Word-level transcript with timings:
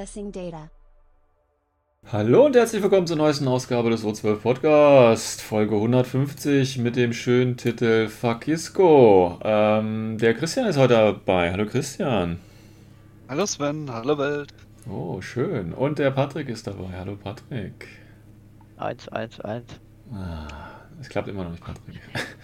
Accessing 0.00 0.32
data. 0.32 0.70
Hallo 2.10 2.46
und 2.46 2.56
herzlich 2.56 2.82
willkommen 2.82 3.06
zur 3.06 3.18
neuesten 3.18 3.46
Ausgabe 3.46 3.90
des 3.90 4.02
O12 4.02 4.36
Podcast, 4.36 5.42
Folge 5.42 5.74
150 5.74 6.78
mit 6.78 6.96
dem 6.96 7.12
schönen 7.12 7.58
Titel 7.58 8.08
Fakisco. 8.08 9.38
Ähm, 9.44 10.16
der 10.16 10.32
Christian 10.32 10.66
ist 10.68 10.78
heute 10.78 10.94
dabei. 10.94 11.52
Hallo 11.52 11.66
Christian. 11.66 12.38
Hallo 13.28 13.44
Sven, 13.44 13.92
hallo 13.92 14.16
Welt. 14.16 14.54
Oh, 14.88 15.20
schön. 15.20 15.74
Und 15.74 15.98
der 15.98 16.12
Patrick 16.12 16.48
ist 16.48 16.66
dabei. 16.66 16.96
Hallo 16.96 17.16
Patrick. 17.16 17.86
1, 18.78 19.08
1, 19.08 19.40
1. 19.40 19.64
Ah, 20.14 20.48
es 20.98 21.10
klappt 21.10 21.28
immer 21.28 21.44
noch 21.44 21.50
nicht, 21.50 21.62
Patrick. 21.62 22.00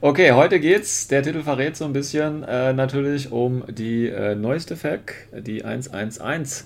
Okay, 0.00 0.30
heute 0.30 0.60
geht's, 0.60 1.08
der 1.08 1.24
Titel 1.24 1.42
verrät 1.42 1.76
so 1.76 1.84
ein 1.84 1.92
bisschen, 1.92 2.44
äh, 2.44 2.72
natürlich 2.72 3.32
um 3.32 3.64
die 3.66 4.06
äh, 4.06 4.36
neueste 4.36 4.76
FAQ, 4.76 5.12
die 5.40 5.64
111. 5.64 6.64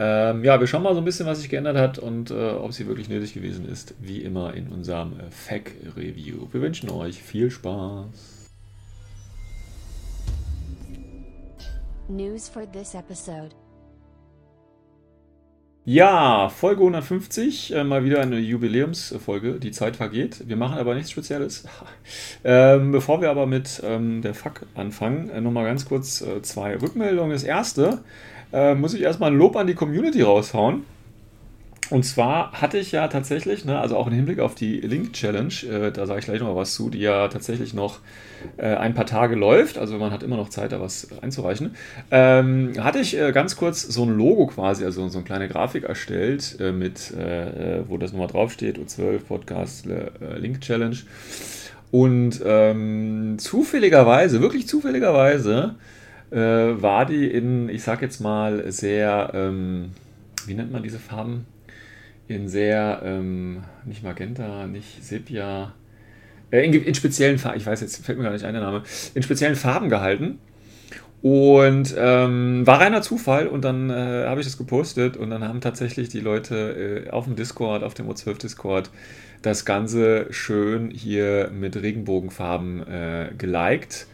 Ähm, 0.00 0.44
ja, 0.44 0.60
wir 0.60 0.66
schauen 0.66 0.82
mal 0.84 0.94
so 0.94 1.00
ein 1.00 1.04
bisschen, 1.04 1.26
was 1.26 1.40
sich 1.40 1.48
geändert 1.48 1.76
hat 1.76 1.98
und 1.98 2.30
äh, 2.30 2.50
ob 2.50 2.72
sie 2.72 2.86
wirklich 2.86 3.08
nötig 3.08 3.34
gewesen 3.34 3.68
ist, 3.68 3.94
wie 3.98 4.22
immer 4.22 4.54
in 4.54 4.68
unserem 4.68 5.18
äh, 5.18 5.30
FAQ-Review. 5.30 6.48
Wir 6.52 6.60
wünschen 6.60 6.90
euch 6.90 7.20
viel 7.20 7.50
Spaß. 7.50 8.06
News 12.08 12.48
for 12.48 12.70
this 12.70 12.94
episode. 12.94 13.50
Ja, 15.90 16.50
Folge 16.50 16.82
150, 16.82 17.74
äh, 17.74 17.82
mal 17.82 18.04
wieder 18.04 18.20
eine 18.20 18.38
Jubiläumsfolge, 18.38 19.54
die 19.54 19.70
Zeit 19.70 19.96
vergeht. 19.96 20.46
Wir 20.46 20.56
machen 20.56 20.76
aber 20.78 20.94
nichts 20.94 21.10
Spezielles. 21.10 21.64
Ähm, 22.44 22.92
bevor 22.92 23.20
wir 23.20 23.30
aber 23.30 23.46
mit 23.46 23.82
ähm, 23.84 24.22
der 24.22 24.32
Fuck 24.32 24.66
anfangen, 24.74 25.28
äh, 25.28 25.40
nochmal 25.40 25.64
ganz 25.64 25.86
kurz 25.86 26.20
äh, 26.20 26.40
zwei 26.42 26.76
Rückmeldungen. 26.76 27.32
Das 27.32 27.42
erste, 27.42 27.98
äh, 28.52 28.74
muss 28.74 28.94
ich 28.94 29.02
erstmal 29.02 29.30
ein 29.30 29.38
Lob 29.38 29.56
an 29.56 29.66
die 29.66 29.74
Community 29.74 30.22
raushauen. 30.22 30.82
Und 31.90 32.04
zwar 32.04 32.52
hatte 32.52 32.76
ich 32.76 32.92
ja 32.92 33.08
tatsächlich, 33.08 33.64
ne, 33.64 33.78
also 33.78 33.96
auch 33.96 34.06
im 34.08 34.12
Hinblick 34.12 34.40
auf 34.40 34.54
die 34.54 34.80
Link 34.80 35.14
Challenge, 35.14 35.54
äh, 35.70 35.90
da 35.90 36.06
sage 36.06 36.20
ich 36.20 36.26
gleich 36.26 36.40
noch 36.40 36.48
mal 36.48 36.56
was 36.56 36.74
zu, 36.74 36.90
die 36.90 36.98
ja 36.98 37.28
tatsächlich 37.28 37.72
noch 37.72 38.00
äh, 38.58 38.74
ein 38.74 38.92
paar 38.92 39.06
Tage 39.06 39.36
läuft, 39.36 39.78
also 39.78 39.96
man 39.96 40.10
hat 40.10 40.22
immer 40.22 40.36
noch 40.36 40.50
Zeit, 40.50 40.72
da 40.72 40.82
was 40.82 41.08
einzureichen, 41.22 41.76
ähm, 42.10 42.72
hatte 42.78 42.98
ich 42.98 43.18
äh, 43.18 43.32
ganz 43.32 43.56
kurz 43.56 43.82
so 43.82 44.02
ein 44.04 44.10
Logo 44.10 44.48
quasi, 44.48 44.84
also 44.84 45.08
so 45.08 45.18
eine 45.18 45.24
kleine 45.24 45.48
Grafik 45.48 45.84
erstellt, 45.84 46.58
äh, 46.60 46.72
mit, 46.72 47.10
äh, 47.12 47.88
wo 47.88 47.96
das 47.96 48.12
nochmal 48.12 48.28
draufsteht, 48.28 48.78
U12 48.78 49.20
Podcast 49.20 49.86
äh, 49.86 50.10
Link 50.38 50.60
Challenge. 50.60 50.96
Und 51.90 52.42
ähm, 52.44 53.36
zufälligerweise, 53.38 54.42
wirklich 54.42 54.68
zufälligerweise, 54.68 55.74
äh, 55.74 55.97
war 56.30 57.06
die 57.06 57.26
in, 57.26 57.68
ich 57.68 57.82
sag 57.82 58.02
jetzt 58.02 58.20
mal, 58.20 58.70
sehr, 58.70 59.30
ähm, 59.34 59.92
wie 60.46 60.54
nennt 60.54 60.72
man 60.72 60.82
diese 60.82 60.98
Farben? 60.98 61.46
in 62.28 62.48
sehr, 62.48 63.00
ähm, 63.04 63.64
nicht 63.84 64.04
Magenta, 64.04 64.66
nicht 64.66 65.02
Sepia, 65.02 65.72
äh, 66.50 66.64
in, 66.64 66.72
in, 66.74 66.94
speziellen 66.94 67.38
Farben, 67.38 67.56
ich 67.56 67.66
weiß 67.66 67.80
jetzt, 67.80 68.04
fällt 68.04 68.18
mir 68.18 68.24
gar 68.24 68.32
nicht 68.32 68.44
ein 68.44 68.52
der 68.52 68.62
Name, 68.62 68.82
in 69.14 69.22
speziellen 69.22 69.56
Farben 69.56 69.88
gehalten. 69.88 70.38
Und 71.20 71.96
ähm, 71.98 72.64
war 72.64 72.80
reiner 72.80 73.02
Zufall 73.02 73.48
und 73.48 73.64
dann 73.64 73.90
äh, 73.90 74.26
habe 74.26 74.40
ich 74.40 74.46
das 74.46 74.56
gepostet 74.56 75.16
und 75.16 75.30
dann 75.30 75.42
haben 75.42 75.60
tatsächlich 75.60 76.08
die 76.10 76.20
Leute 76.20 77.06
äh, 77.08 77.10
auf 77.10 77.24
dem 77.24 77.34
Discord, 77.34 77.82
auf 77.82 77.94
dem 77.94 78.08
O12 78.08 78.38
Discord, 78.38 78.90
das 79.42 79.64
Ganze 79.64 80.28
schön 80.30 80.90
hier 80.90 81.50
mit 81.52 81.74
Regenbogenfarben 81.74 82.86
äh, 82.86 83.30
geliked. 83.36 84.06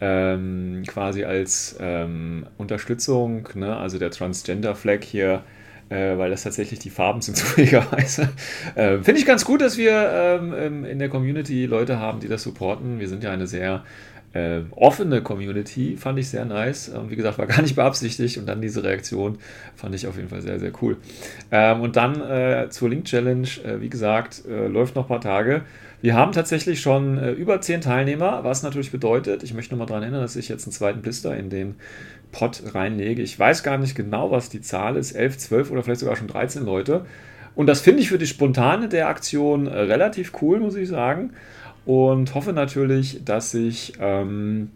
Ähm, 0.00 0.82
quasi 0.86 1.24
als 1.24 1.76
ähm, 1.80 2.46
Unterstützung, 2.58 3.48
ne? 3.54 3.76
also 3.76 3.98
der 3.98 4.10
Transgender-Flag 4.10 5.02
hier 5.04 5.44
äh, 5.88 6.16
weil 6.16 6.30
das 6.30 6.42
tatsächlich 6.42 6.78
die 6.78 6.90
Farben 6.90 7.20
sind, 7.20 7.36
zufälligerweise. 7.36 8.30
Äh, 8.74 8.98
Finde 8.98 9.20
ich 9.20 9.26
ganz 9.26 9.44
gut, 9.44 9.60
dass 9.60 9.76
wir 9.76 9.92
ähm, 9.92 10.84
in 10.84 10.98
der 10.98 11.08
Community 11.08 11.66
Leute 11.66 11.98
haben, 11.98 12.20
die 12.20 12.28
das 12.28 12.42
supporten. 12.42 13.00
Wir 13.00 13.08
sind 13.08 13.22
ja 13.22 13.30
eine 13.30 13.46
sehr 13.46 13.84
äh, 14.32 14.62
offene 14.72 15.22
Community, 15.22 15.96
fand 15.96 16.18
ich 16.18 16.28
sehr 16.28 16.44
nice. 16.44 16.88
Und 16.88 17.10
wie 17.10 17.16
gesagt, 17.16 17.38
war 17.38 17.46
gar 17.54 17.62
nicht 17.62 17.76
beabsichtigt. 17.76 18.38
Und 18.38 18.46
dann 18.46 18.60
diese 18.60 18.82
Reaktion 18.82 19.38
fand 19.76 19.94
ich 19.94 20.06
auf 20.06 20.16
jeden 20.16 20.28
Fall 20.28 20.42
sehr, 20.42 20.58
sehr 20.58 20.72
cool. 20.82 20.96
Ähm, 21.50 21.80
und 21.80 21.96
dann 21.96 22.20
äh, 22.20 22.68
zur 22.70 22.88
Link 22.88 23.04
Challenge, 23.04 23.48
äh, 23.64 23.80
wie 23.80 23.88
gesagt, 23.88 24.42
äh, 24.48 24.66
läuft 24.66 24.96
noch 24.96 25.04
ein 25.04 25.08
paar 25.08 25.20
Tage. 25.20 25.62
Wir 26.04 26.16
haben 26.16 26.32
tatsächlich 26.32 26.82
schon 26.82 27.16
äh, 27.16 27.30
über 27.30 27.62
zehn 27.62 27.80
Teilnehmer, 27.80 28.44
was 28.44 28.62
natürlich 28.62 28.92
bedeutet, 28.92 29.42
ich 29.42 29.54
möchte 29.54 29.72
nochmal 29.72 29.86
daran 29.86 30.02
erinnern, 30.02 30.20
dass 30.20 30.36
ich 30.36 30.50
jetzt 30.50 30.66
einen 30.66 30.72
zweiten 30.72 31.00
Blister 31.00 31.34
in 31.34 31.48
den 31.48 31.76
Pot 32.30 32.62
reinlege. 32.74 33.22
Ich 33.22 33.38
weiß 33.38 33.62
gar 33.62 33.78
nicht 33.78 33.94
genau, 33.94 34.30
was 34.30 34.50
die 34.50 34.60
Zahl 34.60 34.96
ist, 34.96 35.12
11, 35.12 35.38
12 35.38 35.70
oder 35.70 35.82
vielleicht 35.82 36.00
sogar 36.00 36.16
schon 36.16 36.28
13 36.28 36.62
Leute. 36.62 37.06
Und 37.54 37.68
das 37.68 37.80
finde 37.80 38.02
ich 38.02 38.10
für 38.10 38.18
die 38.18 38.26
Spontane 38.26 38.90
der 38.90 39.08
Aktion 39.08 39.66
äh, 39.66 39.78
relativ 39.78 40.32
cool, 40.42 40.60
muss 40.60 40.74
ich 40.74 40.90
sagen. 40.90 41.32
Und 41.86 42.34
hoffe 42.34 42.52
natürlich, 42.52 43.24
dass 43.24 43.52
sich 43.52 43.94
ähm, 43.98 44.72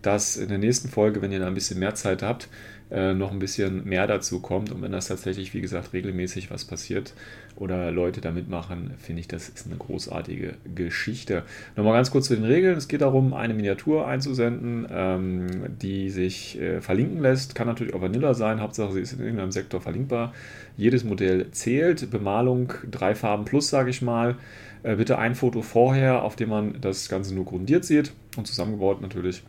das 0.00 0.38
in 0.38 0.48
der 0.48 0.56
nächsten 0.56 0.88
Folge, 0.88 1.20
wenn 1.20 1.30
ihr 1.30 1.40
da 1.40 1.46
ein 1.46 1.52
bisschen 1.52 1.78
mehr 1.78 1.94
Zeit 1.94 2.22
habt, 2.22 2.48
äh, 2.90 3.12
noch 3.12 3.32
ein 3.32 3.38
bisschen 3.38 3.84
mehr 3.84 4.06
dazu 4.06 4.40
kommt. 4.40 4.72
Und 4.72 4.80
wenn 4.80 4.92
das 4.92 5.08
tatsächlich, 5.08 5.52
wie 5.52 5.60
gesagt, 5.60 5.92
regelmäßig 5.92 6.50
was 6.50 6.64
passiert 6.64 7.12
oder 7.56 7.90
Leute 7.90 8.20
da 8.20 8.30
mitmachen, 8.30 8.92
finde 8.98 9.20
ich, 9.20 9.28
das 9.28 9.48
ist 9.48 9.66
eine 9.66 9.76
großartige 9.76 10.54
Geschichte. 10.74 11.42
Nochmal 11.76 11.94
ganz 11.94 12.10
kurz 12.10 12.28
zu 12.28 12.34
den 12.34 12.44
Regeln. 12.44 12.76
Es 12.76 12.88
geht 12.88 13.02
darum, 13.02 13.34
eine 13.34 13.54
Miniatur 13.54 14.06
einzusenden, 14.06 14.86
ähm, 14.90 15.46
die 15.80 16.10
sich 16.10 16.60
äh, 16.60 16.80
verlinken 16.80 17.20
lässt. 17.20 17.54
Kann 17.54 17.66
natürlich 17.66 17.94
auch 17.94 18.00
Vanilla 18.00 18.34
sein. 18.34 18.60
Hauptsache, 18.60 18.92
sie 18.92 19.00
ist 19.00 19.12
in 19.12 19.20
irgendeinem 19.20 19.52
Sektor 19.52 19.80
verlinkbar. 19.80 20.32
Jedes 20.76 21.04
Modell 21.04 21.50
zählt. 21.50 22.10
Bemalung 22.10 22.72
drei 22.90 23.14
Farben 23.14 23.44
plus, 23.44 23.68
sage 23.68 23.90
ich 23.90 24.02
mal. 24.02 24.36
Äh, 24.82 24.96
bitte 24.96 25.18
ein 25.18 25.34
Foto 25.34 25.62
vorher, 25.62 26.22
auf 26.22 26.36
dem 26.36 26.48
man 26.48 26.80
das 26.80 27.08
Ganze 27.08 27.34
nur 27.34 27.44
grundiert 27.44 27.84
sieht 27.84 28.12
und 28.36 28.46
zusammengebaut 28.46 29.00
natürlich. 29.02 29.42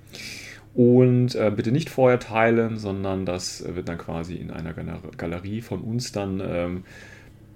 Und 0.73 1.35
äh, 1.35 1.51
bitte 1.53 1.72
nicht 1.72 1.90
vorher 1.90 2.19
teilen, 2.19 2.78
sondern 2.78 3.25
das 3.25 3.63
wird 3.75 3.90
dann 3.90 3.97
quasi 3.97 4.35
in 4.35 4.51
einer 4.51 4.73
Galerie 5.17 5.61
von 5.61 5.81
uns 5.81 6.11
dann 6.11 6.41
ähm, 6.44 6.84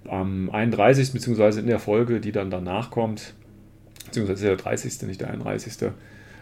am 0.09 0.49
31. 0.49 1.11
beziehungsweise 1.13 1.59
in 1.59 1.67
der 1.67 1.79
Folge, 1.79 2.19
die 2.19 2.31
dann 2.31 2.49
danach 2.49 2.91
kommt, 2.91 3.33
beziehungsweise 4.05 4.45
der 4.45 4.55
30. 4.57 5.03
nicht 5.03 5.21
der 5.21 5.29
31. 5.29 5.91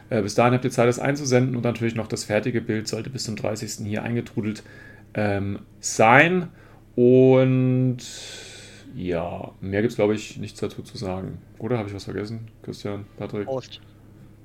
Äh, 0.09 0.21
bis 0.21 0.35
dahin 0.35 0.53
habt 0.53 0.65
ihr 0.65 0.71
Zeit, 0.71 0.87
das 0.87 0.99
einzusenden 0.99 1.55
und 1.55 1.63
natürlich 1.63 1.95
noch 1.95 2.07
das 2.07 2.23
fertige 2.23 2.61
Bild 2.61 2.87
sollte 2.87 3.09
bis 3.09 3.23
zum 3.23 3.35
30. 3.35 3.85
hier 3.87 4.03
eingetrudelt 4.03 4.63
ähm, 5.13 5.59
sein. 5.79 6.49
Und 6.95 7.97
ja, 8.95 9.51
mehr 9.61 9.81
gibt 9.81 9.91
es, 9.91 9.95
glaube 9.95 10.13
ich, 10.13 10.37
nichts 10.37 10.59
dazu 10.59 10.83
zu 10.83 10.97
sagen. 10.97 11.39
Oder 11.57 11.77
habe 11.77 11.89
ich 11.89 11.95
was 11.95 12.03
vergessen? 12.03 12.47
Christian, 12.61 13.05
Patrick? 13.17 13.45
Prost. 13.45 13.81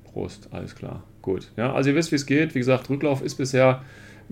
Prost, 0.05 0.47
alles 0.51 0.75
klar. 0.75 1.03
Gut. 1.21 1.51
Ja, 1.57 1.73
also 1.73 1.89
ihr 1.89 1.95
wisst, 1.95 2.11
wie 2.11 2.15
es 2.15 2.25
geht. 2.25 2.55
Wie 2.55 2.59
gesagt, 2.59 2.89
Rücklauf 2.89 3.21
ist 3.21 3.35
bisher 3.35 3.83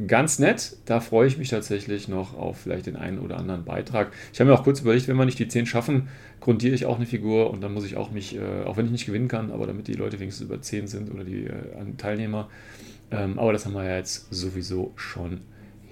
ganz 0.06 0.38
nett. 0.40 0.78
Da 0.86 1.00
freue 1.00 1.28
ich 1.28 1.38
mich 1.38 1.50
tatsächlich 1.50 2.08
noch 2.08 2.38
auf 2.38 2.58
vielleicht 2.58 2.86
den 2.86 2.96
einen 2.96 3.20
oder 3.20 3.38
anderen 3.38 3.66
Beitrag. 3.66 4.12
Ich 4.32 4.40
habe 4.40 4.50
mir 4.50 4.56
auch 4.56 4.64
kurz 4.64 4.82
überlegt, 4.82 5.08
wenn 5.08 5.18
wir 5.18 5.26
nicht 5.26 5.40
die 5.40 5.48
10 5.48 5.66
schaffen, 5.66 6.10
grundiere 6.40 6.76
ich 6.76 6.86
auch 6.86 6.98
eine 6.98 7.06
Figur 7.06 7.50
und 7.50 7.62
dann 7.62 7.74
muss 7.74 7.86
ich 7.86 7.98
auch 7.98 8.12
mich, 8.12 8.36
äh, 8.36 8.64
auch 8.66 8.78
wenn 8.78 8.86
ich 8.86 8.92
nicht 8.92 9.06
gewinnen 9.06 9.28
kann, 9.28 9.52
aber 9.52 9.66
damit 9.66 9.88
die 9.88 9.94
Leute 9.94 10.20
wenigstens 10.20 10.46
über 10.46 10.62
10 10.62 10.88
sind 10.88 11.12
oder 11.14 11.24
die 11.24 11.46
äh, 11.46 11.54
Teilnehmer. 11.98 12.50
Ähm, 13.10 13.40
aber 13.40 13.54
das 13.54 13.66
haben 13.66 13.74
wir 13.74 13.86
ja 13.86 13.98
jetzt 13.98 14.28
sowieso 14.32 14.94
schon 14.96 15.42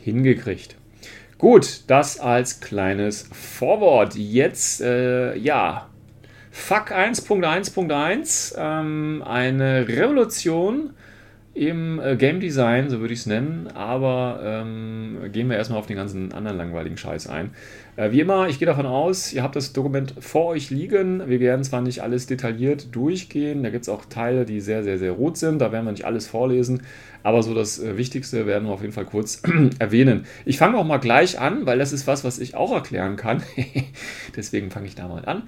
hingekriegt. 0.04 0.76
Gut, 1.38 1.84
das 1.88 2.20
als 2.20 2.62
kleines 2.62 3.30
Vorwort. 3.32 4.16
Jetzt, 4.16 4.82
äh, 4.82 5.36
ja, 5.36 5.90
Fuck 6.52 6.92
1.1.1, 6.92 8.56
ähm, 8.58 9.22
eine 9.26 9.88
Revolution 9.90 10.92
im 11.56 12.02
äh, 12.02 12.18
Game 12.18 12.42
Design, 12.42 12.90
so 12.90 13.00
würde 13.00 13.14
ich 13.14 13.22
es 13.22 13.26
nennen, 13.28 13.68
aber 13.74 14.42
ähm, 14.44 15.18
gehen 15.32 15.50
wir 15.50 15.56
erstmal 15.56 15.80
auf 15.80 15.88
den 15.88 15.96
ganzen 15.96 16.34
anderen 16.34 16.58
langweiligen 16.58 16.98
Scheiß 16.98 17.28
ein. 17.28 17.52
Äh, 17.96 18.12
wie 18.12 18.20
immer, 18.20 18.50
ich 18.50 18.60
gehe 18.60 18.66
davon 18.66 18.86
aus, 18.86 19.32
ihr 19.32 19.42
habt 19.42 19.56
das 19.56 19.72
Dokument 19.72 20.16
vor 20.20 20.48
euch 20.48 20.70
liegen. 20.70 21.30
Wir 21.30 21.40
werden 21.40 21.64
zwar 21.64 21.80
nicht 21.80 22.04
alles 22.04 22.28
detailliert 22.28 22.94
durchgehen, 22.94 23.64
da 23.64 23.70
gibt 23.70 23.84
es 23.84 23.90
auch 23.90 24.04
Teile, 24.04 24.44
die 24.44 24.60
sehr, 24.60 24.84
sehr, 24.84 24.98
sehr 24.98 25.14
rot 25.14 25.38
sind, 25.38 25.60
da 25.60 25.72
werden 25.72 25.86
wir 25.86 25.94
nicht 25.94 26.04
alles 26.04 26.28
vorlesen, 26.28 26.82
aber 27.24 27.42
so 27.42 27.54
das 27.54 27.80
äh, 27.80 27.96
Wichtigste 27.96 28.46
werden 28.46 28.68
wir 28.68 28.74
auf 28.74 28.82
jeden 28.82 28.94
Fall 28.94 29.06
kurz 29.06 29.42
erwähnen. 29.80 30.26
Ich 30.44 30.58
fange 30.58 30.78
auch 30.78 30.86
mal 30.86 30.98
gleich 30.98 31.40
an, 31.40 31.66
weil 31.66 31.80
das 31.80 31.94
ist 31.94 32.06
was, 32.06 32.26
was 32.26 32.38
ich 32.38 32.56
auch 32.56 32.74
erklären 32.74 33.16
kann. 33.16 33.42
Deswegen 34.36 34.72
fange 34.72 34.88
ich 34.88 34.96
da 34.96 35.08
mal 35.08 35.24
an. 35.24 35.44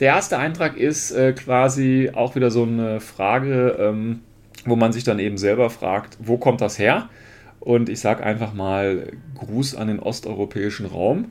Der 0.00 0.08
erste 0.08 0.38
Eintrag 0.38 0.78
ist 0.78 1.10
äh, 1.10 1.34
quasi 1.34 2.12
auch 2.14 2.34
wieder 2.34 2.50
so 2.50 2.62
eine 2.62 3.00
Frage, 3.00 3.76
ähm, 3.78 4.20
wo 4.64 4.76
man 4.76 4.92
sich 4.92 5.04
dann 5.04 5.18
eben 5.18 5.38
selber 5.38 5.70
fragt, 5.70 6.18
wo 6.20 6.36
kommt 6.36 6.60
das 6.60 6.78
her? 6.78 7.08
Und 7.60 7.88
ich 7.88 8.00
sage 8.00 8.24
einfach 8.24 8.54
mal 8.54 9.12
Gruß 9.38 9.74
an 9.74 9.88
den 9.88 10.00
osteuropäischen 10.00 10.86
Raum, 10.86 11.26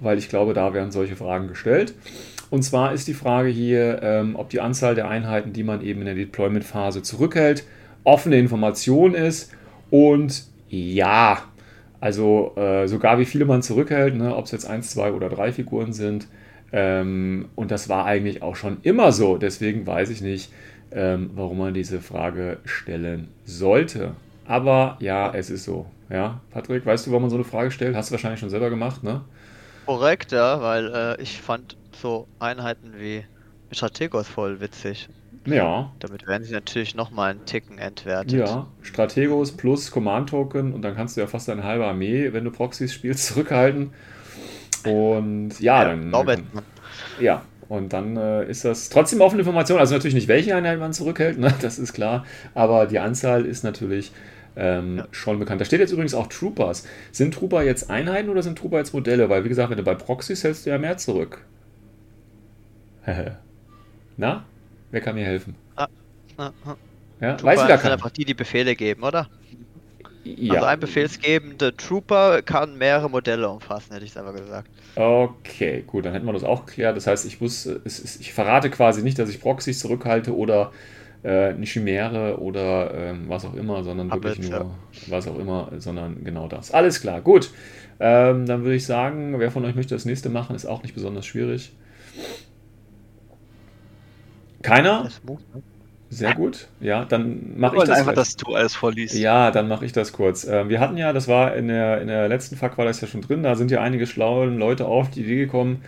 weil 0.00 0.18
ich 0.18 0.28
glaube, 0.28 0.54
da 0.54 0.72
werden 0.72 0.92
solche 0.92 1.16
Fragen 1.16 1.48
gestellt. 1.48 1.94
Und 2.50 2.62
zwar 2.62 2.92
ist 2.92 3.08
die 3.08 3.14
Frage 3.14 3.48
hier, 3.48 4.00
ähm, 4.02 4.36
ob 4.36 4.50
die 4.50 4.60
Anzahl 4.60 4.94
der 4.94 5.08
Einheiten, 5.08 5.52
die 5.52 5.64
man 5.64 5.82
eben 5.82 6.00
in 6.00 6.06
der 6.06 6.14
Deployment-Phase 6.14 7.02
zurückhält, 7.02 7.64
offene 8.04 8.38
Information 8.38 9.14
ist. 9.14 9.52
Und 9.90 10.44
ja, 10.68 11.42
also 12.00 12.52
äh, 12.56 12.86
sogar 12.86 13.18
wie 13.18 13.24
viele 13.24 13.44
man 13.44 13.62
zurückhält, 13.62 14.14
ne, 14.14 14.36
ob 14.36 14.44
es 14.44 14.52
jetzt 14.52 14.68
eins, 14.68 14.90
zwei 14.90 15.12
oder 15.12 15.28
drei 15.28 15.52
Figuren 15.52 15.92
sind. 15.92 16.28
Ähm, 16.70 17.46
und 17.54 17.70
das 17.70 17.88
war 17.88 18.04
eigentlich 18.04 18.42
auch 18.42 18.56
schon 18.56 18.78
immer 18.82 19.10
so. 19.10 19.36
Deswegen 19.36 19.86
weiß 19.86 20.10
ich 20.10 20.20
nicht, 20.20 20.52
ähm, 20.94 21.30
warum 21.34 21.58
man 21.58 21.74
diese 21.74 22.00
Frage 22.00 22.58
stellen 22.64 23.28
sollte. 23.44 24.14
Aber 24.46 24.96
ja, 25.00 25.32
es 25.34 25.50
ist 25.50 25.64
so. 25.64 25.86
Ja, 26.10 26.40
Patrick, 26.50 26.86
weißt 26.86 27.06
du, 27.06 27.10
warum 27.10 27.22
man 27.24 27.30
so 27.30 27.36
eine 27.36 27.44
Frage 27.44 27.70
stellt? 27.70 27.96
Hast 27.96 28.10
du 28.10 28.12
wahrscheinlich 28.12 28.40
schon 28.40 28.50
selber 28.50 28.70
gemacht, 28.70 29.02
ne? 29.02 29.22
Korrekt, 29.86 30.32
ja, 30.32 30.60
weil 30.60 30.92
äh, 30.94 31.22
ich 31.22 31.40
fand 31.40 31.76
so 31.92 32.28
Einheiten 32.38 32.94
wie 32.98 33.24
Strategos 33.72 34.28
voll 34.28 34.60
witzig. 34.60 35.08
Ja. 35.46 35.92
Damit 35.98 36.26
werden 36.26 36.44
sie 36.44 36.52
natürlich 36.52 36.94
nochmal 36.94 37.32
einen 37.32 37.44
Ticken 37.44 37.78
entwertet. 37.78 38.32
Ja, 38.32 38.66
Strategos 38.82 39.52
plus 39.52 39.90
Command-Token 39.90 40.72
und 40.72 40.82
dann 40.82 40.94
kannst 40.94 41.16
du 41.16 41.20
ja 41.20 41.26
fast 41.26 41.50
eine 41.50 41.64
halbe 41.64 41.86
Armee, 41.86 42.32
wenn 42.32 42.44
du 42.44 42.50
Proxys 42.50 42.94
spielst, 42.94 43.26
zurückhalten. 43.26 43.92
Und 44.86 45.60
ja, 45.60 45.82
ja 45.82 45.88
dann. 45.90 46.10
Norbert, 46.10 46.40
ja, 47.20 47.42
und 47.76 47.92
dann 47.92 48.16
äh, 48.16 48.44
ist 48.48 48.64
das 48.64 48.88
trotzdem 48.88 49.20
offene 49.20 49.40
Information. 49.40 49.78
Also 49.78 49.94
natürlich 49.94 50.14
nicht, 50.14 50.28
welche 50.28 50.54
Einheit 50.54 50.78
man 50.78 50.92
zurückhält, 50.92 51.38
ne? 51.38 51.52
das 51.60 51.78
ist 51.78 51.92
klar. 51.92 52.24
Aber 52.54 52.86
die 52.86 52.98
Anzahl 52.98 53.44
ist 53.44 53.64
natürlich 53.64 54.12
ähm, 54.56 54.98
ja. 54.98 55.06
schon 55.10 55.38
bekannt. 55.38 55.60
Da 55.60 55.64
steht 55.64 55.80
jetzt 55.80 55.92
übrigens 55.92 56.14
auch 56.14 56.28
Troopers. 56.28 56.86
Sind 57.12 57.34
Trooper 57.34 57.62
jetzt 57.62 57.90
Einheiten 57.90 58.28
oder 58.28 58.42
sind 58.42 58.58
Trooper 58.58 58.78
jetzt 58.78 58.94
Modelle? 58.94 59.28
Weil, 59.28 59.44
wie 59.44 59.48
gesagt, 59.48 59.70
wenn 59.70 59.78
du 59.78 59.84
bei 59.84 59.94
Proxys 59.94 60.44
hältst 60.44 60.66
du 60.66 60.70
ja 60.70 60.78
mehr 60.78 60.96
zurück. 60.96 61.44
Na? 64.16 64.44
Wer 64.90 65.00
kann 65.00 65.14
mir 65.16 65.24
helfen? 65.24 65.56
Ah, 65.76 65.88
ah, 66.36 66.50
ah. 66.64 66.76
Ja, 67.20 67.42
weiß 67.42 67.62
ich 67.62 67.68
gar 67.68 67.78
kann 67.78 67.92
einfach 67.92 68.10
die, 68.10 68.24
die 68.24 68.34
Befehle 68.34 68.76
geben, 68.76 69.02
oder? 69.02 69.28
Ja. 70.24 70.54
Also 70.54 70.66
ein 70.66 70.80
befehlsgebender 70.80 71.76
Trooper 71.76 72.40
kann 72.42 72.78
mehrere 72.78 73.10
Modelle 73.10 73.48
umfassen, 73.48 73.92
hätte 73.92 74.04
ich 74.04 74.12
es 74.12 74.16
einfach 74.16 74.34
gesagt. 74.34 74.68
Okay, 74.96 75.84
gut, 75.86 76.06
dann 76.06 76.14
hätten 76.14 76.24
wir 76.24 76.32
das 76.32 76.44
auch 76.44 76.64
geklärt. 76.64 76.96
Das 76.96 77.06
heißt, 77.06 77.26
ich 77.26 77.40
wusste, 77.40 77.82
ist, 77.84 78.20
ich 78.20 78.32
verrate 78.32 78.70
quasi 78.70 79.02
nicht, 79.02 79.18
dass 79.18 79.28
ich 79.28 79.40
Proxys 79.40 79.78
zurückhalte 79.80 80.34
oder 80.34 80.72
äh, 81.22 81.48
eine 81.48 81.66
Chimäre 81.66 82.38
oder 82.40 82.94
äh, 82.94 83.14
was 83.28 83.44
auch 83.44 83.54
immer, 83.54 83.84
sondern 83.84 84.10
Aber 84.10 84.22
wirklich 84.22 84.50
nur 84.50 84.60
ja. 84.60 84.70
was 85.08 85.28
auch 85.28 85.38
immer, 85.38 85.70
sondern 85.78 86.24
genau 86.24 86.48
das. 86.48 86.70
Alles 86.70 87.00
klar, 87.00 87.20
gut. 87.20 87.50
Ähm, 88.00 88.46
dann 88.46 88.62
würde 88.62 88.76
ich 88.76 88.86
sagen, 88.86 89.38
wer 89.38 89.50
von 89.50 89.64
euch 89.64 89.74
möchte 89.74 89.94
das 89.94 90.04
nächste 90.04 90.30
machen, 90.30 90.56
ist 90.56 90.66
auch 90.66 90.82
nicht 90.82 90.94
besonders 90.94 91.26
schwierig. 91.26 91.72
Keiner? 94.62 95.04
Das 95.04 95.22
muss, 95.22 95.40
ne? 95.54 95.62
Sehr 96.14 96.34
gut. 96.34 96.68
Ja, 96.80 97.04
dann 97.04 97.54
mache 97.56 97.76
ich 97.76 97.82
das. 97.82 97.90
einfach, 97.90 98.12
gleich. 98.12 98.26
dass 98.26 98.36
du 98.36 98.54
alles 98.54 98.74
vorliest. 98.74 99.14
Ja, 99.14 99.50
dann 99.50 99.68
mache 99.68 99.84
ich 99.84 99.92
das 99.92 100.12
kurz. 100.12 100.44
Ähm, 100.44 100.68
wir 100.68 100.80
hatten 100.80 100.96
ja, 100.96 101.12
das 101.12 101.28
war 101.28 101.56
in 101.56 101.68
der, 101.68 102.00
in 102.00 102.08
der 102.08 102.28
letzten 102.28 102.56
Fuck 102.56 102.78
war 102.78 102.84
das 102.84 103.00
ja 103.00 103.08
schon 103.08 103.20
drin, 103.20 103.42
da 103.42 103.56
sind 103.56 103.70
ja 103.70 103.80
einige 103.80 104.06
schlaue 104.06 104.46
Leute 104.46 104.86
auf 104.86 105.10
die 105.10 105.22
Idee 105.22 105.36
gekommen, 105.36 105.82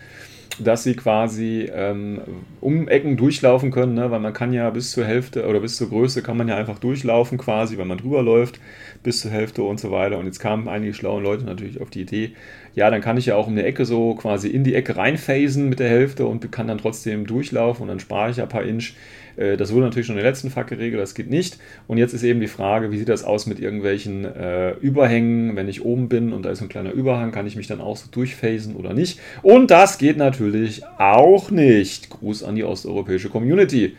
dass 0.58 0.82
sie 0.82 0.94
quasi 0.94 1.70
ähm, 1.72 2.20
um 2.60 2.88
Ecken 2.88 3.16
durchlaufen 3.16 3.70
können, 3.70 3.94
ne? 3.94 4.10
weil 4.10 4.20
man 4.20 4.32
kann 4.32 4.52
ja 4.52 4.70
bis 4.70 4.90
zur 4.90 5.04
Hälfte 5.04 5.46
oder 5.46 5.60
bis 5.60 5.76
zur 5.76 5.90
Größe 5.90 6.22
kann 6.22 6.36
man 6.36 6.48
ja 6.48 6.56
einfach 6.56 6.78
durchlaufen 6.78 7.38
quasi, 7.38 7.78
wenn 7.78 7.86
man 7.86 7.98
drüber 7.98 8.22
läuft, 8.22 8.58
bis 9.02 9.20
zur 9.20 9.30
Hälfte 9.30 9.62
und 9.62 9.78
so 9.78 9.90
weiter. 9.90 10.18
Und 10.18 10.26
jetzt 10.26 10.40
kamen 10.40 10.68
einige 10.68 10.94
schlaue 10.94 11.22
Leute 11.22 11.44
natürlich 11.44 11.80
auf 11.80 11.90
die 11.90 12.00
Idee, 12.00 12.32
ja, 12.74 12.90
dann 12.90 13.00
kann 13.00 13.16
ich 13.16 13.26
ja 13.26 13.36
auch 13.36 13.46
um 13.46 13.54
eine 13.54 13.64
Ecke 13.64 13.86
so 13.86 14.14
quasi 14.14 14.48
in 14.48 14.62
die 14.62 14.74
Ecke 14.74 14.96
reinphasen 14.96 15.68
mit 15.68 15.78
der 15.78 15.88
Hälfte 15.88 16.26
und 16.26 16.52
kann 16.52 16.68
dann 16.68 16.78
trotzdem 16.78 17.26
durchlaufen 17.26 17.82
und 17.82 17.88
dann 17.88 18.00
spare 18.00 18.30
ich 18.30 18.36
ja 18.36 18.44
ein 18.44 18.50
paar 18.50 18.64
Inch. 18.64 18.94
Äh, 19.36 19.56
Das 19.56 19.72
wurde 19.72 19.86
natürlich 19.86 20.06
schon 20.06 20.16
in 20.16 20.22
der 20.22 20.30
letzten 20.30 20.50
Fuck 20.50 20.68
geregelt, 20.68 21.00
das 21.00 21.14
geht 21.14 21.30
nicht. 21.30 21.58
Und 21.86 21.98
jetzt 21.98 22.12
ist 22.12 22.22
eben 22.22 22.40
die 22.40 22.46
Frage, 22.46 22.90
wie 22.90 22.98
sieht 22.98 23.08
das 23.08 23.24
aus 23.24 23.46
mit 23.46 23.58
irgendwelchen 23.60 24.24
äh, 24.24 24.72
Überhängen, 24.74 25.56
wenn 25.56 25.68
ich 25.68 25.84
oben 25.84 26.08
bin 26.08 26.32
und 26.32 26.44
da 26.44 26.50
ist 26.50 26.60
ein 26.62 26.68
kleiner 26.68 26.92
Überhang, 26.92 27.32
kann 27.32 27.46
ich 27.46 27.56
mich 27.56 27.66
dann 27.66 27.80
auch 27.80 27.96
so 27.96 28.08
durchphasen 28.10 28.76
oder 28.76 28.94
nicht? 28.94 29.20
Und 29.42 29.70
das 29.70 29.98
geht 29.98 30.16
natürlich 30.16 30.82
auch 30.98 31.50
nicht. 31.50 32.10
Gruß 32.10 32.42
an 32.44 32.54
die 32.54 32.64
osteuropäische 32.64 33.28
Community. 33.28 33.96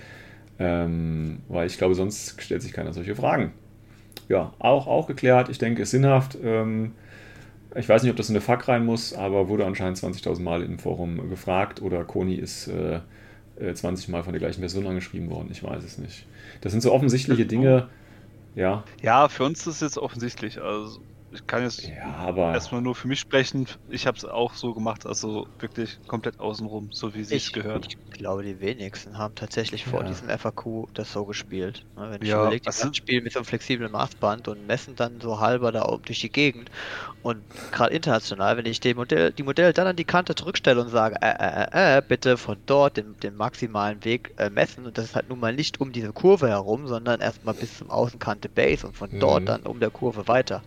Ähm, 0.60 1.39
weil 1.50 1.68
ich 1.68 1.78
glaube, 1.78 1.94
sonst 1.94 2.42
stellt 2.42 2.62
sich 2.63 2.74
keiner 2.74 2.94
solche 2.94 3.16
Fragen. 3.16 3.51
Ja, 4.28 4.54
auch, 4.60 4.88
auch 4.88 5.07
geklärt. 5.07 5.50
Ich 5.50 5.57
denke, 5.60 5.84
ist 5.84 5.92
sinnhaft. 5.92 6.38
Ähm, 6.44 6.94
ich 7.75 7.88
weiß 7.88 8.01
nicht, 8.01 8.10
ob 8.10 8.18
das 8.18 8.30
in 8.30 8.36
eine 8.36 8.42
Fuck 8.42 8.68
rein 8.68 8.86
muss, 8.86 9.13
aber 9.13 9.50
wurde 9.50 9.66
anscheinend 9.66 9.98
20.000 10.00 10.42
Mal 10.42 10.63
im 10.63 10.80
Forum 10.80 11.30
gefragt 11.30 11.81
oder 11.81 12.04
Koni 12.04 12.36
ist 12.36 12.68
äh, 12.68 13.00
äh, 13.59 13.74
20 13.74 14.09
Mal 14.09 14.24
von 14.24 14.33
der 14.33 14.39
gleichen 14.39 14.62
Person 14.62 14.88
angeschrieben 14.88 15.30
worden. 15.30 15.50
Ich 15.51 15.63
weiß 15.63 15.83
es 15.83 15.98
nicht. 15.98 16.25
Das 16.62 16.71
sind 16.71 16.81
so 16.81 16.92
offensichtliche 16.94 17.45
Dinge. 17.45 17.89
Ja, 18.56 18.83
Ja, 19.01 19.30
für 19.30 19.44
uns 19.44 19.62
ist 19.62 19.75
es 19.75 19.81
jetzt 19.81 19.98
offensichtlich. 19.98 20.62
Also 20.62 21.00
ich 21.38 21.48
kann 21.48 21.63
jetzt 21.63 21.84
ja, 21.84 22.04
aber 22.04 22.54
erstmal 22.54 22.81
nur 22.81 22.95
für 22.95 23.07
mich 23.07 23.19
sprechen. 23.19 23.68
Ich 23.88 24.07
habe 24.07 24.18
es 24.18 24.25
auch 24.25 24.54
so 24.56 24.74
gemacht, 24.74 25.06
also 25.06 25.48
wirklich 25.60 26.00
komplett 26.07 26.39
außenrum, 26.39 26.89
so 26.92 27.13
wie 27.13 27.24
sich's 27.24 27.48
Ich, 27.48 27.51
gehört. 27.54 27.88
ich 27.89 28.18
glaube, 28.18 28.42
die 28.44 28.60
wenigsten 28.60 29.18
haben 29.19 29.36
tatsächlich 29.36 29.86
vor 29.86 30.01
Ja. 30.01 30.07
diesem 30.07 30.30
FAQ 30.30 30.88
das 30.94 31.12
so 31.13 31.25
gespielt. 31.25 31.86
Ne, 31.95 32.10
Wenn 32.12 32.22
ich 32.24 32.30
Ja, 32.30 32.38
überlege, 32.39 32.62
die 32.62 32.68
also- 32.68 32.81
ganzen 32.81 32.95
spielen 32.95 33.24
mit 33.24 33.34
so 33.34 33.39
einem 33.39 33.45
flexiblen 33.45 33.92
Maßband 33.92 34.48
und 34.48 34.66
messen 34.66 34.96
dann 34.96 35.22
so 35.22 35.39
halber 35.39 35.72
da 35.72 35.86
oben 35.86 36.03
durch 36.03 36.20
die 36.20 36.32
Gegend. 36.32 36.70
Und 37.22 37.46
gerade 37.72 37.94
international, 37.94 38.58
wenn 38.58 38.65
ich 38.65 38.79
die, 38.79 38.94
Modell, 38.96 39.34
die 39.34 39.44
Modelle 39.44 39.74
dann 39.74 39.88
an 39.88 39.96
die 39.96 40.06
Kante 40.06 40.34
zurückstelle 40.36 40.82
und 40.82 40.89
sage, 40.89 41.17
äh, 41.22 41.29
äh, 41.29 41.67
äh, 41.74 41.98
äh, 41.98 42.01
bitte 42.08 42.38
von 42.38 42.63
dort 42.65 42.98
den, 42.98 43.15
den 43.22 43.36
maximalen 43.36 44.03
Weg 44.06 44.34
äh, 44.38 44.50
messen. 44.50 44.86
Und 44.88 44.98
das 44.98 45.06
ist 45.06 45.15
halt 45.15 45.27
nun 45.29 45.39
mal 45.39 45.53
nicht 45.53 45.79
um 45.79 45.91
diese 45.91 46.13
Kurve 46.13 46.48
herum, 46.50 46.88
sondern 46.88 47.20
erstmal 47.22 47.53
bis 47.56 47.77
zum 47.77 47.89
Außenkante 47.91 48.50
Base 48.50 48.88
und 48.88 48.96
von 48.98 49.12
Mhm. 49.12 49.20
dort 49.20 49.48
dann 49.50 49.63
um 49.63 49.79
der 49.79 49.91
Kurve 49.91 50.27
weiter. 50.27 50.63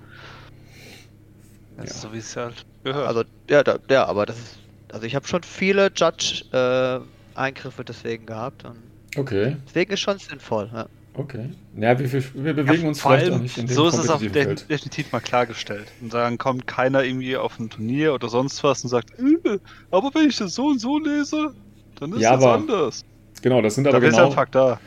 Das 1.80 1.90
ist 1.90 2.02
Ja. 2.02 2.08
so 2.08 2.12
wie 2.12 2.18
es 2.18 2.36
halt 2.36 2.66
gehört. 2.84 3.06
Also, 3.06 3.24
ja, 3.48 3.62
da, 3.64 3.78
ja, 3.90 4.06
aber 4.06 4.26
das 4.26 4.38
ist. 4.38 4.64
Also 4.92 5.06
ich 5.06 5.14
habe 5.14 5.26
schon 5.26 5.42
viele 5.44 5.90
Judge-Eingriffe 5.94 7.84
deswegen 7.84 8.26
gehabt. 8.26 8.64
Und 8.64 8.92
okay, 9.16 9.56
deswegen 9.66 9.92
ist 9.92 10.00
schon 10.00 10.18
sinnvoll. 10.18 10.70
Ja. 10.72 10.88
okay. 11.14 11.50
Ja, 11.72 11.98
wir, 11.98 12.12
wir, 12.12 12.34
wir 12.34 12.54
bewegen 12.54 12.84
Ja, 12.84 12.88
uns 12.88 13.00
vor 13.00 13.12
vielleicht 13.12 13.26
allem, 13.26 13.34
auch 13.34 13.38
nicht 13.38 13.58
in 13.58 13.66
dem 13.66 13.74
so 13.74 13.86
ist 13.88 13.98
es 13.98 14.08
auch 14.08 14.22
Feld. 14.22 14.68
definitiv 14.68 15.12
mal 15.12 15.20
klargestellt. 15.20 15.92
Und 16.00 16.12
dann 16.14 16.38
kommt 16.38 16.66
keiner 16.66 17.04
irgendwie 17.04 17.36
auf 17.36 17.58
ein 17.58 17.70
Turnier 17.70 18.14
oder 18.14 18.28
sonst 18.28 18.62
was 18.64 18.82
und 18.84 18.90
sagt, 18.90 19.10
äh, 19.18 19.58
aber 19.90 20.10
wenn 20.14 20.28
ich 20.28 20.36
das 20.36 20.54
so 20.54 20.66
und 20.68 20.78
so 20.80 20.98
lese, 20.98 21.54
dann 21.96 22.12
ist 22.12 22.18
Ja, 22.20 22.30
das 22.30 22.44
aber 22.44 22.54
anders. 22.54 23.02
Genau, 23.42 23.62
das 23.62 23.74
sind 23.74 23.90
Da 23.90 23.90
aber 23.90 24.00
ist 24.08 24.16
ja 24.16 24.24
genau, 24.24 24.26
ein 24.26 24.30
Fakt 24.30 24.54
da. 24.54 24.80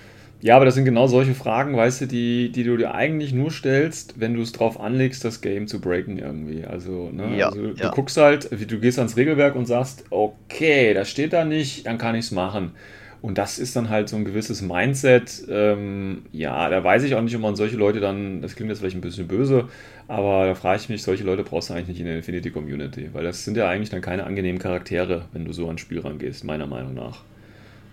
Ja, 0.44 0.58
aber 0.58 0.66
das 0.66 0.76
sind 0.76 0.84
genau 0.84 1.08
solche 1.08 1.36
Fragen, 1.36 1.78
weißt 1.78 2.02
du, 2.02 2.06
die, 2.06 2.52
die 2.52 2.66
du 2.66 2.76
dir 2.76 2.94
eigentlich 2.94 3.32
nur 3.32 3.50
stellst, 3.50 4.20
wenn 4.20 4.34
du 4.34 4.42
es 4.42 4.52
drauf 4.52 4.78
anlegst, 4.78 5.24
das 5.24 5.40
Game 5.40 5.68
zu 5.68 5.80
breaken 5.80 6.18
irgendwie. 6.20 6.66
Also, 6.66 7.10
ne, 7.14 7.38
Ja, 7.38 7.46
also 7.48 7.72
du 7.72 7.74
ja. 7.82 7.92
guckst 7.92 8.18
halt, 8.18 8.50
wie 8.52 8.66
du 8.66 8.78
gehst 8.78 9.00
ans 9.00 9.16
Regelwerk 9.16 9.56
und 9.56 9.68
sagst, 9.68 10.04
okay, 10.10 10.94
das 10.94 11.10
steht 11.10 11.32
da 11.32 11.46
nicht, 11.46 11.86
dann 11.86 11.98
kann 11.98 12.16
ich 12.16 12.26
es 12.26 12.32
machen. 12.32 12.74
Und 13.22 13.38
das 13.38 13.58
ist 13.58 13.78
dann 13.78 13.88
halt 13.90 14.10
so 14.10 14.18
ein 14.18 14.26
gewisses 14.26 14.62
Mindset. 14.62 15.46
Ähm, 15.50 16.24
ja, 16.34 16.70
da 16.70 16.84
weiß 16.84 17.04
ich 17.04 17.16
auch 17.16 17.22
nicht, 17.22 17.36
ob 17.38 17.42
man 17.42 17.56
solche 17.56 17.78
Leute 17.78 18.02
dann, 18.02 18.42
das 18.42 18.58
klingt 18.58 18.70
jetzt 18.70 18.80
vielleicht 18.80 18.98
ein 18.98 19.02
bisschen 19.02 19.30
böse, 19.30 19.70
aber 20.10 20.46
da 20.48 20.56
frage 20.56 20.82
ich 20.82 20.90
mich, 20.90 21.04
solche 21.04 21.24
Leute 21.24 21.44
brauchst 21.44 21.70
du 21.70 21.74
eigentlich 21.74 21.88
nicht 21.88 22.00
in 22.02 22.06
der 22.06 22.18
Infinity 22.18 22.52
Community, 22.52 23.10
weil 23.14 23.24
das 23.24 23.46
sind 23.46 23.56
ja 23.56 23.70
eigentlich 23.70 23.92
dann 23.92 24.02
keine 24.02 24.26
angenehmen 24.26 24.60
Charaktere, 24.60 25.30
wenn 25.32 25.46
du 25.46 25.54
so 25.54 25.68
ans 25.68 25.80
Spiel 25.80 26.02
rangehst, 26.02 26.44
meiner 26.44 26.68
Meinung 26.68 26.96
nach. 26.96 27.24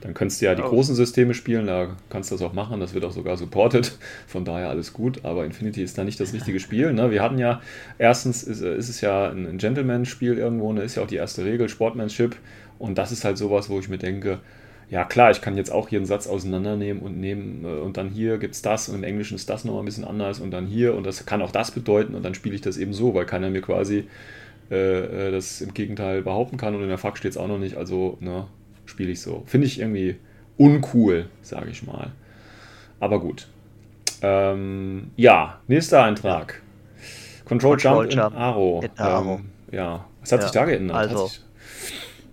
Dann 0.01 0.15
könntest 0.15 0.41
du 0.41 0.47
ja 0.47 0.55
die 0.55 0.63
Ja. 0.63 0.69
großen 0.69 0.95
Systeme 0.95 1.35
spielen, 1.35 1.67
da 1.67 1.97
kannst 2.09 2.31
du 2.31 2.35
das 2.35 2.43
auch 2.43 2.55
machen, 2.55 2.81
das 2.81 2.95
wird 2.95 3.05
auch 3.05 3.13
sogar 3.13 3.37
supported, 3.37 3.99
von 4.27 4.45
daher 4.45 4.71
alles 4.71 4.93
gut, 4.93 5.25
aber 5.25 5.45
Infinity 5.45 5.83
ist 5.83 5.99
da 5.99 6.05
nicht 6.05 6.19
das 6.19 6.33
richtige 6.33 6.59
Spiel. 6.59 6.93
Ne? 6.93 7.11
Wir 7.11 7.23
hatten 7.23 7.39
ja, 7.39 7.61
erstens 7.99 8.43
ist, 8.43 8.63
ist 8.63 8.89
es 8.89 9.01
ja 9.01 9.29
ein 9.31 9.59
Gentleman-Spiel 9.59 10.39
irgendwo, 10.39 10.73
ne? 10.73 10.83
ist 10.83 10.97
ja 10.97 11.03
auch 11.03 11.09
die 11.09 11.17
erste 11.17 11.45
Regel, 11.45 11.69
Sportmanship 11.69 12.37
und 12.79 12.97
das 12.97 13.13
ist 13.13 13.25
halt 13.25 13.37
sowas, 13.37 13.69
wo 13.69 13.79
ich 13.79 13.89
mir 13.89 13.99
denke, 13.99 14.41
ja 14.91 15.05
klar, 15.05 15.31
ich 15.31 15.41
kann 15.41 15.57
jetzt 15.57 15.71
auch 15.71 15.89
hier 15.89 15.99
einen 15.99 16.07
Satz 16.07 16.27
auseinandernehmen 16.27 17.03
und 17.03 17.19
nehmen 17.19 17.65
äh, 17.65 17.81
und 17.81 17.97
dann 17.97 18.09
hier 18.09 18.39
gibt 18.39 18.55
es 18.55 18.63
das 18.63 18.89
und 18.89 18.97
im 18.97 19.05
Englischen 19.05 19.37
ist 19.37 19.49
das 19.49 19.65
nochmal 19.65 19.83
ein 19.83 19.87
bisschen 19.87 20.05
anders 20.05 20.41
und 20.41 20.51
dann 20.51 20.67
hier 20.67 20.95
und 20.95 21.07
das 21.07 21.25
kann 21.27 21.43
auch 21.43 21.53
das 21.53 21.71
bedeuten 21.71 22.15
und 22.15 22.25
dann 22.25 22.35
spiele 22.35 22.55
ich 22.55 22.61
das 22.61 22.77
eben 22.77 22.93
so, 22.93 23.15
weil 23.15 23.25
keiner 23.25 23.51
mir 23.51 23.63
quasi 23.63 24.09
äh, 24.71 25.29
äh 25.29 25.31
das 25.31 25.61
im 25.61 25.75
Gegenteil 25.75 26.23
behaupten 26.23 26.57
kann 26.57 26.75
und 26.75 26.83
in 26.83 26.89
der 26.89 26.99
Fakt 26.99 27.19
steht 27.19 27.33
es 27.33 27.37
auch 27.37 27.49
noch 27.49 27.59
nicht, 27.59 27.77
also 27.77 28.19
ne, 28.21 28.47
spiele 29.01 29.13
ich 29.13 29.23
so. 29.23 29.43
Finde 29.47 29.67
ich 29.67 29.81
irgendwie 29.81 30.21
uncool, 30.59 31.31
sage 31.41 31.71
ich 31.71 31.87
mal. 31.87 32.13
Aber 32.99 33.19
gut. 33.19 33.49
Ähm, 34.21 35.11
ja, 35.17 35.59
nächster 35.69 36.05
Eintrag. 36.05 36.61
Control, 37.47 37.79
Control 37.79 38.05
Jump, 38.05 38.13
Jump 38.13 38.35
in 38.35 38.39
Aro. 38.39 38.81
In 38.83 38.99
Aro. 38.99 39.35
Ähm, 39.37 39.51
ja, 39.73 40.05
was 40.21 40.33
hat 40.33 40.41
ja, 40.41 40.43
sich 40.43 40.53
da 40.53 40.67
geändert? 40.67 40.99
Also, 40.99 41.31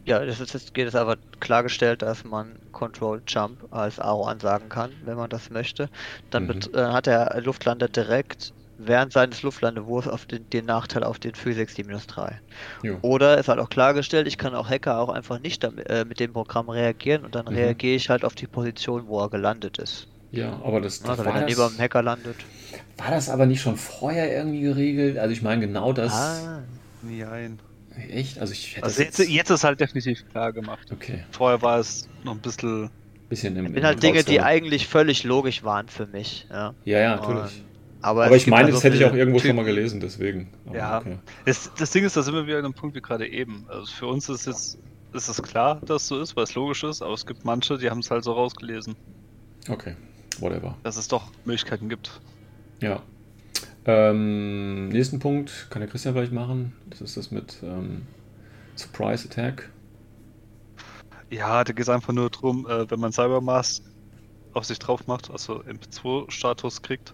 ja, 0.04 0.22
es 0.22 0.42
ist 0.42 0.54
jetzt, 0.54 0.74
geht 0.74 0.90
es 0.90 0.96
aber 0.96 1.16
klargestellt, 1.40 2.02
dass 2.02 2.26
man 2.26 2.60
Control 2.74 3.22
Jump 3.26 3.60
als 3.72 3.98
Aro 3.98 4.26
ansagen 4.26 4.68
kann, 4.68 4.92
wenn 5.06 5.16
man 5.16 5.30
das 5.30 5.50
möchte. 5.50 5.90
Dann 6.32 6.48
mhm. 6.48 6.60
äh, 6.74 6.80
hat 6.80 7.06
der 7.06 7.40
Luftlander 7.42 7.88
direkt 7.88 8.52
während 8.78 9.14
seines 9.14 9.42
Luftlandewurfs 9.42 10.08
auf 10.08 10.26
den, 10.26 10.50
den, 10.50 10.66
Nachteil 10.66 11.04
auf 11.04 11.20
den 11.20 11.36
Physics 11.36 11.74
die 11.74 11.84
minus 11.84 12.08
3. 12.08 12.40
Jo. 12.84 12.98
Oder 13.02 13.38
es 13.38 13.48
hat 13.48 13.60
auch 13.60 13.70
klargestellt, 13.70 14.28
ich 14.28 14.38
kann 14.38 14.56
auch 14.56 14.70
Hacker 14.70 15.00
auch 15.00 15.10
einfach 15.10 15.40
nicht 15.40 15.64
damit, 15.64 15.90
äh, 15.90 16.06
mit 16.06 16.20
dem 16.20 16.34
Programm 16.34 16.70
reagieren 16.70 17.26
und 17.26 17.36
dann 17.36 17.46
mhm. 17.46 17.56
reagiere 17.56 17.96
ich 17.96 18.10
halt 18.10 18.24
auf 18.24 18.36
die 18.36 18.48
Position, 18.48 19.08
wo 19.08 19.20
er 19.22 19.30
gelandet 19.30 19.78
ist. 19.78 20.08
Ja, 20.32 20.60
aber 20.64 20.82
das, 20.82 21.00
das 21.00 21.12
also, 21.12 21.26
wenn 21.26 21.36
er 21.36 21.46
neben 21.46 21.70
dem 21.70 21.78
Hacker 21.78 22.04
landet. 22.04 22.36
War 22.98 23.12
das 23.12 23.30
aber 23.30 23.46
nicht 23.46 23.62
schon 23.62 23.78
vorher 23.78 24.36
irgendwie 24.36 24.62
geregelt? 24.62 25.18
Also 25.18 25.32
ich 25.32 25.42
meine 25.42 25.66
genau 25.66 25.94
das. 25.94 26.14
Ah, 26.14 26.64
nein. 27.02 27.60
Echt? 28.10 28.40
Also 28.40 28.54
ich 28.54 28.76
hätte 28.76 28.86
also 28.86 29.02
jetzt, 29.02 29.20
jetzt, 29.20 29.30
jetzt 29.30 29.50
ist 29.50 29.64
halt 29.64 29.80
definitiv 29.80 30.28
klar 30.30 30.52
gemacht. 30.54 30.88
Okay. 30.92 31.24
Vorher 31.32 31.62
war 31.62 31.80
es 31.80 32.08
noch 32.24 32.34
ein 32.34 32.40
bisschen. 32.40 32.90
Bisschen 33.30 33.56
im, 33.58 33.66
das 33.66 33.74
sind 33.74 33.86
halt 33.86 34.04
Dinge, 34.04 34.24
die 34.24 34.42
eigentlich 34.42 34.88
völlig 34.88 35.24
logisch 35.24 35.64
waren 35.64 35.90
für 35.90 36.06
mich. 36.06 36.48
Ja, 36.50 36.74
ja, 36.86 37.00
ja 37.00 37.16
natürlich. 37.18 37.62
Aber, 38.08 38.26
aber 38.26 38.38
ich 38.38 38.48
meine, 38.48 38.72
das 38.72 38.86
hätte 38.86 38.96
ich 38.96 39.04
auch 39.04 39.14
irgendwo 39.14 39.40
schon 39.40 39.54
mal 39.54 39.66
gelesen, 39.66 40.00
deswegen. 40.00 40.48
Aber 40.66 40.78
ja. 40.78 40.98
Okay. 41.00 41.18
Das, 41.44 41.70
das 41.78 41.92
Ding 41.92 42.06
ist, 42.06 42.16
da 42.16 42.22
sind 42.24 42.36
wir 42.36 42.48
wieder 42.48 42.60
an 42.60 42.64
einem 42.64 42.74
Punkt 42.74 42.96
wie 42.96 43.02
gerade 43.02 43.28
eben. 43.28 43.66
Also 43.68 43.88
für 43.88 44.08
uns 44.08 44.30
ist 44.30 44.48
jetzt 44.48 44.78
ist 45.12 45.28
es 45.28 45.44
klar, 45.44 45.82
dass 45.84 46.04
es 46.04 46.08
so 46.08 46.22
ist, 46.22 46.38
weil 46.38 46.46
es 46.46 46.56
logisch 46.56 46.86
ist, 46.86 47.02
aber 47.02 47.14
es 47.14 47.26
gibt 47.26 47.44
manche, 47.44 47.78
die 47.78 47.90
haben 47.90 48.00
es 48.00 48.10
halt 48.10 48.24
so 48.24 48.32
rausgelesen. 48.32 48.96
Okay, 49.68 49.98
whatever. 50.40 50.78
Dass 50.84 50.96
es 50.96 51.10
doch 51.10 51.24
Möglichkeiten 51.44 51.90
gibt. 51.90 52.22
Ja. 52.80 53.02
Ähm, 53.84 54.88
nächsten 54.88 55.20
Punkt 55.20 55.68
kann 55.70 55.82
der 55.82 55.90
Christian 55.90 56.14
vielleicht 56.14 56.32
machen. 56.32 56.74
Das 56.90 57.02
ist 57.02 57.18
das 57.18 57.30
mit 57.30 57.58
ähm, 57.62 58.04
Surprise 58.78 59.28
Attack. 59.28 59.70
Ja, 61.30 61.66
da 61.66 61.74
geht 61.74 61.84
es 61.84 61.90
einfach 61.90 62.14
nur 62.14 62.30
darum, 62.30 62.66
äh, 62.70 62.90
wenn 62.90 63.02
man 63.02 63.12
Cybermask 63.12 63.84
auf 64.54 64.64
sich 64.64 64.80
drauf 64.80 65.08
macht, 65.08 65.30
also 65.30 65.62
MP2-Status 65.64 66.82
kriegt, 66.82 67.14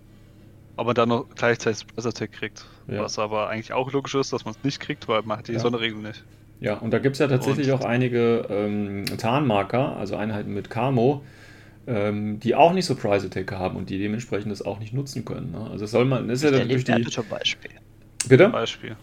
aber 0.75 0.93
dann 0.93 1.09
noch 1.09 1.25
gleichzeitig 1.35 1.79
Surprise 1.79 2.09
Attack 2.09 2.31
kriegt. 2.31 2.65
Ja. 2.87 3.01
Was 3.01 3.19
aber 3.19 3.49
eigentlich 3.49 3.73
auch 3.73 3.91
logisch 3.91 4.15
ist, 4.15 4.33
dass 4.33 4.45
man 4.45 4.53
es 4.53 4.63
nicht 4.63 4.79
kriegt, 4.79 5.07
weil 5.07 5.21
man 5.23 5.39
hat 5.39 5.47
die 5.47 5.53
ja. 5.53 5.59
Sonderregel 5.59 5.99
nicht. 5.99 6.23
Ja, 6.59 6.75
und 6.75 6.91
da 6.91 6.99
gibt 6.99 7.15
es 7.15 7.19
ja 7.19 7.27
tatsächlich 7.27 7.71
und 7.71 7.81
auch 7.81 7.85
einige 7.85 8.45
ähm, 8.49 9.05
Tarnmarker, 9.17 9.97
also 9.97 10.15
Einheiten 10.15 10.53
mit 10.53 10.69
Camo, 10.69 11.21
ähm, 11.87 12.39
die 12.39 12.55
auch 12.55 12.73
nicht 12.73 12.85
Surprise 12.85 13.27
Attack 13.27 13.51
haben 13.51 13.75
und 13.75 13.89
die 13.89 13.99
dementsprechend 13.99 14.51
das 14.51 14.61
auch 14.61 14.79
nicht 14.79 14.93
nutzen 14.93 15.25
können. 15.25 15.51
Ne? 15.51 15.69
Also 15.71 15.85
soll 15.85 16.05
man, 16.05 16.27
das 16.27 16.41
ist 16.41 16.51
ja 16.51 16.57
dann 16.57 16.69
durch 16.69 16.85
die. 16.85 17.03
zum 17.03 17.27
Beispiel. 17.27 17.71
Bitte? 18.27 18.47
Beispiel. 18.49 18.95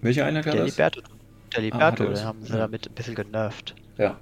Welche 0.00 0.24
Einheit 0.24 0.46
war 0.46 0.52
der 0.52 0.64
das? 0.64 0.76
Liberto, 0.76 1.00
der 1.54 1.62
Liberto, 1.62 2.04
ah, 2.04 2.06
den 2.06 2.24
haben 2.24 2.44
sie 2.44 2.52
ja. 2.52 2.58
damit 2.58 2.88
ein 2.88 2.94
bisschen 2.94 3.14
genervt. 3.14 3.74
Ja. 3.98 4.16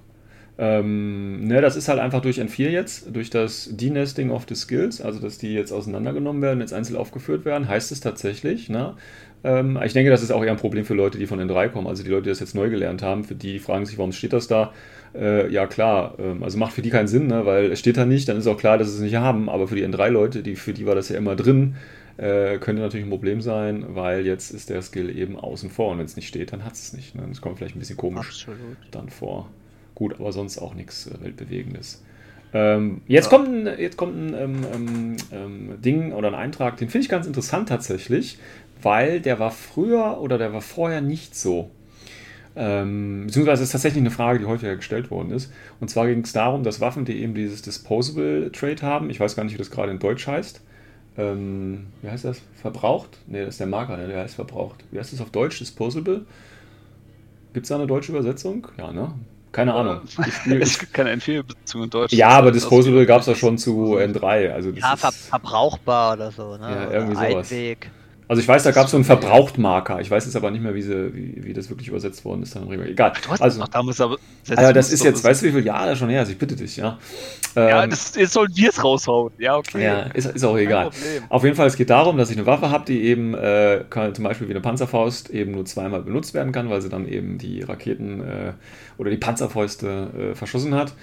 Ähm, 0.62 1.46
ne, 1.46 1.62
das 1.62 1.74
ist 1.74 1.88
halt 1.88 2.00
einfach 2.00 2.20
durch 2.20 2.38
N4 2.38 2.68
jetzt, 2.68 3.16
durch 3.16 3.30
das 3.30 3.70
Denesting 3.72 4.30
of 4.30 4.44
the 4.46 4.54
Skills, 4.54 5.00
also 5.00 5.18
dass 5.18 5.38
die 5.38 5.54
jetzt 5.54 5.72
auseinandergenommen 5.72 6.42
werden, 6.42 6.60
jetzt 6.60 6.74
einzeln 6.74 6.96
aufgeführt 6.96 7.46
werden, 7.46 7.66
heißt 7.66 7.90
es 7.92 8.00
tatsächlich, 8.00 8.68
ne? 8.68 8.94
Ähm, 9.42 9.78
ich 9.82 9.94
denke, 9.94 10.10
das 10.10 10.22
ist 10.22 10.30
auch 10.30 10.44
eher 10.44 10.50
ein 10.50 10.58
Problem 10.58 10.84
für 10.84 10.92
Leute, 10.92 11.16
die 11.16 11.26
von 11.26 11.40
N3 11.40 11.70
kommen, 11.70 11.86
also 11.86 12.02
die 12.02 12.10
Leute, 12.10 12.24
die 12.24 12.28
das 12.28 12.40
jetzt 12.40 12.54
neu 12.54 12.68
gelernt 12.68 13.02
haben, 13.02 13.24
für 13.24 13.34
die, 13.34 13.58
fragen 13.58 13.86
sich, 13.86 13.96
warum 13.96 14.12
steht 14.12 14.34
das 14.34 14.48
da? 14.48 14.74
Äh, 15.14 15.50
ja, 15.50 15.66
klar, 15.66 16.16
ähm, 16.18 16.42
also 16.42 16.58
macht 16.58 16.74
für 16.74 16.82
die 16.82 16.90
keinen 16.90 17.08
Sinn, 17.08 17.28
ne? 17.28 17.46
weil 17.46 17.72
es 17.72 17.78
steht 17.78 17.96
da 17.96 18.04
nicht, 18.04 18.28
dann 18.28 18.36
ist 18.36 18.46
auch 18.46 18.58
klar, 18.58 18.76
dass 18.76 18.88
sie 18.88 18.96
es 18.96 19.00
nicht 19.00 19.16
haben, 19.16 19.48
aber 19.48 19.66
für 19.66 19.76
die 19.76 19.86
N3-Leute, 19.86 20.42
die, 20.42 20.56
für 20.56 20.74
die 20.74 20.84
war 20.84 20.94
das 20.94 21.08
ja 21.08 21.16
immer 21.16 21.36
drin, 21.36 21.76
äh, 22.18 22.58
könnte 22.58 22.82
natürlich 22.82 23.06
ein 23.06 23.10
Problem 23.10 23.40
sein, 23.40 23.86
weil 23.94 24.26
jetzt 24.26 24.50
ist 24.50 24.68
der 24.68 24.82
Skill 24.82 25.16
eben 25.16 25.38
außen 25.38 25.70
vor 25.70 25.90
und 25.90 26.00
wenn 26.00 26.04
es 26.04 26.16
nicht 26.16 26.28
steht, 26.28 26.52
dann 26.52 26.66
hat 26.66 26.74
es 26.74 26.92
nicht. 26.92 27.14
Ne? 27.14 27.22
Das 27.26 27.40
kommt 27.40 27.56
vielleicht 27.56 27.76
ein 27.76 27.78
bisschen 27.78 27.96
komisch 27.96 28.28
Absolut. 28.28 28.76
dann 28.90 29.08
vor. 29.08 29.48
Gut, 30.00 30.14
aber 30.18 30.32
sonst 30.32 30.56
auch 30.56 30.72
nichts 30.72 31.08
äh, 31.08 31.22
Weltbewegendes. 31.22 32.02
Ähm, 32.54 33.02
jetzt, 33.06 33.30
ja. 33.30 33.36
kommt 33.36 33.48
ein, 33.48 33.78
jetzt 33.78 33.98
kommt 33.98 34.16
ein 34.16 34.34
ähm, 34.34 34.64
ähm, 34.74 35.16
ähm 35.30 35.82
Ding 35.82 36.12
oder 36.14 36.28
ein 36.28 36.34
Eintrag, 36.34 36.78
den 36.78 36.88
finde 36.88 37.04
ich 37.04 37.10
ganz 37.10 37.26
interessant 37.26 37.68
tatsächlich, 37.68 38.38
weil 38.80 39.20
der 39.20 39.38
war 39.38 39.50
früher 39.50 40.18
oder 40.22 40.38
der 40.38 40.54
war 40.54 40.62
vorher 40.62 41.02
nicht 41.02 41.36
so. 41.36 41.70
Ähm, 42.56 43.24
beziehungsweise 43.26 43.62
ist 43.62 43.72
tatsächlich 43.72 44.00
eine 44.00 44.10
Frage, 44.10 44.38
die 44.38 44.46
häufiger 44.46 44.74
gestellt 44.74 45.10
worden 45.10 45.32
ist. 45.32 45.52
Und 45.80 45.90
zwar 45.90 46.06
ging 46.06 46.20
es 46.20 46.32
darum, 46.32 46.62
dass 46.62 46.80
Waffen, 46.80 47.04
die 47.04 47.20
eben 47.22 47.34
dieses 47.34 47.60
Disposable 47.60 48.50
Trade 48.52 48.80
haben, 48.80 49.10
ich 49.10 49.20
weiß 49.20 49.36
gar 49.36 49.44
nicht, 49.44 49.52
wie 49.52 49.58
das 49.58 49.70
gerade 49.70 49.92
in 49.92 49.98
Deutsch 49.98 50.26
heißt. 50.26 50.62
Ähm, 51.18 51.88
wie 52.00 52.08
heißt 52.08 52.24
das? 52.24 52.40
Verbraucht? 52.54 53.18
Ne, 53.26 53.40
das 53.44 53.56
ist 53.56 53.60
der 53.60 53.66
Marker, 53.66 53.98
der 53.98 54.22
heißt 54.22 54.36
verbraucht. 54.36 54.82
Wie 54.92 54.98
heißt 54.98 55.12
das 55.12 55.20
auf 55.20 55.28
Deutsch? 55.28 55.58
Disposable? 55.58 56.24
Gibt 57.52 57.64
es 57.64 57.68
da 57.68 57.74
eine 57.74 57.86
deutsche 57.86 58.12
Übersetzung? 58.12 58.66
Ja, 58.78 58.92
ne? 58.92 59.12
Keine 59.52 59.74
Ahnung. 59.74 60.02
es 60.60 60.78
gibt 60.78 60.94
keine 60.94 61.12
N4-Beziehung 61.14 61.84
in 61.84 61.90
Deutsch. 61.90 62.12
Ja, 62.12 62.28
aber 62.28 62.52
Disposable 62.52 63.04
gab 63.04 63.22
es 63.22 63.26
ja 63.26 63.34
schon 63.34 63.58
zu 63.58 63.96
N3. 63.98 64.52
Also 64.52 64.70
ja, 64.70 64.96
ver 64.96 65.10
verbrauchbar 65.12 66.14
oder 66.14 66.30
so. 66.30 66.56
Ne? 66.56 66.70
Ja, 66.70 66.90
irgendwie 66.90 67.16
sowas. 67.16 67.50
Einweg. 67.50 67.90
Also 68.30 68.42
ich 68.42 68.46
weiß, 68.46 68.62
da 68.62 68.70
gab 68.70 68.84
es 68.84 68.92
so 68.92 68.96
einen 68.96 69.02
Verbrauchtmarker. 69.02 70.00
Ich 70.00 70.08
weiß 70.08 70.24
jetzt 70.24 70.36
aber 70.36 70.52
nicht 70.52 70.62
mehr, 70.62 70.72
wie, 70.72 70.82
sie, 70.82 71.12
wie, 71.12 71.46
wie 71.46 71.52
das 71.52 71.68
wirklich 71.68 71.88
übersetzt 71.88 72.24
worden 72.24 72.44
ist. 72.44 72.54
Dann 72.54 72.70
Egal. 72.70 73.12
Du 73.24 73.28
hast 73.28 73.42
also, 73.42 73.58
noch 73.58 73.66
damals 73.66 74.00
aber. 74.00 74.18
Also 74.48 74.72
das 74.72 74.92
ist 74.92 75.02
jetzt, 75.02 75.24
weißt 75.24 75.42
du, 75.42 75.46
wie 75.46 75.50
viele 75.50 75.64
Jahre 75.64 75.96
schon 75.96 76.10
her 76.10 76.22
ist? 76.22 76.30
Ich 76.30 76.38
bitte 76.38 76.54
dich, 76.54 76.76
ja. 76.76 76.96
Ja, 77.56 77.82
ähm, 77.82 77.90
das, 77.90 78.14
jetzt 78.14 78.34
sollen 78.34 78.52
wir 78.54 78.68
es 78.68 78.84
raushauen. 78.84 79.32
Ja, 79.38 79.56
okay. 79.56 79.82
Ja, 79.82 80.02
ist, 80.02 80.26
ist 80.26 80.44
auch 80.44 80.56
egal. 80.56 80.90
Auf 81.28 81.42
jeden 81.42 81.56
Fall, 81.56 81.66
es 81.66 81.74
geht 81.74 81.90
darum, 81.90 82.18
dass 82.18 82.30
ich 82.30 82.36
eine 82.36 82.46
Waffe 82.46 82.70
habe, 82.70 82.84
die 82.84 83.02
eben 83.02 83.34
äh, 83.34 83.82
kann, 83.90 84.14
zum 84.14 84.22
Beispiel 84.22 84.46
wie 84.46 84.52
eine 84.52 84.60
Panzerfaust 84.60 85.30
eben 85.30 85.50
nur 85.50 85.64
zweimal 85.64 86.02
benutzt 86.02 86.32
werden 86.32 86.52
kann, 86.52 86.70
weil 86.70 86.82
sie 86.82 86.88
dann 86.88 87.08
eben 87.08 87.36
die 87.36 87.62
Raketen 87.62 88.20
äh, 88.20 88.52
oder 88.96 89.10
die 89.10 89.16
Panzerfäuste 89.16 90.06
äh, 90.16 90.34
verschossen 90.36 90.76
hat. 90.76 90.94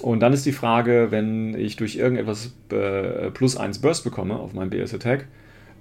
Und 0.00 0.18
dann 0.18 0.32
ist 0.32 0.44
die 0.46 0.52
Frage, 0.52 1.12
wenn 1.12 1.54
ich 1.54 1.76
durch 1.76 1.94
irgendetwas 1.94 2.50
äh, 2.72 3.30
plus 3.30 3.56
1 3.56 3.78
Burst 3.78 4.02
bekomme 4.02 4.34
auf 4.34 4.52
meinem 4.52 4.70
BS 4.70 4.92
Attack, 4.94 5.26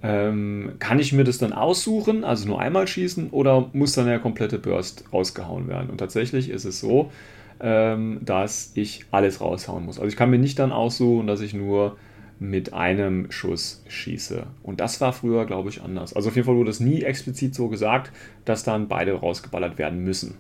ähm, 0.04 0.74
kann 0.80 1.00
ich 1.00 1.14
mir 1.14 1.24
das 1.24 1.38
dann 1.38 1.54
aussuchen, 1.54 2.24
also 2.24 2.48
nur 2.48 2.60
einmal 2.60 2.88
schießen, 2.88 3.30
oder 3.30 3.70
muss 3.74 3.94
dann 3.94 4.08
der 4.08 4.20
komplette 4.20 4.58
Burst 4.58 5.04
rausgehauen 5.14 5.68
werden? 5.68 5.90
Und 5.90 5.98
tatsächlich 5.98 6.50
ist 6.50 6.66
es 6.66 6.80
so, 6.80 7.12
ähm, 7.60 8.20
dass 8.22 8.72
ich 8.74 9.06
alles 9.12 9.42
raushauen 9.42 9.86
muss. 9.86 10.00
Also 10.00 10.08
ich 10.08 10.16
kann 10.16 10.32
mir 10.32 10.40
nicht 10.40 10.58
dann 10.58 10.72
aussuchen, 10.72 11.28
dass 11.28 11.42
ich 11.42 11.54
nur 11.54 11.98
mit 12.40 12.74
einem 12.74 13.32
Schuss 13.32 13.84
schieße. 13.88 14.48
Und 14.64 14.80
das 14.80 15.00
war 15.00 15.14
früher, 15.14 15.46
glaube 15.46 15.70
ich, 15.70 15.84
anders. 15.84 16.16
Also 16.16 16.30
auf 16.30 16.36
jeden 16.36 16.48
Fall 16.48 16.56
wurde 16.56 16.72
es 16.72 16.80
nie 16.80 17.04
explizit 17.04 17.54
so 17.54 17.68
gesagt, 17.68 18.12
dass 18.46 18.64
dann 18.64 18.88
beide 18.88 19.14
rausgeballert 19.14 19.78
werden 19.78 20.04
müssen. 20.04 20.34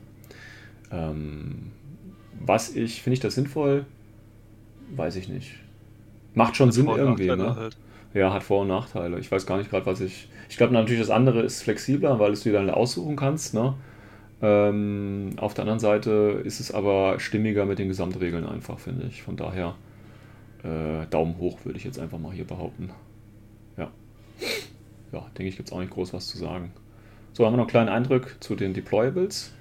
Ähm, 0.92 1.72
was 2.44 2.76
ich, 2.76 3.04
finde 3.04 3.14
ich 3.14 3.20
das 3.20 3.36
sinnvoll? 3.36 3.86
Weiß 4.96 5.16
ich 5.16 5.30
nicht. 5.30 5.52
Macht 6.34 6.56
schon 6.56 6.72
Sinn 6.72 6.88
irgendwie, 6.88 7.28
ne? 7.28 7.56
Halt 7.56 7.78
ja, 8.14 8.34
hat 8.34 8.44
Vor- 8.44 8.62
und 8.62 8.68
Nachteile. 8.68 9.20
Ich 9.20 9.32
weiß 9.32 9.46
gar 9.46 9.58
nicht 9.58 9.70
gerade, 9.70 9.86
was 9.86 10.02
ich. 10.02 10.28
Ich 10.50 10.58
glaube 10.58 10.74
natürlich, 10.74 11.00
das 11.00 11.10
andere 11.10 11.42
ist 11.42 11.64
flexibler, 11.64 12.20
weil 12.20 12.34
du 12.34 12.40
dir 12.40 12.54
dann 12.54 12.70
aussuchen 12.70 13.16
kannst. 13.16 13.54
Ne? 13.54 13.74
Ähm, 14.42 15.34
auf 15.38 15.54
der 15.54 15.64
anderen 15.64 15.80
Seite 15.80 16.42
ist 16.44 16.60
es 16.60 16.74
aber 16.74 17.20
stimmiger 17.20 17.66
mit 17.66 17.80
den 17.80 17.88
Gesamtregeln 17.88 18.46
einfach, 18.46 18.80
finde 18.80 19.08
ich. 19.08 19.22
Von 19.22 19.38
daher 19.38 19.76
äh, 20.64 21.06
Daumen 21.08 21.38
hoch, 21.38 21.60
würde 21.64 21.78
ich 21.78 21.86
jetzt 21.86 22.00
einfach 22.00 22.20
mal 22.20 22.34
hier 22.34 22.46
behaupten. 22.46 22.92
Ja. 23.78 23.92
Ja, 25.12 25.20
denke 25.38 25.48
ich, 25.50 25.58
gibt 25.58 25.70
es 25.70 25.74
auch 25.74 25.80
nicht 25.80 25.92
groß 25.92 26.14
was 26.14 26.28
zu 26.28 26.38
sagen. 26.38 26.74
So, 27.34 27.46
haben 27.46 27.54
wir 27.54 27.58
noch 27.58 27.64
einen 27.64 27.70
kleinen 27.70 27.90
Eindruck 27.90 28.36
zu 28.42 28.56
den 28.56 28.74
Deployables. 28.74 29.54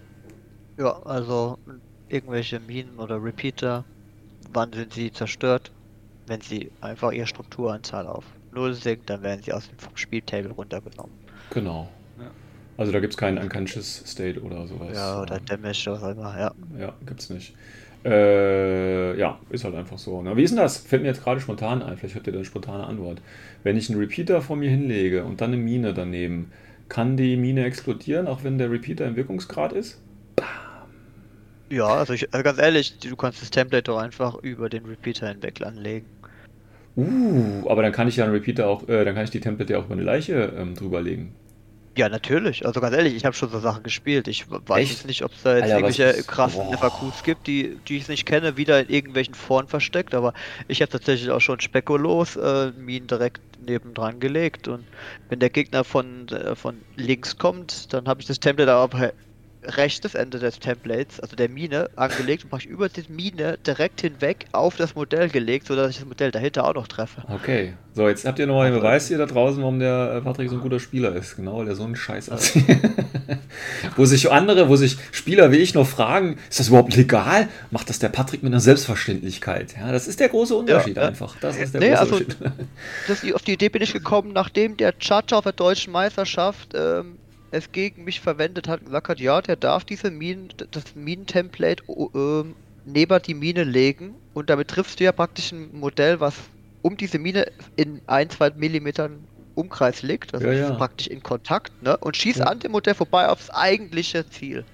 Ja, 0.77 1.01
also 1.05 1.59
irgendwelche 2.09 2.59
Minen 2.59 2.99
oder 2.99 3.23
Repeater, 3.23 3.85
wann 4.53 4.73
sind 4.73 4.93
sie 4.93 5.13
zerstört, 5.13 5.71
wenn 6.27 6.41
sie 6.41 6.71
einfach 6.81 7.13
ihre 7.13 7.27
Strukturanzahl 7.27 8.07
auf 8.07 8.25
0 8.53 8.75
sinkt, 8.75 9.11
dann 9.11 9.23
werden 9.23 9.43
sie 9.43 9.53
aus 9.53 9.69
dem 9.69 9.97
Spieltable 9.97 10.51
runtergenommen. 10.51 11.13
Genau. 11.51 11.89
Ja. 12.19 12.31
Also 12.77 12.93
da 12.93 13.01
gibt 13.01 13.13
es 13.13 13.17
keinen 13.17 13.39
Unconscious 13.39 14.03
State 14.07 14.41
oder 14.41 14.67
sowas. 14.67 14.97
Ja, 14.97 15.21
oder 15.21 15.41
Damage 15.41 15.91
oder 15.91 16.03
was 16.03 16.17
immer, 16.17 16.39
ja. 16.39 16.55
Ja, 16.79 16.95
gibt's 17.07 17.31
nicht. 17.31 17.55
Äh, 18.05 19.19
ja, 19.19 19.39
ist 19.51 19.65
halt 19.65 19.75
einfach 19.75 19.99
so. 19.99 20.23
Na, 20.23 20.37
wie 20.37 20.43
ist 20.43 20.51
denn 20.51 20.59
das? 20.59 20.79
Fällt 20.79 21.03
mir 21.03 21.09
jetzt 21.09 21.23
gerade 21.23 21.41
spontan 21.41 21.83
ein, 21.83 21.99
vielleicht 21.99 22.15
habt 22.15 22.27
ihr 22.27 22.33
da 22.33 22.39
eine 22.39 22.47
spontane 22.47 22.87
Antwort. 22.87 23.21
Wenn 23.63 23.77
ich 23.77 23.91
einen 23.91 23.99
Repeater 23.99 24.41
vor 24.41 24.57
mir 24.57 24.71
hinlege 24.71 25.25
und 25.25 25.41
dann 25.41 25.53
eine 25.53 25.63
Mine 25.63 25.93
daneben, 25.93 26.51
kann 26.89 27.17
die 27.17 27.37
Mine 27.37 27.65
explodieren, 27.65 28.27
auch 28.27 28.43
wenn 28.43 28.57
der 28.57 28.71
Repeater 28.71 29.07
im 29.07 29.17
Wirkungsgrad 29.17 29.73
ist? 29.73 30.01
Ja, 31.71 31.87
also, 31.87 32.15
ich, 32.15 32.33
also 32.35 32.43
ganz 32.43 32.59
ehrlich, 32.59 32.99
du 32.99 33.15
kannst 33.15 33.43
das 33.43 33.51
Template 33.51 33.85
doch 33.85 33.99
einfach 33.99 34.35
über 34.43 34.69
den 34.69 34.87
Repeater 34.87 35.29
hinweg 35.29 35.63
anlegen. 35.63 36.07
Uh, 37.03 37.67
aber 37.71 37.83
dann 37.83 37.93
kann 37.93 38.09
ich 38.09 38.17
ja 38.17 38.25
einen 38.25 38.33
Repeater 38.35 38.69
auch, 38.69 38.89
äh, 38.89 39.05
dann 39.05 39.15
kann 39.15 39.25
ich 39.25 39.31
die 39.31 39.41
Template 39.41 39.73
ja 39.73 39.79
auch 39.81 39.87
über 39.87 39.95
eine 39.95 40.03
Leiche 40.03 40.35
ähm, 40.57 40.75
drüberlegen. 40.75 41.37
Ja, 41.99 42.09
natürlich. 42.09 42.65
Also 42.65 42.81
ganz 42.81 42.95
ehrlich, 42.97 43.15
ich 43.15 43.25
habe 43.25 43.35
schon 43.35 43.51
so 43.51 43.59
Sachen 43.59 43.83
gespielt. 43.83 44.29
Ich 44.29 44.45
weiß 44.49 44.89
Echt? 44.89 44.91
jetzt 44.91 45.05
nicht, 45.05 45.23
ob 45.25 45.33
es 45.35 45.43
da 45.43 45.57
jetzt 45.57 45.73
Alter, 45.73 45.83
irgendwelche 45.83 46.23
krassen 46.25 46.65
Boah. 46.65 46.71
FAQs 46.71 47.23
gibt, 47.25 47.47
die, 47.49 47.83
die 47.85 47.97
ich 47.97 48.09
nicht 48.09 48.25
kenne, 48.27 48.57
wieder 48.57 48.81
in 48.81 48.89
irgendwelchen 48.89 49.35
Foren 49.35 49.67
versteckt, 49.67 50.15
aber 50.15 50.33
ich 50.69 50.81
habe 50.83 50.91
tatsächlich 50.91 51.31
auch 51.31 51.41
schon 51.41 51.59
spekulos 51.61 52.37
äh, 52.37 52.71
Minen 52.73 53.09
direkt 53.09 53.43
nebendran 53.59 54.21
gelegt 54.21 54.69
und 54.69 54.89
wenn 55.29 55.41
der 55.41 55.51
Gegner 55.51 55.83
von, 55.85 56.29
äh, 56.29 56.55
von 56.55 56.85
links 56.95 57.37
kommt, 57.37 57.93
dann 57.93 58.07
habe 58.09 58.21
ich 58.21 58.27
das 58.29 58.39
Template 58.41 58.75
auf 58.77 58.95
re- 58.95 59.13
rechtes 59.63 60.15
Ende 60.15 60.39
des 60.39 60.59
Templates, 60.59 61.21
also 61.21 61.37
der 61.37 61.49
Mine, 61.49 61.91
angelegt 61.97 62.45
und 62.45 62.51
praktisch 62.51 62.71
über 62.71 62.89
die 62.89 63.05
Mine 63.09 63.59
direkt 63.67 64.01
hinweg 64.01 64.47
auf 64.53 64.77
das 64.77 64.95
Modell 64.95 65.29
gelegt, 65.29 65.67
sodass 65.67 65.91
ich 65.91 65.99
das 65.99 66.07
Modell 66.07 66.31
dahinter 66.31 66.67
auch 66.67 66.75
noch 66.75 66.89
treffe. 66.89 67.23
Okay. 67.29 67.75
So, 67.95 68.09
jetzt 68.09 68.25
habt 68.25 68.39
ihr 68.39 68.47
nochmal 68.47 68.67
den 68.69 68.75
Also- 68.75 68.83
Beweis 68.87 69.09
hier 69.09 69.19
da 69.19 69.27
draußen, 69.27 69.61
warum 69.61 69.79
der 69.81 70.15
äh, 70.17 70.21
Patrick 70.21 70.49
so 70.49 70.57
ein 70.57 70.61
guter 70.63 70.79
Spieler 70.81 71.15
ist. 71.15 71.37
Genau, 71.37 71.59
weil 71.59 71.69
er 71.69 71.75
so 71.75 71.83
einen 71.85 71.97
Scheiß 71.97 72.29
erzählt. 72.29 72.65
wo 73.97 74.05
sich 74.05 74.31
andere, 74.31 74.69
wo 74.69 74.77
sich 74.77 74.97
Spieler 75.13 75.51
wie 75.53 75.57
ich 75.57 75.75
noch 75.75 75.87
fragen, 75.87 76.39
ist 76.49 76.61
das 76.61 76.69
überhaupt 76.69 76.97
legal? 76.97 77.49
Macht 77.71 77.89
das 77.91 77.99
der 77.99 78.09
Patrick 78.09 78.43
mit 78.43 78.53
einer 78.53 78.61
Selbstverständlichkeit? 78.61 79.75
Ja, 79.79 79.91
das 79.93 80.07
ist 80.07 80.21
der 80.21 80.29
große 80.29 80.55
Unterschied 80.55 80.97
ja. 80.97 81.03
einfach. 81.09 81.37
Das 81.41 81.57
ist 81.57 81.75
der 81.75 81.81
Nee, 81.81 81.89
große 81.91 82.01
also- 82.01 82.17
Unterschied. 82.17 82.53
das, 83.09 83.33
auf 83.35 83.43
die 83.43 83.53
Idee 83.55 83.69
bin 83.69 83.83
ich 83.83 83.93
gekommen, 83.93 84.33
nachdem 84.33 84.77
der 84.77 84.95
Judge 85.01 85.37
auf 85.37 85.43
der 85.45 85.53
deutschen 85.53 85.93
Meisterschaft 85.93 86.71
ähm, 86.75 87.17
es 87.51 87.73
gegen 87.73 88.05
mich 88.05 88.21
verwendet 88.21 88.69
hat 88.69 88.85
gesagt 88.85 89.09
hat, 89.09 89.21
ja, 89.21 89.41
der 89.41 89.57
darf 89.57 89.85
diese 89.85 90.11
Minen, 90.11 90.49
das 90.71 90.95
Minentemplate 90.95 91.83
ähm, 92.15 92.55
neben 92.85 93.23
die 93.23 93.35
Mine 93.35 93.65
legen 93.65 94.17
und 94.33 94.51
damit 94.51 94.69
triffst 94.69 95.01
du 95.01 95.05
ja 95.05 95.13
praktisch 95.13 95.53
ein 95.53 95.75
Modell, 95.75 96.21
was 96.21 96.35
um 96.83 96.97
diese 96.97 97.19
Mine 97.19 97.47
in 97.77 98.01
ein, 98.07 98.31
zwei 98.31 98.51
Millimetern 98.51 99.27
Umkreis 99.55 100.03
liegt, 100.03 100.33
also 100.33 100.47
Ja, 100.47 100.53
ja. 100.53 100.71
ist 100.71 100.79
praktisch 100.79 101.09
in 101.09 101.23
Kontakt, 101.23 101.73
ne? 101.83 101.97
Und 101.99 102.17
schießt 102.17 102.39
Ja. 102.39 102.47
an 102.47 102.61
dem 102.61 102.73
Modell 102.73 102.95
vorbei 102.95 103.29
aufs 103.29 103.51
eigentliche 103.51 104.27
Ziel. 104.27 104.65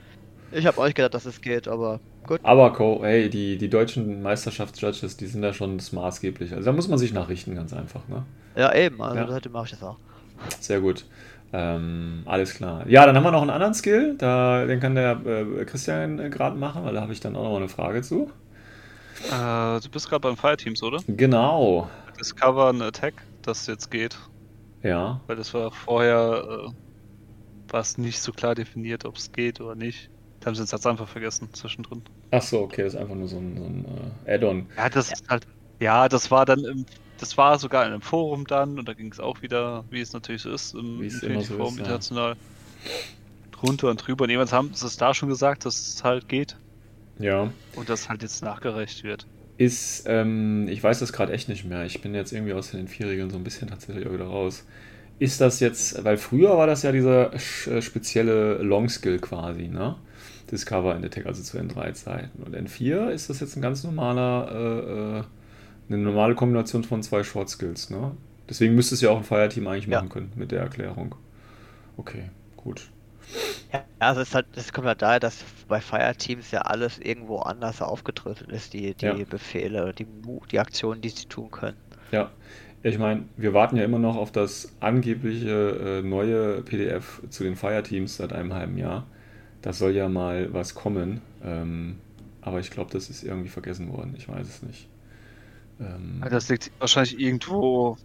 Ich 0.53 0.67
habe 0.67 0.79
euch 0.79 0.95
gedacht, 0.95 1.15
dass 1.15 1.25
es 1.25 1.41
geht, 1.41 1.67
aber 1.67 2.01
gut. 2.27 2.41
Aber 2.45 2.73
Co, 2.73 3.01
hey, 3.03 3.29
die, 3.29 3.59
die 3.59 3.69
deutschen 3.69 4.23
Meisterschaftsjudges, 4.23 5.17
die 5.17 5.27
sind 5.27 5.43
da 5.43 5.53
schon 5.53 5.79
das 5.79 5.93
maßgeblich. 5.93 6.53
Also 6.53 6.65
da 6.67 6.73
muss 6.73 6.89
man 6.89 6.99
sich 6.99 7.13
nachrichten, 7.13 7.55
ganz 7.55 7.73
einfach. 7.73 8.07
Ne? 8.09 8.25
Ja, 8.57 8.75
eben, 8.75 9.03
also 9.03 9.19
Ja. 9.19 9.29
heute 9.29 9.51
mache 9.51 9.65
ich 9.65 9.71
das 9.73 9.83
auch. 9.83 9.99
Sehr 10.61 10.81
gut. 10.81 11.05
Ähm, 11.59 12.23
alles 12.27 12.55
klar. 12.55 12.87
Ja, 12.87 13.07
dann 13.07 13.17
haben 13.17 13.25
wir 13.25 13.31
noch 13.31 13.41
einen 13.41 13.51
anderen 13.51 13.73
Skill. 13.73 14.15
Da, 14.19 14.67
den 14.67 14.79
kann 14.79 14.95
der 14.95 15.21
äh, 15.25 15.65
Christian 15.65 16.19
äh, 16.19 16.29
gerade 16.29 16.57
machen, 16.57 16.85
weil 16.85 16.93
da 16.93 17.01
habe 17.01 17.15
ich 17.15 17.21
dann 17.21 17.35
auch 17.35 17.45
noch 17.45 17.53
mal 17.53 17.57
eine 17.57 17.71
Frage 17.71 18.03
zu. 18.03 18.31
Äh, 19.25 19.81
du 19.81 19.89
bist 19.91 20.11
gerade 20.11 20.21
beim 20.21 20.37
Fireteams, 20.37 20.83
oder? 20.83 20.99
Genau. 21.07 21.89
Discover 22.21 22.67
and 22.67 22.83
Attack, 22.83 23.15
das 23.41 23.67
jetzt 23.67 23.91
geht. 23.91 24.19
Ja. 24.83 25.21
Weil 25.29 25.37
das 25.37 25.55
war 25.55 25.71
vorher 25.71 26.67
äh, 26.69 27.73
war 27.73 27.81
es 27.81 27.97
nicht 27.97 28.21
so 28.21 28.33
klar 28.33 28.55
definiert, 28.55 29.07
ob 29.07 29.17
es 29.17 29.33
geht 29.33 29.59
oder 29.61 29.75
nicht. 29.75 30.11
Da 30.41 30.49
haben 30.49 30.55
sie 30.55 30.63
den 30.63 30.67
Satz 30.67 30.85
einfach 30.85 31.09
vergessen 31.09 31.49
zwischendrin. 31.55 32.03
Ach 32.33 32.43
so, 32.43 32.61
okay, 32.61 32.83
das 32.83 32.93
ist 32.95 33.01
einfach 33.01 33.15
nur 33.15 33.29
so 33.29 33.39
ein, 33.39 33.57
so 33.57 33.65
ein 33.65 33.87
äh, 34.27 34.35
Add-on. 34.35 34.67
Ja, 34.77 34.91
das 34.91 35.11
ist 35.11 35.29
halt. 35.31 35.47
Ja, 35.81 36.07
das 36.09 36.31
war 36.31 36.45
dann 36.45 36.61
im. 36.65 36.87
Das 37.19 37.37
war 37.39 37.59
sogar 37.59 37.87
in 37.87 37.93
einem 37.93 38.03
Forum 38.03 38.47
dann 38.47 38.79
und 38.79 38.87
da 38.89 38.93
ging 38.93 39.11
es 39.11 39.21
auch 39.21 39.43
wieder, 39.43 39.85
wie 39.91 40.01
es 40.01 40.13
natürlich 40.13 40.43
so 40.43 40.51
ist, 40.53 40.75
im 40.75 41.03
Infinity 41.03 41.45
so 41.45 41.57
Forum 41.57 41.75
ist, 41.75 41.79
ja. 41.79 41.85
international. 41.85 42.37
Drunter 43.53 43.89
und 43.91 43.97
drüber. 44.07 44.25
Und 44.25 44.31
jemand 44.31 44.53
haben 44.53 44.71
es 44.75 44.97
da 44.97 45.15
schon 45.15 45.29
gesagt, 45.29 45.65
dass 45.65 45.79
es 45.95 46.05
halt 46.05 46.29
geht 46.29 46.57
Ja. 47.19 47.51
und 47.75 47.89
das 47.89 48.09
halt 48.09 48.23
jetzt 48.23 48.43
nachgereicht 48.45 49.03
wird. 49.03 49.27
Ist, 49.59 50.05
ähm, 50.07 50.69
ich 50.69 50.83
weiß 50.83 50.99
das 50.99 51.13
gerade 51.15 51.33
echt 51.33 51.49
nicht 51.49 51.65
mehr. 51.65 51.87
Ich 51.87 52.03
bin 52.03 52.15
jetzt 52.15 52.33
irgendwie 52.33 52.53
aus 52.53 52.73
den 52.73 52.89
vier 52.89 53.09
Regeln 53.09 53.31
so 53.31 53.39
ein 53.39 53.45
bisschen 53.45 53.69
tatsächlich 53.69 54.07
auch 54.07 54.13
wieder 54.13 54.27
raus. 54.27 54.67
Ist 55.19 55.41
das 55.41 55.61
jetzt, 55.61 56.05
weil 56.05 56.19
früher 56.19 56.59
war 56.59 56.67
das 56.67 56.83
ja 56.83 56.93
dieser 56.93 57.33
äh, 57.33 57.81
spezielle 57.81 58.59
Long-Skill 58.59 59.19
quasi, 59.21 59.69
ne? 59.69 59.97
Discover 60.51 60.95
in 60.95 61.05
Attack, 61.05 61.25
also 61.25 61.43
zu 61.43 61.59
N3-Zeiten. 61.59 62.43
Und 62.45 62.55
N4 62.55 63.09
ist 63.09 63.31
das 63.31 63.41
jetzt 63.41 63.57
ein 63.57 63.63
ganz 63.63 63.83
normaler, 63.83 64.51
äh, 64.53 65.19
äh, 65.21 65.23
eine 65.89 65.99
normale 65.99 66.35
Kombination 66.35 66.85
von 66.85 67.03
zwei 67.03 67.23
Short-Skills, 67.23 67.91
ne? 67.91 68.13
Deswegen 68.49 68.75
müsste 68.75 68.95
es 68.95 69.01
ja 69.01 69.11
auch 69.11 69.19
ein 69.19 69.25
Fireteam 69.25 69.67
eigentlich 69.67 69.89
Ja. 69.91 70.03
machen 70.03 70.09
können 70.09 70.33
mit 70.37 70.53
der 70.53 70.61
Erklärung. 70.61 71.17
Okay, 71.99 72.31
gut. 72.57 72.91
Ja, 73.73 73.87
also 74.01 74.21
es 74.23 74.29
ist 74.31 74.35
halt, 74.35 74.49
es 74.57 74.73
kommt 74.73 74.87
halt 74.89 75.03
daher, 75.03 75.21
dass 75.21 75.45
bei 75.69 75.81
Fireteams 75.81 76.51
ja 76.51 76.63
alles 76.63 76.99
irgendwo 76.99 77.39
anders 77.39 77.81
aufgedröselt 77.83 78.51
ist, 78.51 78.73
die, 78.73 78.95
die 78.97 79.25
Ja. 79.25 79.25
Befehle, 79.25 79.93
die, 79.95 80.07
die 80.51 80.59
Aktionen, 80.61 81.01
die 81.01 81.11
sie 81.11 81.27
tun 81.27 81.51
können. 81.53 81.77
Ja, 82.11 82.31
ich 82.83 82.99
meine, 82.99 83.25
wir 83.37 83.53
warten 83.55 83.77
ja 83.77 83.85
immer 83.85 83.99
noch 83.99 84.17
auf 84.17 84.31
das 84.33 84.73
angebliche 84.81 86.01
äh, 86.03 86.07
neue 86.07 86.63
PDF 86.63 87.23
zu 87.31 87.43
den 87.45 87.57
Fireteams 87.57 88.17
seit 88.17 88.33
einem 88.33 88.55
halben 88.55 88.79
Jahr. 88.79 89.07
Das 89.63 89.79
soll 89.79 89.93
ja 89.93 90.09
mal 90.09 90.53
was 90.55 90.75
kommen. 90.75 91.23
Ähm, 91.45 91.99
aber 92.43 92.61
ich 92.61 92.71
glaube, 92.71 92.93
das 92.93 93.11
ist 93.11 93.25
irgendwie 93.25 93.49
vergessen 93.49 93.93
worden. 93.93 94.15
Ich 94.17 94.29
weiß 94.29 94.49
es 94.49 94.63
nicht. 94.63 94.89
Ähm, 95.81 96.25
Das 96.31 96.49
liegt 96.49 96.71
wahrscheinlich 96.79 97.19
irgendwo 97.19 97.97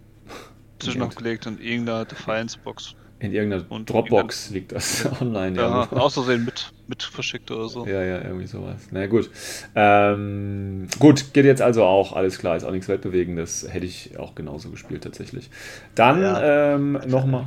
zwischen 0.78 0.98
Irgend- 1.00 1.14
noch 1.14 1.22
gelegt 1.22 1.46
in 1.46 1.58
irgendeiner 1.58 2.04
Defiance-Box. 2.04 2.94
in 3.20 3.32
irgendeiner 3.32 3.70
und 3.70 3.88
Dropbox 3.88 4.50
liegt 4.50 4.72
das 4.72 5.06
online. 5.20 5.56
Ja, 5.56 5.78
irgendwo. 5.84 5.96
aus 5.96 6.14
Versehen 6.14 6.44
mit, 6.44 6.72
mit 6.88 7.02
verschickt 7.04 7.50
oder 7.52 7.68
so. 7.68 7.86
Ja, 7.86 8.02
ja, 8.02 8.20
irgendwie 8.20 8.46
sowas. 8.48 8.88
Na 8.90 9.06
gut. 9.06 9.30
Ähm, 9.76 10.88
gut, 10.98 11.32
geht 11.32 11.44
jetzt 11.44 11.62
also 11.62 11.84
auch, 11.84 12.14
alles 12.14 12.38
klar, 12.38 12.56
ist 12.56 12.64
auch 12.64 12.72
nichts 12.72 12.88
Weltbewegendes. 12.88 13.66
Hätte 13.70 13.86
ich 13.86 14.18
auch 14.18 14.34
genauso 14.34 14.70
gespielt 14.70 15.04
tatsächlich. 15.04 15.50
Dann 15.94 16.20
Ja, 16.20 16.74
ähm, 16.74 17.00
nochmal. 17.06 17.46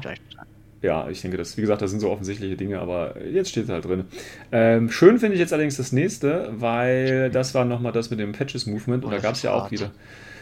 Ja, 0.86 1.10
ich 1.10 1.20
denke, 1.20 1.38
das, 1.38 1.58
wie 1.58 1.62
gesagt, 1.62 1.82
das 1.82 1.90
sind 1.90 2.00
so 2.00 2.12
offensichtliche 2.12 2.56
Dinge, 2.56 2.80
aber 2.80 3.16
jetzt 3.26 3.50
steht 3.50 3.64
es 3.64 3.70
halt 3.72 3.86
drin. 3.86 4.04
Ähm, 4.52 4.92
schön 4.92 5.18
finde 5.18 5.34
ich 5.34 5.40
jetzt 5.40 5.52
allerdings 5.52 5.78
das 5.78 5.92
nächste, 5.92 6.52
weil 6.58 7.32
das 7.32 7.56
war 7.56 7.66
nochmal 7.66 7.92
das 7.92 8.12
mit 8.12 8.20
dem 8.20 8.34
Patches-Movement 8.34 9.04
und 9.04 9.10
Oh, 9.10 9.16
da 9.16 9.20
gab 9.20 9.34
es 9.34 9.42
ja 9.42 9.52
auch 9.52 9.72
wieder. 9.72 9.90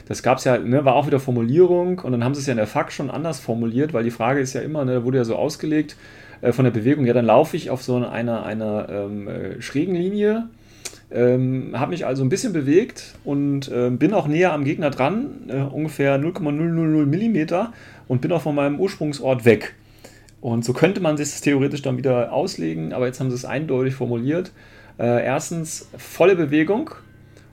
Das 0.05 0.21
gab 0.21 0.39
es 0.39 0.43
ja, 0.43 0.57
ne, 0.57 0.83
war 0.83 0.95
auch 0.95 1.07
wieder 1.07 1.21
Formulierung 1.21 1.99
und 1.99 2.11
dann 2.11 2.25
haben 2.25 2.35
sie 2.35 2.41
es 2.41 2.47
ja 2.47 2.51
in 2.51 2.57
der 2.57 2.67
FAQ 2.67 2.91
schon 2.91 3.09
anders 3.09 3.39
formuliert, 3.39 3.93
weil 3.93 4.03
die 4.03 4.11
Frage 4.11 4.41
ist 4.41 4.51
ja 4.51 4.59
immer, 4.59 4.83
ne, 4.83 4.95
da 4.95 5.03
wurde 5.05 5.17
ja 5.17 5.23
so 5.23 5.37
ausgelegt 5.37 5.95
äh, 6.41 6.51
von 6.51 6.65
der 6.65 6.71
Bewegung, 6.71 7.05
ja, 7.05 7.13
dann 7.13 7.25
laufe 7.25 7.55
ich 7.55 7.69
auf 7.69 7.81
so 7.81 7.95
einer, 7.95 8.43
einer 8.43 8.89
ähm, 8.89 9.29
äh, 9.29 9.61
schrägen 9.61 9.95
Linie, 9.95 10.49
ähm, 11.09 11.71
habe 11.73 11.91
mich 11.91 12.05
also 12.05 12.21
ein 12.21 12.27
bisschen 12.27 12.51
bewegt 12.51 13.15
und 13.23 13.71
ähm, 13.73 13.97
bin 13.97 14.13
auch 14.13 14.27
näher 14.27 14.51
am 14.51 14.65
Gegner 14.65 14.89
dran, 14.89 15.27
äh, 15.47 15.61
ungefähr 15.61 16.17
0,000 16.17 17.07
Millimeter 17.07 17.71
und 18.09 18.19
bin 18.19 18.33
auch 18.33 18.41
von 18.41 18.55
meinem 18.55 18.81
Ursprungsort 18.81 19.45
weg. 19.45 19.75
Und 20.43 20.65
so 20.65 20.73
könnte 20.73 20.99
man 20.99 21.15
sich 21.15 21.31
das 21.31 21.39
theoretisch 21.39 21.83
dann 21.83 21.95
wieder 21.95 22.33
auslegen, 22.33 22.91
aber 22.91 23.05
jetzt 23.05 23.21
haben 23.21 23.29
sie 23.29 23.35
es 23.37 23.45
eindeutig 23.45 23.95
formuliert. 23.95 24.51
Äh, 24.99 25.23
erstens 25.23 25.89
volle 25.97 26.35
Bewegung, 26.35 26.89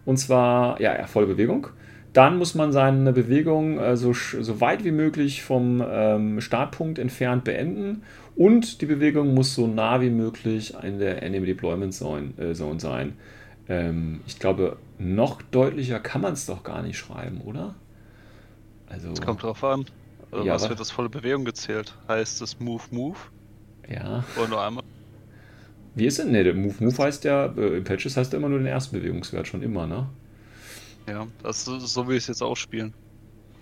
und 0.07 0.17
zwar, 0.17 0.81
ja, 0.81 0.99
ja, 0.99 1.07
volle 1.07 1.29
Bewegung. 1.29 1.69
Dann 2.15 2.37
muss 2.37 2.57
man 2.57 2.73
seine 2.73 3.13
Bewegung 3.13 3.79
äh, 3.79 3.97
so, 3.97 4.13
so 4.13 4.61
weit 4.61 4.83
wie 4.83 4.91
möglich 4.91 5.45
vom 5.45 5.81
ähm, 5.89 6.41
Startpunkt 6.41 6.99
entfernt 6.99 7.45
beenden 7.45 8.03
und 8.35 8.81
die 8.81 8.87
Bewegung 8.87 9.35
muss 9.35 9.55
so 9.55 9.69
nah 9.69 10.01
wie 10.01 10.11
möglich 10.11 10.75
in 10.83 10.99
der 10.99 11.23
Enemy 11.23 11.47
Deployment 11.47 11.95
Zone, 11.95 12.33
äh, 12.39 12.55
Zone 12.55 12.81
sein. 12.81 13.13
Ähm, 13.69 14.19
ich 14.27 14.41
glaube, 14.41 14.79
noch 14.99 15.43
deutlicher 15.43 16.01
kann 16.01 16.23
man 16.23 16.33
es 16.33 16.45
doch 16.47 16.65
gar 16.65 16.83
nicht 16.83 16.99
schreiben, 16.99 17.41
oder? 17.45 17.77
Also, 18.89 19.13
Es 19.13 19.21
kommt 19.21 19.45
drauf 19.45 19.63
an. 19.63 19.85
Also 20.33 20.45
Ja, 20.45 20.55
was 20.55 20.69
wird 20.69 20.81
das 20.81 20.91
volle 20.91 21.09
Bewegung 21.09 21.45
gezählt? 21.45 21.97
Heißt 22.09 22.41
es 22.43 22.59
Move, 22.61 22.83
Move? 22.91 23.19
ja. 23.89 24.25
Oder 24.37 24.49
nur 24.49 24.63
einmal? 24.63 24.85
Wie 25.95 26.07
ist 26.07 26.19
denn? 26.19 26.31
Ne, 26.31 26.45
der 26.45 26.55
Move 26.55 26.75
Move 26.85 26.99
heißt 26.99 27.25
ja, 27.25 27.47
äh, 27.47 27.77
in 27.79 27.85
Patches 27.85 28.17
heißt 28.17 28.33
ja 28.33 28.39
immer 28.39 28.49
nur 28.49 28.59
den 28.59 28.67
ersten 28.67 28.97
Bewegungswert, 28.97 29.47
schon 29.49 29.63
immer, 29.63 29.87
ne? 29.87 30.09
Ja, 31.09 31.27
das 31.43 31.67
ist, 31.67 31.89
so 31.89 32.07
will 32.07 32.17
ich 32.17 32.25
es 32.25 32.29
jetzt 32.29 32.43
auch 32.43 32.57
spielen. 32.57 32.95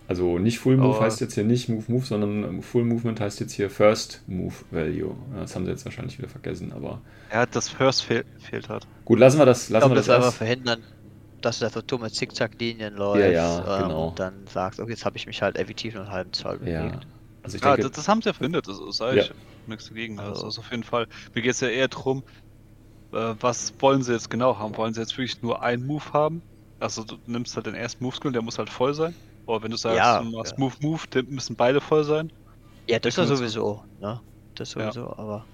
Also 0.07 0.39
nicht 0.39 0.59
Full 0.59 0.77
Move 0.79 0.97
Aber- 0.97 1.05
heißt 1.05 1.21
jetzt 1.21 1.35
hier 1.35 1.45
nicht 1.45 1.69
Move 1.69 1.85
Move, 1.89 2.05
sondern 2.05 2.45
ähm, 2.45 2.63
Full 2.63 2.85
Movement 2.85 3.21
heißt 3.21 3.41
jetzt 3.41 3.53
hier 3.53 3.71
First 3.71 4.23
Move 4.27 4.55
Value. 4.71 5.17
Das 5.35 5.55
haben 5.55 5.65
sie 5.65 5.71
jetzt 5.71 5.85
wahrscheinlich 5.85 6.19
wieder 6.19 6.29
vergessen, 6.29 6.73
aber 6.73 7.03
Ja, 7.33 7.47
das 7.47 7.69
First 7.69 8.05
fehl, 8.05 8.25
fehlt 8.39 8.69
hat. 8.69 8.87
gut, 9.05 9.19
lassen 9.19 9.39
wir 9.39 9.47
das, 9.47 9.71
Ich 9.71 9.71
lassen 9.71 9.83
glaube, 9.83 9.95
wir 9.95 9.97
das 9.97 10.07
das 10.07 10.17
einfach 10.17 10.33
verhindern, 10.33 10.83
dass 11.41 11.59
du 11.59 11.65
da 11.67 11.71
so 11.71 11.81
dumme 11.83 12.11
Zickzack-Linien 12.11 12.95
läufst 12.95 13.33
ja, 13.35 13.81
ähm, 13.81 13.89
genau. 13.89 14.09
und 14.09 14.19
dann 14.19 14.47
sagst, 14.47 14.81
okay, 14.81 14.91
jetzt 14.91 15.05
habe 15.05 15.17
ich 15.17 15.27
mich 15.27 15.43
halt 15.43 15.57
effektiv 15.57 15.95
nur 15.95 16.05
einen 16.05 16.13
halben 16.13 16.33
Zoll 16.33 16.59
Ja, 16.67 16.83
bewegt. 16.83 17.07
also 17.43 17.57
ich 17.57 17.63
Ja, 17.63 17.77
denke, 17.77 17.83
das, 17.89 17.93
das 17.93 18.09
haben 18.09 18.23
sie 18.23 18.29
ja 18.29 18.33
verhindert, 18.33 18.67
das 18.69 18.79
sage 18.97 19.19
Ja. 19.19 19.25
ich 19.25 19.33
nichts 19.67 19.87
dagegen. 19.89 20.19
Also- 20.19 20.33
Also, 20.33 20.47
also 20.47 20.61
auf 20.63 20.71
jeden 20.71 20.83
Fall. 20.85 21.07
Mir 21.35 21.43
geht 21.43 21.53
es 21.53 21.61
ja 21.61 21.69
eher 21.69 21.89
darum, 21.89 22.25
äh, 23.13 23.35
was 23.41 23.73
wollen 23.81 24.03
sie 24.03 24.13
jetzt 24.13 24.31
genau 24.31 24.59
haben? 24.59 24.77
Wollen 24.77 24.95
sie 24.95 25.01
jetzt 25.01 25.17
wirklich 25.17 25.41
nur 25.43 25.63
einen 25.63 25.87
Move 25.87 26.13
haben? 26.13 26.43
Also 26.81 27.05
du 27.05 27.19
nimmst 27.27 27.57
halt 27.57 27.67
den 27.67 27.75
ersten 27.75 28.05
Move-Skill, 28.05 28.33
der 28.33 28.43
muss 28.43 28.59
halt 28.59 28.71
voll 28.71 28.95
sein. 28.95 29.17
Oder 29.47 29.63
wenn 29.63 29.71
du 29.71 29.77
sagst, 29.77 29.97
Ja, 29.99 30.23
du 30.23 30.31
machst 30.31 30.53
ja. 30.53 30.59
Move, 30.59 30.75
Move, 30.81 31.03
dann 31.11 31.27
müssen 31.27 31.57
beide 31.57 31.81
voll 31.81 32.05
sein. 32.05 32.31
Ja, 32.89 32.99
das 32.99 33.17
ja 33.17 33.25
benutze- 33.25 33.37
sowieso, 33.37 33.85
ne? 33.99 34.21
Das 34.55 34.75
Ja. 34.75 34.93
sowieso, 34.93 35.13
aber 35.17 35.49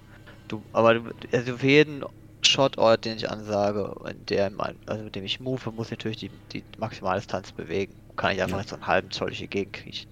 du, 0.47 0.63
aber 0.71 0.95
du, 0.95 1.11
also 1.31 1.57
für 1.57 1.67
jeden 1.67 2.03
Shot 2.45 2.77
Order, 2.77 2.97
den 2.97 3.17
ich 3.17 3.29
ansage, 3.29 3.95
in 4.09 4.25
der 4.27 4.51
also 4.85 5.03
mit 5.03 5.15
dem 5.15 5.23
ich 5.23 5.39
move, 5.39 5.71
muss 5.71 5.87
ich 5.87 5.91
natürlich 5.91 6.17
die, 6.17 6.31
die 6.51 6.63
Maximaldistanz 6.77 7.51
bewegen. 7.51 7.95
Kann 8.15 8.33
ich 8.33 8.41
einfach 8.41 8.61
ja. 8.61 8.67
so 8.67 8.75
einen 8.75 8.87
halben 8.87 9.11
Zoll 9.11 9.27
durch 9.27 9.39
die 9.39 9.47
Gegend 9.47 9.73
kriechen. 9.73 10.09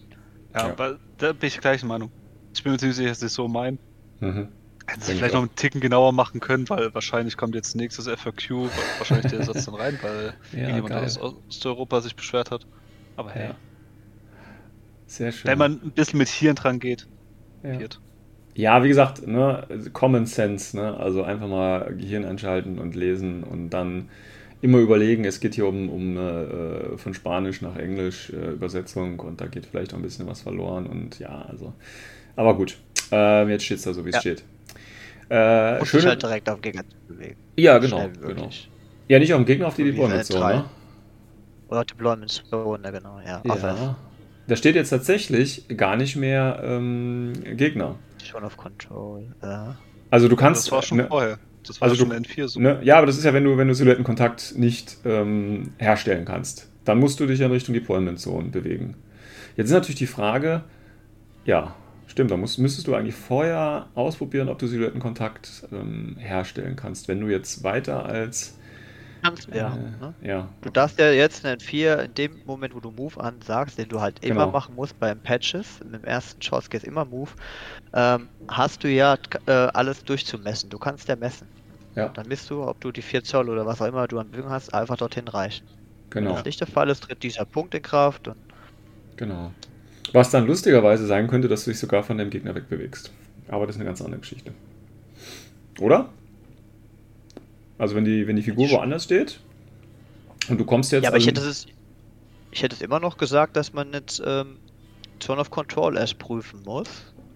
Ja, 0.53 0.67
ja. 0.67 0.71
Aber 0.73 0.99
da 1.17 1.33
bin 1.33 1.47
ich 1.47 1.59
gleicher 1.59 1.85
Meinung. 1.85 2.11
Ich 2.53 2.63
bin 2.63 2.73
mir 2.73 2.77
ziemlich 2.77 2.97
sicher, 2.97 3.09
dass 3.09 3.21
ich 3.21 3.31
so 3.31 3.47
mein. 3.47 3.79
Mhm. 4.19 4.49
Hätten 4.85 5.01
sie 5.01 5.15
vielleicht 5.15 5.33
noch 5.33 5.41
einen 5.41 5.55
Ticken 5.55 5.79
genauer 5.79 6.11
machen 6.11 6.41
können, 6.41 6.69
weil 6.69 6.93
wahrscheinlich 6.93 7.37
kommt 7.37 7.55
jetzt 7.55 7.73
nächstes 7.75 8.07
FAQ, 8.07 8.69
wahrscheinlich 8.97 9.31
der 9.31 9.43
Satz 9.43 9.65
dann 9.65 9.75
rein, 9.75 9.97
weil 10.01 10.33
ja, 10.51 10.75
jemand 10.75 10.93
aus 10.93 11.17
Osteuropa 11.17 12.01
sich 12.01 12.15
beschwert 12.15 12.51
hat. 12.51 12.67
Aber 13.15 13.31
hey. 13.31 13.49
Ja. 13.49 13.55
Sehr 15.07 15.31
schön. 15.31 15.49
Wenn 15.49 15.57
man 15.57 15.81
ein 15.81 15.91
bisschen 15.91 16.17
mit 16.17 16.27
Hirn 16.27 16.55
dran 16.55 16.79
geht. 16.79 17.07
Ja. 17.63 17.79
Ja, 18.55 18.83
wie 18.83 18.87
gesagt, 18.87 19.25
ne, 19.25 19.67
Common 19.93 20.25
Sense, 20.25 20.77
ne? 20.77 20.95
also 20.97 21.23
einfach 21.23 21.47
mal 21.47 21.93
Gehirn 21.97 22.23
einschalten 22.23 22.77
und 22.77 22.95
lesen 22.95 23.43
und 23.43 23.71
dann 23.71 24.09
immer 24.61 24.77
überlegen, 24.77 25.25
es 25.25 25.39
geht 25.39 25.55
hier 25.55 25.67
um, 25.67 25.89
um 25.89 26.17
äh, 26.17 26.97
von 26.97 27.13
Spanisch 27.13 27.61
nach 27.61 27.75
Englisch 27.75 28.29
äh, 28.29 28.51
Übersetzung 28.51 29.19
und 29.19 29.41
da 29.41 29.47
geht 29.47 29.65
vielleicht 29.65 29.93
auch 29.93 29.97
ein 29.97 30.03
bisschen 30.03 30.27
was 30.27 30.41
verloren 30.41 30.85
und 30.85 31.19
ja, 31.19 31.45
also. 31.49 31.73
Aber 32.35 32.55
gut, 32.55 32.77
äh, 33.11 33.49
jetzt 33.49 33.65
steht 33.65 33.77
es 33.77 33.83
da 33.83 33.93
so, 33.93 34.05
wie 34.05 34.09
es 34.09 34.15
ja. 34.15 34.21
steht. 34.21 34.43
Äh, 35.29 35.79
und 35.79 35.85
schöne... 35.85 36.09
halt 36.09 36.21
direkt 36.21 36.49
auf 36.49 36.61
Gegner 36.61 36.83
zu 36.87 37.13
bewegen. 37.13 37.37
Ja, 37.57 37.77
genau, 37.79 38.09
genau. 38.21 38.49
Ja, 39.07 39.19
nicht 39.19 39.33
auf 39.33 39.39
den 39.39 39.45
Gegner, 39.45 39.67
auf 39.67 39.75
die 39.75 39.83
Deployment 39.83 40.25
Zone, 40.25 40.55
ne? 40.55 40.65
Oder 41.67 41.85
Deployment 41.85 42.31
Zone, 42.31 42.91
genau, 42.91 43.19
ja. 43.25 43.41
ja. 43.43 43.95
Da 44.47 44.55
steht 44.55 44.75
jetzt 44.75 44.89
tatsächlich 44.89 45.65
gar 45.75 45.95
nicht 45.97 46.15
mehr 46.15 46.61
ähm, 46.63 47.33
Gegner. 47.57 47.95
Schon 48.23 48.43
auf 48.43 48.57
Control, 48.57 49.33
ja. 49.41 49.77
Also 50.09 50.27
du 50.27 50.35
kannst. 50.35 50.67
Das 50.67 50.71
war 50.71 50.81
schon 50.81 50.97
ne, 50.97 51.07
vorher. 51.07 51.39
Das 51.65 51.81
war 51.81 51.89
also 51.89 51.95
schon 52.01 52.09
du, 52.09 52.15
N4 52.15 52.47
so. 52.47 52.59
Ne, 52.59 52.79
ja, 52.83 52.97
aber 52.97 53.07
das 53.07 53.17
ist 53.17 53.23
ja, 53.23 53.33
wenn 53.33 53.43
du, 53.43 53.57
wenn 53.57 53.67
du 53.67 53.75
Silhouettenkontakt 53.75 54.53
nicht 54.57 54.97
ähm, 55.05 55.73
herstellen 55.77 56.25
kannst. 56.25 56.69
Dann 56.85 56.99
musst 56.99 57.19
du 57.19 57.25
dich 57.25 57.39
in 57.39 57.51
Richtung 57.51 57.73
Deployment 57.73 58.19
Zone 58.19 58.49
bewegen. 58.49 58.95
Jetzt 59.55 59.67
ist 59.67 59.73
natürlich 59.73 59.99
die 59.99 60.07
Frage, 60.07 60.63
ja, 61.45 61.75
stimmt, 62.07 62.31
da 62.31 62.37
musst, 62.37 62.59
müsstest 62.59 62.87
du 62.87 62.95
eigentlich 62.95 63.15
vorher 63.15 63.87
ausprobieren, 63.95 64.49
ob 64.49 64.59
du 64.59 64.67
Silhouettenkontakt 64.67 65.67
ähm, 65.71 66.17
herstellen 66.19 66.75
kannst. 66.75 67.07
Wenn 67.07 67.21
du 67.21 67.27
jetzt 67.27 67.63
weiter 67.63 68.05
als 68.05 68.57
kannst 69.23 69.47
du 69.47 69.57
ja. 69.57 69.75
Ne? 69.75 70.13
ja. 70.21 70.49
Du 70.61 70.69
darfst 70.69 70.99
ja 70.99 71.11
jetzt 71.11 71.45
einen 71.45 71.59
4 71.59 71.99
in 71.99 72.13
dem 72.13 72.41
Moment, 72.45 72.75
wo 72.75 72.79
du 72.79 72.91
Move 72.91 73.19
ansagst, 73.19 73.77
den 73.77 73.89
du 73.89 74.01
halt 74.01 74.21
genau. 74.21 74.35
immer 74.35 74.51
machen 74.51 74.75
musst 74.75 74.99
beim 74.99 75.19
Patches, 75.19 75.81
im 75.81 76.03
ersten 76.03 76.41
Shotcase 76.41 76.85
immer 76.85 77.05
Move, 77.05 77.31
ähm, 77.93 78.27
hast 78.47 78.83
du 78.83 78.89
ja 78.89 79.17
äh, 79.45 79.51
alles 79.51 80.03
durchzumessen. 80.03 80.69
Du 80.69 80.77
kannst 80.77 81.07
ja 81.07 81.15
messen. 81.15 81.47
Ja. 81.95 82.09
Dann 82.09 82.27
misst 82.27 82.49
du, 82.49 82.63
ob 82.63 82.79
du 82.81 82.91
die 82.91 83.01
4 83.01 83.23
Zoll 83.23 83.49
oder 83.49 83.65
was 83.65 83.81
auch 83.81 83.87
immer 83.87 84.07
du 84.07 84.19
an 84.19 84.31
Bewegung 84.31 84.51
hast, 84.51 84.73
einfach 84.73 84.97
dorthin 84.97 85.27
reichen. 85.27 85.65
Genau. 86.09 86.29
Wenn 86.29 86.35
das 86.35 86.45
nicht 86.45 86.59
der 86.59 86.67
Fall 86.67 86.89
ist, 86.89 87.03
tritt 87.03 87.23
dieser 87.23 87.45
Punkt 87.45 87.73
in 87.73 87.81
Kraft. 87.81 88.27
Und 88.27 88.37
genau. 89.15 89.51
Was 90.11 90.29
dann 90.29 90.45
lustigerweise 90.45 91.07
sein 91.07 91.27
könnte, 91.27 91.47
dass 91.47 91.65
du 91.65 91.71
dich 91.71 91.79
sogar 91.79 92.03
von 92.03 92.17
dem 92.17 92.29
Gegner 92.29 92.53
wegbewegst. 92.53 93.11
Aber 93.47 93.65
das 93.65 93.75
ist 93.75 93.79
eine 93.79 93.87
ganz 93.87 94.01
andere 94.01 94.19
Geschichte. 94.19 94.51
Oder? 95.79 96.09
Also 97.83 97.95
wenn 97.95 98.05
die, 98.05 98.25
wenn 98.25 98.37
die 98.37 98.41
Figur 98.41 98.69
woanders 98.69 99.03
steht 99.03 99.41
und 100.47 100.57
du 100.57 100.63
kommst 100.63 100.93
jetzt. 100.93 101.03
Ja, 101.03 101.09
aber 101.09 101.17
ich 101.17 101.27
hätte 101.27 101.41
es. 101.41 101.67
Ich 102.51 102.63
hätte 102.63 102.75
es 102.75 102.81
immer 102.81 102.99
noch 102.99 103.17
gesagt, 103.17 103.57
dass 103.57 103.73
man 103.73 103.91
jetzt 103.91 104.21
ähm, 104.25 104.57
Zone 105.19 105.41
of 105.41 105.49
Control 105.49 105.97
erst 105.97 106.17
prüfen 106.17 106.61
muss. 106.63 106.87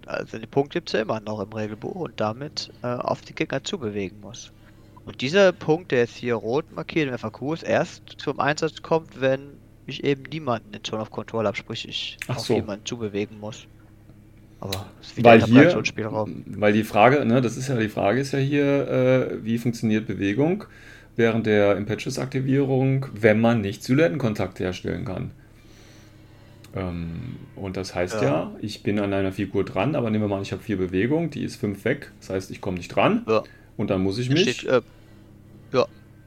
Also 0.05 0.38
den 0.38 0.49
Punkt 0.49 0.71
gibt 0.71 0.88
es 0.88 0.93
ja 0.93 1.01
immer 1.01 1.19
noch 1.19 1.41
im 1.41 1.51
Regelbuch 1.51 1.95
und 1.95 2.13
damit 2.17 2.71
äh, 2.81 2.88
auf 2.88 3.21
die 3.21 3.36
Gegner 3.36 3.62
zubewegen 3.62 4.21
muss. 4.21 4.53
Und 5.05 5.19
dieser 5.19 5.51
Punkt, 5.51 5.91
der 5.91 5.99
jetzt 5.99 6.15
hier 6.15 6.36
rot 6.36 6.71
markiert 6.73 7.10
im 7.10 7.17
FAQ 7.17 7.53
ist, 7.55 7.63
erst 7.63 8.03
zum 8.19 8.39
Einsatz 8.39 8.81
kommt, 8.81 9.19
wenn 9.19 9.57
ich 9.86 10.05
eben 10.05 10.23
niemanden 10.23 10.73
in 10.73 10.83
Zone 10.83 11.01
of 11.01 11.12
Control 11.12 11.45
habe, 11.45 11.57
sprich 11.57 11.88
ich 11.89 12.17
Ach 12.27 12.38
auf 12.38 12.45
so. 12.45 12.53
jemanden 12.53 12.86
zubewegen 12.86 13.38
muss. 13.39 13.67
Aber 14.59 14.85
weil 15.17 15.43
hier, 15.43 15.83
weil 16.47 16.73
die 16.73 16.83
Frage, 16.83 17.23
ne, 17.25 17.41
das 17.41 17.57
ist 17.57 17.69
ja 17.69 17.75
die 17.75 17.89
Frage 17.89 18.19
ist 18.19 18.31
ja 18.31 18.39
hier, 18.39 18.87
äh, 18.89 19.45
wie 19.45 19.57
funktioniert 19.57 20.07
Bewegung 20.07 20.65
während 21.15 21.45
der 21.45 21.75
Impetus-Aktivierung, 21.77 23.07
wenn 23.13 23.41
man 23.41 23.61
nicht 23.61 23.83
Silhouettenkontakt 23.83 24.59
herstellen 24.59 25.05
kann. 25.05 25.31
Ähm, 26.75 27.37
und 27.55 27.75
das 27.75 27.95
heißt 27.95 28.21
ja. 28.21 28.23
ja. 28.23 28.51
ich 28.61 28.83
bin 28.83 28.99
an 28.99 29.13
einer 29.13 29.31
Figur 29.31 29.65
dran, 29.65 29.95
aber 29.95 30.09
nehmen 30.09 30.23
wir 30.23 30.27
mal, 30.27 30.41
ich 30.41 30.51
habe 30.51 30.61
vier 30.61 30.77
Bewegungen, 30.77 31.29
die 31.29 31.43
ist 31.43 31.55
fünf 31.55 31.83
weg, 31.85 32.11
das 32.19 32.29
heißt, 32.29 32.51
ich 32.51 32.61
komme 32.61 32.77
nicht 32.77 32.89
dran. 32.89 33.25
Ja. 33.27 33.43
Und 33.77 33.89
dann 33.89 34.01
muss 34.01 34.17
ich 34.17 34.29
mich 34.29 34.59
steht, 34.59 34.69
äh, 34.69 34.81
ja. 35.73 35.85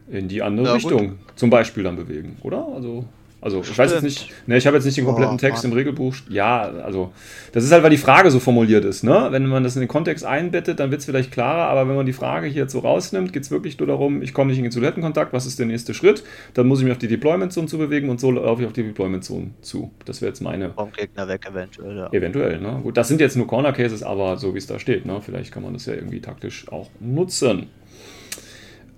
in 0.08 0.28
die 0.28 0.42
andere 0.42 0.74
Richtung 0.74 1.08
gut. 1.10 1.18
zum 1.36 1.50
Beispiel 1.50 1.84
dann 1.84 1.96
bewegen, 1.96 2.36
oder? 2.42 2.66
Also 2.74 3.04
also 3.42 3.61
ich 3.62 3.79
weiß 3.79 3.92
jetzt 3.92 4.03
nicht, 4.03 4.31
ne, 4.46 4.59
ich 4.59 4.66
habe 4.66 4.76
jetzt 4.76 4.85
nicht 4.85 4.98
den 4.98 5.07
kompletten 5.07 5.37
oh, 5.37 5.38
Text 5.38 5.64
im 5.64 5.72
Regelbuch. 5.72 6.14
Ja, 6.29 6.61
also 6.61 7.12
das 7.53 7.64
ist 7.64 7.72
halt, 7.72 7.83
weil 7.83 7.90
die 7.90 7.96
Frage 7.96 8.31
so 8.31 8.38
formuliert 8.38 8.85
ist. 8.85 9.03
Ne? 9.03 9.29
Wenn 9.31 9.46
man 9.46 9.64
das 9.64 9.76
in 9.76 9.81
den 9.81 9.88
Kontext 9.88 10.24
einbettet, 10.24 10.79
dann 10.79 10.90
wird 10.90 11.00
es 11.00 11.07
vielleicht 11.07 11.33
klarer, 11.33 11.68
aber 11.70 11.88
wenn 11.88 11.96
man 11.96 12.05
die 12.05 12.12
Frage 12.12 12.46
hier 12.48 12.62
jetzt 12.62 12.72
so 12.72 12.81
rausnimmt, 12.81 13.33
geht 13.33 13.44
es 13.44 13.50
wirklich 13.50 13.79
nur 13.79 13.87
darum, 13.87 14.20
ich 14.20 14.35
komme 14.35 14.50
nicht 14.50 14.59
in 14.59 14.64
den 14.64 14.72
Toilettenkontakt, 14.72 15.33
was 15.33 15.46
ist 15.46 15.59
der 15.59 15.66
nächste 15.66 15.94
Schritt? 15.94 16.22
Dann 16.53 16.66
muss 16.66 16.81
ich 16.81 16.85
mich 16.85 16.92
auf 16.92 16.98
die 16.98 17.09
Deployment-Zone 17.09 17.66
zu 17.66 17.79
bewegen 17.79 18.11
und 18.11 18.20
so 18.20 18.31
laufe 18.31 18.62
ich 18.62 18.66
auf 18.66 18.74
die 18.74 18.83
Deployment-Zone 18.83 19.53
zu. 19.62 19.90
Das 20.05 20.20
wäre 20.20 20.31
jetzt 20.31 20.40
meine... 20.40 20.72
Vom 20.74 20.92
Gegner 20.92 21.26
weg 21.26 21.46
eventuell, 21.50 21.96
ja. 21.96 22.12
Eventuell, 22.12 22.61
ne? 22.61 22.81
Gut, 22.83 22.96
das 22.98 23.09
sind 23.09 23.20
jetzt 23.20 23.37
nur 23.37 23.46
Corner-Cases, 23.46 24.03
aber 24.03 24.37
so 24.37 24.55
wie 24.55 24.59
es 24.59 24.66
da 24.66 24.79
steht, 24.79 25.07
ne? 25.07 25.20
Vielleicht 25.22 25.50
kann 25.50 25.62
man 25.62 25.72
das 25.72 25.87
ja 25.87 25.94
irgendwie 25.94 26.20
taktisch 26.20 26.70
auch 26.70 26.90
nutzen. 27.00 27.68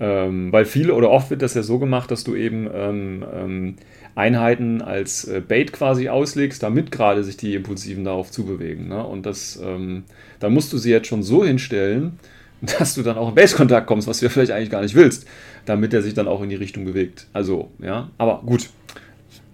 Ähm, 0.01 0.53
weil 0.53 0.65
viele 0.65 0.95
oder 0.95 1.11
oft 1.11 1.31
wird 1.31 1.43
das 1.43 1.55
ja 1.55 1.63
so 1.63 1.79
gemacht, 1.79 2.11
dass 2.11 2.25
du 2.25 2.35
eben 2.35 2.69
ähm, 2.75 3.25
ähm, 3.33 3.77
Einheiten 4.15 4.83
als 4.83 5.25
äh, 5.25 5.41
Bait 5.47 5.73
quasi 5.73 6.09
auslegst, 6.09 6.63
damit 6.63 6.93
gerade 6.93 7.25
sich 7.25 7.37
die 7.37 7.55
Impulsiven 7.55 8.05
darauf 8.05 8.31
zubewegen. 8.31 8.89
Ne? 8.89 9.05
Und 9.05 9.25
das, 9.25 9.59
ähm, 9.63 10.05
da 10.41 10.51
musst 10.51 10.73
du 10.73 10.79
sie 10.79 10.91
jetzt 10.91 11.09
schon 11.09 11.23
so 11.23 11.45
hinstellen, 11.45 12.19
dass 12.79 12.95
du 12.95 13.03
dann 13.03 13.17
auch 13.17 13.31
in 13.31 13.35
Base-Kontakt 13.35 13.87
kommst, 13.87 14.07
was 14.09 14.21
du 14.21 14.27
ja 14.27 14.31
vielleicht 14.31 14.53
eigentlich 14.53 14.71
gar 14.71 14.83
nicht 14.83 14.95
willst, 14.95 15.27
damit 15.65 15.95
er 15.95 16.03
sich 16.03 16.15
dann 16.15 16.29
auch 16.29 16.43
in 16.43 16.49
die 16.49 16.57
Richtung 16.57 16.85
bewegt. 16.85 17.27
Also, 17.33 17.71
ja, 17.81 18.11
aber 18.19 18.43
gut. 18.45 18.69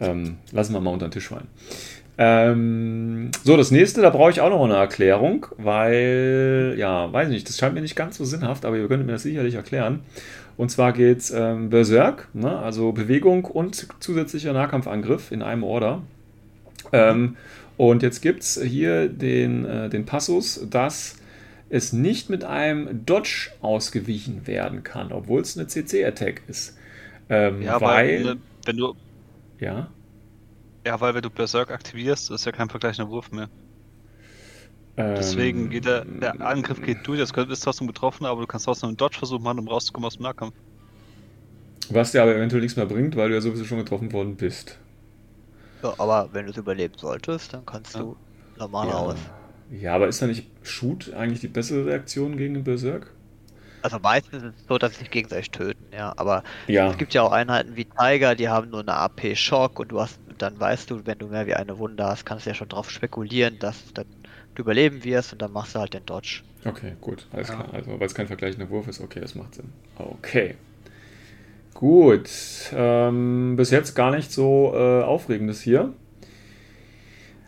Ähm, 0.00 0.36
lassen 0.52 0.74
wir 0.74 0.80
mal 0.80 0.92
unter 0.92 1.08
den 1.08 1.12
Tisch 1.12 1.28
fallen. 1.28 1.48
Ähm, 2.20 3.30
so, 3.44 3.56
das 3.56 3.70
nächste, 3.70 4.02
da 4.02 4.10
brauche 4.10 4.30
ich 4.30 4.40
auch 4.40 4.50
noch 4.50 4.64
eine 4.64 4.74
Erklärung, 4.74 5.46
weil, 5.56 6.74
ja, 6.76 7.12
weiß 7.12 7.28
nicht, 7.28 7.48
das 7.48 7.58
scheint 7.58 7.74
mir 7.74 7.80
nicht 7.80 7.94
ganz 7.94 8.16
so 8.16 8.24
sinnhaft, 8.24 8.64
aber 8.64 8.76
ihr 8.76 8.88
könnt 8.88 9.06
mir 9.06 9.12
das 9.12 9.22
sicherlich 9.22 9.54
erklären. 9.54 10.00
Und 10.58 10.70
zwar 10.70 10.92
geht 10.92 11.18
es 11.18 11.30
ähm, 11.30 11.70
Berserk, 11.70 12.28
ne? 12.34 12.58
also 12.58 12.90
Bewegung 12.90 13.44
und 13.44 13.86
zusätzlicher 14.00 14.52
Nahkampfangriff 14.52 15.30
in 15.30 15.40
einem 15.40 15.62
Order. 15.62 16.02
Ähm, 16.92 17.36
und 17.76 18.02
jetzt 18.02 18.20
gibt 18.20 18.42
es 18.42 18.60
hier 18.60 19.08
den, 19.08 19.64
äh, 19.64 19.88
den 19.88 20.04
Passus, 20.04 20.66
dass 20.68 21.16
es 21.70 21.92
nicht 21.92 22.28
mit 22.28 22.42
einem 22.42 23.06
Dodge 23.06 23.50
ausgewichen 23.60 24.48
werden 24.48 24.82
kann, 24.82 25.12
obwohl 25.12 25.42
es 25.42 25.56
eine 25.56 25.68
CC-Attack 25.68 26.42
ist. 26.48 26.76
Ähm, 27.28 27.62
ja, 27.62 27.80
weil, 27.80 28.24
weil, 28.24 28.36
wenn 28.64 28.76
du. 28.76 28.94
Ja. 29.60 29.88
Ja, 30.84 31.00
weil 31.00 31.14
wenn 31.14 31.22
du 31.22 31.30
Berserk 31.30 31.70
aktivierst, 31.70 32.32
ist 32.32 32.46
ja 32.46 32.52
kein 32.52 32.68
vergleichender 32.68 33.10
Wurf 33.12 33.30
mehr. 33.30 33.48
Deswegen 34.98 35.70
geht 35.70 35.84
der, 35.84 36.04
der 36.04 36.34
ähm, 36.34 36.42
Angriff 36.42 36.82
geht 36.82 37.06
durch, 37.06 37.20
das 37.20 37.30
ist 37.30 37.60
trotzdem 37.60 37.86
betroffen, 37.86 38.26
aber 38.26 38.40
du 38.40 38.46
kannst 38.48 38.66
trotzdem 38.66 38.88
einen 38.88 38.96
Dodge-Versuch 38.96 39.38
machen, 39.38 39.60
um 39.60 39.68
rauszukommen 39.68 40.06
aus 40.06 40.16
dem 40.16 40.24
Nahkampf. 40.24 40.54
Was 41.90 42.12
dir 42.12 42.22
aber 42.22 42.34
eventuell 42.34 42.62
nichts 42.62 42.76
mehr 42.76 42.86
bringt, 42.86 43.16
weil 43.16 43.28
du 43.28 43.36
ja 43.36 43.40
sowieso 43.40 43.64
schon 43.64 43.78
getroffen 43.78 44.12
worden 44.12 44.36
bist. 44.36 44.76
Ja, 45.82 45.94
aber 45.98 46.28
wenn 46.32 46.46
du 46.46 46.50
es 46.50 46.56
überleben 46.56 46.94
solltest, 46.96 47.54
dann 47.54 47.64
kannst 47.64 47.94
ja. 47.94 48.00
du 48.00 48.16
normal 48.58 48.88
ja. 48.88 48.94
aus. 48.94 49.16
Ja, 49.70 49.94
aber 49.94 50.08
ist 50.08 50.20
da 50.20 50.26
nicht 50.26 50.46
Shoot 50.62 51.12
eigentlich 51.14 51.40
die 51.40 51.48
bessere 51.48 51.86
Reaktion 51.86 52.36
gegen 52.36 52.54
den 52.54 52.64
Berserk? 52.64 53.12
Also 53.82 53.98
meistens 54.00 54.42
ist 54.42 54.54
es 54.58 54.66
so, 54.66 54.78
dass 54.78 54.94
sie 54.94 55.00
sich 55.00 55.10
gegenseitig 55.10 55.52
töten, 55.52 55.84
ja. 55.92 56.12
Aber 56.16 56.42
ja. 56.66 56.90
es 56.90 56.98
gibt 56.98 57.14
ja 57.14 57.22
auch 57.22 57.30
Einheiten 57.30 57.76
wie 57.76 57.84
Tiger, 57.84 58.34
die 58.34 58.48
haben 58.48 58.70
nur 58.70 58.80
eine 58.80 58.94
AP-Schock 58.94 59.78
und 59.78 59.92
du 59.92 60.00
hast, 60.00 60.18
dann 60.38 60.58
weißt 60.58 60.90
du, 60.90 61.06
wenn 61.06 61.18
du 61.18 61.28
mehr 61.28 61.46
wie 61.46 61.54
eine 61.54 61.78
Wunde 61.78 62.04
hast, 62.04 62.26
kannst 62.26 62.46
du 62.46 62.50
ja 62.50 62.54
schon 62.54 62.68
darauf 62.68 62.90
spekulieren, 62.90 63.58
dass 63.60 63.92
dann 63.94 64.06
überleben 64.58 65.04
wirst 65.04 65.32
und 65.32 65.42
dann 65.42 65.52
machst 65.52 65.74
du 65.74 65.80
halt 65.80 65.94
den 65.94 66.04
Dodge. 66.06 66.42
Okay, 66.64 66.92
gut, 67.00 67.26
alles 67.32 67.48
ja. 67.48 67.54
klar. 67.54 67.68
Also, 67.72 67.98
weil 67.98 68.06
es 68.06 68.14
kein 68.14 68.26
vergleichender 68.26 68.68
Wurf 68.70 68.88
ist, 68.88 69.00
okay, 69.00 69.20
das 69.20 69.34
macht 69.34 69.54
Sinn. 69.54 69.72
Okay. 69.96 70.54
Gut. 71.74 72.28
Ähm, 72.74 73.54
bis 73.56 73.70
jetzt 73.70 73.94
gar 73.94 74.10
nicht 74.10 74.32
so 74.32 74.72
äh, 74.74 75.02
Aufregendes 75.02 75.60
hier. 75.60 75.92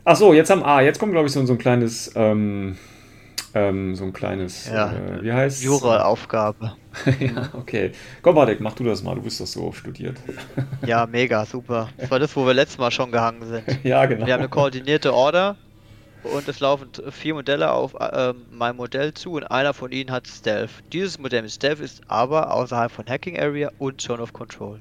Achso, 0.05 0.33
jetzt 0.33 0.51
am 0.51 0.63
A. 0.63 0.81
Jetzt 0.81 0.99
kommt, 0.99 1.13
glaube 1.13 1.27
ich, 1.27 1.33
so, 1.33 1.45
so 1.45 1.55
ein 1.55 1.59
kleines. 1.59 2.13
Ähm, 2.15 2.77
ähm, 3.53 3.97
so 3.97 4.05
ein 4.05 4.13
kleines. 4.13 4.69
Ja, 4.69 4.93
äh, 4.93 5.23
wie 5.23 5.33
heißt 5.33 5.63
Jura-Aufgabe. 5.65 6.77
ja, 7.19 7.51
okay. 7.55 7.91
Komm, 8.23 8.37
Bartek, 8.37 8.61
mach 8.61 8.75
du 8.75 8.85
das 8.85 9.03
mal. 9.03 9.17
Du 9.17 9.23
bist 9.23 9.41
doch 9.41 9.47
so 9.47 9.73
studiert. 9.73 10.19
ja, 10.87 11.07
mega, 11.07 11.45
super. 11.45 11.89
Das 11.99 12.11
war 12.11 12.21
das, 12.21 12.35
wo 12.37 12.47
wir 12.47 12.55
letztes 12.55 12.79
Mal 12.79 12.93
schon 12.93 13.11
gehangen 13.11 13.43
sind. 13.45 13.65
ja, 13.83 14.07
genau. 14.07 14.27
Wir 14.27 14.35
haben 14.35 14.41
eine 14.41 14.49
koordinierte 14.49 15.13
Order 15.13 15.57
und 16.23 16.49
es 16.49 16.61
laufen 16.61 16.89
vier 17.11 17.35
Modelle 17.35 17.71
auf 17.71 17.95
äh, 17.95 18.35
mein 18.51 18.77
Modell 18.77 19.15
zu 19.15 19.33
und 19.33 19.45
einer 19.45 19.75
von 19.75 19.93
ihnen 19.93 20.11
hat 20.11 20.27
Stealth. 20.27 20.71
Dieses 20.93 21.19
Modell 21.19 21.43
mit 21.43 21.51
Stealth 21.51 21.81
ist 21.81 22.03
aber 22.09 22.53
außerhalb 22.53 22.91
von 22.91 23.07
Hacking 23.07 23.39
Area 23.39 23.71
und 23.79 24.01
Zone 24.01 24.23
of 24.23 24.33
Control. 24.33 24.81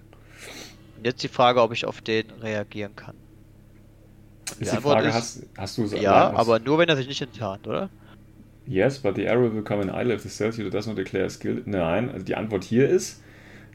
Und 0.97 1.05
jetzt 1.05 1.23
die 1.23 1.27
Frage, 1.27 1.61
ob 1.61 1.71
ich 1.71 1.85
auf 1.85 2.01
den 2.01 2.29
reagieren 2.41 2.95
kann. 2.95 3.15
Die 4.59 4.63
ist 4.63 4.73
die 4.73 4.77
Frage, 4.77 5.07
ist, 5.07 5.13
hast, 5.13 5.47
hast 5.57 5.77
du 5.77 5.85
Ja, 5.95 6.31
aber 6.33 6.59
nur 6.59 6.77
wenn 6.77 6.89
er 6.89 6.97
sich 6.97 7.07
nicht 7.07 7.21
enttarnt, 7.21 7.67
oder? 7.67 7.89
Yes, 8.65 8.99
but 8.99 9.15
the 9.15 9.27
arrow 9.27 9.51
will 9.51 9.63
come 9.63 9.81
in 9.81 9.89
idle 9.89 10.13
if 10.13 10.21
the 10.21 10.29
stealth 10.29 10.59
user 10.59 10.69
does 10.69 10.85
not 10.85 10.97
declare 10.97 11.25
a 11.25 11.29
skill. 11.29 11.61
Nein, 11.65 12.09
also 12.11 12.25
die 12.25 12.35
Antwort 12.35 12.63
hier 12.63 12.87
ist, 12.87 13.21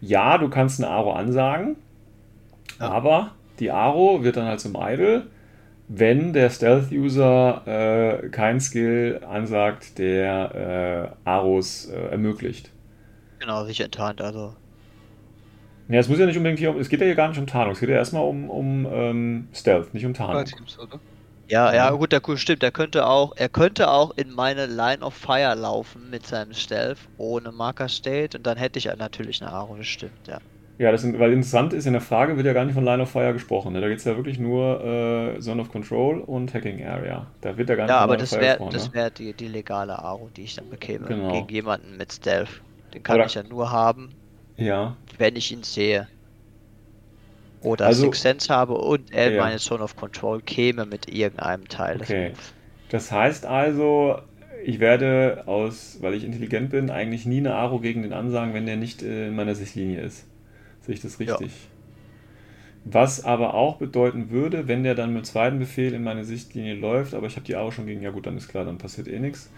ja, 0.01 0.39
du 0.39 0.49
kannst 0.49 0.81
eine 0.81 0.91
Aro 0.91 1.13
ansagen, 1.13 1.77
ja. 2.79 2.91
aber 2.91 3.33
die 3.59 3.71
Aro 3.71 4.23
wird 4.23 4.37
dann 4.37 4.47
halt 4.47 4.61
zum 4.61 4.77
Idle, 4.79 5.27
wenn 5.89 6.33
der 6.33 6.51
Stealth-User 6.51 8.23
äh, 8.23 8.29
kein 8.31 8.61
Skill 8.61 9.21
ansagt, 9.29 9.99
der 9.99 11.15
äh, 11.25 11.29
Aros 11.29 11.87
äh, 11.87 12.11
ermöglicht. 12.11 12.71
Genau, 13.39 13.65
sich 13.65 13.81
enttarnt, 13.81 14.21
also. 14.21 14.55
Ja, 15.89 16.01
es 16.01 16.09
muss 16.09 16.19
ja 16.19 16.25
nicht 16.25 16.37
unbedingt 16.39 16.59
hier 16.59 16.71
um, 16.71 16.79
es 16.79 16.89
geht 16.89 17.01
ja 17.01 17.07
hier 17.07 17.15
gar 17.15 17.29
nicht 17.29 17.39
um 17.39 17.47
Tarnung, 17.47 17.73
es 17.73 17.81
geht 17.81 17.91
ja 17.91 17.97
erstmal 17.97 18.25
um, 18.25 18.49
um 18.49 18.87
ähm, 18.91 19.49
Stealth, 19.53 19.93
nicht 19.93 20.07
um 20.07 20.15
Tarnung. 20.15 20.45
Ja, 21.47 21.75
ja, 21.75 21.91
gut, 21.91 22.13
der 22.13 22.23
stimmt, 22.37 22.63
der 22.63 22.73
könnte 22.73 23.07
auch, 23.07 23.35
er 23.37 23.51
könnte 23.51 23.91
auch 23.91 24.17
in 24.17 24.31
meine 24.31 24.65
Line 24.65 25.05
of 25.05 25.13
Fire 25.13 25.55
laufen 25.55 26.09
mit 26.09 26.27
seinem 26.27 26.55
Stealth 26.55 26.99
ohne 27.19 27.53
Marker 27.53 27.91
State 27.91 28.39
und 28.39 28.47
dann 28.47 28.57
hätte 28.57 28.79
ich 28.79 28.87
natürlich 28.87 29.43
eine 29.43 29.53
Aro, 29.53 29.77
das 29.77 29.87
stimmt, 29.87 30.27
ja. 30.27 30.39
Ja, 30.77 30.91
das 30.91 31.03
sind, 31.03 31.19
weil 31.21 31.33
interessant 31.33 31.73
ist, 31.73 31.87
in 31.87 31.93
der 31.93 32.03
Frage 32.03 32.37
wird 32.37 32.47
ja 32.47 32.53
gar 32.53 32.65
nicht 32.65 32.75
von 32.75 32.85
Line 32.85 33.03
of 33.03 33.11
Fire 33.11 33.33
gesprochen. 33.33 33.75
Ne? 33.75 33.81
Da 33.81 33.89
geht 33.89 33.99
es 33.99 34.05
ja 34.05 34.17
wirklich 34.17 34.41
nur 34.41 34.85
äh, 35.37 35.41
Zone 35.41 35.63
of 35.63 35.71
Control 35.71 36.21
und 36.21 36.53
Hacking 36.53 36.85
Area. 36.85 37.29
Da 37.43 37.57
wird 37.57 37.69
ja 37.69 37.77
gar 37.77 37.85
nicht 37.85 37.93
ja, 37.93 38.01
von 38.01 38.11
Line 38.11 38.23
of 38.23 38.29
Fire 38.29 38.41
wär, 38.41 38.49
gesprochen. 38.49 38.73
Ja, 38.73 38.79
aber 38.79 38.87
das 38.87 38.95
wäre 38.95 39.11
die, 39.13 39.33
die 39.35 39.49
legale 39.49 39.99
Aro, 39.99 40.31
die 40.37 40.43
ich 40.43 40.57
dann 40.57 40.69
bekäme. 40.69 41.07
Genau. 41.07 41.31
Gegen 41.31 41.49
jemanden 41.49 41.97
mit 41.97 42.13
Stealth. 42.13 42.61
Den 42.93 43.05
kann 43.05 43.17
Oder, 43.17 43.27
ich 43.27 43.35
ja 43.35 43.45
nur 43.45 43.71
haben, 43.71 44.11
ja. 44.57 44.97
wenn 45.19 45.37
ich 45.37 45.53
ihn 45.53 45.63
sehe. 45.63 46.09
Oder 47.63 47.87
also, 47.87 48.03
Six 48.03 48.21
Sense 48.21 48.53
habe 48.53 48.75
und 48.75 49.13
er 49.13 49.33
ja. 49.33 49.43
meine 49.43 49.59
Zone 49.59 49.83
of 49.83 49.97
Control 49.97 50.43
käme 50.43 50.87
mit 50.87 51.09
irgendeinem 51.09 51.67
Teil 51.69 51.99
okay. 52.01 52.33
Das 52.91 53.11
heißt 53.11 53.47
also, 53.47 54.19
ich 54.65 54.81
werde 54.81 55.45
aus, 55.47 55.99
weil 56.01 56.15
ich 56.15 56.25
intelligent 56.25 56.71
bin, 56.71 56.91
eigentlich 56.91 57.27
nie 57.27 57.39
eine 57.39 57.55
Aro 57.55 57.79
gegen 57.79 58.03
den 58.03 58.13
ansagen, 58.13 58.55
wenn 58.55 58.67
der 58.67 58.77
nicht 58.77 59.03
in 59.03 59.35
meiner 59.35 59.55
Sichtlinie 59.55 60.01
ist. 60.01 60.27
Sehe 60.85 60.95
ich 60.95 61.01
das 61.01 61.19
richtig? 61.19 61.53
Ja. 61.53 61.71
Was 62.87 63.25
aber 63.25 63.55
auch 63.55 63.77
bedeuten 63.77 64.31
würde, 64.31 64.69
wenn 64.69 64.85
der 64.85 64.95
dann 64.95 65.15
mit 65.15 65.23
dem 65.23 65.25
zweiten 65.25 65.59
Befehl 65.59 65.95
in 65.95 66.05
meine 66.05 66.25
Sichtlinie 66.25 66.75
läuft, 66.75 67.15
aber 67.15 67.27
ich 67.27 67.37
habe 67.37 67.47
die 67.47 67.57
Aro 67.57 67.71
schon 67.71 67.87
gegen, 67.87 68.03
ja 68.03 68.11
gut, 68.11 68.27
dann 68.27 68.37
ist 68.37 68.49
klar, 68.49 68.67
dann 68.67 68.77
passiert 68.77 69.09
eh 69.09 69.19
nichts. 69.19 69.51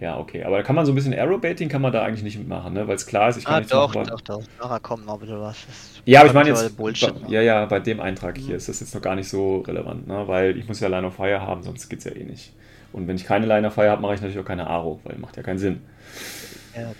Ja, 0.00 0.18
okay. 0.18 0.44
Aber 0.44 0.58
da 0.58 0.62
kann 0.62 0.76
man 0.76 0.84
so 0.84 0.92
ein 0.92 0.94
bisschen 0.94 1.14
Aerobaiting 1.14 1.68
kann 1.68 1.80
man 1.80 1.92
da 1.92 2.02
eigentlich 2.02 2.24
nicht 2.24 2.36
mitmachen, 2.36 2.74
ne? 2.74 2.86
Weil 2.86 2.96
es 2.96 3.06
klar 3.06 3.30
ist, 3.30 3.38
ich 3.38 3.44
kann 3.44 3.54
ah, 3.54 3.60
nicht 3.60 3.72
doch, 3.72 3.92
doch, 3.92 4.20
doch. 4.20 4.42
Nachher 4.60 4.80
kommt 4.80 5.06
noch 5.06 5.18
bitte 5.18 5.40
was. 5.40 5.56
Ja, 6.04 6.20
aber 6.20 6.28
ich 6.28 6.34
meine 6.34 6.48
jetzt, 6.50 6.76
Bullshit, 6.76 7.14
bei, 7.22 7.28
ja, 7.28 7.40
ja, 7.40 7.64
bei 7.64 7.80
dem 7.80 8.00
Eintrag 8.00 8.36
hier 8.36 8.50
mhm. 8.50 8.56
ist 8.56 8.68
das 8.68 8.80
jetzt 8.80 8.94
noch 8.94 9.00
gar 9.00 9.14
nicht 9.14 9.28
so 9.28 9.60
relevant, 9.60 10.06
ne? 10.06 10.24
Weil 10.26 10.58
ich 10.58 10.68
muss 10.68 10.80
ja 10.80 10.88
Line 10.88 11.06
of 11.06 11.14
Fire 11.14 11.40
haben, 11.40 11.62
sonst 11.62 11.88
geht 11.88 12.00
es 12.00 12.04
ja 12.04 12.12
eh 12.12 12.24
nicht. 12.24 12.52
Und 12.92 13.08
wenn 13.08 13.16
ich 13.16 13.24
keine 13.24 13.46
Line 13.46 13.66
of 13.66 13.74
Fire 13.74 13.88
habe, 13.88 14.02
mache 14.02 14.14
ich 14.14 14.20
natürlich 14.20 14.40
auch 14.40 14.48
keine 14.48 14.66
Aro, 14.66 15.00
weil 15.04 15.16
macht 15.16 15.36
ja 15.36 15.42
keinen 15.42 15.58
Sinn. 15.58 15.80
Ja, 16.74 16.82
ja. 16.82 16.94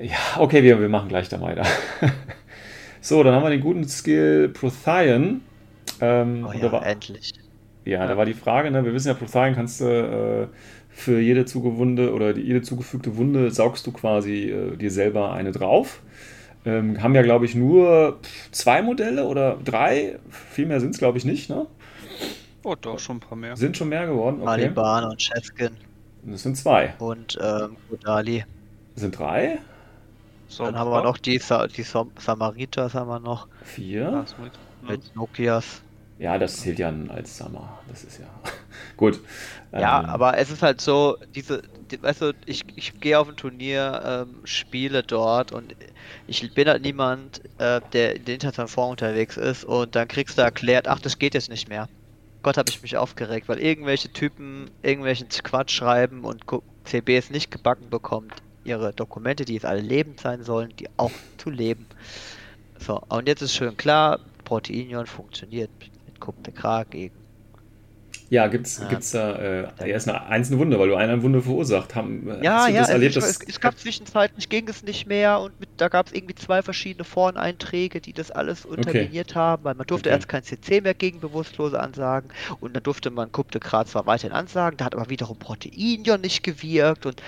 Ja 0.00 0.16
okay, 0.38 0.62
wir, 0.62 0.80
wir 0.80 0.88
machen 0.88 1.08
gleich 1.08 1.28
da 1.28 1.40
weiter. 1.40 1.64
So, 3.02 3.22
dann 3.22 3.34
haben 3.34 3.42
wir 3.42 3.50
den 3.50 3.62
guten 3.62 3.88
Skill 3.88 4.50
Prothian. 4.50 5.40
Ähm, 6.00 6.46
oh 6.46 6.52
ja, 6.52 6.70
war, 6.70 6.84
endlich. 6.84 7.32
Ja, 7.84 8.00
ja, 8.00 8.06
da 8.06 8.16
war 8.16 8.26
die 8.26 8.34
Frage, 8.34 8.70
ne? 8.70 8.84
wir 8.84 8.92
wissen 8.92 9.08
ja, 9.08 9.14
Prothian 9.14 9.54
kannst 9.54 9.80
du 9.80 9.84
äh, 9.86 10.46
für 10.90 11.18
jede 11.18 11.46
Zugewunde 11.46 12.12
oder 12.12 12.34
die, 12.34 12.42
jede 12.42 12.60
zugefügte 12.60 13.16
Wunde 13.16 13.50
saugst 13.50 13.86
du 13.86 13.92
quasi 13.92 14.50
äh, 14.50 14.76
dir 14.76 14.90
selber 14.90 15.32
eine 15.32 15.50
drauf. 15.52 16.02
Ähm, 16.66 17.02
haben 17.02 17.14
ja, 17.14 17.22
glaube 17.22 17.46
ich, 17.46 17.54
nur 17.54 18.18
zwei 18.50 18.82
Modelle 18.82 19.24
oder 19.24 19.56
drei. 19.64 20.18
Viel 20.28 20.66
mehr 20.66 20.80
sind 20.80 20.90
es, 20.90 20.98
glaube 20.98 21.16
ich, 21.16 21.24
nicht, 21.24 21.48
ne? 21.48 21.66
Oh, 22.64 22.74
doch, 22.78 22.98
schon 22.98 23.16
ein 23.16 23.20
paar 23.20 23.38
mehr. 23.38 23.56
Sind 23.56 23.78
schon 23.78 23.88
mehr 23.88 24.06
geworden, 24.06 24.36
okay. 24.36 24.44
Maliban 24.44 25.04
und 25.04 25.22
Chefkin. 25.22 25.70
Das 26.22 26.42
sind 26.42 26.58
zwei. 26.58 26.92
Und 26.98 27.38
ähm, 27.42 27.78
Kodali. 27.88 28.44
Sind 28.94 29.18
drei? 29.18 29.58
So, 30.50 30.64
Dann 30.64 30.76
haben 30.76 30.90
wir 30.90 31.04
noch 31.04 31.16
die, 31.16 31.38
Sa 31.38 31.68
die 31.68 31.84
Sam 31.84 32.10
Samariters 32.18 32.94
haben 32.94 33.08
wir 33.08 33.20
noch. 33.20 33.46
Vier. 33.62 34.24
Mit 34.82 35.14
Nokias. 35.14 35.80
Ja, 36.18 36.38
das 36.38 36.56
zählt 36.56 36.80
ja 36.80 36.92
als 37.08 37.38
Samar. 37.38 37.80
Das 37.88 38.02
ist 38.02 38.18
ja 38.18 38.26
gut. 38.96 39.20
Ja, 39.70 40.00
ähm, 40.00 40.06
aber 40.06 40.38
es 40.38 40.50
ist 40.50 40.60
halt 40.60 40.80
so, 40.80 41.16
diese, 41.36 41.62
die, 41.90 42.02
weißt 42.02 42.22
du, 42.22 42.32
ich, 42.46 42.64
ich 42.74 42.98
gehe 43.00 43.16
auf 43.16 43.28
ein 43.28 43.36
Turnier, 43.36 44.02
ähm, 44.04 44.40
spiele 44.42 45.04
dort 45.04 45.52
und 45.52 45.76
ich 46.26 46.52
bin 46.52 46.68
halt 46.68 46.82
niemand, 46.82 47.42
äh, 47.58 47.80
der 47.92 48.16
in 48.16 48.24
der 48.24 48.34
internationalen 48.34 48.68
Form 48.68 48.90
unterwegs 48.90 49.36
ist 49.36 49.64
und 49.64 49.94
dann 49.94 50.08
kriegst 50.08 50.36
du 50.36 50.42
erklärt, 50.42 50.88
ach, 50.88 50.98
das 50.98 51.20
geht 51.20 51.34
jetzt 51.34 51.48
nicht 51.48 51.68
mehr. 51.68 51.88
Gott, 52.42 52.56
habe 52.56 52.70
ich 52.70 52.82
mich 52.82 52.96
aufgeregt, 52.96 53.48
weil 53.48 53.60
irgendwelche 53.60 54.12
Typen 54.12 54.68
irgendwelchen 54.82 55.28
Quatsch 55.28 55.70
schreiben 55.70 56.24
und 56.24 56.44
CB 56.84 57.16
es 57.16 57.30
nicht 57.30 57.52
gebacken 57.52 57.88
bekommt 57.88 58.42
ihre 58.64 58.92
Dokumente, 58.92 59.44
die 59.44 59.54
jetzt 59.54 59.66
alle 59.66 59.80
lebend 59.80 60.20
sein 60.20 60.42
sollen, 60.42 60.74
die 60.76 60.88
auch 60.96 61.12
zu 61.38 61.50
leben. 61.50 61.86
So, 62.78 63.00
und 63.08 63.28
jetzt 63.28 63.42
ist 63.42 63.54
schön 63.54 63.76
klar, 63.76 64.20
Proteinion 64.44 65.06
funktioniert 65.06 65.70
mit 66.06 66.20
Kupfekra 66.20 66.84
gegen 66.84 67.19
ja, 68.30 68.46
gibt's, 68.46 68.78
ja. 68.78 68.88
gibt's 68.88 69.10
da, 69.10 69.34
äh, 69.34 69.68
er 69.78 69.96
ist 69.96 70.08
eine 70.08 70.24
einzelne 70.26 70.60
Wunde, 70.60 70.78
weil 70.78 70.88
du 70.88 70.94
eine 70.94 71.20
Wunde 71.24 71.42
verursacht 71.42 71.96
haben. 71.96 72.28
Ja, 72.42 72.68
ja, 72.68 72.82
also 72.82 72.92
erlebt, 72.92 73.16
ich, 73.16 73.24
es, 73.24 73.40
es, 73.46 73.60
gab 73.60 73.76
zwischenzeitlich 73.76 74.48
ging 74.48 74.68
es 74.68 74.84
nicht 74.84 75.08
mehr 75.08 75.40
und 75.40 75.58
mit, 75.58 75.68
da 75.78 75.88
gab 75.88 76.06
es 76.06 76.12
irgendwie 76.12 76.36
zwei 76.36 76.62
verschiedene 76.62 77.02
Foreneinträge, 77.02 78.00
die 78.00 78.12
das 78.12 78.30
alles 78.30 78.64
unterminiert 78.64 79.32
okay. 79.32 79.38
haben, 79.38 79.64
weil 79.64 79.74
man 79.74 79.84
durfte 79.84 80.10
okay. 80.10 80.16
erst 80.16 80.28
kein 80.28 80.44
CC 80.44 80.80
mehr 80.80 80.94
gegen 80.94 81.18
Bewusstlose 81.18 81.80
ansagen 81.80 82.30
und 82.60 82.74
dann 82.76 82.84
durfte 82.84 83.10
man 83.10 83.32
Kup 83.32 83.50
de 83.50 83.60
Graz 83.60 83.90
zwar 83.90 84.06
weiterhin 84.06 84.32
ansagen, 84.32 84.76
da 84.76 84.84
hat 84.84 84.94
aber 84.94 85.10
wiederum 85.10 85.36
Proteinion 85.36 86.20
nicht 86.20 86.44
gewirkt 86.44 87.06
und 87.06 87.20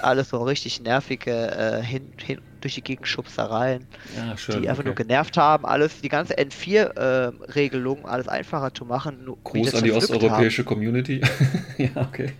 alles 0.00 0.28
so 0.28 0.42
richtig 0.42 0.82
nervige 0.82 1.32
äh, 1.32 1.82
hin, 1.82 2.12
hin 2.22 2.40
durch 2.60 2.74
die 2.74 2.82
Gegenschubsereien, 2.82 3.86
ja, 4.16 4.36
schön, 4.36 4.62
die 4.62 4.68
einfach 4.68 4.80
okay. 4.80 4.88
nur 4.88 4.94
genervt 4.94 5.36
haben, 5.36 5.64
alles, 5.66 6.00
die 6.00 6.08
ganze 6.08 6.34
N4-Regelung, 6.36 8.04
äh, 8.04 8.08
alles 8.08 8.28
einfacher 8.28 8.72
zu 8.72 8.84
machen. 8.84 9.24
Nur, 9.24 9.38
Gruß 9.44 9.74
an 9.74 9.84
die 9.84 9.92
osteuropäische 9.92 10.62
haben. 10.62 10.68
Community. 10.68 11.20
ja, 11.78 11.90
okay. 11.96 12.32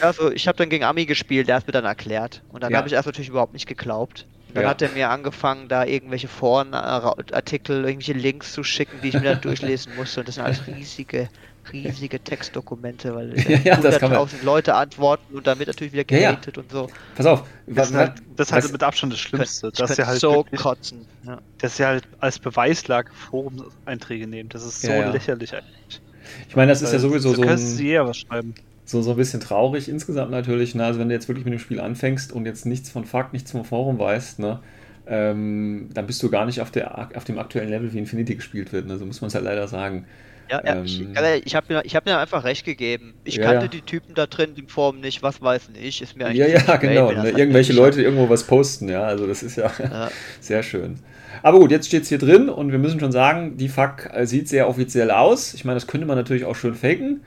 Also 0.00 0.30
ich 0.30 0.46
habe 0.46 0.56
dann 0.58 0.68
gegen 0.68 0.84
Ami 0.84 1.06
gespielt, 1.06 1.48
der 1.48 1.56
hat 1.56 1.66
mir 1.66 1.72
dann 1.72 1.84
erklärt. 1.84 2.42
Und 2.52 2.62
dann 2.62 2.72
ja. 2.72 2.78
habe 2.78 2.88
ich 2.88 2.94
erst 2.94 3.06
natürlich 3.06 3.28
überhaupt 3.28 3.52
nicht 3.52 3.66
geglaubt. 3.66 4.26
Dann 4.54 4.62
ja. 4.62 4.70
hat 4.70 4.80
er 4.80 4.90
mir 4.90 5.10
angefangen, 5.10 5.68
da 5.68 5.84
irgendwelche 5.84 6.28
Forenartikel, 6.28 7.84
irgendwelche 7.84 8.14
Links 8.14 8.52
zu 8.52 8.62
schicken, 8.62 9.00
die 9.02 9.08
ich 9.08 9.14
mir 9.14 9.32
dann 9.32 9.40
durchlesen 9.42 9.94
musste. 9.96 10.20
Und 10.20 10.28
das 10.28 10.36
sind 10.36 10.44
alles 10.44 10.66
riesige 10.66 11.28
riesige 11.72 12.20
Textdokumente, 12.20 13.14
weil 13.14 13.38
ja, 13.48 13.58
ja, 13.58 13.74
100.000 13.78 14.44
Leute 14.44 14.74
antworten 14.74 15.36
und 15.36 15.46
damit 15.46 15.66
natürlich 15.68 15.92
wieder 15.92 16.04
gehatet 16.04 16.56
ja, 16.56 16.62
und 16.62 16.70
so. 16.70 16.88
Pass 17.14 17.26
auf, 17.26 17.44
das, 17.66 17.90
ist 17.90 17.96
halt, 17.96 18.12
das 18.36 18.48
ist 18.48 18.52
halt 18.52 18.72
mit 18.72 18.82
Abstand 18.82 19.12
das 19.12 19.20
Schlimmste. 19.20 19.70
Dass 19.72 19.96
sie 19.96 20.06
halt 20.06 20.20
so 20.20 20.36
wirklich, 20.36 20.60
kotzen. 20.60 21.06
Ja. 21.26 21.38
Dass 21.58 21.76
sie 21.76 21.84
halt 21.84 22.04
als 22.20 22.38
Beweislage 22.38 23.10
Forum-Einträge 23.12 24.26
nehmen. 24.26 24.48
Das 24.48 24.64
ist 24.64 24.82
so 24.82 24.90
lächerlich 24.90 25.54
eigentlich. 25.54 26.00
Ich 26.48 26.56
meine, 26.56 26.72
das 26.72 26.82
ist 26.82 26.92
ja 26.92 26.98
sowieso 26.98 27.34
so. 27.34 27.42
ein, 27.42 27.58
sie 27.58 27.88
eher 27.90 28.06
was 28.06 28.18
schreiben. 28.18 28.54
So, 28.84 29.02
so 29.02 29.12
ein 29.12 29.16
bisschen 29.16 29.40
traurig 29.40 29.88
insgesamt 29.88 30.30
natürlich. 30.30 30.74
Ne? 30.74 30.84
Also, 30.84 31.00
wenn 31.00 31.08
du 31.08 31.14
jetzt 31.14 31.28
wirklich 31.28 31.44
mit 31.44 31.52
dem 31.52 31.60
Spiel 31.60 31.80
anfängst 31.80 32.32
und 32.32 32.46
jetzt 32.46 32.66
nichts 32.66 32.90
von 32.90 33.04
Fakt, 33.04 33.32
nichts 33.32 33.50
vom 33.50 33.64
Forum 33.64 33.98
weißt, 33.98 34.38
ne? 34.38 34.60
Ähm, 35.08 35.88
dann 35.94 36.06
bist 36.06 36.22
du 36.22 36.30
gar 36.30 36.46
nicht 36.46 36.60
auf, 36.60 36.72
der, 36.72 37.16
auf 37.16 37.24
dem 37.24 37.38
aktuellen 37.38 37.68
Level, 37.68 37.92
wie 37.92 37.98
Infinity 37.98 38.34
gespielt 38.34 38.72
wird. 38.72 38.86
Ne? 38.86 38.98
So 38.98 39.06
muss 39.06 39.20
man 39.20 39.28
es 39.28 39.34
halt 39.34 39.44
leider 39.44 39.68
sagen. 39.68 40.04
Ja, 40.48 40.62
ja, 40.64 40.76
ähm, 40.76 40.84
ich, 40.84 41.00
ich 41.44 41.54
habe 41.56 41.74
mir, 41.74 41.82
hab 41.82 42.06
mir 42.06 42.18
einfach 42.18 42.44
recht 42.44 42.64
gegeben. 42.64 43.14
Ich 43.24 43.36
ja, 43.36 43.44
kannte 43.44 43.66
ja. 43.66 43.68
die 43.68 43.80
Typen 43.80 44.14
da 44.14 44.26
drin, 44.26 44.54
die 44.54 44.62
Form 44.62 45.00
nicht, 45.00 45.22
was 45.22 45.42
weiß 45.42 45.70
ich, 45.80 46.02
ist 46.02 46.16
mir 46.16 46.26
eigentlich. 46.26 46.38
Ja, 46.38 46.60
ja, 46.66 46.76
genau. 46.76 47.12
Ne? 47.12 47.30
Irgendwelche 47.30 47.72
Leute 47.72 48.02
irgendwo 48.02 48.28
was 48.28 48.44
posten, 48.44 48.88
ja, 48.88 49.02
also 49.02 49.26
das 49.26 49.42
ist 49.42 49.56
ja, 49.56 49.70
ja. 49.78 50.10
sehr 50.40 50.62
schön. 50.62 50.98
Aber 51.42 51.58
gut, 51.58 51.70
jetzt 51.70 51.88
steht 51.88 52.02
es 52.02 52.08
hier 52.08 52.18
drin 52.18 52.48
und 52.48 52.72
wir 52.72 52.78
müssen 52.78 53.00
schon 53.00 53.12
sagen, 53.12 53.56
die 53.56 53.68
FAQ 53.68 54.10
äh, 54.12 54.26
sieht 54.26 54.48
sehr 54.48 54.68
offiziell 54.68 55.10
aus. 55.10 55.54
Ich 55.54 55.64
meine, 55.64 55.76
das 55.76 55.86
könnte 55.86 56.06
man 56.06 56.16
natürlich 56.16 56.44
auch 56.44 56.56
schön 56.56 56.74
faken. 56.74 57.20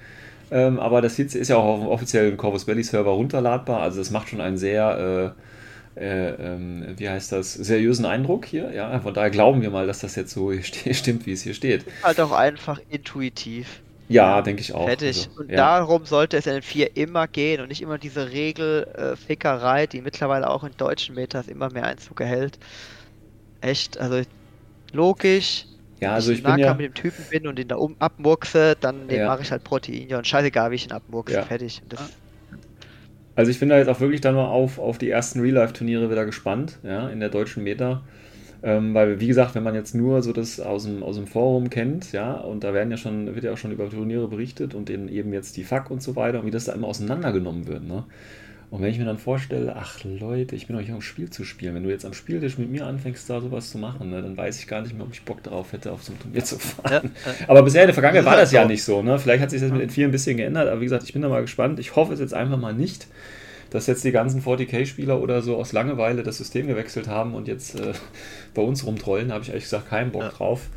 Ähm, 0.51 0.79
aber 0.79 1.01
das 1.01 1.19
ist 1.19 1.47
ja 1.47 1.57
auch 1.57 1.63
auf 1.63 1.79
dem 1.79 1.87
offiziellen 1.87 2.37
Corvus 2.37 2.65
Belly 2.65 2.83
Server 2.83 3.11
runterladbar. 3.11 3.81
Also 3.81 3.99
das 3.99 4.09
macht 4.09 4.29
schon 4.29 4.41
einen 4.41 4.57
sehr 4.57 5.35
äh, 5.35 5.41
äh, 5.95 6.29
ähm, 6.29 6.93
wie 6.97 7.09
heißt 7.09 7.31
das, 7.31 7.53
seriösen 7.53 8.05
Eindruck 8.05 8.45
hier. 8.45 8.71
Ja, 8.73 8.99
von 8.99 9.13
daher 9.13 9.29
glauben 9.29 9.61
wir 9.61 9.69
mal, 9.69 9.87
dass 9.87 9.99
das 9.99 10.15
jetzt 10.15 10.31
so 10.31 10.51
stimmt, 10.61 11.25
wie 11.25 11.33
es 11.33 11.41
hier 11.41 11.53
steht. 11.53 11.85
Halt 12.03 12.19
auch 12.19 12.31
einfach 12.31 12.79
intuitiv. 12.89 13.81
Ja, 14.09 14.41
denke 14.41 14.61
ich 14.61 14.73
auch. 14.73 14.85
Fertig. 14.87 15.27
Also, 15.27 15.41
und 15.41 15.51
ja. 15.51 15.57
darum 15.57 16.05
sollte 16.05 16.37
es 16.37 16.47
in 16.47 16.53
den 16.53 16.61
4 16.63 16.97
immer 16.97 17.27
gehen 17.27 17.61
und 17.61 17.67
nicht 17.67 17.81
immer 17.81 17.99
diese 17.99 18.31
Regelfickerei, 18.31 19.83
äh, 19.83 19.87
die 19.87 20.01
mittlerweile 20.01 20.49
auch 20.49 20.63
in 20.63 20.75
deutschen 20.77 21.15
Metas 21.15 21.47
immer 21.47 21.69
mehr 21.71 21.85
Einzug 21.85 22.19
erhält. 22.21 22.57
Echt, 23.61 23.99
also 23.99 24.23
logisch, 24.93 25.67
Ja, 25.99 26.13
also 26.13 26.31
ich 26.31 26.43
wenn 26.43 26.55
bin 26.55 26.59
ja... 26.59 26.73
mit 26.73 26.85
dem 26.87 26.93
Typen 26.93 27.25
bin 27.29 27.47
und 27.47 27.59
ihn 27.59 27.67
da 27.67 27.75
um 27.75 27.95
abmurkse, 27.99 28.75
dann 28.79 29.09
ja. 29.09 29.27
mache 29.27 29.43
ich 29.43 29.51
halt 29.51 29.63
Protein. 29.63 30.13
und 30.15 30.27
scheißegal, 30.27 30.71
wie 30.71 30.75
ich 30.75 30.85
ihn 30.85 30.91
abmurkse. 30.91 31.35
Ja. 31.35 31.43
Fertig. 31.43 31.81
Das, 31.89 32.18
also 33.39 33.51
ich 33.51 33.59
bin 33.61 33.69
da 33.69 33.77
jetzt 33.77 33.87
auch 33.87 34.01
wirklich 34.01 34.19
dann 34.19 34.35
mal 34.35 34.49
auf, 34.49 34.79
auf 34.79 34.97
die 34.97 35.09
ersten 35.09 35.39
Real-Life-Turniere 35.39 36.11
wieder 36.11 36.25
gespannt, 36.25 36.77
ja, 36.83 37.07
in 37.07 37.21
der 37.21 37.29
deutschen 37.29 37.63
Meta. 37.63 38.03
Ähm, 38.61 38.93
weil, 38.93 39.21
wie 39.21 39.27
gesagt, 39.27 39.55
wenn 39.55 39.63
man 39.63 39.75
jetzt 39.75 39.95
nur 39.95 40.21
so 40.21 40.33
das 40.33 40.59
aus 40.59 40.83
dem, 40.83 41.03
aus 41.03 41.15
dem 41.15 41.25
Forum 41.25 41.69
kennt, 41.69 42.11
ja, 42.11 42.33
und 42.33 42.65
da 42.65 42.73
werden 42.73 42.91
ja 42.91 42.97
schon, 42.97 43.33
wird 43.33 43.45
ja 43.45 43.53
auch 43.53 43.57
schon 43.57 43.71
über 43.71 43.89
Turniere 43.89 44.27
berichtet 44.27 44.75
und 44.75 44.89
eben 44.89 45.31
jetzt 45.31 45.55
die 45.55 45.63
FAQ 45.63 45.89
und 45.89 46.03
so 46.03 46.17
weiter 46.17 46.41
und 46.41 46.47
wie 46.47 46.51
das 46.51 46.65
da 46.65 46.73
immer 46.73 46.89
auseinandergenommen 46.89 47.65
wird, 47.65 47.87
ne? 47.87 48.03
Und 48.71 48.83
wenn 48.83 48.91
ich 48.91 48.99
mir 48.99 49.05
dann 49.05 49.17
vorstelle, 49.17 49.75
ach 49.75 50.03
Leute, 50.03 50.55
ich 50.55 50.67
bin 50.67 50.77
doch 50.77 50.83
hier 50.83 50.93
um 50.93 51.01
Spiel 51.01 51.29
zu 51.31 51.43
spielen, 51.43 51.73
wenn 51.73 51.83
du 51.83 51.89
jetzt 51.89 52.05
am 52.05 52.13
Spieltisch 52.13 52.59
mit 52.59 52.69
mir 52.69 52.85
anfängst, 52.85 53.27
da 53.27 53.41
sowas 53.41 53.71
zu 53.71 53.79
machen, 53.79 54.11
ne, 54.11 54.21
dann 54.21 54.37
weiß 54.37 54.59
ich 54.59 54.67
gar 54.67 54.81
nicht 54.81 54.93
mehr, 54.95 55.05
ob 55.05 55.13
ich 55.13 55.23
Bock 55.23 55.41
darauf 55.41 55.73
hätte, 55.73 55.91
auf 55.91 56.03
so 56.03 56.13
ein 56.13 56.19
Turnier 56.19 56.43
zu 56.43 56.59
fahren. 56.59 57.11
Ja, 57.25 57.31
äh, 57.31 57.45
aber 57.47 57.63
bisher 57.63 57.81
in 57.81 57.87
der 57.87 57.95
Vergangenheit 57.95 58.25
war 58.25 58.37
das 58.37 58.51
ja 58.51 58.65
nicht 58.65 58.83
so. 58.83 59.01
Ne? 59.01 59.17
Vielleicht 59.17 59.41
hat 59.41 59.49
sich 59.49 59.61
das 59.61 59.71
mit 59.71 59.81
den 59.81 59.89
vielen 59.89 60.09
ein 60.09 60.11
bisschen 60.11 60.37
geändert, 60.37 60.67
aber 60.67 60.81
wie 60.81 60.85
gesagt, 60.85 61.03
ich 61.03 61.13
bin 61.13 61.23
da 61.23 61.29
mal 61.29 61.41
gespannt. 61.41 61.79
Ich 61.79 61.95
hoffe 61.95 62.13
es 62.13 62.19
jetzt 62.19 62.35
einfach 62.35 62.57
mal 62.57 62.73
nicht, 62.73 63.07
dass 63.71 63.87
jetzt 63.87 64.03
die 64.03 64.11
ganzen 64.11 64.43
40k-Spieler 64.43 65.19
oder 65.19 65.41
so 65.41 65.57
aus 65.57 65.71
Langeweile 65.71 66.21
das 66.21 66.37
System 66.37 66.67
gewechselt 66.67 67.07
haben 67.07 67.33
und 67.33 67.47
jetzt 67.47 67.79
äh, 67.79 67.93
bei 68.53 68.61
uns 68.61 68.85
rumtrollen. 68.85 69.29
Da 69.29 69.35
habe 69.35 69.43
ich 69.43 69.49
ehrlich 69.49 69.63
gesagt 69.63 69.89
keinen 69.89 70.11
Bock 70.11 70.23
ja. 70.23 70.29
drauf. 70.29 70.69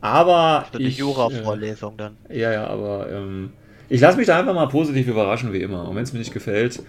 Aber. 0.00 0.66
Das 0.72 0.80
ich, 0.80 0.96
Jura-Vorlesung 0.96 1.94
äh, 1.94 1.98
dann. 1.98 2.16
Ja, 2.30 2.52
ja, 2.52 2.66
aber 2.66 3.10
ähm, 3.10 3.52
ich 3.88 4.00
lasse 4.00 4.16
mich 4.16 4.26
da 4.26 4.38
einfach 4.38 4.54
mal 4.54 4.66
positiv 4.66 5.08
überraschen, 5.08 5.52
wie 5.52 5.60
immer. 5.60 5.88
Und 5.88 5.96
wenn 5.96 6.02
es 6.02 6.12
mir 6.12 6.18
nicht 6.18 6.32
gefällt, 6.32 6.82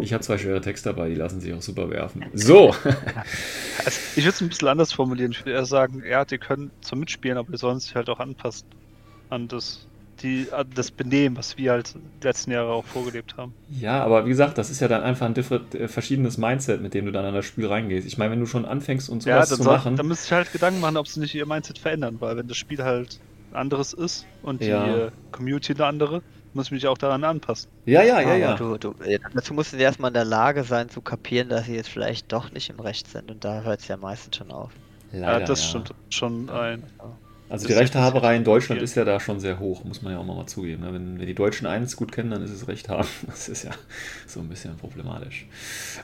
ich 0.00 0.12
habe 0.12 0.22
zwei 0.22 0.38
schwere 0.38 0.60
Texte 0.60 0.90
dabei, 0.90 1.08
die 1.08 1.14
lassen 1.14 1.40
sich 1.40 1.52
auch 1.52 1.62
super 1.62 1.90
werfen. 1.90 2.24
So. 2.34 2.74
Also, 3.82 3.98
ich 4.14 4.24
würde 4.24 4.28
es 4.28 4.40
ein 4.42 4.48
bisschen 4.50 4.68
anders 4.68 4.92
formulieren. 4.92 5.32
Ich 5.32 5.40
würde 5.40 5.52
eher 5.52 5.64
sagen, 5.64 6.02
ja, 6.06 6.26
die 6.26 6.36
können 6.36 6.70
zwar 6.82 6.98
mitspielen, 6.98 7.38
aber 7.38 7.50
die 7.50 7.56
sollen 7.56 7.80
sich 7.80 7.94
halt 7.94 8.10
auch 8.10 8.20
anpassen 8.20 8.68
an 9.30 9.48
das 9.48 9.86
die, 10.22 10.46
das 10.74 10.90
Benehmen, 10.90 11.36
was 11.36 11.56
wir 11.56 11.72
halt 11.72 11.94
die 11.94 12.26
letzten 12.26 12.50
Jahre 12.50 12.70
auch 12.72 12.84
vorgelebt 12.84 13.36
haben. 13.36 13.54
Ja, 13.70 14.04
aber 14.04 14.26
wie 14.26 14.30
gesagt, 14.30 14.58
das 14.58 14.70
ist 14.70 14.80
ja 14.80 14.88
dann 14.88 15.02
einfach 15.02 15.26
ein 15.26 15.34
äh, 15.34 15.88
verschiedenes 15.88 16.38
Mindset, 16.38 16.82
mit 16.82 16.94
dem 16.94 17.06
du 17.06 17.12
dann 17.12 17.24
an 17.24 17.34
das 17.34 17.46
Spiel 17.46 17.66
reingehst. 17.66 18.06
Ich 18.06 18.18
meine, 18.18 18.32
wenn 18.32 18.40
du 18.40 18.46
schon 18.46 18.64
anfängst 18.64 19.08
und 19.08 19.22
sowas 19.22 19.50
ja, 19.50 19.56
zu 19.56 19.62
soll, 19.62 19.76
machen. 19.76 19.96
Dann 19.96 20.06
müsste 20.06 20.26
ich 20.26 20.32
halt 20.32 20.52
Gedanken 20.52 20.80
machen, 20.80 20.96
ob 20.96 21.08
sie 21.08 21.20
nicht 21.20 21.34
ihr 21.34 21.46
Mindset 21.46 21.78
verändern, 21.78 22.16
weil 22.20 22.36
wenn 22.36 22.48
das 22.48 22.56
Spiel 22.56 22.82
halt 22.82 23.18
ein 23.52 23.56
anderes 23.56 23.92
ist 23.92 24.26
und 24.42 24.62
ja. 24.62 24.84
die 24.84 25.12
Community 25.32 25.74
eine 25.74 25.86
andere, 25.86 26.22
muss 26.54 26.66
ich 26.66 26.72
mich 26.72 26.86
auch 26.86 26.98
daran 26.98 27.24
anpassen. 27.24 27.70
Ja, 27.84 28.02
ja, 28.02 28.20
ja, 28.20 28.34
ja. 28.34 28.54
Du, 28.56 28.76
du, 28.76 28.94
dazu 29.34 29.54
musst 29.54 29.72
du 29.72 29.76
erstmal 29.76 30.10
in 30.10 30.14
der 30.14 30.24
Lage 30.24 30.64
sein 30.64 30.88
zu 30.88 31.00
kapieren, 31.00 31.48
dass 31.48 31.66
sie 31.66 31.74
jetzt 31.74 31.88
vielleicht 31.88 32.32
doch 32.32 32.50
nicht 32.52 32.70
im 32.70 32.80
Recht 32.80 33.08
sind 33.08 33.30
und 33.30 33.44
da 33.44 33.62
hört 33.62 33.80
es 33.80 33.88
ja 33.88 33.96
meistens 33.96 34.36
schon 34.36 34.50
auf. 34.50 34.72
Leider, 35.12 35.40
ja, 35.40 35.46
das 35.46 35.62
ja. 35.62 35.68
stimmt 35.68 35.94
schon 36.10 36.50
ein. 36.50 36.84
Ja. 36.98 37.18
Also 37.50 37.66
die 37.66 37.72
Rechtehaberei 37.72 38.36
in 38.36 38.44
Deutschland 38.44 38.80
ist 38.80 38.94
ja 38.94 39.04
da 39.04 39.18
schon 39.18 39.40
sehr 39.40 39.58
hoch, 39.58 39.82
muss 39.82 40.02
man 40.02 40.12
ja 40.12 40.20
auch 40.20 40.24
mal 40.24 40.46
zugeben. 40.46 40.82
Ne? 40.82 40.94
Wenn, 40.94 41.18
wenn 41.18 41.26
die 41.26 41.34
Deutschen 41.34 41.66
eins 41.66 41.96
gut 41.96 42.12
kennen, 42.12 42.30
dann 42.30 42.44
ist 42.44 42.52
es 42.52 42.68
Recht 42.68 42.88
haben. 42.88 43.08
Das 43.26 43.48
ist 43.48 43.64
ja 43.64 43.72
so 44.26 44.40
ein 44.40 44.48
bisschen 44.48 44.76
problematisch. 44.76 45.46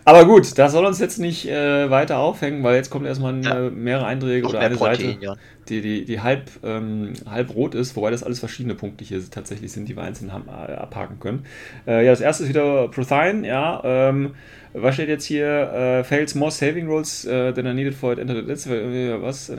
Aber 0.04 0.24
gut, 0.24 0.58
das 0.58 0.72
soll 0.72 0.84
uns 0.84 0.98
jetzt 0.98 1.18
nicht 1.18 1.48
äh, 1.48 1.88
weiter 1.88 2.18
aufhängen, 2.18 2.64
weil 2.64 2.74
jetzt 2.74 2.90
kommt 2.90 3.06
erstmal 3.06 3.44
ja. 3.44 3.70
mehrere 3.70 4.06
Einträge 4.06 4.46
oder 4.48 4.58
eine 4.58 4.74
Protein, 4.74 4.96
Seite, 4.96 5.24
ja. 5.24 5.36
die, 5.68 5.80
die, 5.80 6.04
die 6.04 6.20
halb, 6.20 6.50
ähm, 6.64 7.12
halb 7.30 7.54
rot 7.54 7.74
ist, 7.74 7.94
wobei 7.94 8.10
das 8.10 8.24
alles 8.24 8.40
verschiedene 8.40 8.74
Punkte 8.74 9.04
hier 9.04 9.22
tatsächlich 9.30 9.70
sind, 9.70 9.88
die 9.88 9.96
wir 9.96 10.02
einzeln 10.02 10.32
haben, 10.32 10.48
äh, 10.48 10.72
abhaken 10.72 11.20
können. 11.20 11.46
Äh, 11.86 12.04
ja, 12.04 12.10
das 12.10 12.20
erste 12.20 12.44
ist 12.44 12.48
wieder 12.48 12.88
Prothine, 12.88 13.46
ja. 13.46 13.80
Ähm, 13.84 14.34
was 14.72 14.94
steht 14.94 15.08
jetzt 15.08 15.24
hier? 15.24 15.46
Äh, 15.46 16.04
fails 16.04 16.34
more 16.34 16.50
saving 16.50 16.86
rolls 16.86 17.24
uh, 17.24 17.52
than 17.52 17.66
are 17.66 17.74
needed 17.74 17.94
for 17.94 18.12
it. 18.12 18.18
Enter 18.18 18.34
the, 18.34 19.16
was? 19.20 19.50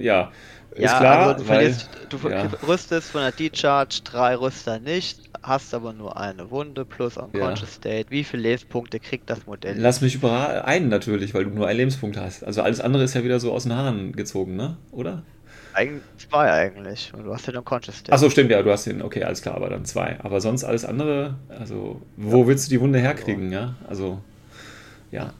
ja. 0.00 0.30
Ist 0.74 0.84
ja, 0.84 0.98
klar, 0.98 1.28
also 1.28 1.44
du, 1.44 1.48
weil, 1.50 1.76
du 2.08 2.28
ja. 2.28 2.48
rüstest 2.66 3.10
von 3.10 3.20
der 3.20 3.32
D-Charge 3.32 4.00
drei 4.04 4.34
Rüster 4.36 4.78
nicht, 4.78 5.18
hast 5.42 5.74
aber 5.74 5.92
nur 5.92 6.16
eine 6.16 6.50
Wunde 6.50 6.86
plus 6.86 7.18
Unconscious 7.18 7.60
ja. 7.60 7.66
State. 7.66 8.06
Wie 8.10 8.24
viele 8.24 8.44
Lebenspunkte 8.44 8.98
kriegt 8.98 9.28
das 9.28 9.46
Modell? 9.46 9.76
Lass 9.78 10.00
mich 10.00 10.14
über 10.14 10.64
einen 10.64 10.88
natürlich, 10.88 11.34
weil 11.34 11.44
du 11.44 11.50
nur 11.50 11.66
einen 11.66 11.76
Lebenspunkt 11.78 12.16
hast. 12.16 12.42
Also 12.44 12.62
alles 12.62 12.80
andere 12.80 13.04
ist 13.04 13.14
ja 13.14 13.22
wieder 13.22 13.38
so 13.38 13.52
aus 13.52 13.64
den 13.64 13.74
Haaren 13.74 14.12
gezogen, 14.12 14.56
ne? 14.56 14.78
Oder? 14.92 15.22
Eigentlich 15.74 16.02
zwei 16.30 16.50
eigentlich. 16.50 17.12
Und 17.14 17.24
du 17.24 17.34
hast 17.34 17.46
den 17.46 17.56
Unconscious 17.56 17.98
State. 17.98 18.12
Achso, 18.12 18.30
stimmt, 18.30 18.50
ja, 18.50 18.62
du 18.62 18.70
hast 18.70 18.86
den, 18.86 19.02
okay, 19.02 19.24
alles 19.24 19.42
klar, 19.42 19.56
aber 19.56 19.68
dann 19.68 19.84
zwei. 19.84 20.18
Aber 20.22 20.40
sonst 20.40 20.64
alles 20.64 20.84
andere, 20.86 21.34
also, 21.48 22.00
wo 22.16 22.42
ja. 22.42 22.46
willst 22.46 22.66
du 22.66 22.70
die 22.70 22.80
Wunde 22.80 22.98
herkriegen, 22.98 23.52
ja? 23.52 23.74
Also, 23.88 24.20
ja. 25.10 25.32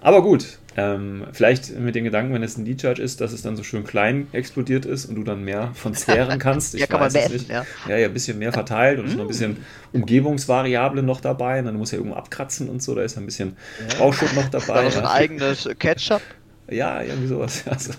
Aber 0.00 0.22
gut, 0.22 0.58
ähm, 0.76 1.26
vielleicht 1.32 1.78
mit 1.78 1.94
den 1.94 2.04
Gedanken, 2.04 2.34
wenn 2.34 2.42
es 2.42 2.56
ein 2.56 2.64
Lead-Charge 2.64 3.00
ist, 3.00 3.20
dass 3.20 3.32
es 3.32 3.42
dann 3.42 3.56
so 3.56 3.62
schön 3.62 3.84
klein 3.84 4.26
explodiert 4.32 4.86
ist 4.86 5.06
und 5.06 5.14
du 5.14 5.24
dann 5.24 5.42
mehr 5.42 5.70
von 5.74 5.94
zehren 5.94 6.38
kannst. 6.38 6.74
Ich 6.74 6.80
ja, 6.80 6.86
kann 6.86 7.00
man 7.00 7.12
messen, 7.12 7.46
ja. 7.48 7.64
Ja, 7.88 7.96
ja, 7.96 8.06
ein 8.08 8.12
bisschen 8.12 8.38
mehr 8.38 8.52
verteilt 8.52 8.98
und 8.98 9.06
ist 9.06 9.16
noch 9.16 9.24
ein 9.24 9.28
bisschen 9.28 9.58
Umgebungsvariable 9.92 11.02
noch 11.02 11.20
dabei. 11.20 11.60
Und 11.60 11.66
dann 11.66 11.76
muss 11.76 11.92
ja 11.92 11.98
irgendwo 11.98 12.16
abkratzen 12.16 12.68
und 12.68 12.82
so, 12.82 12.94
da 12.94 13.02
ist 13.02 13.16
ein 13.16 13.26
bisschen 13.26 13.56
Bauschutt 13.98 14.34
noch 14.34 14.48
dabei. 14.48 14.86
Ist 14.86 14.96
da 14.96 15.02
noch 15.02 15.10
ein 15.10 15.16
eigenes 15.16 15.68
Ketchup? 15.78 16.22
Ja, 16.70 17.02
irgendwie 17.02 17.28
sowas. 17.28 17.64
Also, 17.66 17.92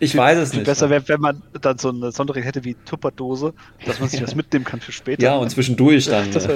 ich 0.00 0.16
weiß 0.16 0.38
es 0.38 0.52
nicht. 0.54 0.64
Besser 0.64 0.88
wäre, 0.88 1.06
wenn 1.08 1.20
man 1.20 1.42
dann 1.60 1.78
so 1.78 1.90
eine 1.90 2.10
Sonderung 2.10 2.42
hätte 2.42 2.64
wie 2.64 2.74
Tupperdose, 2.86 3.52
dass 3.84 4.00
man 4.00 4.08
sich 4.08 4.20
das 4.20 4.34
mitnehmen 4.34 4.64
kann 4.64 4.80
für 4.80 4.92
später. 4.92 5.22
Ja, 5.22 5.36
und 5.36 5.50
zwischendurch 5.50 6.06
dann. 6.06 6.30
das 6.32 6.48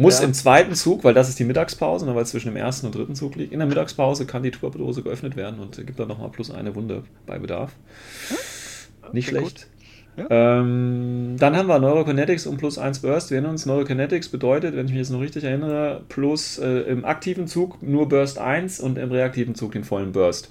muss 0.00 0.20
ja. 0.20 0.24
im 0.24 0.34
zweiten 0.34 0.74
Zug, 0.74 1.04
weil 1.04 1.14
das 1.14 1.28
ist 1.28 1.38
die 1.38 1.44
Mittagspause, 1.44 2.06
ne, 2.06 2.14
weil 2.14 2.22
es 2.22 2.30
zwischen 2.30 2.48
dem 2.48 2.56
ersten 2.56 2.86
und 2.86 2.94
dritten 2.94 3.14
Zug 3.14 3.36
liegt, 3.36 3.52
in 3.52 3.58
der 3.58 3.68
Mittagspause 3.68 4.26
kann 4.26 4.42
die 4.42 4.50
Turbodose 4.50 5.02
geöffnet 5.02 5.36
werden 5.36 5.60
und 5.60 5.76
gibt 5.86 5.98
dann 5.98 6.08
nochmal 6.08 6.30
plus 6.30 6.50
eine 6.50 6.74
Wunde 6.74 7.04
bei 7.26 7.38
Bedarf. 7.38 7.72
Hm? 8.28 8.36
Nicht 9.12 9.28
okay, 9.28 9.38
schlecht. 9.38 9.66
Ja. 10.16 10.60
Ähm, 10.60 11.36
dann 11.38 11.56
haben 11.56 11.68
wir 11.68 11.78
Neurokinetics 11.78 12.46
und 12.46 12.56
plus 12.56 12.78
1 12.78 13.00
Burst. 13.00 13.30
Wir 13.30 13.36
erinnern 13.36 13.52
uns, 13.52 13.66
Neurokinetics 13.66 14.28
bedeutet, 14.28 14.74
wenn 14.74 14.86
ich 14.86 14.92
mich 14.92 14.98
jetzt 14.98 15.10
noch 15.10 15.20
richtig 15.20 15.44
erinnere, 15.44 16.02
plus 16.08 16.58
äh, 16.58 16.80
im 16.80 17.04
aktiven 17.04 17.46
Zug 17.46 17.82
nur 17.82 18.08
Burst 18.08 18.38
1 18.38 18.80
und 18.80 18.98
im 18.98 19.12
reaktiven 19.12 19.54
Zug 19.54 19.72
den 19.72 19.84
vollen 19.84 20.12
Burst. 20.12 20.50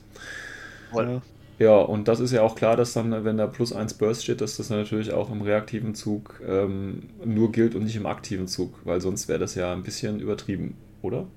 Voll. 0.91 1.21
Ja, 1.59 1.75
und 1.75 2.07
das 2.07 2.21
ist 2.21 2.31
ja 2.31 2.41
auch 2.41 2.55
klar, 2.55 2.77
dass 2.77 2.93
dann, 2.93 3.25
wenn 3.25 3.37
da 3.37 3.45
plus 3.45 3.73
1 3.73 3.95
Burst 3.95 4.23
steht, 4.23 4.39
dass 4.39 4.55
das 4.55 4.69
natürlich 4.69 5.11
auch 5.11 5.29
im 5.29 5.41
reaktiven 5.41 5.93
Zug 5.93 6.41
ähm, 6.47 7.09
nur 7.25 7.51
gilt 7.51 7.75
und 7.75 7.83
nicht 7.83 7.97
im 7.97 8.05
aktiven 8.05 8.47
Zug, 8.47 8.79
weil 8.85 9.01
sonst 9.01 9.27
wäre 9.27 9.39
das 9.39 9.55
ja 9.55 9.73
ein 9.73 9.83
bisschen 9.83 10.21
übertrieben, 10.21 10.77
oder? 11.01 11.27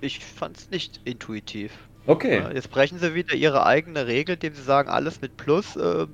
Ich 0.00 0.18
fand 0.18 0.58
es 0.58 0.70
nicht 0.70 1.00
intuitiv. 1.04 1.72
Okay. 2.06 2.42
Jetzt 2.52 2.70
brechen 2.70 2.98
sie 2.98 3.14
wieder 3.14 3.34
ihre 3.34 3.64
eigene 3.64 4.06
Regel, 4.08 4.34
indem 4.34 4.54
sie 4.54 4.62
sagen, 4.62 4.88
alles 4.90 5.20
mit 5.20 5.36
Plus 5.36 5.76
äh, 5.76 6.06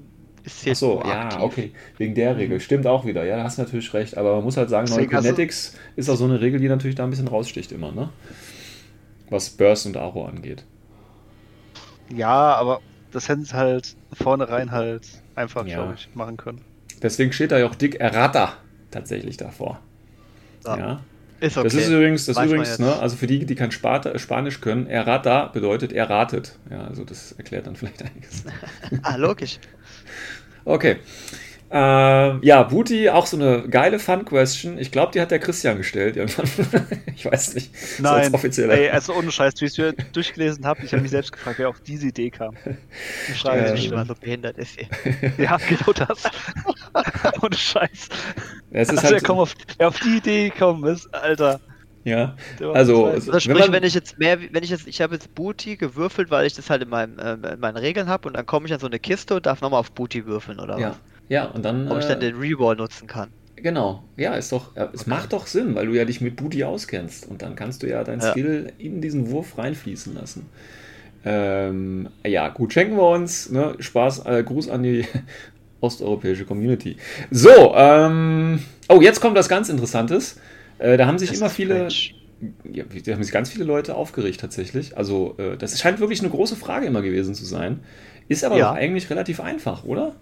ist 0.45 0.65
jetzt 0.65 0.77
Ach 0.77 0.81
so, 0.81 1.03
ja, 1.05 1.25
aktiv. 1.25 1.41
okay. 1.41 1.73
Wegen 1.97 2.15
der 2.15 2.37
Regel. 2.37 2.59
Mhm. 2.59 2.61
Stimmt 2.61 2.87
auch 2.87 3.05
wieder. 3.05 3.25
Ja, 3.25 3.37
da 3.39 3.45
hast 3.45 3.59
du 3.59 3.63
natürlich 3.63 3.93
recht. 3.95 4.17
Aber 4.17 4.37
man 4.37 4.45
muss 4.45 4.57
halt 4.57 4.71
sagen, 4.71 4.89
Neue 4.91 5.09
Kinetics 5.09 5.75
ist 5.97 6.09
auch 6.09 6.17
so 6.17 6.25
eine 6.25 6.41
Regel, 6.41 6.61
die 6.61 6.69
natürlich 6.69 6.97
da 6.97 7.05
ein 7.05 7.11
bisschen 7.11 7.29
raussticht 7.29 7.73
immer, 7.73 7.93
ne? 7.93 8.11
Was 9.31 9.51
Burst 9.51 9.87
und 9.87 9.97
Aro 9.97 10.27
angeht. 10.27 10.65
Ja, 12.15 12.55
aber 12.55 12.81
das 13.11 13.29
hätten 13.29 13.45
sie 13.45 13.55
halt 13.55 13.97
vornherein 14.13 14.71
halt 14.71 15.07
einfach, 15.35 15.67
ja. 15.67 15.77
glaube 15.77 15.95
ich, 15.95 16.09
machen 16.15 16.37
können. 16.37 16.63
Deswegen 17.03 17.33
steht 17.33 17.53
da 17.53 17.59
ja 17.59 17.67
auch 17.67 17.75
dick 17.75 17.97
Errata 17.97 18.55
tatsächlich 18.91 19.37
davor. 19.37 19.81
Ja. 20.65 20.79
ja. 20.79 21.01
Ist 21.41 21.57
okay. 21.57 21.65
Das 21.65 21.75
ist 21.75 21.89
übrigens, 21.89 22.27
das 22.27 22.37
übrigens 22.37 22.79
ne, 22.79 22.99
also 22.99 23.17
für 23.17 23.27
die, 23.27 23.47
die 23.47 23.55
kein 23.55 23.71
Spanisch 23.73 24.61
können, 24.61 24.87
Errata 24.87 25.47
bedeutet 25.47 25.93
erratet. 25.93 26.59
Ja, 26.71 26.85
also 26.85 27.05
das 27.05 27.33
erklärt 27.33 27.67
dann 27.67 27.77
vielleicht 27.77 28.03
einiges. 28.03 28.45
ah, 29.03 29.17
logisch. 29.17 29.59
Okay. 30.65 30.97
Ähm, 31.73 32.41
ja, 32.43 32.65
Booty, 32.65 33.11
auch 33.11 33.27
so 33.27 33.37
eine 33.37 33.69
geile 33.69 34.01
Fun-Question. 34.01 34.77
Ich 34.79 34.91
glaube, 34.91 35.13
die 35.13 35.21
hat 35.21 35.31
der 35.31 35.39
Christian 35.39 35.77
gestellt 35.77 36.17
irgendwann. 36.17 36.49
ich 37.15 37.25
weiß 37.25 37.55
nicht. 37.55 37.73
Nein, 38.01 38.31
so 38.31 38.35
offizieller. 38.35 38.75
Ey, 38.75 38.91
also 38.91 39.15
ohne 39.15 39.31
Scheiß, 39.31 39.55
wie 39.61 39.67
ich 39.67 39.79
es 39.79 39.95
durchgelesen 40.13 40.67
habe, 40.67 40.85
ich 40.85 40.93
habe 40.93 41.03
mich 41.03 41.13
selbst 41.13 41.31
gefragt, 41.31 41.61
wer 41.61 41.69
auf 41.69 41.81
diese 41.81 42.09
Idee 42.09 42.31
kam. 42.31 42.57
Ich 43.29 43.39
frage 43.39 43.67
ja, 43.67 43.73
mich 43.73 43.89
mal, 43.89 44.05
so 44.05 44.15
behindert 44.17 44.59
ist 44.59 44.75
sie. 44.75 44.89
ja, 45.43 45.59
genau 45.59 45.93
das. 45.93 46.25
ohne 47.41 47.57
Scheiß. 47.57 48.09
Ja, 48.73 48.81
es 48.81 48.89
ist 48.89 48.99
also, 48.99 49.15
halt 49.15 49.23
wer, 49.23 49.31
auf, 49.31 49.55
wer 49.79 49.89
auf 49.89 50.01
die 50.01 50.17
Idee 50.17 50.49
gekommen 50.49 50.85
ist, 50.93 51.15
Alter. 51.15 51.61
Ja, 52.03 52.35
also, 52.73 53.07
also 53.07 53.39
sprich, 53.39 53.59
wenn, 53.59 53.73
wenn, 53.73 53.85
ich 53.85 53.95
jetzt 53.95 54.19
mehr, 54.19 54.39
wenn 54.41 54.65
ich 54.65 54.71
jetzt, 54.71 54.89
ich 54.89 55.03
habe 55.03 55.15
jetzt 55.15 55.35
Booty 55.35 55.77
gewürfelt, 55.77 56.31
weil 56.31 56.47
ich 56.47 56.55
das 56.55 56.71
halt 56.71 56.83
in, 56.83 56.89
meinem, 56.89 57.19
äh, 57.19 57.35
in 57.35 57.61
meinen 57.61 57.77
Regeln 57.77 58.09
habe 58.09 58.27
und 58.27 58.35
dann 58.35 58.47
komme 58.47 58.67
ich 58.67 58.73
an 58.73 58.81
so 58.81 58.87
eine 58.87 58.99
Kiste 58.99 59.37
und 59.37 59.47
darf 59.47 59.61
nochmal 59.61 59.81
auf 59.81 59.93
Booty 59.93 60.25
würfeln 60.25 60.59
oder 60.59 60.79
ja. 60.79 60.91
was? 60.91 60.97
Ja, 61.31 61.47
und 61.47 61.65
dann. 61.65 61.91
Ob 61.91 61.99
ich 61.99 62.07
dann 62.07 62.19
äh, 62.19 62.33
den 62.33 62.37
Rewall 62.37 62.77
nutzen 62.77 63.07
kann. 63.07 63.31
Genau, 63.57 64.03
ja, 64.17 64.35
ist 64.35 64.53
doch, 64.53 64.75
es 64.75 65.03
okay. 65.03 65.11
macht 65.11 65.33
doch 65.33 65.47
Sinn, 65.47 65.75
weil 65.75 65.87
du 65.87 65.93
ja 65.93 66.05
dich 66.05 66.21
mit 66.21 66.37
Booty 66.37 66.65
auskennst 66.65 67.29
und 67.29 67.43
dann 67.43 67.57
kannst 67.57 67.83
du 67.83 67.89
ja 67.89 68.05
dein 68.05 68.21
ja. 68.21 68.31
Skill 68.31 68.73
in 68.79 69.01
diesen 69.03 69.31
Wurf 69.31 69.59
reinfließen 69.59 70.15
lassen. 70.15 70.47
Ähm, 71.25 72.09
ja, 72.27 72.49
gut, 72.49 72.73
schenken 72.73 72.97
wir 72.97 73.07
uns. 73.07 73.51
Ne? 73.51 73.75
Spaß, 73.79 74.25
äh, 74.25 74.43
Gruß 74.43 74.71
an 74.71 74.83
die 74.83 75.05
osteuropäische 75.81 76.47
Community. 76.47 76.97
So, 77.31 77.75
ähm, 77.77 78.61
oh, 78.89 79.03
jetzt 79.03 79.21
kommt 79.21 79.37
was 79.37 79.49
ganz 79.49 79.69
Interessantes. 79.69 80.41
Äh, 80.79 80.97
da 80.97 81.07
haben 81.07 81.19
sich 81.19 81.29
das 81.29 81.39
immer 81.39 81.51
viele. 81.51 81.89
ja, 82.73 82.85
da 83.05 83.13
haben 83.13 83.23
sich 83.23 83.33
ganz 83.33 83.51
viele 83.51 83.65
Leute 83.65 83.95
aufgeregt 83.95 84.41
tatsächlich. 84.41 84.97
Also, 84.97 85.35
äh, 85.37 85.59
das 85.59 85.79
scheint 85.79 86.01
wirklich 86.01 86.21
eine 86.21 86.31
große 86.31 86.57
Frage 86.57 86.87
immer 86.87 87.03
gewesen 87.03 87.35
zu 87.35 87.45
sein. 87.45 87.81
Ist 88.29 88.43
aber 88.43 88.57
ja. 88.57 88.71
doch 88.71 88.77
eigentlich 88.77 89.11
relativ 89.11 89.41
einfach, 89.41 89.85
oder? 89.85 90.15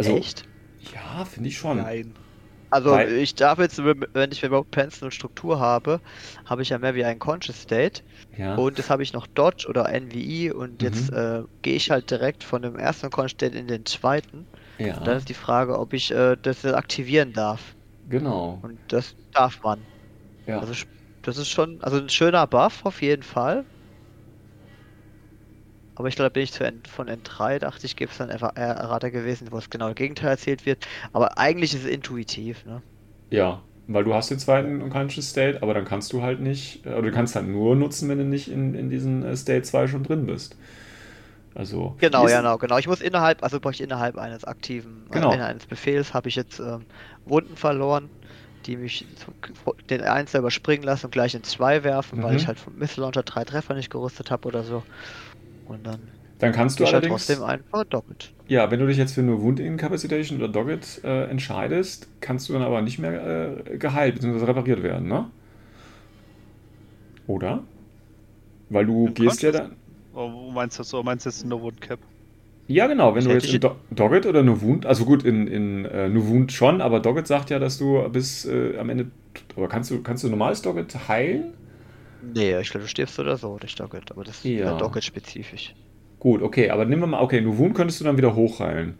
Also, 0.00 0.16
Echt? 0.16 0.44
Ja, 0.94 1.26
finde 1.26 1.50
ich 1.50 1.58
schon. 1.58 1.76
Nein. 1.76 2.14
Also 2.70 2.92
Weil, 2.92 3.12
ich 3.14 3.34
darf 3.34 3.58
jetzt, 3.58 3.82
wenn 3.84 4.32
ich 4.32 4.42
überhaupt 4.42 4.70
Pencil 4.70 5.04
und 5.06 5.10
Struktur 5.10 5.58
habe, 5.58 6.00
habe 6.46 6.62
ich 6.62 6.70
ja 6.70 6.78
mehr 6.78 6.94
wie 6.94 7.04
ein 7.04 7.18
Conscious 7.18 7.60
State. 7.60 8.02
Ja. 8.38 8.54
Und 8.54 8.78
das 8.78 8.88
habe 8.88 9.02
ich 9.02 9.12
noch 9.12 9.26
Dodge 9.26 9.66
oder 9.68 9.88
NVI 9.92 10.52
und 10.52 10.80
mhm. 10.80 10.88
jetzt 10.88 11.12
äh, 11.12 11.42
gehe 11.62 11.74
ich 11.74 11.90
halt 11.90 12.10
direkt 12.10 12.44
von 12.44 12.62
dem 12.62 12.76
ersten 12.76 13.10
Conscious 13.10 13.32
State 13.32 13.58
in 13.58 13.66
den 13.66 13.84
zweiten. 13.84 14.46
Ja. 14.78 14.96
Und 14.96 15.06
dann 15.06 15.18
ist 15.18 15.28
die 15.28 15.34
Frage, 15.34 15.78
ob 15.78 15.92
ich 15.92 16.12
äh, 16.12 16.36
das 16.40 16.64
aktivieren 16.64 17.32
darf. 17.32 17.74
Genau. 18.08 18.60
Und 18.62 18.78
das 18.88 19.16
darf 19.32 19.62
man. 19.62 19.80
Ja. 20.46 20.60
Also 20.60 20.72
das 21.22 21.36
ist 21.36 21.48
schon, 21.50 21.82
also 21.82 21.98
ein 21.98 22.08
schöner 22.08 22.46
Buff 22.46 22.86
auf 22.86 23.02
jeden 23.02 23.22
Fall. 23.22 23.66
Aber 26.00 26.08
ich 26.08 26.16
glaube, 26.16 26.30
bin 26.30 26.44
ich 26.44 26.52
zu 26.52 26.64
N 26.64 26.80
von 26.90 27.10
N3, 27.10 27.58
dachte 27.58 27.84
ich, 27.84 27.94
gibt 27.94 28.12
es 28.12 28.16
dann 28.16 28.30
einfach 28.30 28.56
Errata 28.56 29.10
gewesen, 29.10 29.48
wo 29.50 29.58
es 29.58 29.68
genau 29.68 29.88
das 29.88 29.96
Gegenteil 29.96 30.30
erzählt 30.30 30.64
wird. 30.64 30.86
Aber 31.12 31.36
eigentlich 31.36 31.74
ist 31.74 31.84
es 31.84 31.90
intuitiv, 31.90 32.64
ne? 32.64 32.80
Ja, 33.28 33.60
weil 33.86 34.04
du 34.04 34.14
hast 34.14 34.30
den 34.30 34.38
zweiten 34.38 34.80
Unconscious 34.80 35.28
State, 35.28 35.62
aber 35.62 35.74
dann 35.74 35.84
kannst 35.84 36.14
du 36.14 36.22
halt 36.22 36.40
nicht, 36.40 36.86
oder 36.86 37.02
du 37.02 37.10
kannst 37.10 37.36
halt 37.36 37.48
nur 37.48 37.76
nutzen, 37.76 38.08
wenn 38.08 38.16
du 38.16 38.24
nicht 38.24 38.50
in, 38.50 38.74
in 38.74 38.88
diesen 38.88 39.22
äh, 39.22 39.36
State 39.36 39.64
2 39.64 39.88
schon 39.88 40.02
drin 40.02 40.24
bist. 40.24 40.56
Also. 41.54 41.96
Genau, 41.98 42.26
ja, 42.26 42.38
genau, 42.38 42.56
genau. 42.56 42.78
Ich 42.78 42.88
muss 42.88 43.02
innerhalb, 43.02 43.42
also 43.42 43.60
brauche 43.60 43.74
ich 43.74 43.82
innerhalb 43.82 44.16
eines 44.16 44.44
aktiven, 44.44 45.02
äh, 45.10 45.16
genau. 45.16 45.34
äh, 45.34 45.40
eines 45.40 45.66
Befehls, 45.66 46.14
habe 46.14 46.30
ich 46.30 46.36
jetzt 46.36 46.60
ähm, 46.60 46.86
Wunden 47.26 47.56
verloren, 47.56 48.08
die 48.64 48.78
mich 48.78 49.06
den 49.90 50.00
1 50.00 50.32
überspringen 50.34 50.84
lassen 50.84 51.06
und 51.06 51.12
gleich 51.12 51.34
in 51.34 51.44
2 51.44 51.84
werfen, 51.84 52.20
mhm. 52.20 52.22
weil 52.22 52.36
ich 52.36 52.46
halt 52.46 52.58
vom 52.58 52.78
Missile 52.78 53.04
Launcher 53.04 53.22
drei 53.22 53.44
Treffer 53.44 53.74
nicht 53.74 53.90
gerüstet 53.90 54.30
habe 54.30 54.48
oder 54.48 54.62
so. 54.62 54.82
Und 55.70 55.86
dann, 55.86 56.00
dann 56.40 56.50
kannst 56.50 56.80
du 56.80 56.84
allerdings 56.84 57.26
trotzdem 57.26 57.44
einfach 57.44 57.84
Dogged. 57.84 58.32
Ja, 58.48 58.72
wenn 58.72 58.80
du 58.80 58.88
dich 58.88 58.96
jetzt 58.96 59.14
für 59.14 59.20
eine 59.20 59.40
Wound 59.40 59.60
Incapacitation 59.60 60.36
oder 60.36 60.48
Dogged 60.48 61.00
äh, 61.04 61.26
entscheidest, 61.26 62.08
kannst 62.20 62.48
du 62.48 62.54
dann 62.54 62.62
aber 62.62 62.82
nicht 62.82 62.98
mehr 62.98 63.62
äh, 63.68 63.78
geheilt 63.78 64.16
bzw. 64.16 64.46
repariert 64.46 64.82
werden, 64.82 65.06
ne? 65.06 65.30
Oder? 67.28 67.62
Weil 68.68 68.86
du 68.86 69.06
Im 69.06 69.14
gehst 69.14 69.42
ja 69.42 69.52
dann. 69.52 69.76
Oh, 70.12 70.50
meinst 70.52 70.76
du 70.80 70.82
so? 70.82 71.04
Meinst 71.04 71.24
du 71.24 71.30
jetzt 71.30 71.44
eine 71.44 71.60
Wound 71.60 71.80
Cap? 71.80 72.00
Ja, 72.66 72.88
genau. 72.88 73.14
Wenn 73.14 73.24
du 73.24 73.30
jetzt 73.30 73.54
in 73.54 73.60
Do 73.60 73.76
Dogged 73.92 74.26
oder 74.26 74.40
eine 74.40 74.60
Wound, 74.60 74.86
also 74.86 75.04
gut, 75.04 75.22
in, 75.22 75.46
in 75.46 75.84
äh, 75.84 76.06
eine 76.06 76.26
Wound 76.26 76.50
schon, 76.50 76.80
aber 76.80 76.98
Dogged 76.98 77.28
sagt 77.28 77.50
ja, 77.50 77.60
dass 77.60 77.78
du 77.78 78.08
bis 78.08 78.44
äh, 78.44 78.76
am 78.76 78.90
Ende. 78.90 79.06
Aber 79.54 79.68
kannst 79.68 79.92
du, 79.92 80.02
kannst 80.02 80.24
du 80.24 80.28
normales 80.28 80.62
Dogged 80.62 81.08
heilen? 81.08 81.54
Nee, 82.22 82.58
ich 82.58 82.70
glaube, 82.70 82.84
du 82.84 82.88
stirbst 82.88 83.18
oder 83.18 83.36
so 83.36 83.56
durch 83.58 83.74
Dogged, 83.74 84.10
aber 84.10 84.24
das 84.24 84.36
ist 84.36 84.44
ja 84.44 84.76
Dogged-spezifisch. 84.76 85.74
Gut, 86.18 86.42
okay, 86.42 86.70
aber 86.70 86.84
nehmen 86.84 87.02
wir 87.02 87.06
mal, 87.06 87.22
okay, 87.22 87.38
eine 87.38 87.56
Wunde 87.56 87.74
könntest 87.74 88.00
du 88.00 88.04
dann 88.04 88.16
wieder 88.16 88.34
hochheilen. 88.34 88.98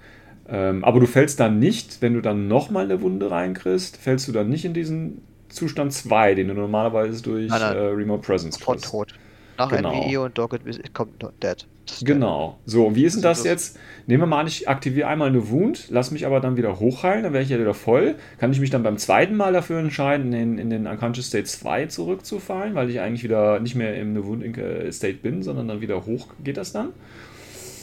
Ähm, 0.48 0.84
aber 0.84 1.00
du 1.00 1.06
fällst 1.06 1.38
dann 1.38 1.58
nicht, 1.58 2.02
wenn 2.02 2.14
du 2.14 2.20
dann 2.20 2.48
nochmal 2.48 2.84
eine 2.84 3.00
Wunde 3.02 3.30
reinkriegst, 3.30 3.96
fällst 3.96 4.26
du 4.26 4.32
dann 4.32 4.48
nicht 4.48 4.64
in 4.64 4.74
diesen 4.74 5.22
Zustand 5.48 5.92
2, 5.92 6.34
den 6.34 6.48
du 6.48 6.54
normalerweise 6.54 7.22
durch 7.22 7.48
nein, 7.48 7.60
nein. 7.60 7.76
Äh, 7.76 7.80
Remote 7.80 8.22
Presence 8.22 8.58
kriegst. 8.58 8.86
Von 8.86 9.08
tot. 9.08 9.14
Nach 9.58 9.68
genau. 9.68 10.06
NWE 10.06 10.20
und 10.22 10.38
Dogged 10.38 10.62
kommt 10.94 11.22
Dead. 11.42 11.66
Genau. 12.02 12.58
So, 12.66 12.94
wie 12.94 13.04
ist 13.04 13.14
denn 13.14 13.22
das 13.22 13.44
jetzt? 13.44 13.78
Nehmen 14.06 14.22
wir 14.22 14.26
mal 14.26 14.40
an, 14.40 14.46
ich 14.46 14.68
aktiviere 14.68 15.08
einmal 15.08 15.28
eine 15.28 15.50
Wound, 15.50 15.86
lass 15.90 16.10
mich 16.10 16.26
aber 16.26 16.40
dann 16.40 16.56
wieder 16.56 16.80
hochheilen, 16.80 17.22
dann 17.22 17.32
wäre 17.32 17.42
ich 17.42 17.50
ja 17.50 17.58
wieder 17.58 17.74
voll. 17.74 18.16
Kann 18.38 18.52
ich 18.52 18.60
mich 18.60 18.70
dann 18.70 18.82
beim 18.82 18.98
zweiten 18.98 19.36
Mal 19.36 19.52
dafür 19.52 19.78
entscheiden, 19.78 20.32
in, 20.32 20.58
in 20.58 20.70
den 20.70 20.86
Unconscious 20.86 21.26
State 21.28 21.44
2 21.44 21.86
zurückzufallen, 21.86 22.74
weil 22.74 22.90
ich 22.90 23.00
eigentlich 23.00 23.22
wieder 23.22 23.60
nicht 23.60 23.74
mehr 23.74 23.94
im 23.96 24.16
Wound 24.24 24.44
State 24.92 25.18
bin, 25.22 25.42
sondern 25.42 25.68
dann 25.68 25.80
wieder 25.80 26.06
hoch 26.06 26.28
geht 26.42 26.56
das 26.56 26.72
dann? 26.72 26.88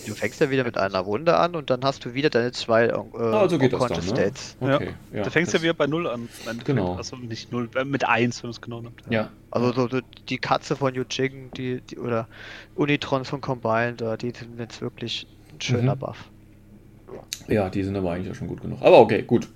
Du 0.08 0.16
fängst 0.16 0.39
ja 0.41 0.49
wieder 0.49 0.64
mit 0.64 0.78
einer 0.78 1.05
Wunde 1.05 1.38
an 1.38 1.55
und 1.55 1.70
dann 1.70 1.84
hast 1.84 2.05
du 2.05 2.14
wieder 2.14 2.30
deine 2.30 2.51
zwei 2.51 2.86
äh, 2.86 2.93
also 3.18 3.58
geht 3.58 3.74
das 3.74 3.80
dann, 3.80 3.97
ne? 3.97 4.01
States. 4.01 4.58
Okay, 4.60 4.93
ja. 5.12 5.18
ja. 5.18 5.24
Du 5.24 5.30
fängst 5.30 5.53
ja 5.53 5.62
wieder 5.62 5.74
bei 5.74 5.88
Null 5.88 6.08
an. 6.08 6.30
Genau. 6.66 6.95
Also 6.95 7.16
nicht 7.16 7.51
Null, 7.51 7.70
äh, 7.76 7.84
mit 7.84 8.08
1, 8.08 8.43
wenn 8.43 8.47
du 8.47 8.51
es 8.51 8.62
genau 8.62 8.82
nimmst. 8.82 9.05
Ja. 9.10 9.22
ja. 9.22 9.30
Also 9.51 9.74
so, 9.74 9.88
so, 9.88 9.99
die 10.30 10.38
Katze 10.38 10.76
von 10.76 10.93
Yujing, 10.93 11.51
die, 11.55 11.82
die, 11.82 11.97
oder 11.97 12.28
Unitrons 12.76 13.30
von 13.30 13.41
Combine, 13.41 13.93
da, 13.97 14.18
die 14.18 14.32
sind 14.32 14.60
jetzt 14.60 14.82
wirklich 14.82 15.28
ein 15.53 15.62
schöner 15.62 15.95
mhm. 15.95 15.99
Buff. 15.99 16.18
Ja, 17.47 17.70
die 17.70 17.84
sind 17.84 17.95
aber 17.95 18.12
eigentlich 18.12 18.32
auch 18.32 18.36
schon 18.36 18.47
gut 18.47 18.62
genug. 18.62 18.82
Aber 18.82 18.99
okay, 18.99 19.24
gut. 19.24 19.47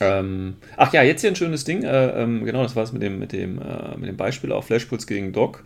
Ähm, 0.00 0.56
ach 0.76 0.92
ja, 0.92 1.02
jetzt 1.02 1.20
hier 1.20 1.30
ein 1.30 1.36
schönes 1.36 1.64
Ding. 1.64 1.82
Äh, 1.84 2.22
ähm, 2.22 2.44
genau, 2.44 2.62
das 2.62 2.74
war 2.74 2.82
es 2.82 2.92
mit 2.92 3.02
dem, 3.02 3.18
mit, 3.18 3.32
dem, 3.32 3.58
äh, 3.58 3.96
mit 3.96 4.08
dem 4.08 4.16
Beispiel 4.16 4.52
auf 4.52 4.66
Flashpulse 4.66 5.06
gegen 5.06 5.32
Doc. 5.32 5.62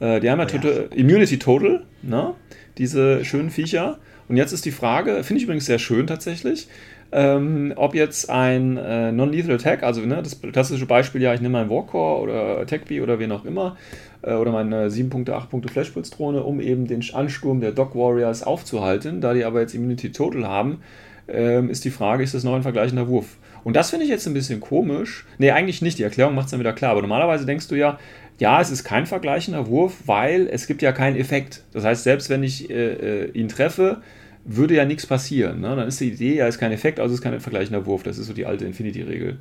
Äh, 0.00 0.20
die 0.20 0.30
haben 0.30 0.40
ja, 0.40 0.46
oh, 0.46 0.66
ja. 0.66 0.96
Immunity 0.96 1.38
Total, 1.38 1.82
ne? 2.02 2.34
Diese 2.78 3.24
schönen 3.24 3.50
Viecher. 3.50 3.98
Und 4.28 4.36
jetzt 4.36 4.52
ist 4.52 4.64
die 4.64 4.70
Frage, 4.70 5.22
finde 5.22 5.38
ich 5.38 5.44
übrigens 5.44 5.66
sehr 5.66 5.78
schön 5.78 6.06
tatsächlich, 6.06 6.68
ähm, 7.12 7.72
ob 7.76 7.94
jetzt 7.94 8.28
ein 8.28 8.76
äh, 8.76 9.12
Non-Lethal 9.12 9.54
Attack, 9.54 9.82
also 9.82 10.00
ne, 10.00 10.22
das 10.22 10.40
klassische 10.40 10.86
Beispiel, 10.86 11.22
ja, 11.22 11.32
ich 11.32 11.40
nehme 11.40 11.52
meinen 11.52 11.70
Warcore 11.70 12.20
oder 12.20 12.58
Attack 12.58 12.86
Bee 12.86 13.00
oder 13.00 13.18
wen 13.18 13.30
auch 13.30 13.44
immer, 13.44 13.76
äh, 14.22 14.34
oder 14.34 14.50
meine 14.50 14.90
7 14.90 15.10
Punkte, 15.10 15.36
8 15.36 15.50
Punkte 15.50 15.68
Flashpulse-Drohne, 15.68 16.42
um 16.42 16.60
eben 16.60 16.86
den 16.86 17.04
Ansturm 17.12 17.60
der 17.60 17.70
Dog 17.70 17.94
Warriors 17.94 18.42
aufzuhalten. 18.42 19.20
Da 19.20 19.34
die 19.34 19.44
aber 19.44 19.60
jetzt 19.60 19.74
Immunity 19.74 20.10
Total 20.10 20.48
haben, 20.48 20.80
ähm, 21.28 21.70
ist 21.70 21.84
die 21.84 21.90
Frage, 21.90 22.24
ist 22.24 22.34
das 22.34 22.42
noch 22.42 22.54
ein 22.54 22.62
vergleichender 22.62 23.06
Wurf? 23.06 23.36
Und 23.62 23.76
das 23.76 23.90
finde 23.90 24.04
ich 24.04 24.10
jetzt 24.10 24.26
ein 24.26 24.34
bisschen 24.34 24.60
komisch. 24.60 25.24
Ne, 25.38 25.52
eigentlich 25.52 25.80
nicht, 25.82 25.98
die 25.98 26.02
Erklärung 26.02 26.34
macht 26.34 26.46
es 26.46 26.50
dann 26.50 26.60
wieder 26.60 26.74
klar. 26.74 26.90
Aber 26.90 27.00
normalerweise 27.00 27.46
denkst 27.46 27.68
du 27.68 27.76
ja, 27.76 27.98
ja, 28.38 28.60
es 28.60 28.70
ist 28.70 28.84
kein 28.84 29.06
vergleichender 29.06 29.68
Wurf, 29.68 30.02
weil 30.06 30.48
es 30.48 30.66
gibt 30.66 30.82
ja 30.82 30.92
keinen 30.92 31.16
Effekt. 31.16 31.62
Das 31.72 31.84
heißt, 31.84 32.04
selbst 32.04 32.30
wenn 32.30 32.42
ich 32.42 32.68
äh, 32.68 33.24
äh, 33.24 33.30
ihn 33.30 33.48
treffe, 33.48 34.02
würde 34.44 34.74
ja 34.74 34.84
nichts 34.84 35.06
passieren. 35.06 35.60
Ne? 35.60 35.74
Dann 35.74 35.88
ist 35.88 36.00
die 36.00 36.10
Idee, 36.10 36.36
ja, 36.36 36.48
ist 36.48 36.58
kein 36.58 36.72
Effekt, 36.72 37.00
also 37.00 37.14
ist 37.14 37.22
kein 37.22 37.38
vergleichender 37.40 37.86
Wurf. 37.86 38.02
Das 38.02 38.18
ist 38.18 38.26
so 38.26 38.32
die 38.32 38.46
alte 38.46 38.64
Infinity-Regel. 38.64 39.38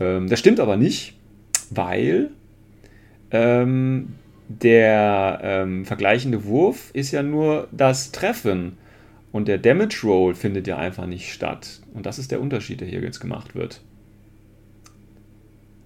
Ähm, 0.00 0.28
das 0.28 0.38
stimmt 0.38 0.60
aber 0.60 0.76
nicht, 0.76 1.14
weil 1.70 2.30
ähm, 3.30 4.14
der 4.48 5.40
ähm, 5.42 5.84
vergleichende 5.84 6.44
Wurf 6.44 6.90
ist 6.92 7.12
ja 7.12 7.22
nur 7.22 7.68
das 7.70 8.12
Treffen. 8.12 8.78
Und 9.32 9.46
der 9.46 9.58
Damage 9.58 10.00
Roll 10.02 10.34
findet 10.34 10.66
ja 10.66 10.76
einfach 10.76 11.06
nicht 11.06 11.32
statt. 11.32 11.80
Und 11.94 12.04
das 12.04 12.18
ist 12.18 12.32
der 12.32 12.40
Unterschied, 12.40 12.80
der 12.80 12.88
hier 12.88 13.00
jetzt 13.00 13.20
gemacht 13.20 13.54
wird. 13.54 13.80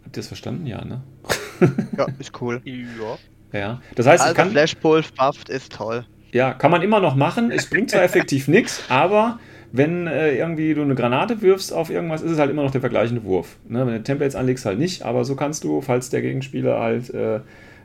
Habt 0.03 0.17
ihr 0.17 0.21
das 0.21 0.29
verstanden? 0.29 0.67
Ja, 0.67 0.83
ne? 0.83 1.03
ja, 1.97 2.07
ist 2.19 2.41
cool. 2.41 2.61
Ja. 2.65 3.19
Ja, 3.53 3.81
das 3.95 4.07
heißt, 4.07 4.21
also 4.21 4.33
ich 4.33 4.37
kann, 4.37 4.51
Flashpulse 4.51 5.11
bufft 5.17 5.49
ist 5.49 5.73
toll. 5.73 6.05
Ja, 6.33 6.53
kann 6.53 6.73
man 6.73 6.83
immer 6.83 6.99
noch 6.99 7.15
machen. 7.15 7.53
Es 7.53 7.71
bringt 7.71 7.91
zwar 7.91 8.03
effektiv 8.03 8.49
nichts, 8.49 8.83
aber 8.89 9.39
wenn 9.71 10.09
äh, 10.09 10.37
irgendwie 10.37 10.75
du 10.75 10.83
eine 10.83 10.97
Granate 10.97 11.41
wirfst 11.41 11.73
auf 11.73 11.89
irgendwas, 11.89 12.23
ist 12.23 12.33
es 12.33 12.39
halt 12.39 12.51
immer 12.51 12.65
noch 12.65 12.73
der 12.73 12.81
vergleichende 12.81 13.23
Wurf. 13.23 13.57
Ne? 13.69 13.87
Wenn 13.87 13.95
du 13.95 14.03
Templates 14.03 14.35
anlegst, 14.35 14.67
halt 14.67 14.79
nicht, 14.79 15.03
aber 15.03 15.25
so 15.25 15.37
kannst 15.37 15.63
du, 15.63 15.81
falls 15.81 16.11
der 16.11 16.23
Gegenspieler 16.23 16.81
halt 16.81 17.11
äh, 17.11 17.41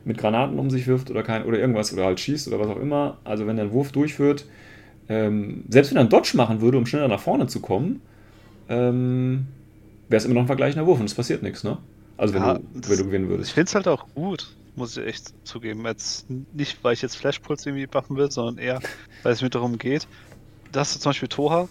mit 0.05 0.17
Granaten 0.17 0.57
um 0.57 0.72
sich 0.72 0.88
wirft 0.88 1.11
oder 1.11 1.22
kein 1.22 1.43
oder 1.45 1.59
irgendwas 1.59 1.93
oder 1.93 2.05
halt 2.05 2.20
schießt 2.20 2.47
oder 2.47 2.59
was 2.59 2.67
auch 2.67 2.80
immer, 2.80 3.17
also 3.24 3.45
wenn 3.45 3.55
der 3.55 3.65
einen 3.65 3.74
Wurf 3.74 3.91
durchführt, 3.91 4.45
ähm, 5.07 5.65
selbst 5.70 5.91
wenn 5.91 5.97
er 5.97 6.01
einen 6.01 6.09
Dodge 6.09 6.34
machen 6.36 6.61
würde, 6.61 6.78
um 6.78 6.86
schneller 6.88 7.07
nach 7.07 7.20
vorne 7.20 7.45
zu 7.45 7.59
kommen, 7.59 8.01
ähm, 8.70 9.45
wäre 10.09 10.17
es 10.17 10.26
immer 10.26 10.36
noch 10.36 10.41
ein 10.41 10.47
vergleichender 10.47 10.88
Wurf 10.88 10.99
und 10.99 11.05
es 11.05 11.13
passiert 11.13 11.43
nichts, 11.43 11.63
ne? 11.63 11.78
Also 12.20 12.34
wenn, 12.34 12.41
ja, 12.43 12.55
du, 12.55 12.63
wenn 12.74 12.97
du 12.97 13.05
gewinnen 13.05 13.30
würdest. 13.30 13.49
Ich 13.49 13.53
finde 13.53 13.70
es 13.70 13.76
halt 13.76 13.88
auch 13.88 14.05
gut, 14.13 14.53
muss 14.76 14.97
ich 14.97 15.05
echt 15.05 15.34
zugeben. 15.47 15.86
Jetzt 15.86 16.30
nicht, 16.30 16.84
weil 16.84 16.93
ich 16.93 17.01
jetzt 17.01 17.15
Flashpulse 17.15 17.70
irgendwie 17.70 17.88
buffen 17.88 18.17
will, 18.17 18.30
sondern 18.30 18.57
eher, 18.57 18.82
weil 19.24 19.32
es 19.32 19.41
mir 19.41 19.49
darum 19.49 19.78
geht. 19.78 20.05
Da 20.72 20.82
hast 20.82 20.95
du 20.95 20.99
zum 20.99 21.11
Beispiel 21.11 21.30
Toha, 21.30 21.70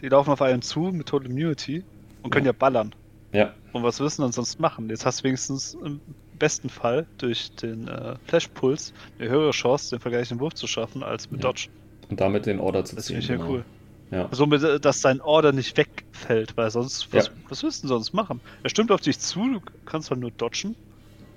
die 0.00 0.08
laufen 0.08 0.30
auf 0.30 0.42
einen 0.42 0.62
zu 0.62 0.80
mit 0.80 1.06
Total 1.06 1.30
Immunity 1.30 1.84
und 2.22 2.30
können 2.30 2.44
ja, 2.44 2.50
ja 2.52 2.56
ballern. 2.58 2.92
Ja. 3.32 3.54
Und 3.72 3.84
was 3.84 4.00
wissen 4.00 4.22
dann 4.22 4.32
sonst 4.32 4.58
machen? 4.58 4.90
Jetzt 4.90 5.06
hast 5.06 5.20
du 5.20 5.24
wenigstens 5.24 5.74
im 5.74 6.00
besten 6.38 6.68
Fall 6.68 7.06
durch 7.18 7.52
den 7.54 7.86
äh, 7.86 8.16
Flashpuls 8.26 8.92
eine 9.18 9.28
höhere 9.28 9.52
Chance, 9.52 9.90
den 9.90 10.00
vergleichenden 10.00 10.40
Wurf 10.40 10.54
zu 10.54 10.66
schaffen, 10.66 11.04
als 11.04 11.30
mit 11.30 11.42
ja. 11.42 11.50
Dodge. 11.50 11.68
Und 12.10 12.20
damit 12.20 12.46
den 12.46 12.58
Order 12.58 12.84
zu 12.84 12.96
ziehen. 12.96 12.96
Das 12.96 13.06
finde 13.06 13.22
ich 13.22 13.28
ja 13.28 13.36
genau. 13.36 13.48
cool. 13.48 13.64
Ja. 14.10 14.28
Somit, 14.32 14.62
also, 14.62 14.78
dass 14.78 15.00
dein 15.00 15.20
Order 15.20 15.52
nicht 15.52 15.76
wegfällt, 15.76 16.56
weil 16.56 16.70
sonst, 16.70 17.12
was, 17.12 17.26
ja. 17.26 17.32
was 17.48 17.62
willst 17.62 17.84
du 17.84 17.88
sonst 17.88 18.12
machen? 18.12 18.40
Er 18.62 18.70
stimmt 18.70 18.90
auf 18.92 19.00
dich 19.00 19.18
zu, 19.18 19.40
du 19.54 19.60
kannst 19.86 20.10
halt 20.10 20.20
nur 20.20 20.30
dodgen. 20.30 20.76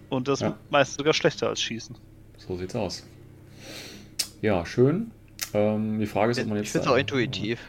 Und 0.09 0.27
das 0.27 0.39
ja. 0.39 0.55
meist 0.69 0.97
sogar 0.97 1.13
schlechter 1.13 1.49
als 1.49 1.61
schießen. 1.61 1.95
So 2.37 2.55
sieht's 2.55 2.75
aus. 2.75 3.05
Ja, 4.41 4.65
schön. 4.65 5.11
Ähm, 5.53 5.99
die 5.99 6.05
Frage 6.05 6.31
ist, 6.31 6.39
ob 6.39 6.47
man 6.47 6.57
jetzt. 6.57 6.67
Ich 6.67 6.71
finde 6.71 6.87
es 6.87 6.93
auch 6.93 6.97
intuitiv. 6.97 7.59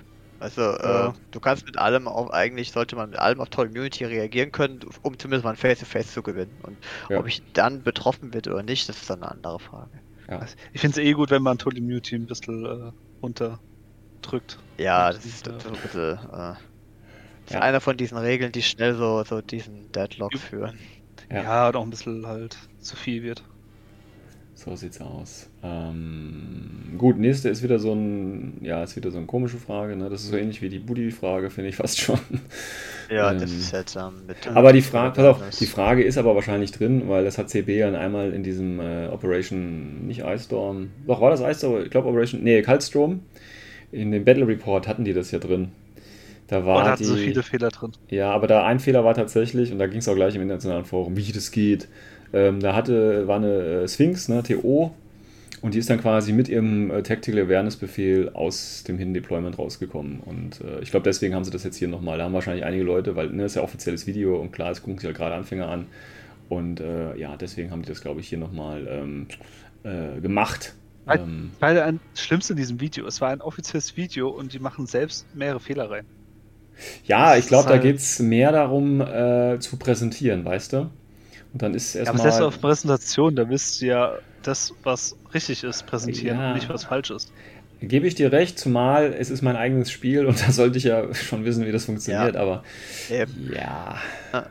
Also, 0.40 0.62
äh, 0.62 1.12
du 1.32 1.40
kannst 1.40 1.66
mit 1.66 1.78
allem 1.78 2.06
auch, 2.06 2.30
eigentlich 2.30 2.70
sollte 2.70 2.94
man 2.94 3.10
mit 3.10 3.18
allem 3.18 3.40
auf 3.40 3.48
Total 3.48 3.66
Immunity 3.66 4.04
reagieren 4.04 4.52
können, 4.52 4.80
um 5.02 5.18
zumindest 5.18 5.44
mal 5.44 5.50
ein 5.50 5.56
Face-to-Face 5.56 6.06
-face 6.06 6.12
zu 6.12 6.22
gewinnen. 6.22 6.56
Und 6.62 6.76
ja. 7.08 7.18
ob 7.18 7.26
ich 7.26 7.42
dann 7.54 7.82
betroffen 7.82 8.32
wird 8.32 8.46
oder 8.46 8.62
nicht, 8.62 8.88
das 8.88 8.98
ist 8.98 9.10
dann 9.10 9.22
eine 9.24 9.32
andere 9.32 9.58
Frage. 9.58 9.90
Ja. 10.28 10.46
Ich 10.72 10.80
finde 10.80 11.00
es 11.00 11.06
eh 11.06 11.12
gut, 11.12 11.30
wenn 11.30 11.42
man 11.42 11.58
Total 11.58 11.78
Immunity 11.78 12.14
ein 12.14 12.26
bisschen 12.26 12.64
äh, 12.64 12.92
runter 13.20 13.58
drückt. 14.22 14.58
Ja, 14.78 15.12
das 15.12 15.24
ist 15.24 15.44
so 15.44 15.50
ein 15.50 15.80
bisschen. 15.82 16.18
Äh, 16.32 16.54
ist 17.46 17.54
ja. 17.54 17.60
einer 17.60 17.80
von 17.80 17.96
diesen 17.96 18.18
Regeln, 18.18 18.52
die 18.52 18.62
schnell 18.62 18.94
so, 18.94 19.24
so 19.24 19.40
diesen 19.40 19.90
Deadlock 19.92 20.36
führen. 20.36 20.78
Ja. 21.30 21.42
ja, 21.42 21.68
und 21.68 21.76
auch 21.76 21.82
ein 21.82 21.90
bisschen 21.90 22.26
halt 22.26 22.58
zu 22.80 22.94
viel 22.94 23.22
wird. 23.22 23.42
So 24.54 24.74
sieht's 24.74 25.00
aus. 25.00 25.48
Ähm, 25.62 26.96
gut, 26.98 27.16
nächste 27.16 27.48
ist 27.48 27.62
wieder 27.62 27.78
so 27.78 27.92
ein, 27.92 28.58
ja, 28.60 28.82
ist 28.82 28.96
wieder 28.96 29.10
so 29.10 29.18
eine 29.18 29.26
komische 29.26 29.56
Frage. 29.56 29.94
Ne? 29.94 30.10
Das 30.10 30.22
ist 30.22 30.30
so 30.30 30.36
ähnlich 30.36 30.60
wie 30.60 30.68
die 30.68 30.80
Buddy-Frage, 30.80 31.48
finde 31.48 31.70
ich 31.70 31.76
fast 31.76 32.00
schon. 32.00 32.18
Ja, 33.10 33.32
ähm, 33.32 33.38
das 33.38 33.50
ist 33.50 33.70
seltsam. 33.70 34.26
Mit 34.26 34.46
aber 34.48 34.70
die 34.74 34.82
Frage, 34.82 35.14
pass 35.14 35.24
auf, 35.24 35.58
die 35.58 35.64
Frage 35.64 36.04
ist 36.04 36.18
aber 36.18 36.34
wahrscheinlich 36.34 36.72
drin, 36.72 37.08
weil 37.08 37.24
das 37.24 37.38
hat 37.38 37.48
CB 37.48 37.80
dann 37.80 37.94
einmal 37.94 38.34
in 38.34 38.42
diesem 38.42 38.80
äh, 38.80 39.06
Operation, 39.06 40.06
nicht 40.06 40.20
Ice 40.20 40.44
Storm, 40.44 40.90
doch 41.06 41.22
war 41.22 41.30
das 41.30 41.40
Ice 41.40 41.54
Storm, 41.54 41.84
ich 41.84 41.90
glaube 41.90 42.06
Operation, 42.06 42.42
nee, 42.42 42.60
Kaltstrom. 42.60 43.20
In 43.92 44.10
dem 44.10 44.24
Battle 44.24 44.46
Report 44.46 44.86
hatten 44.86 45.04
die 45.04 45.14
das 45.14 45.30
ja 45.30 45.38
drin. 45.38 45.70
Da 46.46 46.64
war 46.64 46.78
und 46.78 46.84
da 46.84 46.90
hatten 46.92 47.04
so 47.04 47.16
viele 47.16 47.42
Fehler 47.42 47.68
drin. 47.68 47.92
Ja, 48.08 48.30
aber 48.30 48.46
da 48.46 48.64
ein 48.64 48.80
Fehler 48.80 49.04
war 49.04 49.14
tatsächlich, 49.14 49.70
und 49.70 49.78
da 49.78 49.86
ging 49.86 49.98
es 49.98 50.08
auch 50.08 50.14
gleich 50.14 50.34
im 50.34 50.42
internationalen 50.42 50.84
Forum, 50.86 51.16
wie 51.16 51.30
das 51.32 51.50
geht 51.50 51.88
ähm, 52.32 52.60
da 52.60 52.74
hatte, 52.74 53.26
war 53.26 53.36
eine 53.36 53.82
äh, 53.82 53.88
Sphinx, 53.88 54.28
ne, 54.28 54.42
TO, 54.42 54.92
und 55.60 55.74
die 55.74 55.78
ist 55.78 55.90
dann 55.90 56.00
quasi 56.00 56.32
mit 56.32 56.48
ihrem 56.48 56.90
äh, 56.90 57.02
Tactical 57.02 57.40
Awareness 57.40 57.76
Befehl 57.76 58.30
aus 58.30 58.84
dem 58.86 58.98
Hidden 58.98 59.14
Deployment 59.14 59.58
rausgekommen. 59.58 60.20
Und 60.20 60.60
äh, 60.60 60.80
ich 60.80 60.90
glaube, 60.90 61.04
deswegen 61.04 61.34
haben 61.34 61.44
sie 61.44 61.50
das 61.50 61.64
jetzt 61.64 61.76
hier 61.76 61.88
nochmal. 61.88 62.18
Da 62.18 62.24
haben 62.24 62.34
wahrscheinlich 62.34 62.64
einige 62.64 62.84
Leute, 62.84 63.16
weil 63.16 63.30
ne, 63.30 63.42
das 63.42 63.52
ist 63.52 63.56
ja 63.56 63.62
offizielles 63.62 64.06
Video 64.06 64.38
und 64.40 64.52
klar, 64.52 64.70
es 64.70 64.82
gucken 64.82 64.98
sich 64.98 65.08
ja 65.08 65.12
gerade 65.12 65.34
Anfänger 65.34 65.68
an. 65.68 65.86
Und 66.48 66.80
äh, 66.80 67.16
ja, 67.16 67.36
deswegen 67.36 67.70
haben 67.70 67.82
die 67.82 67.88
das, 67.88 68.00
glaube 68.00 68.20
ich, 68.20 68.28
hier 68.28 68.38
nochmal 68.38 68.86
ähm, 68.88 69.26
äh, 69.82 70.20
gemacht. 70.20 70.74
Weil, 71.08 71.20
ähm, 71.20 71.50
weil 71.58 71.80
ein 71.80 72.00
Schlimmste 72.14 72.52
in 72.52 72.58
diesem 72.58 72.80
Video, 72.80 73.06
es 73.06 73.20
war 73.20 73.30
ein 73.30 73.40
offizielles 73.40 73.96
Video 73.96 74.28
und 74.28 74.52
die 74.52 74.58
machen 74.58 74.86
selbst 74.86 75.26
mehrere 75.34 75.58
Fehler 75.58 75.90
rein. 75.90 76.06
Ja, 77.04 77.36
ich 77.36 77.48
glaube, 77.48 77.68
halt 77.68 77.78
da 77.78 77.82
geht 77.82 77.96
es 77.96 78.20
mehr 78.20 78.52
darum 78.52 79.00
äh, 79.00 79.58
zu 79.58 79.78
präsentieren, 79.78 80.44
weißt 80.44 80.74
du? 80.74 80.90
Und 81.52 81.62
dann 81.62 81.74
ist 81.74 81.94
erstmal. 81.94 82.18
Ja, 82.18 82.22
aber 82.22 82.32
selbst 82.32 82.46
auf 82.46 82.60
Präsentation, 82.60 83.34
da 83.34 83.44
müsst 83.44 83.82
ihr 83.82 83.88
ja 83.88 84.18
das, 84.42 84.74
was 84.84 85.16
richtig 85.34 85.64
ist, 85.64 85.86
präsentieren 85.86 86.38
ja. 86.38 86.48
und 86.48 86.54
nicht 86.54 86.68
was 86.68 86.84
falsch 86.84 87.10
ist. 87.10 87.32
Gebe 87.80 88.08
ich 88.08 88.16
dir 88.16 88.32
recht, 88.32 88.58
zumal 88.58 89.14
es 89.14 89.30
ist 89.30 89.40
mein 89.40 89.56
eigenes 89.56 89.90
Spiel 89.90 90.26
und 90.26 90.40
da 90.46 90.52
sollte 90.52 90.78
ich 90.78 90.84
ja 90.84 91.14
schon 91.14 91.44
wissen, 91.44 91.64
wie 91.64 91.72
das 91.72 91.84
funktioniert, 91.84 92.34
ja. 92.34 92.40
aber 92.40 92.64
Eben. 93.10 93.52
ja. 93.54 93.96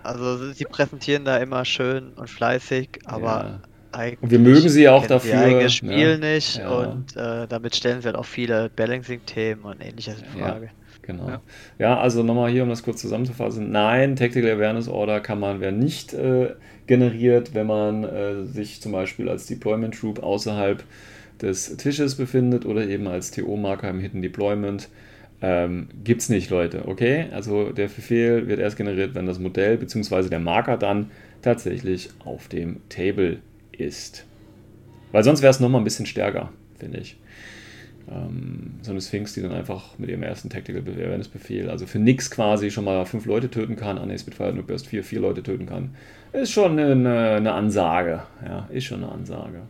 Also 0.04 0.52
sie 0.54 0.64
präsentieren 0.64 1.26
da 1.26 1.38
immer 1.38 1.66
schön 1.66 2.14
und 2.16 2.30
fleißig, 2.30 3.00
aber 3.06 3.62
ja. 3.96 4.12
und 4.22 4.32
wir 4.32 4.40
mögen 4.40 4.70
sie 4.70 4.88
auch 4.90 5.06
dafür. 5.08 5.34
Ihr 5.34 5.40
eigenes 5.40 5.74
Spiel 5.74 6.10
ja. 6.10 6.18
nicht 6.18 6.60
und 6.60 7.16
äh, 7.16 7.48
damit 7.48 7.76
stellen 7.76 8.02
sie 8.02 8.08
halt 8.08 8.16
auch 8.16 8.26
viele 8.26 8.70
Balancing-Themen 8.76 9.64
und 9.64 9.82
ähnliches 9.82 10.20
in 10.20 10.40
Frage. 10.40 10.70
Genau. 11.08 11.30
Ja. 11.30 11.42
ja, 11.80 12.00
also 12.00 12.22
nochmal 12.22 12.52
hier, 12.52 12.64
um 12.64 12.70
das 12.70 12.84
kurz 12.84 13.02
zusammenzufassen. 13.02 13.72
Nein, 13.72 14.18
Tactical 14.18 14.52
Awareness 14.52 14.90
Order 14.90 15.22
kann 15.22 15.40
man, 15.40 15.62
wer 15.62 15.72
nicht 15.72 16.14
äh, 16.14 16.50
generiert, 16.86 17.54
wenn 17.54 17.68
man 17.68 18.04
äh, 18.04 18.44
sich 18.44 18.82
zum 18.82 18.92
Beispiel 18.92 19.30
als 19.30 19.46
Deployment 19.46 19.98
Troop 19.98 20.22
außerhalb 20.22 20.84
des 21.42 21.78
Tisches 21.78 22.16
befindet 22.16 22.66
oder 22.66 22.86
eben 22.88 23.08
als 23.08 23.32
TO-Marker 23.32 23.90
im 23.90 24.00
Hidden 24.00 24.22
Deployment. 24.22 24.90
Ähm, 25.42 25.88
Gibt 26.04 26.22
es 26.22 26.30
nicht, 26.30 26.50
Leute, 26.50 26.88
okay? 26.88 27.28
Also 27.32 27.72
der 27.72 27.88
Befehl 27.88 28.48
wird 28.48 28.60
erst 28.60 28.76
generiert, 28.76 29.16
wenn 29.16 29.28
das 29.28 29.40
Modell 29.40 29.78
bzw. 29.78 30.30
der 30.30 30.40
Marker 30.40 30.78
dann 30.78 31.12
tatsächlich 31.42 32.10
auf 32.26 32.48
dem 32.48 32.82
Table 32.90 33.38
ist. 33.78 34.26
Weil 35.12 35.24
sonst 35.24 35.42
wäre 35.42 35.52
es 35.52 35.60
nochmal 35.60 35.82
ein 35.82 35.86
bisschen 35.86 36.06
stärker, 36.06 36.52
finde 36.78 37.00
ich. 37.00 37.18
Ähm, 38.10 38.76
so 38.82 38.92
eine 38.92 39.02
Sphinx, 39.02 39.34
die 39.34 39.42
dann 39.42 39.52
einfach 39.52 39.98
mit 39.98 40.10
ihrem 40.10 40.24
ersten 40.24 40.50
Tactical 40.50 40.82
Awareness-Befehl, 40.82 41.70
also 41.70 41.86
für 41.86 42.00
nix 42.00 42.32
quasi 42.32 42.72
schon 42.72 42.86
mal 42.86 43.06
fünf 43.06 43.26
Leute 43.26 43.50
töten 43.50 43.76
kann, 43.76 43.98
an 43.98 44.10
ah, 44.10 44.18
Spitfire 44.18 44.54
nur 44.54 44.64
Burst 44.64 44.88
4, 44.88 45.04
vier 45.04 45.20
Leute 45.20 45.44
töten 45.44 45.66
kann, 45.66 45.96
ist 46.32 46.52
schon 46.52 46.80
eine, 46.80 47.36
eine 47.36 47.54
Ansage. 47.54 48.24
Ja, 48.46 48.68
ist 48.72 48.86
schon 48.86 49.04
eine 49.04 49.12
Ansage. 49.12 49.64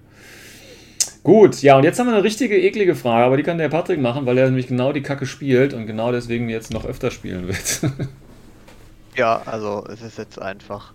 Gut, 1.23 1.61
ja, 1.61 1.77
und 1.77 1.83
jetzt 1.83 1.99
haben 1.99 2.07
wir 2.07 2.13
eine 2.13 2.23
richtige 2.23 2.57
eklige 2.57 2.95
Frage, 2.95 3.25
aber 3.25 3.37
die 3.37 3.43
kann 3.43 3.57
der 3.57 3.69
Patrick 3.69 3.99
machen, 3.99 4.25
weil 4.25 4.37
er 4.37 4.45
nämlich 4.45 4.67
genau 4.67 4.93
die 4.93 5.01
Kacke 5.01 5.25
spielt 5.25 5.73
und 5.73 5.87
genau 5.87 6.11
deswegen 6.11 6.47
jetzt 6.47 6.71
noch 6.71 6.85
öfter 6.85 7.11
spielen 7.11 7.47
wird. 7.47 7.81
ja, 9.15 9.41
also 9.45 9.85
es 9.91 10.01
ist 10.01 10.17
jetzt 10.17 10.39
einfach 10.39 10.93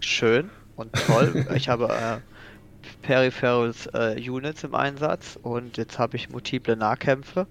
schön 0.00 0.50
und 0.74 0.92
toll. 1.06 1.46
ich 1.54 1.68
habe 1.68 1.88
äh, 1.88 2.37
Peripherals 3.02 3.86
äh, 3.94 4.16
Units 4.18 4.64
im 4.64 4.74
Einsatz 4.74 5.38
und 5.42 5.76
jetzt 5.76 5.98
habe 5.98 6.16
ich 6.16 6.30
multiple 6.30 6.76
Nahkämpfe. 6.76 7.46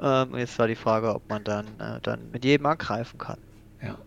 Ähm, 0.00 0.36
jetzt 0.36 0.58
war 0.58 0.66
die 0.66 0.74
Frage, 0.74 1.14
ob 1.14 1.28
man 1.28 1.44
dann, 1.44 1.66
äh, 1.78 2.00
dann 2.02 2.30
mit 2.32 2.44
jedem 2.44 2.66
angreifen 2.66 3.18
kann. 3.18 3.38
Ja. 3.82 3.98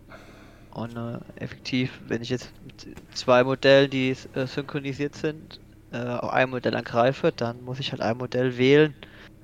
Und 0.72 0.96
äh, 0.96 1.18
effektiv, 1.42 2.00
wenn 2.08 2.20
ich 2.22 2.28
jetzt 2.28 2.52
mit 2.64 2.96
zwei 3.16 3.44
Modellen, 3.44 3.88
die 3.88 4.14
äh, 4.34 4.46
synchronisiert 4.46 5.14
sind, 5.14 5.60
äh, 5.92 5.98
auf 5.98 6.32
ein 6.32 6.50
Modell 6.50 6.76
angreife, 6.76 7.32
dann 7.34 7.64
muss 7.64 7.78
ich 7.78 7.92
halt 7.92 8.02
ein 8.02 8.18
Modell 8.18 8.58
wählen, 8.58 8.94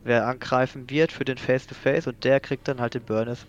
wer 0.05 0.27
angreifen 0.27 0.91
wird 0.91 1.13
für 1.13 1.25
den 1.25 1.39
Face-to-Face 1.39 2.05
-face, 2.05 2.09
und 2.09 2.25
der 2.25 2.41
kriegt 2.41 2.69
dann 2.69 2.81
halt 2.81 2.95
den 2.95 3.03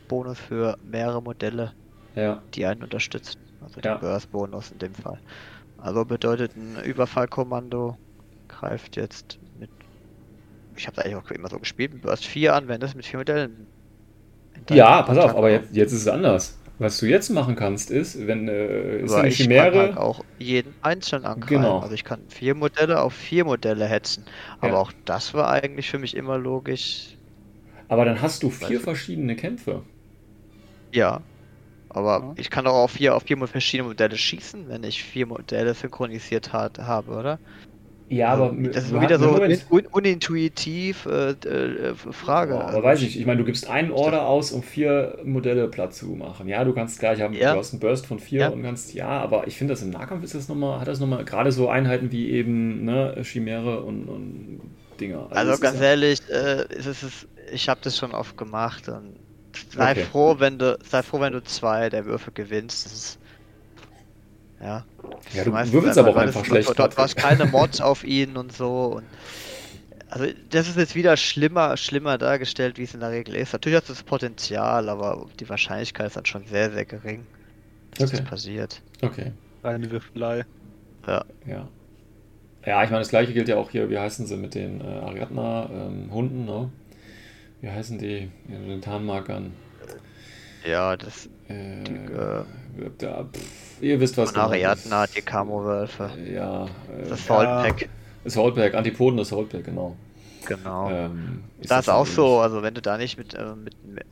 Bonus 0.07 0.39
für 0.39 0.77
mehrere 0.83 1.21
Modelle, 1.21 1.73
ja. 2.15 2.41
die 2.53 2.65
einen 2.65 2.83
unterstützen. 2.83 3.39
Also 3.61 3.81
den 3.81 3.91
ja. 3.91 3.97
Burst-Bonus 3.97 4.71
in 4.71 4.79
dem 4.79 4.93
Fall. 4.93 5.19
Also 5.83 6.05
bedeutet 6.05 6.55
ein 6.55 6.81
Überfallkommando 6.85 7.97
greift 8.47 8.95
jetzt 8.95 9.37
mit. 9.59 9.69
Ich 10.77 10.87
habe 10.87 11.03
eigentlich 11.03 11.17
auch 11.17 11.29
immer 11.29 11.49
so 11.49 11.59
gespielt, 11.59 11.93
mit 11.93 12.03
Burst 12.03 12.25
4 12.25 12.55
an, 12.55 12.67
wenn 12.69 12.79
das 12.79 12.95
mit 12.95 13.05
vier 13.05 13.19
Modellen. 13.19 13.67
Ja, 14.69 15.01
pass 15.01 15.17
auf, 15.17 15.35
aber 15.35 15.51
jetzt, 15.51 15.75
jetzt 15.75 15.91
ist 15.91 16.01
es 16.01 16.07
anders. 16.07 16.57
Was 16.79 16.99
du 16.99 17.05
jetzt 17.05 17.29
machen 17.29 17.57
kannst, 17.57 17.91
ist, 17.91 18.25
wenn 18.25 18.47
äh, 18.47 18.99
ist 18.99 19.13
eine 19.13 19.29
Chimäre. 19.29 19.77
Halt 19.77 19.97
auch 19.97 20.23
jeden 20.39 20.73
einzeln 20.81 21.25
angreifen. 21.25 21.61
Genau. 21.61 21.79
Also 21.79 21.93
ich 21.93 22.05
kann 22.05 22.21
vier 22.29 22.55
Modelle 22.55 23.01
auf 23.01 23.13
vier 23.13 23.43
Modelle 23.43 23.85
hetzen. 23.85 24.23
Aber 24.59 24.73
ja. 24.73 24.79
auch 24.79 24.91
das 25.03 25.33
war 25.33 25.49
eigentlich 25.49 25.89
für 25.89 25.99
mich 25.99 26.15
immer 26.15 26.37
logisch. 26.37 27.17
Aber 27.89 28.05
dann 28.05 28.21
hast 28.21 28.41
du 28.41 28.49
vier 28.49 28.79
verschiedene 28.79 29.35
Kämpfe. 29.35 29.83
Ja. 30.93 31.21
Aber 31.93 32.19
ja. 32.19 32.33
ich 32.37 32.49
kann 32.49 32.65
doch 32.65 32.73
auch 32.73 32.89
vier, 32.89 33.15
auf 33.15 33.23
vier 33.23 33.37
verschiedene 33.47 33.89
Modelle 33.89 34.17
schießen, 34.17 34.67
wenn 34.67 34.83
ich 34.83 35.03
vier 35.03 35.27
Modelle 35.27 35.73
synchronisiert 35.73 36.51
hat, 36.51 36.79
habe, 36.79 37.11
oder? 37.11 37.39
Ja, 38.09 38.29
aber 38.29 38.51
also, 38.51 38.69
das 38.71 38.83
ist 38.85 39.01
wieder 39.01 39.17
so 39.17 39.35
un 39.71 39.87
unintuitiv 39.87 41.05
äh, 41.05 41.31
äh, 41.31 41.95
Frage. 41.95 42.55
aber 42.55 42.67
also, 42.67 42.83
weiß 42.83 43.01
ich, 43.01 43.19
ich 43.19 43.25
meine, 43.25 43.39
du 43.39 43.45
gibst 43.45 43.67
einen 43.67 43.91
Order 43.91 44.27
aus, 44.27 44.51
um 44.51 44.61
vier 44.61 45.17
Modelle 45.23 45.67
platt 45.67 45.95
zu 45.95 46.07
machen. 46.07 46.47
Ja, 46.47 46.63
du 46.63 46.73
kannst 46.73 46.99
gleich 46.99 47.21
haben, 47.21 47.33
ja. 47.33 47.53
du 47.53 47.59
hast 47.59 47.73
einen 47.73 47.79
Burst 47.79 48.05
von 48.05 48.19
vier 48.19 48.41
ja. 48.41 48.49
und 48.49 48.61
kannst, 48.61 48.93
ja, 48.93 49.07
aber 49.07 49.47
ich 49.47 49.57
finde 49.57 49.73
das 49.73 49.81
im 49.81 49.89
Nahkampf 49.89 50.23
ist 50.23 50.35
das 50.35 50.47
nochmal, 50.47 50.79
hat 50.79 50.87
das 50.87 50.99
nochmal, 50.99 51.23
gerade 51.25 51.51
so 51.51 51.69
Einheiten 51.69 52.11
wie 52.11 52.29
eben, 52.29 52.83
ne, 52.85 53.15
Chimäre 53.23 53.81
und, 53.81 54.07
und 54.07 54.61
Dinger. 54.99 55.27
Also, 55.31 55.51
also 55.51 55.61
ganz 55.61 55.81
ehrlich, 55.81 56.19
äh, 56.29 56.65
ist 56.75 56.85
es, 56.85 57.27
ich 57.51 57.69
habe 57.69 57.79
das 57.83 57.97
schon 57.97 58.11
oft 58.11 58.37
gemacht 58.37 58.89
und 58.89 59.15
Sei 59.71 59.91
okay. 59.91 60.03
froh, 60.03 60.35
wenn 60.39 60.57
du, 60.57 60.77
sei 60.83 61.01
froh, 61.03 61.19
wenn 61.19 61.33
du 61.33 61.43
zwei 61.43 61.89
der 61.89 62.05
Würfe 62.05 62.31
gewinnst. 62.31 62.85
Das 62.85 62.93
ist, 62.93 63.19
ja. 64.61 64.85
Ja, 65.33 65.43
du 65.43 65.51
würfelst 65.51 65.97
aber 65.97 66.09
auch 66.09 66.15
einfach 66.15 66.45
schlecht. 66.45 66.71
Dort, 66.77 66.97
war 66.97 67.07
keine 67.09 67.45
Mods 67.45 67.81
auf 67.81 68.03
ihn 68.03 68.37
und 68.37 68.53
so. 68.53 68.95
Und, 68.97 69.05
also 70.09 70.25
das 70.49 70.67
ist 70.67 70.77
jetzt 70.77 70.95
wieder 70.95 71.17
schlimmer, 71.17 71.75
schlimmer 71.77 72.17
dargestellt, 72.17 72.77
wie 72.77 72.83
es 72.83 72.93
in 72.93 72.99
der 72.99 73.11
Regel 73.11 73.35
ist. 73.35 73.53
Natürlich 73.53 73.77
hat 73.77 73.83
es 73.83 73.89
das 73.89 74.03
Potenzial, 74.03 74.89
aber 74.89 75.27
die 75.39 75.49
Wahrscheinlichkeit 75.49 76.07
ist 76.07 76.17
dann 76.17 76.25
schon 76.25 76.45
sehr, 76.45 76.71
sehr 76.71 76.85
gering, 76.85 77.25
dass 77.97 78.09
okay. 78.09 78.17
das 78.17 78.29
passiert. 78.29 78.81
Okay. 79.01 79.31
Eine 79.63 79.89
Würfelei. 79.91 80.45
Ja. 81.07 81.25
Ja. 81.45 81.67
Ja, 82.65 82.83
ich 82.83 82.89
meine, 82.89 83.01
das 83.01 83.09
gleiche 83.09 83.33
gilt 83.33 83.49
ja 83.49 83.57
auch 83.57 83.69
hier, 83.69 83.89
wie 83.89 83.97
heißen 83.97 84.25
sie 84.25 84.37
mit 84.37 84.55
den 84.55 84.79
äh, 84.79 84.85
Ariadna-Hunden, 84.85 86.39
ähm, 86.39 86.45
ne? 86.45 86.69
Wie 87.63 87.71
heißen 87.71 87.97
die, 87.97 88.29
mit 88.49 88.67
den 88.67 88.81
Tarnmarkern? 88.81 89.53
Ja, 90.65 90.97
das. 90.97 91.27
Äh, 91.47 91.83
die, 91.83 91.93
äh, 91.93 92.43
da, 92.97 93.23
pff, 93.23 93.81
ihr 93.81 93.99
wisst 94.01 94.17
was. 94.17 94.35
Ariadna, 94.35 95.07
die 95.07 95.21
Camo-Wölfe. 95.21 96.11
Ja. 96.29 96.65
Äh, 96.65 97.07
das 97.07 97.21
Pack. 97.21 97.81
Ja, 97.81 97.87
Assault 98.25 98.55
Pack, 98.55 98.73
Antipoden 98.73 99.17
Assault 99.17 99.49
Pack, 99.49 99.63
genau. 99.63 99.95
Genau. 100.45 100.89
Ähm, 100.89 101.43
ist 101.61 101.71
das, 101.71 101.85
ist 101.85 101.89
auch 101.89 102.05
so, 102.05 102.39
also 102.39 102.61
wenn 102.63 102.73
du 102.73 102.81
da 102.81 102.97
nicht 102.97 103.17
mit, 103.17 103.33
äh, 103.33 103.55
mit, 103.55 103.75
mit 103.85 104.05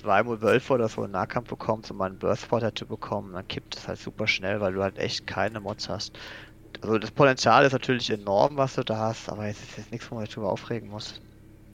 zwei 0.00 0.24
Wölfe 0.24 0.72
oder 0.72 0.88
so 0.88 1.02
einen 1.02 1.12
Nahkampf 1.12 1.50
bekommst, 1.50 1.90
um 1.90 1.98
mal 1.98 2.06
einen 2.06 2.18
Burst 2.18 2.48
zu 2.74 2.86
bekommen, 2.86 3.34
dann 3.34 3.46
kippt 3.48 3.76
es 3.76 3.86
halt 3.86 3.98
super 3.98 4.26
schnell, 4.26 4.62
weil 4.62 4.72
du 4.72 4.82
halt 4.82 4.98
echt 4.98 5.26
keine 5.26 5.60
Mods 5.60 5.90
hast. 5.90 6.18
Also 6.80 6.96
das 6.96 7.10
Potenzial 7.10 7.66
ist 7.66 7.72
natürlich 7.72 8.10
enorm, 8.10 8.56
was 8.56 8.76
du 8.76 8.82
da 8.82 8.96
hast, 8.96 9.28
aber 9.28 9.46
es 9.46 9.62
ist 9.62 9.76
jetzt 9.76 9.92
nichts, 9.92 10.10
wo 10.10 10.14
man 10.14 10.24
sich 10.24 10.34
drüber 10.34 10.50
aufregen 10.50 10.88
muss. 10.88 11.20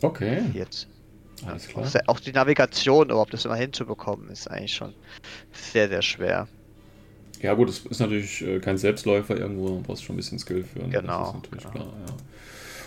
Okay. 0.03 0.43
Jetzt. 0.55 0.89
Alles 1.47 1.68
klar. 1.68 1.86
Auch 2.07 2.20
die 2.20 2.32
Navigation 2.32 3.11
überhaupt 3.11 3.32
das 3.32 3.45
immer 3.45 3.57
hinzubekommen, 3.57 4.28
ist 4.30 4.51
eigentlich 4.51 4.74
schon 4.74 4.95
sehr, 5.53 5.88
sehr 5.88 6.03
schwer. 6.03 6.49
Ja, 7.41 7.55
gut, 7.55 7.70
es 7.70 7.86
ist 7.86 8.01
natürlich 8.01 8.43
äh, 8.43 8.61
kein 8.61 8.76
Selbstläufer 8.76 9.36
irgendwo, 9.36 9.70
man 9.70 9.82
brauchst 9.82 10.05
schon 10.05 10.14
ein 10.14 10.18
bisschen 10.18 10.38
Skill 10.38 10.62
für. 10.62 10.80
Ne? 10.80 10.91
Genau. 10.91 11.20
Das 11.20 11.28
ist 11.28 11.34
natürlich 11.34 11.64
genau. 11.64 11.74
klar, 11.74 11.93
ja. 12.07 12.14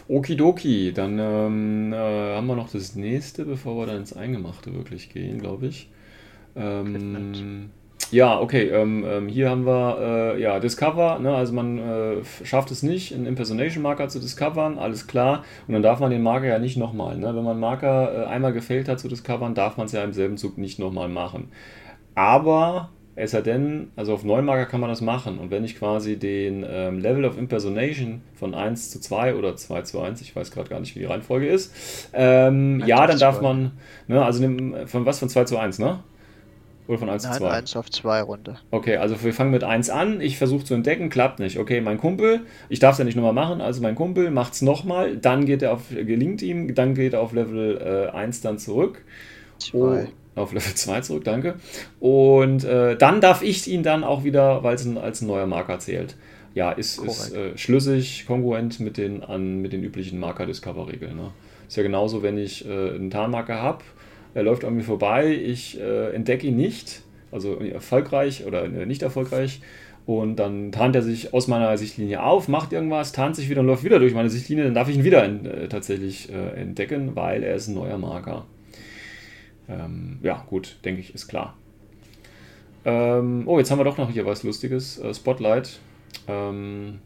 Okidoki, 0.08 0.92
dann 0.94 1.18
ähm, 1.18 1.94
äh, 1.94 2.36
haben 2.36 2.48
wir 2.48 2.56
noch 2.56 2.70
das 2.70 2.96
nächste, 2.96 3.46
bevor 3.46 3.78
wir 3.78 3.88
dann 3.88 3.98
ins 3.98 4.14
Eingemachte 4.14 4.74
wirklich 4.74 5.10
gehen, 5.10 5.40
glaube 5.40 5.68
ich. 5.68 5.90
Ähm, 6.56 7.72
ja, 8.12 8.40
okay. 8.40 8.70
Ähm, 8.70 9.06
ähm, 9.08 9.28
hier 9.28 9.50
haben 9.50 9.66
wir 9.66 9.98
äh, 10.36 10.42
ja 10.42 10.60
Discover. 10.60 11.20
Ne? 11.20 11.34
Also 11.34 11.54
man 11.54 11.78
äh, 11.78 12.16
schafft 12.44 12.72
es 12.72 12.84
nicht, 12.84 13.14
einen 13.14 13.26
Impersonation-Marker 13.26 14.10
zu 14.10 14.20
discovern, 14.20 14.78
alles 14.78 15.08
klar. 15.08 15.44
Und 15.68 15.74
dann 15.74 15.84
darf 15.84 16.00
man 16.00 16.12
den 16.12 16.24
Marker 16.24 16.48
ja 16.48 16.60
nicht 16.60 16.78
nochmal. 16.78 17.18
Ne? 17.18 17.36
Wenn 17.36 17.44
man 17.44 17.60
Marker 17.60 18.24
äh, 18.24 18.26
einmal 18.26 18.54
gefällt 18.54 18.88
hat 18.88 19.00
zu 19.00 19.08
discovern, 19.08 19.56
darf 19.56 19.78
man 19.78 19.88
es 19.88 19.92
ja 19.92 20.04
im 20.04 20.14
selben 20.14 20.38
Zug 20.38 20.58
nicht 20.58 20.80
nochmal 20.80 21.10
machen. 21.10 21.50
Aber 22.16 22.90
es 23.16 23.32
sei 23.32 23.42
denn, 23.42 23.92
also 23.96 24.14
auf 24.14 24.24
neuen 24.24 24.46
Marker 24.46 24.66
kann 24.66 24.80
man 24.80 24.90
das 24.90 25.02
machen. 25.02 25.38
Und 25.38 25.52
wenn 25.52 25.64
ich 25.64 25.78
quasi 25.78 26.18
den 26.18 26.66
ähm, 26.68 27.00
Level 27.00 27.26
of 27.26 27.38
Impersonation 27.38 28.22
von 28.34 28.56
1 28.56 28.90
zu 28.90 29.00
2 29.00 29.36
oder 29.36 29.56
2 29.56 29.82
zu 29.84 30.02
1, 30.02 30.22
ich 30.22 30.36
weiß 30.36 30.52
gerade 30.52 30.70
gar 30.70 30.80
nicht, 30.80 30.96
wie 30.96 31.00
die 31.00 31.06
Reihenfolge 31.06 31.48
ist, 31.48 32.10
ähm, 32.14 32.82
ja, 32.86 33.06
dann 33.06 33.20
darf 33.20 33.42
man, 33.42 33.74
ne, 34.08 34.24
also 34.24 34.44
von 34.88 35.06
was? 35.06 35.20
Von 35.20 35.30
2 35.30 35.44
zu 35.44 35.58
1, 35.58 35.78
ne? 35.80 36.00
Oder 36.88 36.98
von 36.98 37.10
1 37.10 37.24
Nein, 37.24 37.34
zu 37.34 37.40
2? 37.40 37.50
1 37.50 37.76
auf 37.78 37.90
2 37.90 38.22
Runde. 38.22 38.58
Okay, 38.72 38.98
also 38.98 39.22
wir 39.24 39.34
fangen 39.34 39.52
mit 39.52 39.64
1 39.64 39.90
an. 39.90 40.20
Ich 40.20 40.38
versuche 40.38 40.66
zu 40.66 40.74
entdecken, 40.74 41.10
klappt 41.10 41.40
nicht. 41.40 41.58
Okay, 41.58 41.80
mein 41.80 41.98
Kumpel, 41.98 42.42
ich 42.68 42.80
darf 42.80 42.94
es 42.94 43.00
ja 43.00 43.06
nicht 43.06 43.16
nochmal 43.16 43.34
machen, 43.34 43.62
also 43.62 43.82
mein 43.82 43.96
Kumpel 43.96 44.32
macht 44.32 44.54
es 44.54 44.62
nochmal, 44.62 45.16
dann 45.18 45.46
geht 45.46 45.62
er 45.62 45.74
auf, 45.74 45.90
gelingt 45.90 46.42
ihm, 46.42 46.76
dann 46.76 46.94
geht 46.94 47.14
er 47.14 47.22
auf 47.22 47.32
Level 47.32 48.10
äh, 48.14 48.16
1 48.16 48.42
dann 48.42 48.58
zurück. 48.58 49.02
2. 49.60 49.78
Oh, 49.78 50.42
auf 50.42 50.52
Level 50.52 50.74
2 50.74 51.02
zurück, 51.02 51.24
danke. 51.24 51.56
Und 52.00 52.66
äh, 52.66 52.98
dann 52.98 53.22
darf 53.22 53.44
ich 53.44 53.68
ihn 53.68 53.84
dann 53.84 54.04
auch 54.04 54.26
wieder, 54.26 54.64
weil 54.64 54.76
es 54.76 54.86
als 54.98 55.22
ein 55.22 55.28
neuer 55.28 55.46
Marker 55.46 55.80
zählt. 55.80 56.18
Ja, 56.54 56.72
ist, 56.72 57.02
ist 57.02 57.34
äh, 57.34 57.58
schlüssig, 57.58 58.26
kongruent 58.28 58.80
mit 58.80 58.98
den, 58.98 59.24
an, 59.24 59.62
mit 59.62 59.74
den 59.74 59.84
üblichen 59.84 60.20
Marker-Discover-Regeln. 60.20 61.16
Ne? 61.16 61.32
Ist 61.68 61.78
ja 61.78 61.84
genauso, 61.84 62.22
wenn 62.22 62.38
ich 62.38 62.68
äh, 62.68 62.92
einen 62.92 63.10
Tarnmarker 63.10 63.60
habe 63.60 63.84
er 64.34 64.44
läuft 64.44 64.66
an 64.66 64.76
mir 64.76 64.84
vorbei, 64.84 65.34
ich 65.34 65.80
äh, 65.80 66.14
entdecke 66.14 66.48
ihn 66.48 66.56
nicht, 66.56 67.02
also 67.32 67.60
erfolgreich 67.60 68.46
oder 68.46 68.66
äh, 68.66 68.86
nicht 68.86 69.02
erfolgreich. 69.02 69.62
Und 70.06 70.36
dann 70.36 70.74
tarnt 70.74 70.96
er 70.98 71.02
sich 71.02 71.34
aus 71.34 71.48
meiner 71.48 71.78
Sichtlinie 71.78 72.22
auf, 72.24 72.50
macht 72.50 72.74
irgendwas, 72.74 73.14
tarnt 73.14 73.38
sich 73.38 73.50
wieder 73.50 73.62
und 73.62 73.68
läuft 73.68 73.86
wieder 73.86 74.00
durch 74.00 74.14
meine 74.14 74.30
Sichtlinie. 74.30 74.66
Dann 74.66 74.74
darf 74.74 74.90
ich 74.90 74.98
ihn 74.98 75.06
wieder 75.06 75.24
in, 75.24 75.46
äh, 75.46 75.70
tatsächlich 75.70 76.30
äh, 76.30 76.60
entdecken, 76.60 77.16
weil 77.16 77.44
er 77.44 77.56
ist 77.56 77.70
ein 77.70 77.76
neuer 77.76 77.98
Marker. 77.98 78.46
Ähm, 79.70 80.20
ja, 80.22 80.46
gut, 80.50 80.78
denke 80.84 81.00
ich, 81.00 81.16
ist 81.16 81.30
klar. 81.30 81.56
Ähm, 82.84 83.44
oh, 83.46 83.60
jetzt 83.60 83.72
haben 83.72 83.80
wir 83.80 83.86
doch 83.86 83.98
noch 83.98 84.10
hier 84.10 84.26
was 84.26 84.44
Lustiges. 84.44 85.00
Äh, 85.00 85.14
Spotlight. 85.14 85.80
Ähm, 86.28 87.00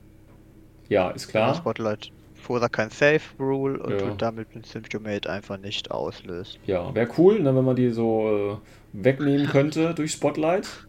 ja, 0.89 1.11
ist 1.11 1.28
klar. 1.28 1.49
Ja, 1.49 1.55
Spotlight 1.55 2.11
vorher 2.48 2.70
kein 2.70 2.89
Safe 2.89 3.22
Rule 3.39 3.78
und 3.78 4.02
ja. 4.02 4.16
damit 4.18 4.56
den 4.56 4.64
Symptomate 4.64 5.30
einfach 5.30 5.58
nicht 5.58 5.91
auslöst. 5.91 6.60
Ja, 6.66 6.95
wäre 6.95 7.10
cool, 7.18 7.41
ne, 7.41 7.54
wenn 7.54 7.66
man 7.66 7.76
die 7.76 7.91
so 7.91 8.62
äh, 8.93 9.04
wegnehmen 9.04 9.48
könnte 9.52 9.93
durch 9.93 10.14
Spotlight. 10.14 10.88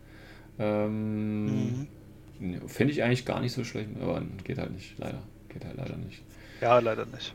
Ähm, 0.59 1.47
mhm. 1.47 2.69
Finde 2.69 2.93
ich 2.93 3.03
eigentlich 3.03 3.27
gar 3.27 3.41
nicht 3.41 3.53
so 3.53 3.65
schlecht, 3.65 3.89
aber 4.01 4.23
geht 4.45 4.59
halt 4.59 4.71
nicht, 4.73 4.97
leider. 4.99 5.21
Geht 5.49 5.65
halt 5.65 5.77
leider 5.77 5.97
nicht. 5.97 6.23
Ja, 6.61 6.79
leider 6.79 7.07
nicht. 7.07 7.35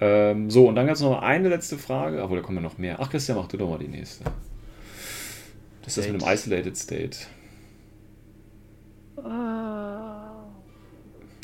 Ähm, 0.00 0.50
so, 0.50 0.68
und 0.68 0.76
dann 0.76 0.86
ganz 0.86 1.00
noch 1.00 1.20
eine 1.20 1.48
letzte 1.48 1.76
Frage, 1.76 2.22
obwohl 2.22 2.38
da 2.38 2.44
kommen 2.44 2.62
noch 2.62 2.78
mehr. 2.78 2.98
Ach, 3.00 3.10
Christian, 3.10 3.36
mach 3.36 3.48
du 3.48 3.56
doch 3.56 3.68
mal 3.68 3.78
die 3.78 3.88
nächste. 3.88 4.24
Das 5.82 5.96
ist 5.96 6.06
das 6.06 6.12
mit 6.12 6.22
dem 6.22 6.28
Isolated 6.28 6.76
State. 6.76 7.18
Uh. 9.16 9.22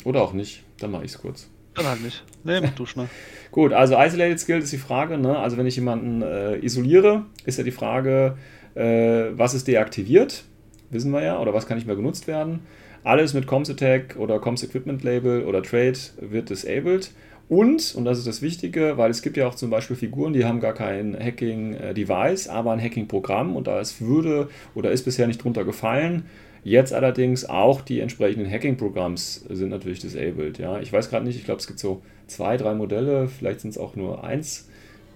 Oder 0.05 0.21
auch 0.21 0.33
nicht, 0.33 0.63
dann 0.79 0.91
mache 0.91 1.03
ich 1.03 1.11
es 1.11 1.17
kurz. 1.17 1.49
Dann 1.75 1.85
halt 1.85 2.01
nicht. 2.01 2.23
Nee, 2.43 2.59
mach 2.61 2.71
du 2.71 2.85
schnell. 2.85 3.07
Gut, 3.51 3.73
also 3.73 3.95
Isolated 3.97 4.39
Skill 4.39 4.59
ist 4.59 4.71
die 4.71 4.77
Frage, 4.77 5.17
ne? 5.17 5.37
also 5.37 5.57
wenn 5.57 5.67
ich 5.67 5.75
jemanden 5.75 6.21
äh, 6.21 6.57
isoliere, 6.57 7.25
ist 7.45 7.57
ja 7.57 7.63
die 7.63 7.71
Frage, 7.71 8.37
äh, 8.75 9.31
was 9.31 9.53
ist 9.53 9.67
deaktiviert, 9.67 10.45
wissen 10.89 11.11
wir 11.11 11.21
ja, 11.21 11.39
oder 11.39 11.53
was 11.53 11.67
kann 11.67 11.77
nicht 11.77 11.87
mehr 11.87 11.95
genutzt 11.95 12.27
werden. 12.27 12.61
Alles 13.03 13.33
mit 13.33 13.47
Comms 13.47 13.69
Attack 13.69 14.15
oder 14.17 14.39
Comms 14.39 14.63
Equipment 14.63 15.03
Label 15.03 15.43
oder 15.43 15.63
Trade 15.63 15.97
wird 16.19 16.49
disabled. 16.49 17.11
Und, 17.49 17.95
und 17.95 18.05
das 18.05 18.17
ist 18.17 18.27
das 18.27 18.41
Wichtige, 18.41 18.97
weil 18.97 19.11
es 19.11 19.21
gibt 19.21 19.35
ja 19.35 19.45
auch 19.45 19.55
zum 19.55 19.69
Beispiel 19.69 19.97
Figuren, 19.97 20.31
die 20.31 20.45
haben 20.45 20.61
gar 20.61 20.73
kein 20.73 21.17
Hacking-Device, 21.19 22.47
aber 22.47 22.71
ein 22.71 22.81
Hacking-Programm 22.81 23.57
und 23.57 23.67
da 23.67 23.81
es 23.81 23.99
würde 23.99 24.49
oder 24.75 24.91
ist 24.91 25.03
bisher 25.03 25.27
nicht 25.27 25.43
drunter 25.43 25.65
gefallen, 25.65 26.23
Jetzt 26.63 26.93
allerdings 26.93 27.45
auch 27.45 27.81
die 27.81 27.99
entsprechenden 27.99 28.49
Hacking-Programms 28.49 29.45
sind 29.49 29.69
natürlich 29.69 29.99
disabled. 29.99 30.59
Ja. 30.59 30.79
Ich 30.79 30.93
weiß 30.93 31.09
gerade 31.09 31.25
nicht, 31.25 31.37
ich 31.37 31.45
glaube, 31.45 31.59
es 31.59 31.67
gibt 31.67 31.79
so 31.79 32.01
zwei, 32.27 32.57
drei 32.57 32.75
Modelle, 32.75 33.27
vielleicht 33.27 33.61
sind 33.61 33.71
es 33.71 33.77
auch 33.77 33.95
nur 33.95 34.23
eins, 34.23 34.69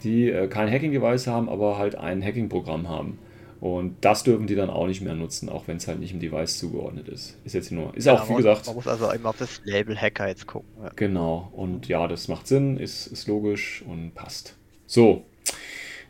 die 0.03 0.29
äh, 0.29 0.47
kein 0.47 0.71
Hacking-Device 0.71 1.27
haben, 1.27 1.47
aber 1.49 1.77
halt 1.77 1.95
ein 1.95 2.23
Hacking-Programm 2.23 2.89
haben. 2.89 3.19
Und 3.61 3.95
das 4.01 4.23
dürfen 4.23 4.47
die 4.47 4.55
dann 4.55 4.69
auch 4.69 4.85
nicht 4.85 5.01
mehr 5.01 5.15
nutzen, 5.15 5.49
auch 5.49 5.67
wenn 5.67 5.77
es 5.77 5.87
halt 5.87 5.99
nicht 5.99 6.13
im 6.13 6.19
Device 6.19 6.57
zugeordnet 6.57 7.07
ist. 7.07 7.37
Ist 7.45 7.53
jetzt 7.53 7.71
nur, 7.71 7.95
ist 7.95 8.05
ja, 8.05 8.13
auch, 8.13 8.29
wie 8.29 8.35
gesagt. 8.35 8.67
Man 8.67 8.75
muss 8.75 8.87
also 8.87 9.09
immer 9.11 9.29
auf 9.29 9.37
das 9.37 9.61
Label 9.63 9.95
Hacker 9.99 10.27
jetzt 10.27 10.45
gucken. 10.45 10.69
Ja. 10.83 10.91
Genau, 10.95 11.51
und 11.55 11.87
ja, 11.87 12.07
das 12.07 12.27
macht 12.27 12.47
Sinn, 12.47 12.77
ist, 12.77 13.07
ist 13.07 13.27
logisch 13.27 13.83
und 13.87 14.13
passt. 14.13 14.55
So, 14.87 15.25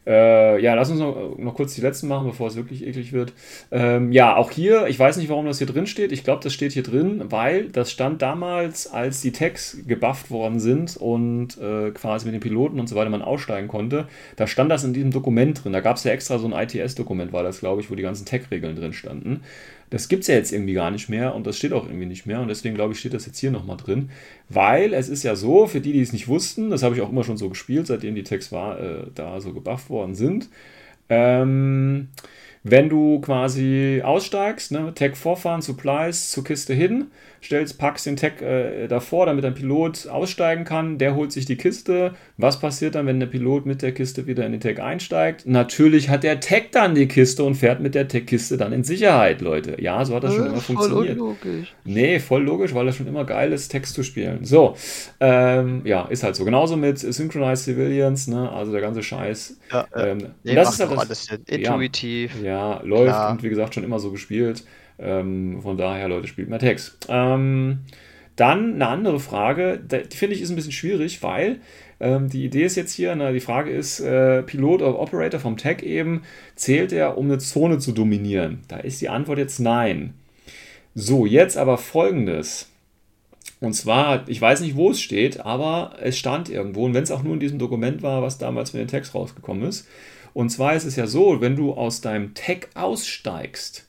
äh, 0.08 0.62
ja, 0.62 0.76
lass 0.76 0.90
uns 0.90 1.00
noch, 1.00 1.38
noch, 1.38 1.56
kurz 1.56 1.74
die 1.76 1.82
letzten 1.82 2.08
machen, 2.08 2.28
bevor 2.28 2.48
es 2.48 2.56
wirklich 2.56 2.86
eklig 2.86 3.12
wird. 3.12 3.34
Ähm, 3.72 4.12
ja, 4.12 4.36
auch 4.36 4.52
hier, 4.52 4.88
ich 4.88 5.00
weiß 5.00 5.18
nicht, 5.18 5.30
warum 5.30 5.46
das 5.46 5.58
hier 5.58 5.68
drin 5.68 5.88
steht. 5.88 6.12
Ich 6.12 6.24
glaube, 6.24 6.44
das 6.44 6.54
steht 6.54 6.74
hier 6.74 6.84
drin, 6.84 7.26
weil 7.30 7.70
das 7.70 7.92
stand 7.92 8.22
damals, 8.22 8.88
als 8.88 9.22
die 9.22 9.32
Tags 9.32 9.78
gebufft 9.88 10.30
worden 10.30 10.60
sind 10.60 10.98
und 10.98 11.58
äh, 11.58 11.92
quasi 11.92 12.26
mit 12.26 12.36
den 12.36 12.42
Piloten 12.42 12.80
und 12.80 12.88
so 12.88 12.96
weiter 12.96 13.10
man 13.10 13.22
aussteigen 13.22 13.68
konnte. 13.68 14.08
Da 14.36 14.48
stand 14.48 14.72
das 14.72 14.84
in 14.84 14.94
diesem 14.94 15.12
Dokument 15.12 15.64
drin. 15.64 15.74
Da 15.74 15.80
gab 15.80 15.98
es 15.98 16.04
ja 16.04 16.12
extra 16.12 16.38
so 16.38 16.48
ein 16.48 16.54
ITS-Dokument, 16.54 17.34
war 17.34 17.44
das, 17.44 17.60
glaube 17.60 17.82
ich, 17.82 17.90
wo 17.90 17.96
die 17.96 18.04
ganzen 18.04 18.26
Tag-Regeln 18.26 18.76
drin 18.76 18.94
standen. 18.94 19.42
Das 19.90 20.08
gibt 20.08 20.22
es 20.22 20.28
ja 20.28 20.36
jetzt 20.36 20.52
irgendwie 20.52 20.74
gar 20.74 20.92
nicht 20.92 21.10
mehr 21.10 21.36
und 21.36 21.46
das 21.46 21.58
steht 21.58 21.74
auch 21.74 21.86
irgendwie 21.86 22.06
nicht 22.06 22.26
mehr 22.26 22.42
und 22.42 22.48
deswegen 22.48 22.76
glaube 22.76 22.94
ich, 22.94 23.00
steht 23.00 23.14
das 23.14 23.26
jetzt 23.26 23.40
hier 23.40 23.52
nochmal 23.52 23.78
drin. 23.78 24.10
Weil 24.50 24.94
es 24.94 25.10
ist 25.10 25.24
ja 25.24 25.36
so, 25.36 25.68
für 25.68 25.82
die, 25.82 25.94
die 25.94 26.02
es 26.02 26.14
nicht 26.14 26.28
wussten, 26.28 26.70
das 26.70 26.84
habe 26.84 26.96
ich 26.96 27.02
auch 27.02 27.12
immer 27.12 27.24
schon 27.24 27.38
so 27.38 27.50
gespielt, 27.50 27.88
seitdem 27.88 28.16
die 28.16 28.24
Text 28.24 28.52
war, 28.52 28.80
äh, 28.80 29.08
da 29.14 29.40
so 29.42 29.54
gebufft 29.54 29.90
worden 29.90 30.16
sind. 30.16 30.50
Ähm, 31.10 32.10
wenn 32.64 32.90
du 32.90 33.22
quasi 33.22 34.02
aussteigst, 34.04 34.72
ne, 34.72 34.92
Tag 34.96 35.16
vorfahren, 35.16 35.62
Supplies 35.62 36.32
zur 36.32 36.44
Kiste 36.44 36.74
hin, 36.74 37.12
stellst, 37.46 37.78
packst 37.78 38.06
den 38.06 38.16
Tag 38.16 38.42
äh, 38.42 38.88
davor, 38.88 39.26
damit 39.26 39.46
ein 39.46 39.54
Pilot 39.54 40.08
aussteigen 40.08 40.66
kann, 40.66 40.98
der 40.98 41.16
holt 41.16 41.32
sich 41.32 41.46
die 41.46 41.56
Kiste. 41.56 42.14
Was 42.38 42.60
passiert 42.60 42.96
dann, 42.96 43.06
wenn 43.06 43.20
der 43.20 43.28
Pilot 43.28 43.66
mit 43.66 43.82
der 43.82 43.94
Kiste 43.94 44.28
wieder 44.28 44.46
in 44.46 44.52
den 44.52 44.62
Tag 44.62 44.80
einsteigt? 44.80 45.46
Natürlich 45.46 46.10
hat 46.10 46.24
der 46.24 46.40
Tag 46.40 46.72
dann 46.72 46.96
die 46.96 47.08
Kiste 47.08 47.44
und 47.44 47.56
fährt 47.56 47.80
mit 47.80 47.96
der 47.96 48.08
Tag-Kiste 48.08 48.58
dann 48.58 48.74
in 48.74 48.84
Sicherheit, 48.84 49.42
Leute. 49.42 49.82
Ja, 49.82 50.04
so 50.04 50.16
hat 50.16 50.24
das 50.24 50.34
äh, 50.34 50.38
schon 50.38 50.46
immer 50.48 50.56
voll 50.58 50.76
funktioniert. 50.76 51.18
Voll 51.18 51.28
unlogisch. 51.28 51.74
Nee, 51.86 52.20
voll 52.20 52.44
logisch, 52.44 52.74
weil 52.74 52.86
das 52.86 52.96
schon 52.96 53.08
immer 53.08 53.26
geil 53.26 53.54
ist, 53.54 53.70
Text 53.70 53.94
zu 53.94 54.04
spielen. 54.04 54.44
So, 54.44 54.76
ähm, 55.20 55.82
ja, 55.86 56.06
ist 56.06 56.24
halt 56.24 56.36
so. 56.36 56.46
Genauso 56.46 56.76
mit 56.76 57.00
Synchronized 57.00 57.66
Civilians, 57.66 58.28
ne, 58.28 58.52
also 58.52 58.72
der 58.72 58.82
ganze 58.82 59.04
Scheiß. 59.04 59.58
Ja, 59.72 59.88
ähm, 59.96 60.30
nee, 60.44 60.56
das 60.56 60.74
ist 60.74 60.80
halt 60.80 60.92
das, 60.92 61.00
alles 61.00 61.30
intuitiv. 61.48 62.32
Ja, 62.42 62.76
ja 62.76 62.82
läuft 62.84 63.10
klar. 63.10 63.32
und 63.32 63.44
wie 63.44 63.50
gesagt 63.50 63.74
schon 63.76 63.84
immer 63.84 64.00
so 64.00 64.12
gespielt. 64.12 64.64
Ähm, 65.00 65.62
von 65.62 65.78
daher, 65.78 66.08
Leute, 66.08 66.28
spielt 66.28 66.50
mehr 66.50 66.60
Text. 66.60 67.08
Ähm, 67.10 67.80
dann 68.36 68.76
eine 68.76 68.88
andere 68.88 69.20
Frage, 69.20 69.80
die 69.80 70.18
finde 70.18 70.36
ich 70.36 70.42
ist 70.42 70.50
ein 70.50 70.56
bisschen 70.56 70.72
schwierig, 70.74 71.24
weil 71.24 71.60
ähm, 72.00 72.30
die 72.30 72.44
Idee 72.44 72.66
ist 72.66 72.76
jetzt 72.76 72.92
hier, 72.92 73.16
na, 73.16 73.32
die 73.32 73.40
Frage 73.40 73.72
ist, 73.72 74.02
äh, 74.02 74.44
Pilot 74.44 74.82
oder 74.82 75.00
Operator 75.00 75.40
vom 75.40 75.56
Tag 75.58 75.84
eben, 75.84 76.24
zählt 76.56 76.92
er, 76.92 77.18
um 77.18 77.26
eine 77.26 77.38
Zone 77.38 77.80
zu 77.80 77.94
dominieren? 77.94 78.60
Da 78.68 78.78
ist 78.78 79.00
die 79.00 79.10
Antwort 79.10 79.38
jetzt 79.38 79.60
nein. 79.60 80.14
So, 80.94 81.26
jetzt 81.26 81.58
aber 81.58 81.78
folgendes. 81.78 82.70
Und 83.62 83.74
zwar, 83.74 84.28
ich 84.28 84.42
weiß 84.42 84.60
nicht, 84.62 84.76
wo 84.76 84.92
es 84.92 85.02
steht, 85.02 85.40
aber 85.40 85.96
es 86.02 86.18
stand 86.18 86.50
irgendwo, 86.50 86.86
und 86.86 86.94
wenn 86.94 87.04
es 87.04 87.12
auch 87.12 87.24
nur 87.24 87.34
in 87.34 87.40
diesem 87.40 87.60
Dokument 87.60 88.02
war, 88.02 88.22
was 88.22 88.38
damals 88.38 88.74
mit 88.74 88.82
dem 88.82 88.90
Text 88.90 89.16
rausgekommen 89.16 89.64
ist. 89.64 89.88
Und 90.34 90.50
zwar 90.50 90.76
ist 90.76 90.84
es 90.84 90.98
ja 90.98 91.08
so, 91.08 91.40
wenn 91.40 91.56
du 91.56 91.74
aus 91.74 92.02
deinem 92.02 92.34
Tag 92.34 92.68
aussteigst, 92.74 93.88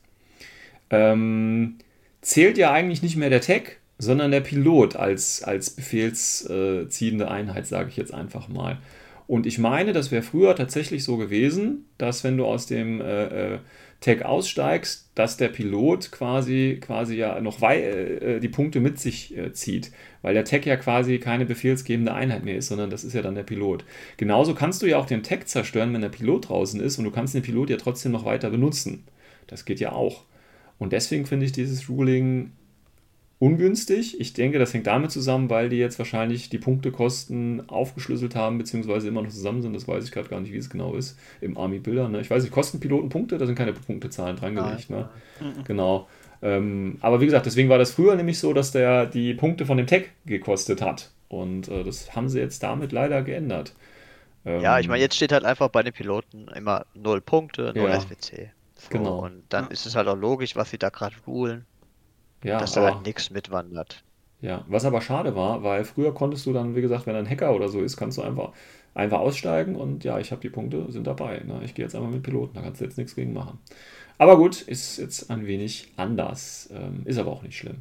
ähm, 0.91 1.77
zählt 2.21 2.59
ja 2.59 2.73
eigentlich 2.73 3.03
nicht 3.03 3.17
mehr 3.17 3.31
der 3.31 3.41
Tag, 3.41 3.79
sondern 3.99 4.31
der 4.31 4.41
Pilot 4.41 4.97
als, 4.97 5.43
als 5.43 5.71
befehlsziehende 5.71 7.31
Einheit, 7.31 7.67
sage 7.67 7.89
ich 7.89 7.97
jetzt 7.97 8.13
einfach 8.13 8.49
mal. 8.49 8.79
Und 9.27 9.47
ich 9.47 9.59
meine, 9.59 9.93
das 9.93 10.11
wäre 10.11 10.23
früher 10.23 10.55
tatsächlich 10.55 11.03
so 11.03 11.17
gewesen, 11.17 11.87
dass 11.99 12.23
wenn 12.23 12.37
du 12.37 12.47
aus 12.47 12.67
dem 12.67 13.01
äh, 13.01 13.55
äh 13.55 13.59
Tag 14.01 14.23
aussteigst, 14.23 15.11
dass 15.15 15.37
der 15.37 15.49
Pilot 15.49 16.13
quasi, 16.13 16.79
quasi 16.81 17.17
ja 17.17 17.41
noch 17.41 17.63
äh, 17.63 18.41
die 18.41 18.49
Punkte 18.49 18.81
mit 18.81 19.01
sich 19.01 19.37
äh, 19.37 19.53
zieht, 19.53 19.91
weil 20.23 20.35
der 20.35 20.45
Tag 20.45 20.67
ja 20.67 20.77
quasi 20.77 21.19
keine 21.19 21.47
befehlsgebende 21.47 22.13
Einheit 22.13 22.45
mehr 22.45 22.57
ist, 22.57 22.69
sondern 22.69 22.91
das 22.91 23.05
ist 23.05 23.15
ja 23.15 23.23
dann 23.23 23.35
der 23.35 23.43
Pilot. 23.43 23.85
Genauso 24.19 24.55
kannst 24.55 24.83
du 24.83 24.87
ja 24.87 24.99
auch 24.99 25.07
den 25.07 25.23
Tag 25.23 25.49
zerstören, 25.49 25.95
wenn 25.95 26.03
der 26.03 26.11
Pilot 26.11 26.51
draußen 26.51 26.79
ist 26.79 26.99
und 26.99 27.05
du 27.05 27.11
kannst 27.11 27.35
den 27.35 27.43
Pilot 27.43 27.71
ja 27.71 27.79
trotzdem 27.79 28.13
noch 28.13 28.27
weiter 28.27 28.51
benutzen. 28.51 29.05
Das 29.47 29.65
geht 29.65 29.81
ja 29.81 29.93
auch. 29.93 30.25
Und 30.79 30.93
deswegen 30.93 31.27
finde 31.27 31.47
ich 31.47 31.53
dieses 31.53 31.89
Ruling 31.89 32.53
ungünstig. 33.39 34.19
Ich 34.21 34.33
denke, 34.33 34.59
das 34.59 34.73
hängt 34.73 34.87
damit 34.87 35.11
zusammen, 35.11 35.51
weil 35.51 35.69
die 35.69 35.77
jetzt 35.77 35.99
wahrscheinlich 35.99 36.49
die 36.49 36.59
Punktekosten 36.59 37.69
aufgeschlüsselt 37.69 38.35
haben, 38.35 38.59
beziehungsweise 38.59 39.09
immer 39.09 39.23
noch 39.23 39.31
zusammen 39.31 39.63
sind. 39.63 39.75
Das 39.75 39.87
weiß 39.87 40.05
ich 40.05 40.13
gerade 40.13 40.29
gar 40.29 40.41
nicht, 40.41 40.53
wie 40.53 40.59
es 40.59 40.71
genau 40.71 40.95
ist 40.95 41.19
im 41.41 41.59
Army 41.59 41.79
Builder. 41.79 42.09
Ne? 42.09 42.21
Ich 42.21 42.31
weiß 42.31 42.43
nicht, 42.43 42.53
kosten 42.53 42.81
Piloten 42.81 43.09
Punkte? 43.09 43.39
Da 43.39 43.47
sind 43.47 43.57
keine 43.57 43.73
Punktezahlen 43.73 44.37
dran 44.37 44.55
gelegt. 44.55 44.91
Ne? 44.91 45.09
Genau. 45.65 46.09
Ähm, 46.43 46.99
aber 47.01 47.21
wie 47.21 47.27
gesagt, 47.27 47.47
deswegen 47.47 47.69
war 47.69 47.79
das 47.79 47.93
früher 47.93 48.15
nämlich 48.15 48.39
so, 48.39 48.53
dass 48.53 48.71
der 48.71 49.07
die 49.07 49.35
Punkte 49.35 49.67
von 49.67 49.77
dem 49.77 49.87
Tech 49.87 50.07
gekostet 50.25 50.81
hat. 50.83 51.11
Und 51.29 51.69
äh, 51.69 51.83
das 51.83 52.15
haben 52.15 52.29
sie 52.29 52.39
jetzt 52.39 52.63
damit 52.63 52.93
leider 52.93 53.23
geändert. 53.23 53.75
Ähm, 54.45 54.61
ja, 54.61 54.79
ich 54.79 54.89
meine, 54.89 55.01
jetzt 55.01 55.17
steht 55.17 55.33
halt 55.33 55.45
einfach 55.45 55.69
bei 55.69 55.83
den 55.83 55.93
Piloten 55.93 56.49
immer 56.55 56.87
0 56.95 57.21
Punkte, 57.21 57.73
0 57.75 57.89
ja, 57.89 58.01
SWC. 58.01 58.51
So, 58.91 58.99
genau. 58.99 59.25
Und 59.25 59.45
dann 59.49 59.65
ja. 59.65 59.71
ist 59.71 59.87
es 59.87 59.95
halt 59.95 60.09
auch 60.09 60.17
logisch, 60.17 60.57
was 60.57 60.71
sie 60.71 60.79
da 60.79 60.89
gerade 60.89 61.17
rulen. 61.27 61.67
Ja, 62.43 62.59
dass 62.59 62.73
da 62.73 62.83
halt 62.83 63.07
nichts 63.07 63.31
mitwandert. 63.31 64.05
Ja, 64.41 64.65
was 64.69 64.85
aber 64.85 65.01
schade 65.01 65.35
war, 65.35 65.63
weil 65.63 65.85
früher 65.85 66.13
konntest 66.13 66.47
du 66.47 66.53
dann, 66.53 66.77
wie 66.77 66.83
gesagt, 66.83 67.07
wenn 67.07 67.17
ein 67.17 67.29
Hacker 67.29 67.55
oder 67.55 67.69
so 67.69 67.81
ist, 67.81 67.97
kannst 67.97 68.19
du 68.19 68.23
einfach, 68.23 68.53
einfach 68.95 69.19
aussteigen 69.19 69.77
und 69.77 70.05
ja, 70.05 70.19
ich 70.19 70.31
habe 70.31 70.43
die 70.43 70.51
Punkte, 70.51 70.91
sind 70.93 71.07
dabei. 71.07 71.41
Ne? 71.41 71.61
Ich 71.65 71.75
gehe 71.75 71.85
jetzt 71.85 71.95
einmal 71.95 72.11
mit 72.11 72.23
Piloten, 72.23 72.55
da 72.55 72.61
kannst 72.61 72.81
du 72.81 72.85
jetzt 72.85 72.99
nichts 72.99 73.15
gegen 73.15 73.33
machen. 73.33 73.59
Aber 74.19 74.37
gut, 74.37 74.63
ist 74.63 74.99
jetzt 74.99 75.31
ein 75.31 75.47
wenig 75.47 75.93
anders, 75.97 76.69
ähm, 76.73 77.03
ist 77.05 77.19
aber 77.19 77.33
auch 77.33 77.43
nicht 77.43 77.57
schlimm. 77.57 77.79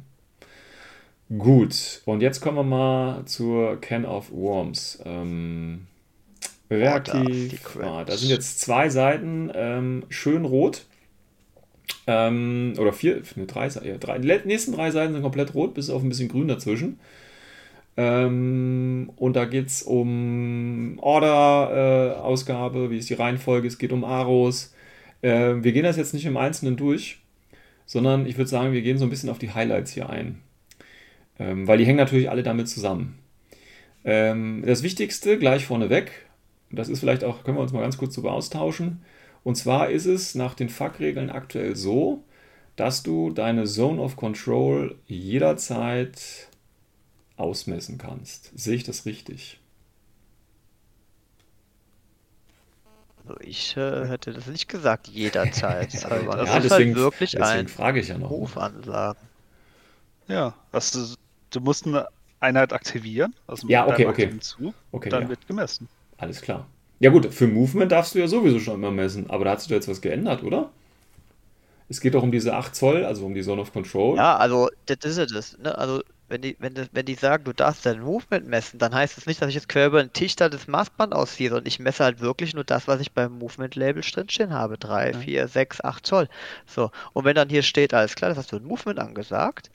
Gut, 1.38 2.02
und 2.04 2.20
jetzt 2.20 2.40
kommen 2.40 2.56
wir 2.56 2.62
mal 2.62 3.24
zur 3.24 3.80
Can 3.80 4.04
of 4.04 4.30
Worms. 4.30 5.02
Ähm, 5.04 5.86
reaktiv. 6.70 7.78
Ah, 7.82 8.04
da 8.04 8.16
sind 8.16 8.30
jetzt 8.30 8.60
zwei 8.60 8.88
Seiten 8.88 9.50
ähm, 9.52 10.04
schön 10.08 10.44
rot. 10.44 10.86
Ähm, 12.06 12.74
oder 12.78 12.92
vier, 12.92 13.22
ne, 13.36 13.46
drei, 13.46 13.68
ja, 13.68 13.96
drei, 13.98 14.18
die 14.18 14.46
nächsten 14.46 14.72
drei 14.72 14.90
Seiten 14.90 15.12
sind 15.12 15.22
komplett 15.22 15.54
rot, 15.54 15.74
bis 15.74 15.90
auf 15.90 16.02
ein 16.02 16.08
bisschen 16.08 16.28
grün 16.28 16.48
dazwischen. 16.48 16.98
Ähm, 17.96 19.10
und 19.16 19.34
da 19.34 19.46
geht 19.46 19.68
es 19.68 19.82
um 19.82 20.98
Order-Ausgabe, 21.00 22.84
äh, 22.86 22.90
wie 22.90 22.98
ist 22.98 23.08
die 23.08 23.14
Reihenfolge, 23.14 23.66
es 23.66 23.78
geht 23.78 23.92
um 23.92 24.04
Aros. 24.04 24.74
Äh, 25.22 25.54
wir 25.62 25.72
gehen 25.72 25.84
das 25.84 25.96
jetzt 25.96 26.14
nicht 26.14 26.26
im 26.26 26.36
Einzelnen 26.36 26.76
durch, 26.76 27.18
sondern 27.86 28.26
ich 28.26 28.36
würde 28.36 28.50
sagen, 28.50 28.72
wir 28.72 28.82
gehen 28.82 28.98
so 28.98 29.04
ein 29.04 29.10
bisschen 29.10 29.30
auf 29.30 29.38
die 29.38 29.52
Highlights 29.52 29.92
hier 29.92 30.10
ein. 30.10 30.42
Ähm, 31.38 31.66
weil 31.66 31.78
die 31.78 31.86
hängen 31.86 31.98
natürlich 31.98 32.30
alle 32.30 32.42
damit 32.42 32.68
zusammen. 32.68 33.18
Ähm, 34.04 34.62
das 34.66 34.82
Wichtigste 34.82 35.38
gleich 35.38 35.66
vorneweg, 35.66 36.10
das 36.70 36.88
ist 36.88 37.00
vielleicht 37.00 37.24
auch, 37.24 37.44
können 37.44 37.56
wir 37.56 37.62
uns 37.62 37.72
mal 37.72 37.80
ganz 37.80 37.98
kurz 37.98 38.14
darüber 38.14 38.32
austauschen, 38.32 39.02
und 39.46 39.54
zwar 39.54 39.90
ist 39.90 40.06
es 40.06 40.34
nach 40.34 40.54
den 40.54 40.68
FAQ-Regeln 40.68 41.30
aktuell 41.30 41.76
so, 41.76 42.24
dass 42.74 43.04
du 43.04 43.30
deine 43.30 43.66
Zone 43.66 44.02
of 44.02 44.16
Control 44.16 44.98
jederzeit 45.06 46.48
ausmessen 47.36 47.96
kannst. 47.96 48.50
Sehe 48.58 48.74
ich 48.74 48.82
das 48.82 49.06
richtig? 49.06 49.60
Also 53.18 53.38
ich 53.38 53.76
äh, 53.76 54.08
hätte 54.08 54.32
das 54.32 54.48
nicht 54.48 54.66
gesagt, 54.66 55.06
jederzeit. 55.06 55.94
Also 56.10 56.28
das 56.32 56.48
ja, 56.48 56.56
ist 56.56 56.64
deswegen, 56.64 56.94
halt 56.94 57.02
wirklich 57.04 57.30
deswegen 57.30 57.48
ein 57.50 57.68
frage 57.68 58.00
ich 58.00 58.08
ja 58.08 58.18
noch. 58.18 58.30
Rufansagen. 58.30 59.28
Ja, 60.26 60.54
also 60.72 61.14
du 61.50 61.60
musst 61.60 61.86
eine 61.86 62.08
Einheit 62.40 62.72
aktivieren, 62.72 63.32
also 63.46 63.68
ja, 63.68 63.86
okay, 63.86 64.06
okay. 64.06 64.26
Hinzu, 64.26 64.74
okay, 64.90 65.08
dann 65.08 65.22
ja. 65.22 65.28
wird 65.28 65.46
gemessen. 65.46 65.88
Alles 66.18 66.40
klar. 66.42 66.66
Ja 66.98 67.10
gut, 67.10 67.32
für 67.32 67.46
Movement 67.46 67.92
darfst 67.92 68.14
du 68.14 68.18
ja 68.18 68.26
sowieso 68.26 68.58
schon 68.58 68.74
immer 68.74 68.90
messen, 68.90 69.28
aber 69.28 69.44
da 69.44 69.52
hat 69.52 69.60
sich 69.60 69.68
doch 69.68 69.76
jetzt 69.76 69.88
was 69.88 70.00
geändert, 70.00 70.42
oder? 70.42 70.70
Es 71.88 72.00
geht 72.00 72.14
doch 72.14 72.22
um 72.22 72.32
diese 72.32 72.54
8 72.54 72.74
Zoll, 72.74 73.04
also 73.04 73.26
um 73.26 73.34
die 73.34 73.42
Zone 73.42 73.60
of 73.60 73.72
Control. 73.72 74.16
Ja, 74.16 74.36
also 74.36 74.70
das 74.86 74.98
ist 75.04 75.18
ja 75.18 75.26
das. 75.26 75.56
Ne? 75.58 75.76
Also 75.76 76.02
wenn 76.28 76.42
die, 76.42 76.56
wenn, 76.58 76.74
die, 76.74 76.86
wenn 76.92 77.06
die 77.06 77.14
sagen, 77.14 77.44
du 77.44 77.52
darfst 77.52 77.86
dein 77.86 78.00
Movement 78.00 78.48
messen, 78.48 78.78
dann 78.78 78.92
heißt 78.92 79.16
das 79.16 79.26
nicht, 79.26 79.40
dass 79.40 79.50
ich 79.50 79.54
jetzt 79.54 79.68
quer 79.68 79.86
über 79.86 80.02
den 80.02 80.12
Tisch 80.12 80.34
da 80.34 80.48
das 80.48 80.66
Maßband 80.66 81.14
ausziehe, 81.14 81.50
sondern 81.50 81.66
ich 81.66 81.78
messe 81.78 82.02
halt 82.02 82.20
wirklich 82.20 82.54
nur 82.54 82.64
das, 82.64 82.88
was 82.88 83.00
ich 83.00 83.12
beim 83.12 83.38
Movement-Label 83.38 84.02
drinstehen 84.02 84.52
habe. 84.52 84.78
3, 84.78 85.14
4, 85.14 85.46
6, 85.46 85.84
8 85.84 86.04
Zoll. 86.04 86.28
So. 86.66 86.90
Und 87.12 87.24
wenn 87.24 87.36
dann 87.36 87.48
hier 87.48 87.62
steht, 87.62 87.94
alles 87.94 88.16
klar, 88.16 88.30
das 88.30 88.38
hast 88.38 88.50
du 88.50 88.56
ein 88.56 88.64
Movement 88.64 88.98
angesagt, 88.98 89.70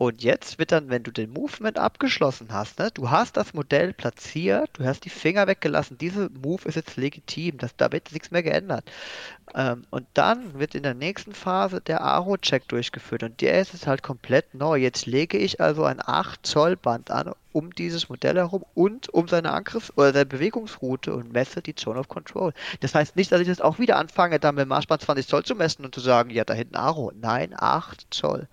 und 0.00 0.22
jetzt 0.22 0.58
wird 0.58 0.72
dann, 0.72 0.88
wenn 0.88 1.02
du 1.02 1.10
den 1.10 1.30
Movement 1.30 1.78
abgeschlossen 1.78 2.48
hast, 2.52 2.78
ne, 2.78 2.90
du 2.90 3.10
hast 3.10 3.36
das 3.36 3.52
Modell 3.52 3.92
platziert, 3.92 4.70
du 4.72 4.84
hast 4.86 5.04
die 5.04 5.10
Finger 5.10 5.46
weggelassen, 5.46 5.98
diese 5.98 6.30
Move 6.30 6.66
ist 6.66 6.76
jetzt 6.76 6.96
legitim, 6.96 7.58
das, 7.58 7.76
da 7.76 7.92
wird 7.92 8.10
nichts 8.10 8.30
mehr 8.30 8.42
geändert. 8.42 8.90
Ähm, 9.54 9.84
und 9.90 10.06
dann 10.14 10.58
wird 10.58 10.74
in 10.74 10.84
der 10.84 10.94
nächsten 10.94 11.34
Phase 11.34 11.82
der 11.82 12.00
Aro-Check 12.00 12.66
durchgeführt 12.68 13.24
und 13.24 13.42
der 13.42 13.60
ist 13.60 13.74
es 13.74 13.86
halt 13.86 14.02
komplett 14.02 14.54
neu. 14.54 14.78
Jetzt 14.78 15.04
lege 15.04 15.36
ich 15.36 15.60
also 15.60 15.84
ein 15.84 16.00
8 16.02 16.46
Zoll 16.46 16.76
Band 16.76 17.10
an 17.10 17.34
um 17.52 17.74
dieses 17.74 18.08
Modell 18.08 18.36
herum 18.36 18.64
und 18.72 19.10
um 19.10 19.28
seine 19.28 19.52
Angriffs- 19.52 19.92
oder 19.98 20.14
seine 20.14 20.24
Bewegungsroute 20.24 21.14
und 21.14 21.34
messe 21.34 21.60
die 21.60 21.74
Zone 21.74 22.00
of 22.00 22.08
Control. 22.08 22.54
Das 22.80 22.94
heißt 22.94 23.16
nicht, 23.16 23.30
dass 23.32 23.42
ich 23.42 23.48
jetzt 23.48 23.62
auch 23.62 23.78
wieder 23.78 23.98
anfange, 23.98 24.40
dann 24.40 24.54
mit 24.54 24.62
dem 24.62 24.68
Marschband 24.68 25.02
20 25.02 25.26
Zoll 25.26 25.44
zu 25.44 25.54
messen 25.54 25.84
und 25.84 25.94
zu 25.94 26.00
sagen, 26.00 26.30
ja, 26.30 26.44
da 26.44 26.54
hinten 26.54 26.76
Aro. 26.76 27.12
Nein, 27.20 27.52
8 27.54 28.06
Zoll. 28.08 28.48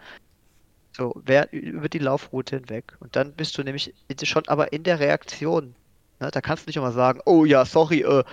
So, 0.98 1.14
wer, 1.24 1.54
über 1.54 1.90
die 1.90 2.00
Laufroute 2.00 2.56
hinweg. 2.56 2.98
Und 3.00 3.16
dann 3.16 3.34
bist 3.34 3.56
du 3.58 3.64
nämlich 3.64 3.94
schon 4.24 4.48
aber 4.48 4.74
in 4.74 4.82
der 4.82 5.00
Reaktion. 5.00 5.76
Ne? 6.20 6.32
Da 6.32 6.42
kannst 6.42 6.66
du 6.66 6.70
nicht 6.70 6.78
immer 6.78 6.92
sagen, 6.92 7.20
oh 7.26 7.46
ja, 7.46 7.66
sorry, 7.66 8.02
äh, 8.02 8.24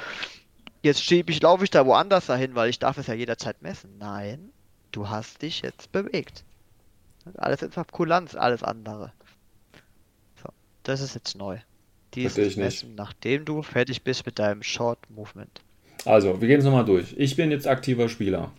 jetzt 0.83 1.05
schiebe 1.05 1.31
ich, 1.31 1.43
laufe 1.43 1.65
ich 1.65 1.71
da 1.71 1.85
woanders 1.85 2.27
dahin, 2.27 2.55
weil 2.55 2.71
ich 2.71 2.79
darf 2.79 2.97
es 2.97 3.07
ja 3.07 3.13
jederzeit 3.13 3.61
messen. 3.61 3.91
Nein, 3.99 4.49
du 4.93 5.11
hast 5.11 5.43
dich 5.43 5.61
jetzt 5.61 5.93
bewegt. 5.93 6.43
Alles 7.37 7.61
in 7.61 7.71
Kulanz, 7.93 8.35
alles 8.35 8.63
andere. 8.63 9.13
So, 10.43 10.49
das 10.85 11.03
ist 11.03 11.15
jetzt 11.15 11.37
neu. 11.37 11.59
Dieses 12.15 12.57
Messen, 12.57 12.95
nachdem 12.95 13.45
du 13.45 13.63
fertig 13.63 14.03
bist 14.03 14.25
mit 14.25 14.39
deinem 14.39 14.63
Short 14.63 14.99
Movement. 15.11 15.61
Also, 16.07 16.41
wir 16.41 16.49
gehen 16.49 16.61
es 16.61 16.65
nochmal 16.65 16.85
durch. 16.85 17.15
Ich 17.19 17.37
bin 17.37 17.51
jetzt 17.51 17.67
aktiver 17.67 18.09
Spieler. 18.09 18.53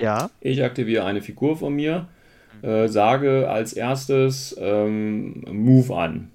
Ja. 0.00 0.30
Ich 0.40 0.64
aktiviere 0.64 1.04
eine 1.04 1.22
Figur 1.22 1.56
von 1.56 1.74
mir 1.74 2.08
äh, 2.62 2.88
sage 2.88 3.48
als 3.48 3.72
erstes 3.72 4.56
ähm, 4.60 5.44
Move 5.50 5.94
an. 5.96 6.30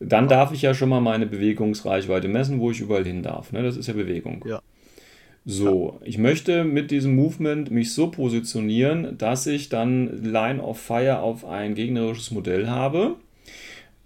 Dann 0.00 0.28
darf 0.28 0.52
ich 0.52 0.62
ja 0.62 0.74
schon 0.74 0.88
mal 0.88 1.00
meine 1.00 1.26
Bewegungsreichweite 1.26 2.28
messen, 2.28 2.60
wo 2.60 2.70
ich 2.70 2.80
überall 2.80 3.04
hin 3.04 3.22
darf. 3.22 3.52
Ne? 3.52 3.62
Das 3.62 3.76
ist 3.76 3.88
ja 3.88 3.94
Bewegung. 3.94 4.44
Ja. 4.46 4.60
So, 5.44 5.98
ich 6.04 6.18
möchte 6.18 6.62
mit 6.62 6.90
diesem 6.90 7.16
Movement 7.16 7.70
mich 7.70 7.94
so 7.94 8.10
positionieren, 8.10 9.16
dass 9.16 9.46
ich 9.46 9.70
dann 9.70 10.22
Line 10.22 10.62
of 10.62 10.78
Fire 10.78 11.20
auf 11.20 11.44
ein 11.46 11.74
gegnerisches 11.74 12.30
Modell 12.30 12.68
habe, 12.68 13.16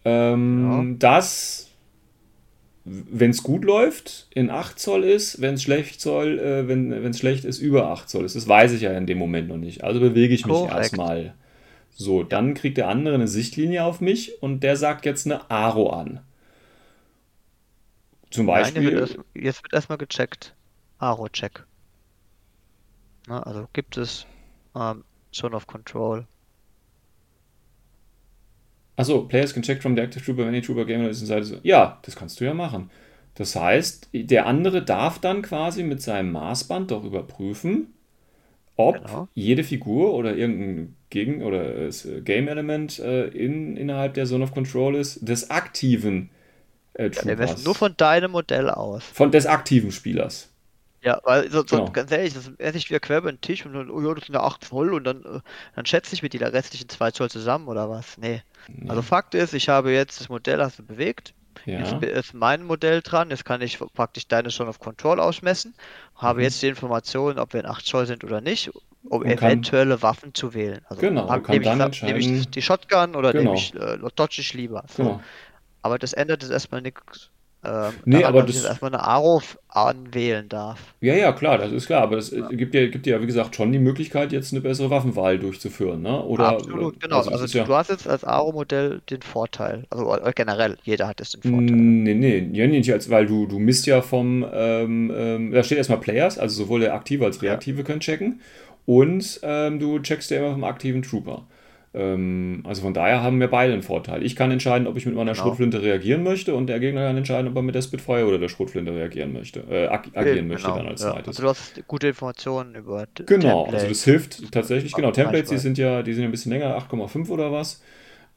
ähm, 0.05 0.71
ja. 0.71 0.97
das 0.99 1.62
wenn 2.85 3.31
es 3.31 3.43
gut 3.43 3.65
läuft, 3.65 4.27
in 4.31 4.51
8 4.51 4.79
Zoll 4.79 5.05
ist, 5.05 5.41
wenn 5.41 5.55
es 5.55 5.63
schlecht 5.63 6.01
Zoll, 6.01 6.39
äh, 6.39 6.67
wenn 6.67 6.93
es 6.93 7.19
schlecht 7.19 7.45
ist, 7.45 7.59
über 7.61 7.89
8 7.89 8.09
Zoll 8.09 8.25
ist. 8.25 8.35
Das 8.35 8.49
weiß 8.49 8.73
ich 8.73 8.83
ja 8.83 8.93
in 8.93 9.07
dem 9.07 9.19
Moment 9.19 9.49
noch 9.49 9.57
nicht. 9.57 9.85
Also 9.85 10.01
bewege 10.01 10.35
ich 10.35 10.47
mich 10.47 10.63
erstmal. 10.63 11.35
So, 11.95 12.23
dann 12.23 12.55
kriegt 12.55 12.79
der 12.79 12.89
andere 12.89 13.15
eine 13.15 13.29
Sichtlinie 13.29 13.85
auf 13.85 14.01
mich 14.01 14.43
und 14.43 14.61
der 14.61 14.77
sagt 14.77 15.05
jetzt 15.05 15.27
eine 15.27 15.51
Aro 15.51 15.91
an. 15.91 16.21
Zum 18.31 18.47
Beispiel. 18.47 18.83
Nein, 18.83 18.93
wird 18.95 19.19
jetzt 19.35 19.63
wird 19.63 19.75
erstmal 19.75 19.99
gecheckt. 19.99 20.55
Aro-Check. 20.99 21.65
Also 23.29 23.69
gibt 23.73 23.97
es 23.97 24.27
ähm, 24.75 25.05
schon 25.33 25.55
auf 25.55 25.67
Control. 25.67 26.27
Achso, 28.97 29.23
Players 29.23 29.55
can 29.55 29.63
check 29.63 29.83
from 29.83 29.97
the 29.97 30.03
active 30.03 30.25
trooper, 30.25 30.47
any 30.47 30.61
trooper 30.61 30.85
gamer 30.85 31.09
is 31.09 31.21
inside. 31.21 31.45
So. 31.45 31.57
Ja, 31.63 31.99
das 32.03 32.17
kannst 32.17 32.41
du 32.41 32.45
ja 32.45 32.55
machen. 32.55 32.91
Das 33.35 33.57
heißt, 33.57 34.11
der 34.13 34.47
andere 34.47 34.85
darf 34.85 35.19
dann 35.19 35.41
quasi 35.43 35.83
mit 35.83 36.03
seinem 36.03 36.33
Maßband 36.33 36.91
doch 36.91 37.03
überprüfen, 37.03 37.95
ob 38.77 38.97
genau. 38.97 39.29
jede 39.35 39.65
Figur 39.65 40.15
oder 40.15 40.37
irgendein 40.37 40.97
Gegen- 41.09 41.43
oder 41.43 41.77
äh, 41.77 41.91
Game-Element 42.23 42.99
äh, 42.99 43.29
in, 43.29 43.77
innerhalb 43.77 44.15
der 44.15 44.27
Zone 44.27 44.45
of 44.45 44.53
Control 44.53 44.97
ist, 44.97 45.27
des 45.27 45.51
aktiven 45.51 46.31
äh, 46.95 47.11
Troopers. 47.11 47.25
Ja, 47.25 47.29
wir 47.29 47.37
messen 47.37 47.65
nur 47.65 47.75
von 47.75 47.95
deinem 47.97 48.33
Modell 48.33 48.69
aus. 48.69 49.05
Von 49.05 49.31
des 49.31 49.47
aktiven 49.47 49.93
Spielers. 49.93 50.52
Ja, 51.03 51.21
weil 51.25 51.51
so, 51.51 51.65
so 51.67 51.79
genau. 51.79 51.91
ganz 51.91 52.13
ehrlich, 52.13 52.33
das 52.35 52.51
esse 52.59 52.79
ich 52.79 52.89
wieder 52.89 53.01
quer 53.01 53.19
über 53.19 53.33
den 53.33 53.41
Tisch 53.41 53.67
und 53.67 53.75
dann, 53.75 53.91
oh 53.91 54.01
ja, 54.01 54.15
das 54.15 54.27
sind 54.27 54.35
ja 54.37 54.43
8 54.43 54.65
Zoll 54.65 54.95
und 54.95 55.05
dann, 55.05 55.25
äh, 55.25 55.41
dann 55.75 55.85
schätze 55.85 56.15
ich 56.15 56.23
mit 56.23 56.33
die 56.33 56.39
restlichen 56.39 56.89
2 56.89 57.11
Zoll 57.11 57.29
zusammen 57.29 57.67
oder 57.67 57.91
was? 57.91 58.19
Nee. 58.19 58.43
nee. 58.69 58.89
Also 58.89 59.03
Fakt 59.03 59.35
ist, 59.35 59.53
ich 59.53 59.69
habe 59.69 59.93
jetzt 59.93 60.21
das 60.21 60.29
Modell 60.29 60.61
hast 60.63 60.79
du 60.79 60.85
bewegt. 60.85 61.35
Ja. 61.67 61.81
Jetzt 61.81 62.03
ist 62.05 62.35
mein 62.35 62.63
Modell 62.65 63.03
dran, 63.03 63.31
jetzt 63.31 63.45
kann 63.45 63.61
ich 63.63 63.79
praktisch 63.95 64.27
deine 64.29 64.51
schon 64.51 64.69
auf 64.69 64.79
Control 64.79 65.21
ausmessen, 65.21 65.75
habe 66.17 66.39
mhm. 66.39 66.45
jetzt 66.45 66.63
die 66.63 66.69
Informationen, 66.69 67.39
ob 67.39 67.53
wir 67.53 67.61
in 67.61 67.67
8 67.67 67.85
Zoll 67.85 68.07
sind 68.07 68.23
oder 68.23 68.41
nicht, 68.41 68.71
um 69.05 69.25
eventuelle 69.25 69.95
kann, 69.95 70.03
Waffen 70.03 70.35
zu 70.35 70.55
wählen. 70.55 70.83
Also 70.89 71.01
genau, 71.01 71.29
hab, 71.29 71.45
kann 71.45 71.59
nehme, 71.59 71.77
dann 71.77 71.91
ich, 71.91 72.03
nehme 72.03 72.19
ich 72.21 72.49
die 72.49 72.63
Shotgun 72.63 73.17
oder 73.17 73.33
genau. 73.33 73.55
nehme 73.55 73.57
ich 73.57 73.75
äh, 73.75 73.99
dodge 74.15 74.41
ich 74.41 74.55
lieber. 74.55 74.85
So. 74.89 75.03
Genau. 75.03 75.23
Aber 75.83 75.99
das 75.99 76.13
ändert 76.13 76.43
jetzt 76.43 76.53
erstmal 76.53 76.81
nichts 76.81 77.31
ähm, 77.65 77.93
Nee, 78.05 78.25
aber 78.25 78.43
das- 78.43 78.57
jetzt 78.57 78.65
erstmal 78.67 78.93
eine 78.93 79.05
Aro 79.05 79.41
anwählen 79.69 80.49
darf. 80.49 80.79
Ja, 81.01 81.15
ja, 81.15 81.33
klar, 81.33 81.59
das 81.59 81.73
ist 81.73 81.87
klar, 81.87 82.03
aber 82.03 82.19
es 82.19 82.33
äh, 82.33 82.43
gibt 82.51 82.75
dir, 82.75 82.89
gibt 82.91 83.07
ja, 83.07 83.21
wie 83.23 83.27
gesagt, 83.27 83.57
schon 83.57 83.73
die 83.73 83.79
Möglichkeit, 83.79 84.33
jetzt 84.33 84.53
eine 84.53 84.61
bessere 84.61 84.91
Waffenwahl 84.91 85.39
durchzuführen, 85.39 86.03
ne? 86.03 86.23
Oder, 86.23 86.49
Absolut, 86.49 87.01
genau. 87.01 87.19
Also, 87.19 87.45
ist 87.45 87.55
du, 87.55 87.59
ja, 87.59 87.65
du 87.65 87.75
hast 87.75 87.91
jetzt 87.91 88.09
als 88.09 88.25
Aro-Modell 88.25 89.01
den 89.09 89.23
Vorteil. 89.23 89.85
Also 89.91 90.15
äh, 90.15 90.33
generell, 90.35 90.77
jeder 90.83 91.09
hat 91.09 91.21
jetzt 91.21 91.35
den 91.35 91.43
Vorteil. 91.43 91.77
Nee, 91.77 92.15
nee, 92.15 92.51
ja, 92.53 92.67
nicht 92.67 92.93
als, 92.93 93.09
weil 93.11 93.27
du, 93.27 93.47
du 93.47 93.59
misst 93.59 93.87
ja 93.87 94.03
vom, 94.03 94.45
ähm, 94.53 95.13
ähm, 95.15 95.53
da 95.53 95.63
steht 95.63 95.79
erstmal 95.79 96.01
Players, 96.01 96.39
also 96.39 96.65
sowohl 96.65 96.81
der 96.81 96.95
aktive 96.95 97.25
als 97.25 97.41
reaktive 97.43 97.85
können 97.85 98.01
checken 98.01 98.41
und 98.87 99.41
ähm, 99.43 99.79
du 99.79 100.01
checkst 100.01 100.31
ja 100.31 100.39
immer 100.39 100.53
vom 100.53 100.65
aktiven 100.65 101.03
Trooper. 101.03 101.47
Ähm, 101.95 102.63
also 102.67 102.83
von 102.83 102.95
daher 102.95 103.23
haben 103.23 103.39
wir 103.39 103.49
beide 103.49 103.73
einen 103.73 103.83
Vorteil. 103.83 104.23
Ich 104.23 104.35
kann 104.35 104.51
entscheiden, 104.51 104.87
ob 104.87 104.97
ich 104.97 105.05
mit 105.05 105.15
meiner 105.15 105.33
Genau. 105.33 105.45
Schrotflinte 105.45 105.83
reagieren 105.83 106.23
möchte 106.23 106.55
und 106.55 106.67
der 106.69 106.81
Gegner 106.81 107.07
kann 107.07 107.17
entscheiden, 107.19 107.49
ob 107.51 107.57
er 107.57 107.63
mit 107.63 107.75
der 107.75 107.83
Spitfire 107.83 108.27
oder 108.27 108.39
der 108.39 108.49
Schrotflinte 108.49 108.95
reagieren 108.95 109.33
möchte, 109.33 109.61
äh, 109.71 109.89
ag 109.89 110.07
agieren 110.15 110.39
Eben, 110.39 110.49
möchte 110.49 110.67
genau, 110.69 110.79
dann 110.79 110.89
als 110.89 111.03
ja. 111.03 111.13
zweites. 111.13 111.29
Also 111.29 111.43
du 111.43 111.49
hast 111.51 111.87
gute 111.87 112.09
Informationen 112.09 112.75
über 112.75 113.07
Genau, 113.27 113.65
Templates. 113.65 113.75
also 113.75 113.89
das 113.89 114.05
hilft 114.05 114.53
tatsächlich. 114.53 114.93
Genau, 114.95 115.11
Templates, 115.11 115.51
die 115.51 115.59
sind 115.59 115.77
ja, 115.79 116.03
die 116.03 116.15
sind 116.15 116.23
ja 116.23 116.29
ein 116.29 116.33
bisschen 116.33 116.53
länger, 116.53 116.77
8,5 116.79 117.29
oder 117.29 117.53
was. 117.53 117.83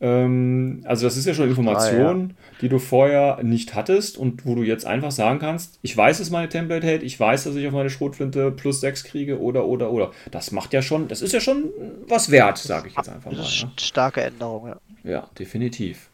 Ähm, 0.01 0.83
also 0.85 1.05
das 1.07 1.17
ist 1.17 1.25
ja 1.25 1.33
schon 1.33 1.47
Ah, 1.47 1.49
Information, 1.49 2.33
die 2.61 2.69
du 2.69 2.79
vorher 2.79 3.41
nicht 3.43 3.75
hattest 3.75 4.17
und 4.17 4.45
wo 4.45 4.55
du 4.55 4.63
jetzt 4.63 4.85
einfach 4.85 5.11
sagen 5.11 5.39
kannst, 5.39 5.79
ich 5.81 5.95
weiß, 5.95 6.17
dass 6.19 6.29
meine 6.29 6.49
Template 6.49 6.85
hält, 6.85 7.03
ich 7.03 7.19
weiß, 7.19 7.45
dass 7.45 7.55
ich 7.55 7.65
auf 7.67 7.73
meine 7.73 7.89
Schrotflinte 7.89 8.51
plus 8.51 8.81
6 8.81 9.03
kriege 9.03 9.39
oder 9.39 9.65
oder 9.65 9.91
oder. 9.91 10.11
Das 10.31 10.51
macht 10.51 10.73
ja 10.73 10.81
schon, 10.81 11.07
das 11.07 11.21
ist 11.21 11.33
ja 11.33 11.39
schon 11.39 11.71
was 12.07 12.29
wert, 12.31 12.57
sage 12.57 12.87
ich 12.89 12.95
jetzt 12.95 13.09
einfach 13.09 13.31
Das 13.31 13.39
mal. 13.39 13.53
ist 13.53 13.55
Ne? 13.55 13.71
starke 13.81 14.21
Änderung, 14.23 14.67
ja. 14.67 14.79
Ja, 15.03 15.29
definitiv. 15.39 16.09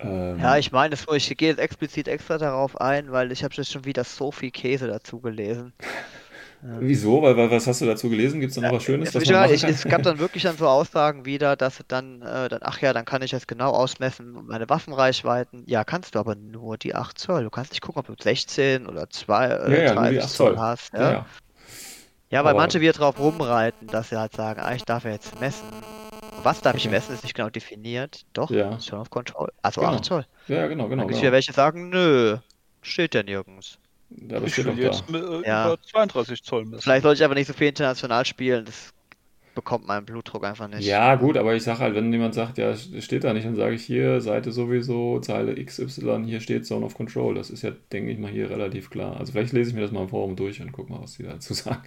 Ähm, 0.00 0.38
Ja, 0.38 0.56
ich 0.58 0.72
meine, 0.72 0.94
es- 0.94 1.06
ich 1.08 1.36
gehe 1.38 1.48
jetzt 1.50 1.58
explizit 1.58 2.06
extra 2.08 2.36
darauf 2.38 2.78
ein, 2.80 3.12
weil 3.12 3.32
ich 3.32 3.44
habe 3.44 3.54
jetzt 3.54 3.70
schon 3.72 3.84
wieder 3.84 4.04
so 4.04 4.30
viel 4.32 4.50
Käse 4.50 4.86
dazu 4.86 5.20
gelesen. 5.20 5.72
Wieso? 6.64 7.20
Weil, 7.22 7.36
weil, 7.36 7.50
was 7.50 7.66
hast 7.66 7.80
du 7.80 7.86
dazu 7.86 8.08
gelesen? 8.08 8.38
Gibt 8.38 8.50
es 8.50 8.54
da 8.56 8.62
noch 8.68 8.76
was 8.76 8.84
Schönes, 8.84 9.08
Es, 9.08 9.14
was 9.16 9.28
machen 9.28 9.52
ich, 9.52 9.64
es 9.64 9.82
gab 9.84 10.02
dann 10.04 10.18
wirklich 10.20 10.44
dann 10.44 10.56
so 10.56 10.68
Aussagen 10.68 11.24
wieder, 11.24 11.56
dass 11.56 11.82
dann, 11.88 12.22
äh, 12.22 12.48
dann, 12.48 12.60
ach 12.62 12.80
ja, 12.80 12.92
dann 12.92 13.04
kann 13.04 13.20
ich 13.22 13.32
jetzt 13.32 13.48
genau 13.48 13.70
ausmessen, 13.70 14.46
meine 14.46 14.68
Waffenreichweiten. 14.68 15.64
Ja, 15.66 15.82
kannst 15.82 16.14
du 16.14 16.20
aber 16.20 16.36
nur 16.36 16.78
die 16.78 16.94
8 16.94 17.18
Zoll. 17.18 17.42
Du 17.42 17.50
kannst 17.50 17.72
nicht 17.72 17.80
gucken, 17.82 17.98
ob 18.00 18.06
du 18.06 18.14
16 18.22 18.86
oder 18.86 19.10
2 19.10 19.48
Ja, 19.48 19.60
oder 19.64 19.82
ja, 19.84 19.94
nur 19.94 20.02
die 20.04 20.16
30 20.18 20.22
8 20.24 20.30
Zoll 20.30 20.46
Zoll. 20.54 20.58
hast. 20.60 20.92
Ja, 20.94 21.00
Ja, 21.00 21.10
ja. 21.12 21.26
ja 22.30 22.44
weil 22.44 22.50
Aber- 22.50 22.60
manche 22.60 22.80
wieder 22.80 22.92
drauf 22.92 23.18
rumreiten, 23.18 23.88
dass 23.88 24.10
sie 24.10 24.16
halt 24.18 24.34
sagen, 24.36 24.60
ah, 24.60 24.72
ich 24.74 24.84
darf 24.84 25.04
ja 25.04 25.10
jetzt 25.10 25.40
messen. 25.40 25.66
Was 26.44 26.60
darf 26.60 26.76
ich 26.76 26.86
Okay. 26.86 26.94
messen, 26.94 27.14
ist 27.14 27.24
nicht 27.24 27.34
genau 27.34 27.50
definiert. 27.50 28.22
Doch, 28.34 28.50
Ja. 28.50 28.80
schon 28.80 29.00
auf 29.00 29.10
Control. 29.10 29.50
Also 29.62 29.80
Genau. 29.80 29.94
8 29.94 30.04
Zoll. 30.04 30.26
ja, 30.46 30.68
genau, 30.68 30.84
genau. 30.88 31.00
Dann 31.02 31.08
gibt 31.08 31.10
es 31.12 31.16
genau. 31.16 31.22
wieder 31.22 31.32
welche, 31.32 31.50
die 31.50 31.56
sagen, 31.56 31.88
nö, 31.88 32.36
steht 32.82 33.14
ja 33.16 33.22
nirgends. 33.24 33.78
Ja, 34.28 34.40
das 34.40 34.44
ich 34.44 34.52
steht 34.54 34.66
da. 34.66 34.72
jetzt 34.72 35.08
mit, 35.10 35.22
äh, 35.22 35.46
Ja. 35.46 35.66
über 35.74 35.82
32 35.82 36.42
Zoll 36.42 36.64
messen. 36.64 36.80
Vielleicht 36.82 37.02
sollte 37.02 37.20
ich 37.20 37.24
aber 37.24 37.34
nicht 37.34 37.46
so 37.46 37.52
viel 37.52 37.68
international 37.68 38.24
spielen, 38.24 38.64
das 38.64 38.92
bekommt 39.54 39.86
meinen 39.86 40.06
Blutdruck 40.06 40.44
einfach 40.44 40.66
nicht. 40.68 40.86
Ja, 40.86 41.14
gut, 41.16 41.36
aber 41.36 41.54
ich 41.54 41.62
sage 41.62 41.80
halt, 41.80 41.94
wenn 41.94 42.10
jemand 42.10 42.34
sagt, 42.34 42.56
ja, 42.56 42.74
steht 42.74 43.24
da 43.24 43.34
nicht, 43.34 43.44
dann 43.46 43.54
sage 43.54 43.74
ich 43.74 43.84
hier, 43.84 44.20
Seite 44.22 44.50
sowieso, 44.50 45.20
Zeile 45.20 45.58
XY, 45.62 46.24
hier 46.26 46.40
steht 46.40 46.64
Zone 46.66 46.86
of 46.86 46.94
Control. 46.94 47.34
Das 47.34 47.50
ist 47.50 47.62
ja, 47.62 47.72
denke 47.92 48.10
ich 48.12 48.18
mal, 48.18 48.30
hier 48.30 48.48
relativ 48.48 48.88
klar. 48.88 49.18
Also 49.18 49.32
vielleicht 49.32 49.52
lese 49.52 49.70
ich 49.70 49.74
mir 49.76 49.82
das 49.82 49.92
mal 49.92 50.02
im 50.02 50.08
Forum 50.08 50.36
durch 50.36 50.60
und 50.62 50.72
gucke 50.72 50.90
mal, 50.90 51.02
was 51.02 51.18
die 51.18 51.24
dazu 51.24 51.52
sagen. 51.54 51.82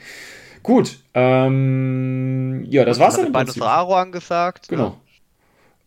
Gut, 0.61 0.99
ähm, 1.15 2.65
ja, 2.69 2.85
das 2.85 2.99
war's 2.99 3.15
dann 3.15 3.23
Hat 3.23 3.27
im 3.27 3.33
bei 3.33 3.43
Prinzip. 3.45 3.63
Aro 3.63 3.95
angesagt. 3.95 4.69
ne? 4.71 4.77
Genau. 4.77 4.97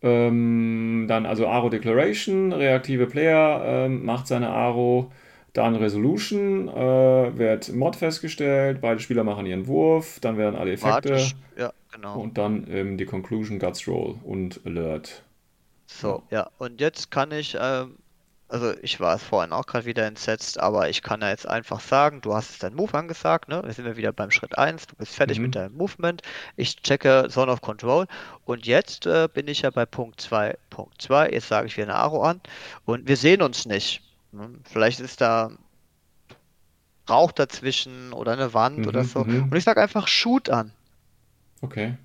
Ähm, 0.01 1.05
dann 1.09 1.25
also 1.25 1.47
Aro 1.47 1.69
Declaration, 1.69 2.53
reaktive 2.53 3.05
Player 3.07 3.61
ähm, 3.65 4.05
macht 4.05 4.27
seine 4.27 4.49
Aro, 4.49 5.11
dann 5.59 5.75
Resolution, 5.75 6.67
äh, 6.69 7.37
wird 7.37 7.69
Mod 7.73 7.95
festgestellt, 7.95 8.81
beide 8.81 8.99
Spieler 8.99 9.23
machen 9.23 9.45
ihren 9.45 9.67
Wurf, 9.67 10.19
dann 10.21 10.37
werden 10.37 10.55
alle 10.55 10.73
Effekte 10.73 11.09
Warte, 11.11 11.35
ja, 11.57 11.73
genau. 11.91 12.19
und 12.21 12.37
dann 12.37 12.65
ähm, 12.69 12.97
die 12.97 13.05
Conclusion, 13.05 13.59
Guts 13.59 13.87
Roll 13.87 14.19
und 14.23 14.61
Alert. 14.65 15.23
So, 15.87 16.23
ja, 16.29 16.49
und 16.57 16.79
jetzt 16.81 17.11
kann 17.11 17.31
ich, 17.31 17.57
ähm, 17.59 17.97
also 18.47 18.73
ich 18.81 18.99
war 18.99 19.15
es 19.15 19.23
vorhin 19.23 19.51
auch 19.53 19.65
gerade 19.65 19.85
wieder 19.85 20.05
entsetzt, 20.05 20.59
aber 20.59 20.89
ich 20.89 21.01
kann 21.01 21.21
ja 21.21 21.29
jetzt 21.29 21.47
einfach 21.47 21.79
sagen, 21.81 22.21
du 22.21 22.33
hast 22.35 22.61
deinen 22.63 22.75
Move 22.75 22.93
angesagt, 22.97 23.49
ne? 23.49 23.61
Wir 23.65 23.73
sind 23.73 23.85
wir 23.85 23.97
wieder 23.97 24.11
beim 24.13 24.31
Schritt 24.31 24.57
1, 24.57 24.87
du 24.87 24.95
bist 24.95 25.15
fertig 25.15 25.39
Mhm. 25.39 25.43
mit 25.43 25.55
deinem 25.55 25.75
Movement, 25.75 26.21
ich 26.55 26.77
checke 26.81 27.27
Zone 27.29 27.51
of 27.51 27.61
Control 27.61 28.05
und 28.45 28.65
jetzt 28.67 29.05
äh, 29.07 29.27
bin 29.33 29.47
ich 29.47 29.61
ja 29.63 29.71
bei 29.71 29.85
Punkt 29.85 30.21
2, 30.21 30.57
Punkt 30.69 31.01
2, 31.01 31.29
jetzt 31.31 31.47
sage 31.49 31.67
ich 31.67 31.77
wieder 31.77 31.87
eine 31.87 31.95
Aro 31.95 32.23
an 32.23 32.41
und 32.85 33.07
wir 33.07 33.17
sehen 33.17 33.41
uns 33.41 33.65
nicht. 33.65 34.03
Ne? 34.31 34.49
Vielleicht 34.63 34.99
ist 34.99 35.21
da 35.21 35.51
Rauch 37.09 37.31
dazwischen 37.31 38.13
oder 38.13 38.33
eine 38.33 38.53
Wand 38.53 38.87
oder 38.87 39.01
Mhm, 39.03 39.07
so 39.07 39.23
mhm. 39.23 39.43
und 39.49 39.55
ich 39.55 39.63
sage 39.63 39.81
einfach 39.81 40.07
Shoot 40.07 40.49
an. 40.49 40.71
Okay. 41.61 41.97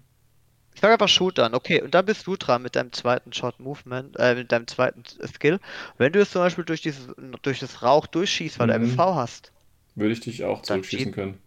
Ich 0.74 0.80
sag 0.80 0.90
einfach 0.90 1.08
Shoot 1.08 1.38
an, 1.38 1.54
okay, 1.54 1.80
und 1.82 1.94
dann 1.94 2.04
bist 2.06 2.26
du 2.26 2.36
dran 2.36 2.62
mit 2.62 2.74
deinem 2.74 2.92
zweiten 2.92 3.32
Shot 3.32 3.60
Movement, 3.60 4.16
äh, 4.18 4.34
mit 4.34 4.50
deinem 4.50 4.66
zweiten 4.66 5.04
Skill. 5.26 5.60
Wenn 5.98 6.12
du 6.12 6.18
jetzt 6.18 6.32
zum 6.32 6.40
Beispiel 6.42 6.64
durch 6.64 6.80
dieses, 6.82 7.06
durch 7.42 7.60
das 7.60 7.82
Rauch 7.82 8.06
durchschießt, 8.08 8.58
weil 8.58 8.66
du 8.68 8.78
Mhm. 8.78 8.84
MSV 8.86 8.98
hast, 9.14 9.52
Würde 9.94 10.12
ich 10.12 10.20
dich 10.20 10.42
auch 10.42 10.62
zurückschießen 10.62 11.12
schieß- 11.12 11.14
können. 11.14 11.38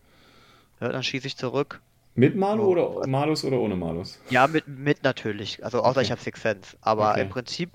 ja, 0.80 0.90
dann 0.90 1.04
schieße 1.04 1.28
ich 1.28 1.36
zurück. 1.36 1.82
Mit 2.16 2.36
Malo 2.38 2.64
Oh. 2.64 2.72
oder 2.72 3.08
Malus 3.08 3.44
oder 3.44 3.60
ohne 3.60 3.76
Malus? 3.76 4.20
Ja, 4.30 4.48
mit, 4.48 4.68
mit 4.68 5.04
natürlich, 5.04 5.64
also 5.66 5.80
außer 5.82 5.98
Okay. 5.98 6.02
ich 6.06 6.12
habe 6.12 6.22
Six 6.22 6.42
Sense. 6.42 6.78
Aber 6.82 7.12
Okay. 7.12 7.22
im 7.24 7.30
Prinzip, 7.30 7.72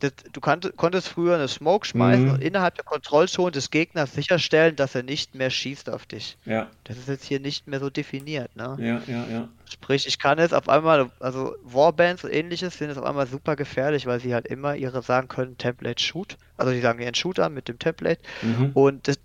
das, 0.00 0.12
du 0.32 0.40
kannt, 0.40 0.72
konntest 0.76 1.08
früher 1.08 1.34
eine 1.36 1.46
Smoke 1.48 1.86
schmeißen 1.86 2.24
Mhm. 2.26 2.30
und 2.32 2.42
innerhalb 2.42 2.74
der 2.74 2.84
Kontrollzone 2.84 3.52
des 3.52 3.70
Gegners 3.70 4.12
sicherstellen, 4.14 4.74
dass 4.76 4.94
er 4.94 5.02
nicht 5.02 5.34
mehr 5.34 5.50
schießt 5.50 5.88
auf 5.90 6.06
dich. 6.06 6.36
Ja, 6.44 6.68
Das 6.84 6.98
ist 6.98 7.08
jetzt 7.08 7.24
hier 7.24 7.38
nicht 7.40 7.66
mehr 7.68 7.80
so 7.80 7.90
definiert, 7.90 8.54
ne? 8.56 8.76
ja, 8.80 9.02
ja, 9.06 9.26
ja. 9.30 9.48
Sprich, 9.72 10.06
ich 10.08 10.18
kann 10.18 10.38
jetzt 10.38 10.52
auf 10.52 10.68
einmal, 10.68 11.10
also 11.20 11.54
Warbands 11.62 12.24
und 12.24 12.30
ähnliches 12.32 12.76
sind 12.76 12.88
jetzt 12.88 12.98
auf 12.98 13.04
einmal 13.04 13.28
super 13.28 13.54
gefährlich, 13.54 14.06
weil 14.06 14.18
sie 14.18 14.34
halt 14.34 14.46
immer 14.48 14.74
ihre 14.74 15.00
sagen 15.02 15.28
können, 15.28 15.56
Template 15.58 16.02
Shoot. 16.02 16.36
Also 16.56 16.72
die 16.72 16.80
sagen 16.80 17.00
ihren 17.00 17.14
Shoot 17.14 17.38
an 17.38 17.54
mit 17.54 17.68
dem 17.68 17.78
Template. 17.78 18.20
Mhm. 18.42 18.70
Und 18.74 19.06
das, 19.06 19.20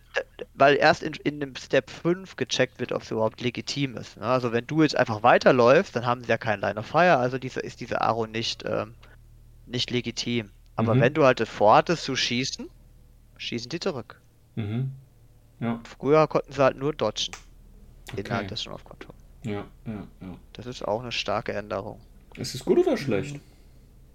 weil 0.54 0.76
erst 0.76 1.02
in, 1.04 1.14
in 1.24 1.40
dem 1.40 1.56
Step 1.56 1.90
5 1.90 2.36
gecheckt 2.36 2.80
wird, 2.80 2.92
ob 2.92 3.02
es 3.02 3.10
überhaupt 3.12 3.42
legitim 3.42 3.98
ist. 3.98 4.18
Ne? 4.18 4.26
Also 4.26 4.52
wenn 4.54 4.68
du 4.68 4.84
jetzt 4.84 4.96
einfach 4.96 5.24
weiterläufst, 5.24 5.96
dann 5.96 6.06
haben 6.06 6.22
sie 6.24 6.30
ja 6.30 6.38
keinen 6.38 6.62
Line 6.62 6.80
of 6.80 6.86
Fire, 6.86 7.18
also 7.18 7.38
diese, 7.40 7.60
ist 7.62 7.80
diese 7.82 8.02
Aro 8.02 8.28
nicht, 8.28 8.64
ähm, 8.68 8.94
nicht 9.66 9.90
legitim. 9.90 10.52
Aber 10.76 10.96
Mhm. 10.96 11.02
wenn 11.02 11.14
du 11.14 11.24
halt 11.24 11.48
vorhattest 11.48 12.04
zu 12.04 12.16
schießen, 12.16 12.70
schießen 13.38 13.70
die 13.70 13.80
zurück. 13.80 14.22
Mhm. 14.56 14.92
Ja, 15.60 15.82
Früher 15.86 16.28
konnten 16.28 16.52
sie 16.52 16.62
halt 16.64 16.78
nur 16.78 16.94
dodgen. 16.94 17.34
okay. 18.12 18.22
Innerhalb 18.22 18.48
des 18.50 18.62
Zone 18.62 18.76
of 18.76 18.84
Control. 18.84 19.16
Ja, 19.44 19.66
ja, 19.86 20.08
ja. 20.22 20.38
Das 20.54 20.66
ist 20.66 20.84
auch 20.86 21.02
eine 21.02 21.12
starke 21.12 21.54
Änderung. 21.54 22.02
Ist 22.36 22.56
es 22.56 22.66
gut 22.66 22.80
oder 22.80 22.98
schlecht? 22.98 23.40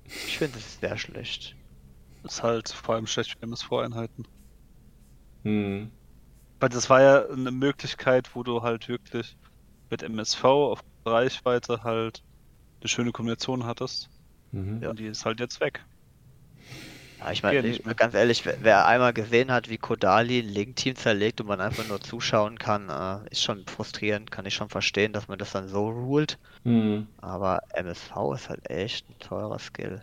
Ich 0.05 0.39
finde 0.39 0.59
es 0.59 0.79
sehr 0.81 0.99
schlecht. 0.99 1.57
Ist 2.25 2.43
halt 2.43 2.69
vor 2.69 2.95
allem 2.97 3.07
schlecht 3.07 3.33
für 3.33 3.43
MSV-Einheiten. 3.43 4.25
Hm. 5.45 5.91
Weil 6.59 6.69
das 6.69 6.91
war 6.91 7.01
ja 7.01 7.27
eine 7.29 7.51
Möglichkeit, 7.51 8.35
wo 8.35 8.43
du 8.43 8.63
halt 8.63 8.89
wirklich 8.89 9.37
mit 9.89 10.03
MSV 10.03 10.45
auf 10.45 10.81
Reichweite 11.07 11.83
halt 11.83 12.23
eine 12.81 12.89
schöne 12.89 13.13
Kombination 13.13 13.65
hattest. 13.65 14.11
Mhm. 14.53 14.83
Und 14.85 14.99
die 14.99 15.07
ist 15.07 15.25
halt 15.25 15.41
jetzt 15.41 15.61
weg. 15.61 15.85
Ja, 17.21 17.31
ich 17.33 17.43
meine, 17.43 17.67
ich- 17.67 17.83
ganz 17.97 18.15
ehrlich, 18.15 18.45
wer, 18.47 18.57
wer 18.61 18.87
einmal 18.87 19.13
gesehen 19.13 19.51
hat, 19.53 19.69
wie 19.69 19.77
Kodali 19.79 20.39
ein 20.41 20.49
Link-Team 20.49 20.97
zerlegt 20.97 21.41
und 21.41 21.47
man 21.47 21.61
einfach 21.61 21.87
nur 21.87 22.01
zuschauen 22.01 22.59
kann, 22.59 22.89
äh, 22.89 23.29
ist 23.31 23.43
schon 23.43 23.67
frustrierend, 23.67 24.31
kann 24.31 24.47
ich 24.47 24.55
schon 24.55 24.71
verstehen, 24.71 25.13
dass 25.13 25.29
man 25.29 25.39
das 25.39 25.53
dann 25.53 25.69
so 25.69 25.89
ruled. 25.89 26.39
Hm. 26.65 27.09
Aber 27.21 27.61
MSV 27.75 28.33
ist 28.35 28.49
halt 28.49 28.69
echt 28.71 29.09
ein 29.11 29.19
teurer 29.19 29.59
Skill. 29.59 30.03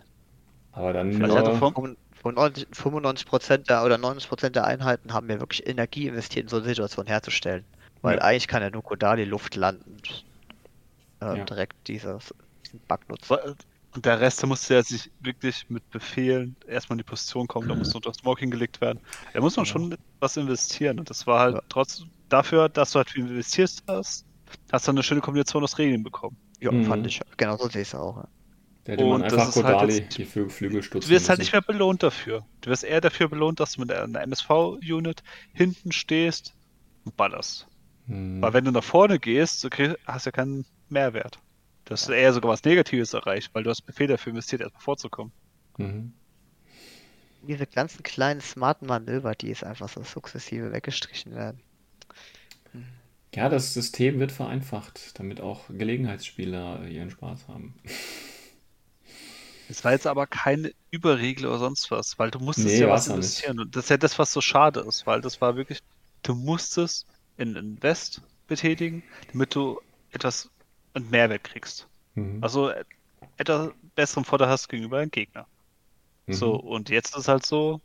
Aber 0.72 0.92
dann 0.92 1.12
Vielleicht 1.12 1.30
nur, 1.30 1.38
hat 1.38 1.46
er 1.48 1.54
vom- 1.56 1.96
95 2.22 2.66
95% 2.72 3.68
der 3.68 3.84
oder 3.84 3.96
90% 3.98 4.54
der 4.56 4.64
Einheiten 4.64 5.12
haben 5.12 5.28
ja 5.30 5.40
wirklich 5.40 5.66
Energie 5.66 6.06
investiert, 6.06 6.44
in 6.44 6.48
so 6.48 6.56
eine 6.56 6.66
Situation 6.66 7.06
herzustellen. 7.06 7.64
Weil 8.02 8.16
Ja. 8.18 8.22
eigentlich 8.22 8.46
kann 8.48 8.62
ja 8.62 8.70
nur 8.70 8.82
Kodali 8.82 9.24
Luft 9.24 9.56
landen 9.56 9.90
und 9.90 10.24
äh, 11.20 11.38
Ja. 11.38 11.44
direkt 11.44 11.74
dieses, 11.88 12.32
diesen 12.64 12.80
Bug 12.86 13.08
nutzen. 13.08 13.26
Und 13.94 14.04
der 14.04 14.20
Rest, 14.20 14.42
der 14.42 14.48
musste 14.48 14.74
ja 14.74 14.82
sich 14.82 15.10
wirklich 15.20 15.66
mit 15.70 15.88
Befehlen 15.90 16.56
erstmal 16.66 16.94
in 16.94 16.98
die 16.98 17.04
Position 17.08 17.46
kommen, 17.46 17.68
da 17.68 17.74
muss 17.74 17.94
unter 17.94 18.12
Smoke 18.12 18.40
hingelegt 18.40 18.80
werden. 18.80 19.00
Da 19.32 19.40
muss 19.40 19.56
man 19.56 19.64
Ja. 19.64 19.72
schon 19.72 19.96
was 20.20 20.36
investieren. 20.36 20.98
Und 20.98 21.08
das 21.10 21.26
war 21.26 21.40
halt 21.40 21.54
Ja. 21.56 21.62
trotz 21.68 22.04
dafür, 22.28 22.68
dass 22.68 22.92
du 22.92 22.98
halt 22.98 23.10
viel 23.10 23.26
investiert 23.26 23.72
hast, 23.88 24.26
hast 24.70 24.86
du 24.86 24.92
eine 24.92 25.02
schöne 25.02 25.20
Kombination 25.22 25.64
aus 25.64 25.78
Regeln 25.78 26.02
bekommen. 26.02 26.36
Ja, 26.60 26.70
Mhm. 26.70 26.84
fand 26.84 27.06
ich. 27.06 27.20
Genau 27.38 27.56
so 27.56 27.68
sehe 27.68 27.82
ich 27.82 27.88
es 27.88 27.94
auch. 27.94 28.16
Ja. 28.18 28.28
da 28.84 28.92
hätte 28.92 29.04
man 29.04 29.14
Und 29.16 29.22
das 29.24 29.32
einfach 29.34 29.48
ist 29.48 29.64
halt 29.64 29.74
Kodali 29.74 29.98
jetzt- 29.98 30.16
die 30.16 30.24
Flü 30.24 30.48
Flügel 30.48 30.82
stutzen 30.82 31.08
Du 31.08 31.14
wirst 31.14 31.28
halt 31.28 31.38
nicht 31.40 31.52
mehr 31.52 31.60
belohnt 31.60 32.02
dafür. 32.02 32.46
Du 32.62 32.70
wirst 32.70 32.84
eher 32.84 33.02
dafür 33.02 33.28
belohnt, 33.28 33.60
dass 33.60 33.72
du 33.72 33.82
mit 33.82 33.92
einer 33.92 34.22
MSV-Unit 34.22 35.22
hinten 35.52 35.92
stehst 35.92 36.54
und 37.04 37.14
ballerst. 37.14 37.66
Hm. 38.06 38.40
Weil 38.40 38.54
wenn 38.54 38.64
du 38.64 38.70
nach 38.70 38.82
vorne 38.84 39.18
gehst, 39.18 39.60
so 39.60 39.68
krieg, 39.68 39.94
hast 40.06 40.24
du 40.24 40.28
ja 40.28 40.32
keinen 40.32 40.64
Mehrwert. 40.88 41.38
Du 41.88 41.92
hast 41.94 42.08
eher 42.08 42.32
sogar 42.32 42.52
was 42.52 42.62
Negatives 42.62 43.14
erreicht, 43.14 43.52
weil 43.52 43.64
du 43.64 43.70
hast 43.70 43.82
Befehl 43.82 44.06
dafür 44.06 44.30
investiert, 44.30 44.62
erstmal 44.62 44.82
vorzukommen. 44.82 45.34
Mhm. 45.78 46.12
diese 47.42 47.66
ganzen 47.66 48.04
kleinen 48.04 48.40
smarten 48.40 48.86
Manöver, 48.86 49.34
die 49.34 49.50
es 49.50 49.64
einfach 49.64 49.88
so 49.88 50.04
sukzessive 50.04 50.70
weggestrichen 50.72 51.34
werden. 51.34 51.60
Ja, 53.34 53.48
das 53.48 53.72
System 53.74 54.18
wird 54.20 54.32
vereinfacht, 54.32 55.18
damit 55.18 55.40
auch 55.40 55.66
Gelegenheitsspieler 55.68 56.86
ihren 56.88 57.10
Spaß 57.10 57.48
haben. 57.48 57.74
Es 59.66 59.84
war 59.84 59.92
jetzt 59.92 60.06
aber 60.06 60.26
keine 60.26 60.72
Überregel 60.90 61.46
oder 61.46 61.58
sonst 61.58 61.90
was, 61.90 62.18
weil 62.18 62.30
du 62.30 62.38
musstest 62.40 62.80
Nee, 62.80 62.80
ja 62.80 62.88
was 62.88 63.06
ja 63.06 63.14
investieren. 63.14 63.60
Und 63.60 63.76
das 63.76 63.84
ist 63.84 63.90
ja 63.90 63.96
das, 63.98 64.18
was 64.18 64.32
so 64.32 64.40
schade 64.40 64.80
ist, 64.80 65.06
weil 65.06 65.20
das 65.20 65.40
war 65.40 65.56
wirklich, 65.56 65.80
du 66.22 66.34
musstest 66.34 67.06
in 67.36 67.54
Invest 67.56 68.22
betätigen, 68.46 69.04
damit 69.28 69.54
du 69.54 69.78
etwas 70.10 70.50
einen 70.98 71.10
Mehrwert 71.10 71.44
kriegst. 71.44 71.88
Mhm. 72.14 72.42
Also 72.42 72.70
äh, 72.70 72.84
etwas 73.36 73.72
besseren 73.94 74.24
Vorteil 74.24 74.48
hast 74.48 74.68
gegenüber 74.68 75.00
dem 75.00 75.10
Gegner. 75.10 75.46
Mhm. 76.26 76.32
So, 76.32 76.54
und 76.54 76.90
jetzt 76.90 77.16
ist 77.16 77.28
halt 77.28 77.44
so, 77.46 77.80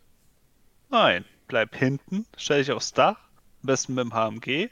nein, 0.89 1.25
bleib 1.47 1.75
hinten, 1.75 2.25
stell 2.37 2.59
dich 2.59 2.71
aufs 2.71 2.93
Dach, 2.93 3.17
am 3.61 3.67
besten 3.67 3.93
mit 3.93 4.03
dem 4.03 4.13
HMG. 4.13 4.69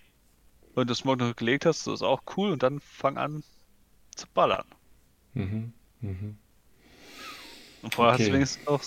Wenn 0.76 0.88
du 0.88 0.96
Smog 0.96 1.20
noch 1.20 1.36
gelegt 1.36 1.66
hast, 1.66 1.88
das 1.88 1.96
ist 1.96 2.02
auch 2.04 2.22
cool 2.38 2.52
und 2.52 2.64
dann 2.64 2.80
fang 2.80 3.18
an 3.18 3.44
zu 4.16 4.26
ballern. 4.34 4.66
Mhm. 5.34 5.74
Mhm. 6.02 6.38
Und 7.82 7.94
vorher 7.94 8.14
hast 8.14 8.22
Okay. 8.22 8.30
du 8.30 8.36
wenigstens 8.36 8.68
auch 8.68 8.82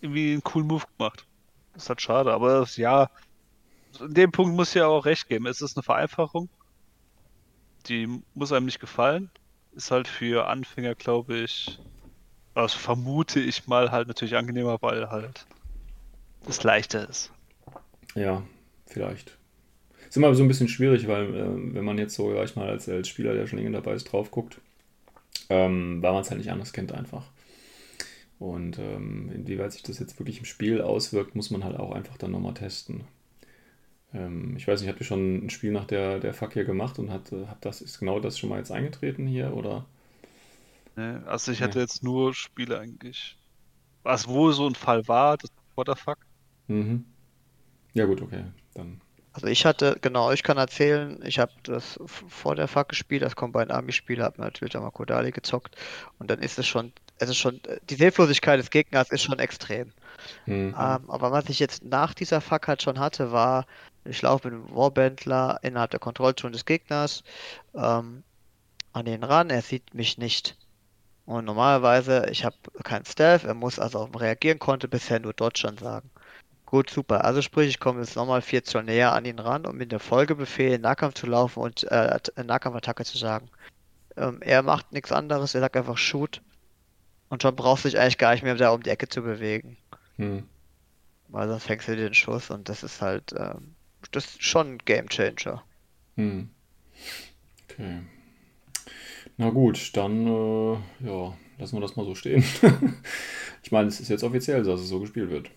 irgendwie 0.00 0.32
einen 0.32 0.42
coolen 0.42 0.66
Move 0.66 0.84
gemacht. 0.96 1.26
Das 1.74 1.84
ist 1.84 1.88
halt 1.88 2.00
schade, 2.02 2.32
aber 2.32 2.66
ja, 2.76 3.08
in 4.00 4.14
dem 4.14 4.32
Punkt 4.32 4.54
muss 4.54 4.70
ich 4.70 4.76
ja 4.76 4.86
auch 4.86 5.04
recht 5.04 5.28
geben. 5.28 5.46
Es 5.46 5.60
ist 5.60 5.76
eine 5.76 5.82
Vereinfachung. 5.82 6.48
Die 7.88 8.08
muss 8.34 8.52
einem 8.52 8.66
nicht 8.66 8.80
gefallen. 8.80 9.30
Ist 9.74 9.90
halt 9.90 10.06
für 10.06 10.48
Anfänger, 10.48 10.94
glaube 10.94 11.38
ich, 11.38 11.78
also 12.54 12.78
vermute 12.78 13.40
ich 13.40 13.66
mal 13.66 13.90
halt 13.90 14.08
natürlich 14.08 14.36
angenehmer, 14.36 14.78
weil 14.80 15.10
halt 15.10 15.46
es 16.46 16.62
leichter 16.62 17.08
ist. 17.08 17.32
Ja, 18.14 18.42
vielleicht. 18.86 19.38
Ist 20.08 20.16
immer 20.16 20.34
so 20.34 20.42
ein 20.42 20.48
bisschen 20.48 20.68
schwierig, 20.68 21.08
weil 21.08 21.34
ähm, 21.34 21.74
wenn 21.74 21.84
man 21.84 21.96
jetzt 21.96 22.14
so, 22.14 22.34
sag 22.34 22.44
ich 22.44 22.56
mal, 22.56 22.68
als, 22.68 22.88
als 22.88 23.08
Spieler, 23.08 23.32
der 23.32 23.46
schon 23.46 23.58
länger 23.58 23.70
dabei 23.70 23.94
ist, 23.94 24.04
drauf 24.04 24.30
guckt, 24.30 24.60
ähm, 25.48 26.02
weil 26.02 26.12
man 26.12 26.20
es 26.22 26.30
halt 26.30 26.38
nicht 26.38 26.50
anders 26.50 26.74
kennt 26.74 26.92
einfach. 26.92 27.24
Und 28.38 28.78
ähm, 28.78 29.30
inwieweit 29.32 29.72
sich 29.72 29.82
das 29.82 29.98
jetzt 29.98 30.18
wirklich 30.18 30.40
im 30.40 30.44
Spiel 30.44 30.82
auswirkt, 30.82 31.34
muss 31.34 31.50
man 31.50 31.64
halt 31.64 31.76
auch 31.78 31.92
einfach 31.92 32.18
dann 32.18 32.32
nochmal 32.32 32.54
testen. 32.54 33.04
Ähm, 34.14 34.54
ich 34.56 34.66
weiß 34.68 34.80
nicht, 34.80 34.90
habt 34.90 35.00
ihr 35.00 35.06
schon 35.06 35.46
ein 35.46 35.50
Spiel 35.50 35.72
nach 35.72 35.86
der, 35.86 36.18
der 36.20 36.34
Fuck 36.34 36.52
hier 36.54 36.64
gemacht 36.64 36.98
und 36.98 37.10
hat, 37.10 37.32
äh, 37.32 37.46
habt 37.48 37.64
das, 37.64 37.80
ist 37.80 37.98
genau 37.98 38.20
das 38.20 38.38
schon 38.38 38.48
mal 38.50 38.58
jetzt 38.58 38.70
eingetreten 38.72 39.26
hier 39.26 39.54
oder? 39.54 39.86
Ne? 40.96 41.22
Also 41.26 41.52
ich 41.52 41.60
Ja. 41.60 41.64
hatte 41.66 41.80
jetzt 41.80 42.02
nur 42.02 42.34
Spiele 42.34 42.78
eigentlich. 42.78 43.36
Was 44.02 44.28
wo 44.28 44.52
so 44.52 44.66
ein 44.68 44.74
Fall 44.74 45.06
war, 45.08 45.36
das 45.38 45.50
What 45.76 45.88
the 45.88 45.94
fuck. 45.96 46.18
Mhm. 46.68 47.04
Ja 47.94 48.06
gut, 48.06 48.22
okay, 48.22 48.44
dann. 48.74 49.00
Also 49.34 49.46
ich 49.46 49.64
hatte, 49.64 49.96
genau, 50.02 50.30
ich 50.30 50.42
kann 50.42 50.58
erzählen, 50.58 51.18
ich 51.24 51.38
habe 51.38 51.52
das 51.62 51.98
vor 52.06 52.54
der 52.54 52.66
FAQ 52.66 52.88
gespielt, 52.90 53.22
das 53.22 53.34
Combined 53.34 53.70
Army 53.70 53.92
Spiel, 53.92 54.22
habe 54.22 54.40
natürlich 54.40 54.76
auch 54.76 54.82
mal 54.82 54.90
Kodali 54.90 55.30
gezockt 55.30 55.76
und 56.18 56.30
dann 56.30 56.40
ist 56.40 56.58
es 56.58 56.66
schon, 56.66 56.92
es 57.18 57.30
ist 57.30 57.38
schon, 57.38 57.60
die 57.88 57.96
Hilflosigkeit 57.96 58.58
des 58.60 58.70
Gegners 58.70 59.10
ist 59.10 59.22
schon 59.22 59.38
extrem. 59.38 59.92
Mhm. 60.46 60.74
Ähm, 60.78 61.10
aber 61.10 61.32
was 61.32 61.48
ich 61.48 61.58
jetzt 61.60 61.84
nach 61.84 62.14
dieser 62.14 62.40
Fuck 62.40 62.68
halt 62.68 62.82
schon 62.82 62.98
hatte, 62.98 63.32
war, 63.32 63.66
ich 64.04 64.22
laufe 64.22 64.50
mit 64.50 64.68
dem 64.68 64.76
Warbandler 64.76 65.58
innerhalb 65.62 65.90
der 65.90 66.00
Kontrollzone 66.00 66.52
des 66.52 66.64
Gegners 66.64 67.22
ähm, 67.74 68.22
an 68.92 69.06
ihn 69.06 69.24
ran, 69.24 69.50
er 69.50 69.62
sieht 69.62 69.94
mich 69.94 70.18
nicht. 70.18 70.56
Und 71.24 71.44
normalerweise, 71.44 72.26
ich 72.30 72.44
habe 72.44 72.56
keinen 72.82 73.04
Stealth, 73.04 73.44
er 73.44 73.54
muss 73.54 73.78
also 73.78 74.00
auf 74.00 74.08
ihn 74.10 74.16
reagieren, 74.16 74.58
konnte 74.58 74.88
bisher 74.88 75.20
nur 75.20 75.32
Dodge 75.32 75.72
sagen. 75.80 76.10
Gut, 76.66 76.88
super. 76.90 77.24
Also 77.24 77.42
sprich, 77.42 77.68
ich 77.68 77.80
komme 77.80 78.00
jetzt 78.00 78.16
nochmal 78.16 78.40
vier 78.40 78.64
Zoll 78.64 78.84
näher 78.84 79.12
an 79.12 79.26
ihn 79.26 79.38
ran, 79.38 79.66
um 79.66 79.76
mit 79.76 79.92
der 79.92 80.00
Folgebefehl 80.00 80.72
in 80.72 80.80
Nahkampf 80.80 81.14
zu 81.14 81.26
laufen 81.26 81.60
und 81.60 81.84
äh, 81.90 82.18
äh, 82.34 82.44
Nahkampfattacke 82.44 83.04
zu 83.04 83.18
sagen. 83.18 83.50
Ähm, 84.16 84.40
er 84.40 84.62
macht 84.62 84.90
nichts 84.90 85.12
anderes, 85.12 85.54
er 85.54 85.60
sagt 85.60 85.76
einfach 85.76 85.98
Shoot. 85.98 86.40
Und 87.28 87.42
schon 87.42 87.56
brauchst 87.56 87.84
du 87.84 87.90
dich 87.90 87.98
eigentlich 87.98 88.18
gar 88.18 88.32
nicht 88.32 88.42
mehr 88.42 88.54
da 88.54 88.70
um 88.70 88.82
die 88.82 88.90
Ecke 88.90 89.06
zu 89.06 89.22
bewegen. 89.22 89.76
Mhm. 90.16 90.48
Weil 91.28 91.48
sonst 91.48 91.64
fängst 91.64 91.88
du 91.88 91.96
dir 91.96 92.04
den 92.04 92.14
Schuss 92.14 92.50
und 92.50 92.68
das 92.70 92.82
ist 92.82 93.02
halt, 93.02 93.34
ähm, 93.38 93.74
das 94.10 94.26
ist 94.26 94.44
schon 94.44 94.74
ein 94.74 94.78
Game 94.84 95.08
Changer. 95.08 95.62
Hm. 96.16 96.50
Okay. 97.64 98.00
Na 99.36 99.50
gut, 99.50 99.96
dann 99.96 100.26
äh, 100.26 100.72
ja, 101.06 101.36
lassen 101.58 101.76
wir 101.76 101.80
das 101.80 101.96
mal 101.96 102.04
so 102.04 102.14
stehen. 102.14 102.44
ich 103.62 103.72
meine, 103.72 103.88
es 103.88 104.00
ist 104.00 104.08
jetzt 104.08 104.24
offiziell, 104.24 104.62
dass 104.62 104.80
es 104.80 104.88
so 104.88 105.00
gespielt 105.00 105.30
wird. 105.30 105.50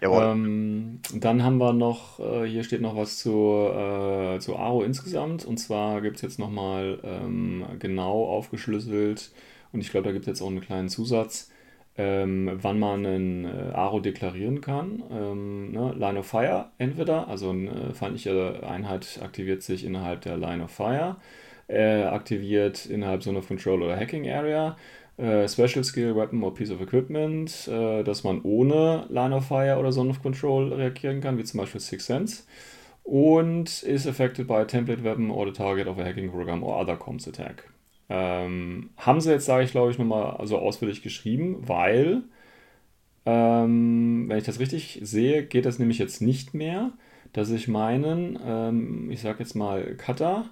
Jawohl. 0.00 0.22
Ähm, 0.22 1.00
dann 1.14 1.42
haben 1.42 1.58
wir 1.58 1.72
noch, 1.72 2.18
äh, 2.20 2.46
hier 2.46 2.64
steht 2.64 2.80
noch 2.80 2.96
was 2.96 3.18
zu, 3.18 3.30
äh, 3.30 4.38
zu 4.40 4.56
Aro 4.56 4.82
insgesamt. 4.82 5.44
Und 5.44 5.58
zwar 5.58 6.00
gibt 6.00 6.16
es 6.16 6.22
jetzt 6.22 6.38
nochmal 6.38 7.00
ähm, 7.04 7.64
genau 7.78 8.26
aufgeschlüsselt, 8.26 9.32
und 9.72 9.80
ich 9.80 9.90
glaube, 9.90 10.04
da 10.04 10.12
gibt 10.12 10.24
es 10.24 10.28
jetzt 10.28 10.42
auch 10.42 10.48
einen 10.48 10.60
kleinen 10.60 10.88
Zusatz, 10.88 11.50
ähm, 11.98 12.50
wann 12.54 12.78
man 12.78 13.04
einen 13.04 13.44
äh, 13.44 13.72
Aro 13.74 14.00
deklarieren 14.00 14.60
kann. 14.60 15.02
Ähm, 15.10 15.72
ne? 15.72 15.94
Line 15.96 16.18
of 16.18 16.26
Fire 16.26 16.70
entweder, 16.78 17.28
also 17.28 17.50
eine 17.50 17.92
feindliche 17.94 18.62
Einheit 18.66 19.20
aktiviert 19.22 19.62
sich 19.62 19.84
innerhalb 19.84 20.22
der 20.22 20.36
Line 20.36 20.64
of 20.64 20.70
Fire, 20.70 21.16
äh, 21.68 22.04
aktiviert 22.04 22.86
innerhalb 22.86 23.22
Zone 23.22 23.38
of 23.38 23.48
Control 23.48 23.82
oder 23.82 23.96
Hacking 23.96 24.28
Area, 24.28 24.76
äh, 25.18 25.46
Special 25.46 25.84
Skill, 25.84 26.16
Weapon 26.16 26.42
or 26.42 26.54
Piece 26.54 26.70
of 26.70 26.80
Equipment, 26.80 27.68
äh, 27.68 28.02
dass 28.02 28.24
man 28.24 28.40
ohne 28.42 29.06
Line 29.10 29.34
of 29.34 29.46
Fire 29.46 29.78
oder 29.78 29.90
Zone 29.90 30.10
of 30.10 30.22
Control 30.22 30.72
reagieren 30.72 31.20
kann, 31.20 31.36
wie 31.38 31.44
zum 31.44 31.60
Beispiel 31.60 31.80
Six 31.80 32.06
Sense. 32.06 32.44
Und 33.04 33.82
is 33.82 34.06
affected 34.06 34.46
by 34.46 34.60
a 34.60 34.64
template 34.64 35.02
weapon 35.02 35.30
or 35.30 35.44
the 35.44 35.52
target 35.52 35.88
of 35.88 35.98
a 35.98 36.04
hacking 36.04 36.30
program 36.30 36.62
or 36.62 36.80
other 36.80 36.96
comms 36.96 37.26
attack. 37.26 37.71
Ähm, 38.14 38.90
haben 38.98 39.22
sie 39.22 39.30
jetzt, 39.32 39.46
sage 39.46 39.64
ich, 39.64 39.70
glaube 39.70 39.90
ich, 39.90 39.98
nochmal 39.98 40.38
so 40.46 40.58
ausführlich 40.58 41.02
geschrieben, 41.02 41.56
weil, 41.66 42.24
ähm, 43.26 44.26
wenn 44.28 44.38
ich 44.38 44.44
das 44.44 44.60
richtig 44.60 45.00
sehe, 45.02 45.44
geht 45.46 45.66
das 45.66 45.78
nämlich 45.78 45.98
jetzt 45.98 46.20
nicht 46.20 46.54
mehr, 46.54 46.92
dass 47.32 47.50
ich 47.50 47.68
meinen, 47.68 48.38
ähm, 48.44 49.10
ich 49.10 49.22
sage 49.22 49.40
jetzt 49.40 49.54
mal, 49.54 49.94
Cutter 49.96 50.50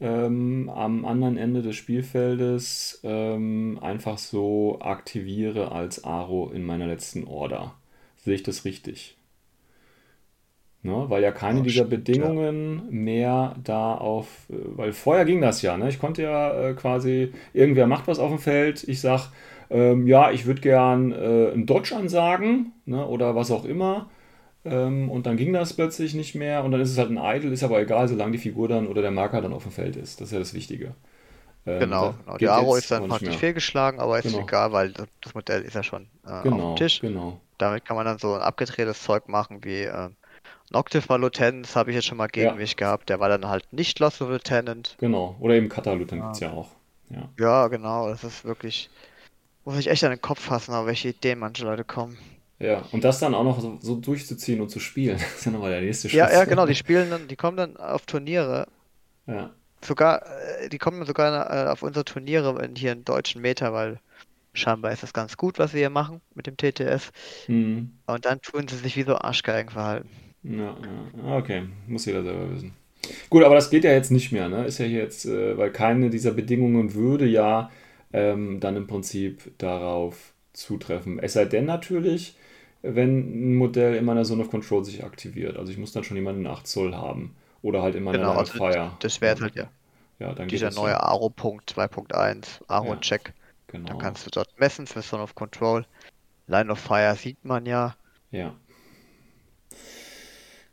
ähm, 0.00 0.70
am 0.74 1.04
anderen 1.04 1.36
Ende 1.38 1.62
des 1.62 1.76
Spielfeldes 1.76 3.00
ähm, 3.04 3.78
einfach 3.82 4.18
so 4.18 4.80
aktiviere 4.80 5.72
als 5.72 6.04
Aro 6.04 6.50
in 6.52 6.64
meiner 6.64 6.86
letzten 6.86 7.24
Order. 7.26 7.74
Sehe 8.18 8.36
ich 8.36 8.44
das 8.44 8.64
richtig? 8.64 9.17
Ne? 10.82 11.06
Weil 11.08 11.22
ja 11.22 11.32
keine 11.32 11.60
Ja, 11.60 11.64
dieser 11.64 11.84
stimmt, 11.84 12.14
ja. 12.16 12.34
Bedingungen 12.34 12.88
mehr 12.90 13.56
da 13.64 13.94
auf, 13.96 14.46
äh, 14.50 14.54
weil 14.76 14.92
vorher 14.92 15.24
ging 15.24 15.40
das 15.40 15.62
ja, 15.62 15.76
ne? 15.76 15.88
Ich 15.88 15.98
konnte 15.98 16.22
ja 16.22 16.70
äh, 16.70 16.74
quasi, 16.74 17.32
irgendwer 17.52 17.86
macht 17.88 18.06
was 18.06 18.18
auf 18.20 18.30
dem 18.30 18.38
Feld, 18.38 18.84
ich 18.88 19.00
sag, 19.00 19.30
ähm, 19.70 20.06
ja, 20.06 20.30
ich 20.30 20.46
würde 20.46 20.60
gern 20.60 21.12
äh, 21.12 21.50
einen 21.52 21.66
Dodge 21.66 21.96
ansagen, 21.96 22.72
ne? 22.86 23.06
Oder 23.06 23.34
was 23.34 23.50
auch 23.50 23.64
immer. 23.64 24.08
Ähm, 24.64 25.10
und 25.10 25.26
dann 25.26 25.36
ging 25.36 25.52
das 25.52 25.74
plötzlich 25.74 26.14
nicht 26.14 26.34
mehr 26.36 26.64
und 26.64 26.72
dann 26.72 26.80
ist 26.80 26.90
es 26.92 26.98
halt 26.98 27.10
ein 27.10 27.18
Idle, 27.18 27.50
ist 27.52 27.64
aber 27.64 27.80
egal, 27.80 28.08
solange 28.08 28.32
die 28.32 28.38
Figur 28.38 28.68
dann 28.68 28.86
oder 28.88 29.02
der 29.02 29.10
Marker 29.12 29.40
dann 29.42 29.52
auf 29.54 29.64
dem 29.64 29.72
Feld 29.72 29.96
ist. 29.96 30.20
Das 30.20 30.28
ist 30.28 30.32
ja 30.32 30.38
das 30.40 30.54
Wichtige. 30.54 30.94
Ähm, 31.66 31.98
Genau, 31.98 32.18
genau. 32.38 32.52
Aro 32.52 32.76
jetzt 32.76 32.76
ist 32.76 32.90
dann 32.90 33.04
praktisch 33.04 33.36
fehlgeschlagen, 33.36 34.00
aber 34.00 34.18
ist 34.18 34.36
Genau. 34.36 34.38
egal, 34.38 34.72
weil 34.72 34.92
das 34.92 35.34
Modell 35.34 35.62
ist 35.62 35.74
ja 35.74 35.82
schon 35.84 36.10
äh, 36.24 36.28
auf 36.30 36.62
Genau, 36.62 36.64
dem 36.64 36.74
Tisch. 36.74 37.04
genau. 37.04 37.40
Damit 37.58 37.84
kann 37.84 37.96
man 37.96 38.06
dann 38.06 38.18
so 38.18 38.34
ein 38.34 38.42
abgedrehtes 38.42 39.02
Zeug 39.02 39.28
machen 39.28 39.64
wie 39.64 39.84
äh, 40.70 40.72
Noctifer 40.74 41.18
Lieutenant, 41.18 41.74
habe 41.76 41.90
ich 41.90 41.96
jetzt 41.96 42.06
schon 42.06 42.18
mal 42.18 42.28
gegen 42.28 42.46
Ja. 42.48 42.54
mich 42.54 42.76
gehabt. 42.76 43.08
Der 43.08 43.20
war 43.20 43.28
dann 43.28 43.46
halt 43.46 43.72
nicht 43.72 43.98
Lost 43.98 44.20
Lieutenant. 44.20 44.96
Genau. 44.98 45.36
Oder 45.40 45.54
eben 45.54 45.68
Cutter-Lieutenant 45.68 46.22
Ah. 46.22 46.26
gibt 46.26 46.34
es 46.36 46.40
ja 46.40 46.52
auch. 46.52 46.68
Ja. 47.10 47.28
Ja, 47.38 47.68
genau. 47.68 48.08
Das 48.08 48.24
ist 48.24 48.44
wirklich. 48.44 48.90
Muss 49.64 49.78
ich 49.78 49.88
echt 49.88 50.04
an 50.04 50.10
den 50.10 50.20
Kopf 50.20 50.40
fassen, 50.40 50.74
auf 50.74 50.86
welche 50.86 51.08
Ideen 51.08 51.38
manche 51.38 51.64
Leute 51.64 51.84
kommen. 51.84 52.18
Ja, 52.58 52.82
und 52.92 53.04
das 53.04 53.18
dann 53.20 53.34
auch 53.34 53.44
noch 53.44 53.60
so, 53.60 53.78
so 53.80 53.96
durchzuziehen 53.96 54.60
und 54.60 54.68
zu 54.70 54.80
spielen, 54.80 55.18
das 55.18 55.34
ist 55.36 55.44
ja 55.46 55.52
nochmal 55.52 55.70
der 55.70 55.80
nächste 55.82 56.08
Ja, 56.08 56.26
Schritt. 56.26 56.34
ja, 56.38 56.44
genau. 56.44 56.66
Die 56.66 56.74
spielen 56.74 57.10
dann, 57.10 57.28
die 57.28 57.36
kommen 57.36 57.56
dann 57.56 57.76
auf 57.76 58.04
Turniere. 58.06 58.66
Ja, 59.26 59.50
Sogar, 59.84 60.22
äh, 60.60 60.68
die 60.68 60.78
kommen 60.78 61.04
sogar 61.06 61.66
äh, 61.66 61.68
auf 61.70 61.82
unsere 61.84 62.04
Turniere 62.04 62.60
in, 62.64 62.74
hier 62.74 62.92
im 62.92 63.04
deutschen 63.04 63.40
Meta, 63.42 63.72
weil 63.72 64.00
scheinbar 64.54 64.90
ist 64.90 65.04
das 65.04 65.12
ganz 65.12 65.36
gut, 65.36 65.58
was 65.60 65.72
wir 65.72 65.78
hier 65.80 65.90
machen 65.90 66.20
mit 66.34 66.46
dem 66.48 66.56
TTS. 66.56 67.12
hm. 67.46 67.92
Und 68.06 68.24
dann 68.24 68.40
tun 68.42 68.66
sie 68.66 68.76
sich 68.76 68.96
wie 68.96 69.04
so 69.04 69.16
Arschgeigen 69.16 69.70
verhalten. 69.70 70.08
Ja, 70.42 70.76
ja. 71.24 71.36
Okay, 71.36 71.64
muss 71.86 72.06
jeder 72.06 72.22
selber 72.22 72.50
wissen. 72.52 72.72
Gut, 73.30 73.44
aber 73.44 73.54
das 73.54 73.70
geht 73.70 73.84
ja 73.84 73.92
jetzt 73.92 74.10
nicht 74.10 74.32
mehr, 74.32 74.48
ne? 74.48 74.64
Ist 74.66 74.78
ja 74.78 74.84
hier 74.86 75.00
jetzt, 75.00 75.24
äh, 75.26 75.56
weil 75.56 75.70
keine 75.72 76.10
dieser 76.10 76.32
Bedingungen 76.32 76.94
würde 76.94 77.26
ja 77.26 77.70
ähm, 78.12 78.60
dann 78.60 78.76
im 78.76 78.86
Prinzip 78.86 79.52
darauf 79.58 80.32
zutreffen. 80.52 81.18
Es 81.18 81.34
sei 81.34 81.44
denn 81.44 81.64
natürlich, 81.66 82.36
wenn 82.82 83.52
ein 83.52 83.54
Modell 83.56 83.94
in 83.96 84.04
meiner 84.04 84.24
Zone 84.24 84.42
of 84.42 84.50
Control 84.50 84.84
sich 84.84 85.04
aktiviert. 85.04 85.56
Also 85.56 85.72
ich 85.72 85.78
muss 85.78 85.92
dann 85.92 86.04
schon 86.04 86.16
jemanden 86.16 86.46
8 86.46 86.66
Zoll 86.66 86.94
haben. 86.94 87.34
Oder 87.62 87.82
halt 87.82 87.94
in 87.96 88.04
meiner 88.04 88.18
Genau, 88.18 88.30
Line 88.30 88.42
of 88.42 88.52
also 88.54 88.58
Fire. 88.58 88.92
das 89.00 89.20
wäre 89.20 89.40
halt 89.40 89.56
ja 89.56 89.68
Ja, 90.18 90.32
dann 90.34 90.48
dieser 90.48 90.70
ja. 90.70 90.74
neue 90.74 91.00
Aro-Punkt 91.00 91.68
2.1, 91.70 92.60
Ja. 92.60 92.66
Aro-Check. 92.68 93.34
Genau. 93.68 93.88
Dann 93.88 93.98
kannst 93.98 94.26
du 94.26 94.30
dort 94.30 94.58
messen 94.58 94.86
für 94.86 95.02
Son 95.02 95.20
of 95.20 95.34
Control. 95.34 95.84
Line 96.46 96.70
of 96.72 96.78
Fire 96.78 97.14
sieht 97.16 97.44
man 97.44 97.66
ja. 97.66 97.96
Ja. 98.30 98.54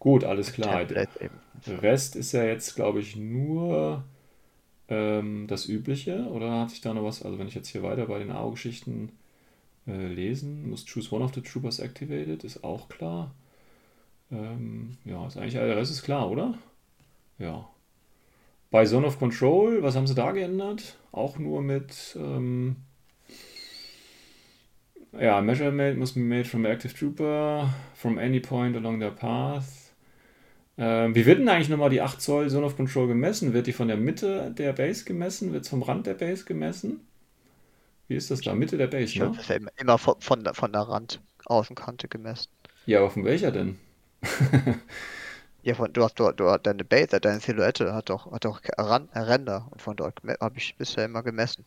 Gut, 0.05 0.23
alles 0.23 0.53
klar. 0.53 0.85
Der 0.85 1.81
Rest 1.81 2.15
ist 2.15 2.31
ja 2.31 2.43
jetzt, 2.43 2.75
glaube 2.75 2.99
ich, 2.99 3.15
nur 3.15 4.03
ähm, 4.87 5.47
das 5.47 5.67
Übliche. 5.67 6.27
Oder 6.27 6.59
hat 6.59 6.69
sich 6.69 6.81
da 6.81 6.93
noch 6.93 7.03
was, 7.03 7.23
also 7.23 7.39
wenn 7.39 7.47
ich 7.47 7.55
jetzt 7.55 7.69
hier 7.69 7.81
weiter 7.81 8.05
bei 8.05 8.19
den 8.19 8.29
AO-Geschichten 8.29 9.13
äh, 9.87 10.05
lesen, 10.05 10.69
muss 10.69 10.85
choose 10.85 11.11
one 11.11 11.25
of 11.25 11.33
the 11.33 11.41
troopers 11.41 11.79
activated, 11.79 12.43
ist 12.43 12.63
auch 12.63 12.87
klar. 12.87 13.33
Ähm, 14.31 14.91
ja, 15.05 15.25
ist 15.25 15.37
eigentlich, 15.37 15.55
der 15.55 15.75
Rest 15.75 15.89
ist 15.89 16.03
klar, 16.03 16.29
oder? 16.29 16.53
Ja. 17.39 17.67
Bei 18.69 18.85
Zone 18.85 19.07
of 19.07 19.17
Control, 19.17 19.81
was 19.81 19.95
haben 19.95 20.05
sie 20.05 20.13
da 20.13 20.33
geändert? 20.33 20.99
Auch 21.13 21.39
nur 21.39 21.63
mit, 21.63 22.15
ähm, 22.15 22.75
ja, 25.19 25.41
measurement 25.41 25.97
must 25.97 26.13
be 26.13 26.21
made 26.21 26.45
from 26.45 26.63
active 26.63 26.93
trooper, 26.93 27.73
from 27.95 28.19
any 28.19 28.39
point 28.39 28.75
along 28.75 28.99
their 28.99 29.09
path. 29.09 29.84
Ähm, 30.77 31.15
wie 31.15 31.25
wird 31.25 31.39
denn 31.39 31.47
eigentlich 31.47 31.69
nochmal 31.69 31.89
die 31.89 32.01
8 32.01 32.21
Zoll 32.21 32.49
Zone 32.49 32.65
of 32.65 32.75
Control 32.75 33.07
gemessen? 33.07 33.53
Wird 33.53 33.67
die 33.67 33.73
von 33.73 33.87
der 33.87 33.97
Mitte 33.97 34.53
der 34.57 34.73
Base 34.73 35.05
gemessen? 35.05 35.53
Wird 35.53 35.63
es 35.63 35.69
vom 35.69 35.83
Rand 35.83 36.05
der 36.05 36.15
Base 36.15 36.43
gemessen? 36.43 36.99
Wie 38.07 38.15
ist 38.15 38.29
das 38.29 38.41
da? 38.41 38.53
Mitte 38.53 38.77
der 38.77 38.87
Base, 38.87 39.05
ich 39.05 39.19
ne? 39.19 39.31
Das 39.35 39.47
ja 39.47 39.57
immer 39.77 39.97
von, 39.97 40.15
von, 40.19 40.43
der, 40.43 40.53
von 40.53 40.71
der 40.71 40.81
Rand-Außenkante 40.81 42.07
gemessen. 42.07 42.49
Ja, 42.85 42.99
aber 42.99 43.09
von 43.09 43.23
welcher 43.23 43.51
denn? 43.51 43.79
ja, 45.63 45.73
von, 45.73 45.91
du 45.91 46.03
hast, 46.03 46.19
du, 46.19 46.31
du, 46.31 46.57
deine 46.61 46.83
Base, 46.83 47.19
deine 47.19 47.39
Silhouette 47.39 47.93
hat 47.93 48.09
doch, 48.09 48.31
hat 48.31 48.45
doch 48.45 48.61
Ränder 48.77 49.67
und 49.71 49.81
von 49.81 49.95
dort 49.95 50.21
habe 50.39 50.57
ich 50.57 50.75
bisher 50.75 51.05
immer 51.05 51.23
gemessen. 51.23 51.65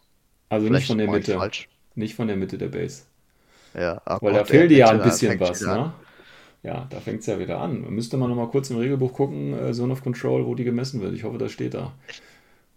Also 0.48 0.66
Vielleicht 0.66 0.82
nicht 0.82 0.86
von 0.88 0.98
der 0.98 1.10
Mitte. 1.10 1.34
Falsch. 1.34 1.68
Nicht 1.94 2.14
von 2.14 2.28
der 2.28 2.36
Mitte 2.36 2.58
der 2.58 2.68
Base. 2.68 3.02
Ja, 3.74 4.00
Weil 4.20 4.34
da 4.34 4.44
fehlt 4.44 4.70
dir 4.70 4.78
ja 4.78 4.90
ein 4.90 5.02
bisschen 5.02 5.38
was, 5.40 5.60
ne? 5.60 5.92
Ja, 6.62 6.86
da 6.90 7.00
fängt 7.00 7.20
es 7.20 7.26
ja 7.26 7.38
wieder 7.38 7.60
an. 7.60 7.82
Müsste 7.90 8.16
man 8.16 8.28
nochmal 8.28 8.48
kurz 8.48 8.70
im 8.70 8.78
Regelbuch 8.78 9.12
gucken, 9.12 9.54
äh, 9.54 9.72
Zone 9.72 9.92
of 9.92 10.02
Control, 10.02 10.44
wo 10.44 10.54
die 10.54 10.64
gemessen 10.64 11.00
wird. 11.00 11.14
Ich 11.14 11.24
hoffe, 11.24 11.38
das 11.38 11.52
steht 11.52 11.74
da. 11.74 11.92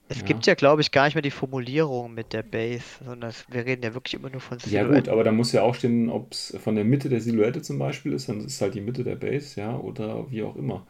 Es 0.07 0.19
ja. 0.19 0.23
gibt 0.23 0.45
ja, 0.45 0.55
glaube 0.55 0.81
ich, 0.81 0.91
gar 0.91 1.05
nicht 1.05 1.15
mehr 1.15 1.21
die 1.21 1.31
Formulierung 1.31 2.13
mit 2.13 2.33
der 2.33 2.43
Base, 2.43 2.83
sondern 3.03 3.33
wir 3.47 3.65
reden 3.65 3.81
ja 3.81 3.93
wirklich 3.93 4.15
immer 4.15 4.29
nur 4.29 4.41
von 4.41 4.59
Silhouette. 4.59 4.93
Ja 4.93 4.99
gut, 4.99 5.09
aber 5.09 5.23
da 5.23 5.31
muss 5.31 5.53
ja 5.53 5.61
auch 5.61 5.73
stehen, 5.73 6.09
ob 6.09 6.33
es 6.33 6.55
von 6.61 6.75
der 6.75 6.83
Mitte 6.83 7.07
der 7.07 7.21
Silhouette 7.21 7.61
zum 7.61 7.79
Beispiel 7.79 8.11
ist, 8.11 8.27
dann 8.27 8.39
ist 8.39 8.53
es 8.53 8.61
halt 8.61 8.75
die 8.75 8.81
Mitte 8.81 9.05
der 9.05 9.15
Base, 9.15 9.59
ja, 9.59 9.75
oder 9.77 10.29
wie 10.29 10.43
auch 10.43 10.55
immer. 10.57 10.85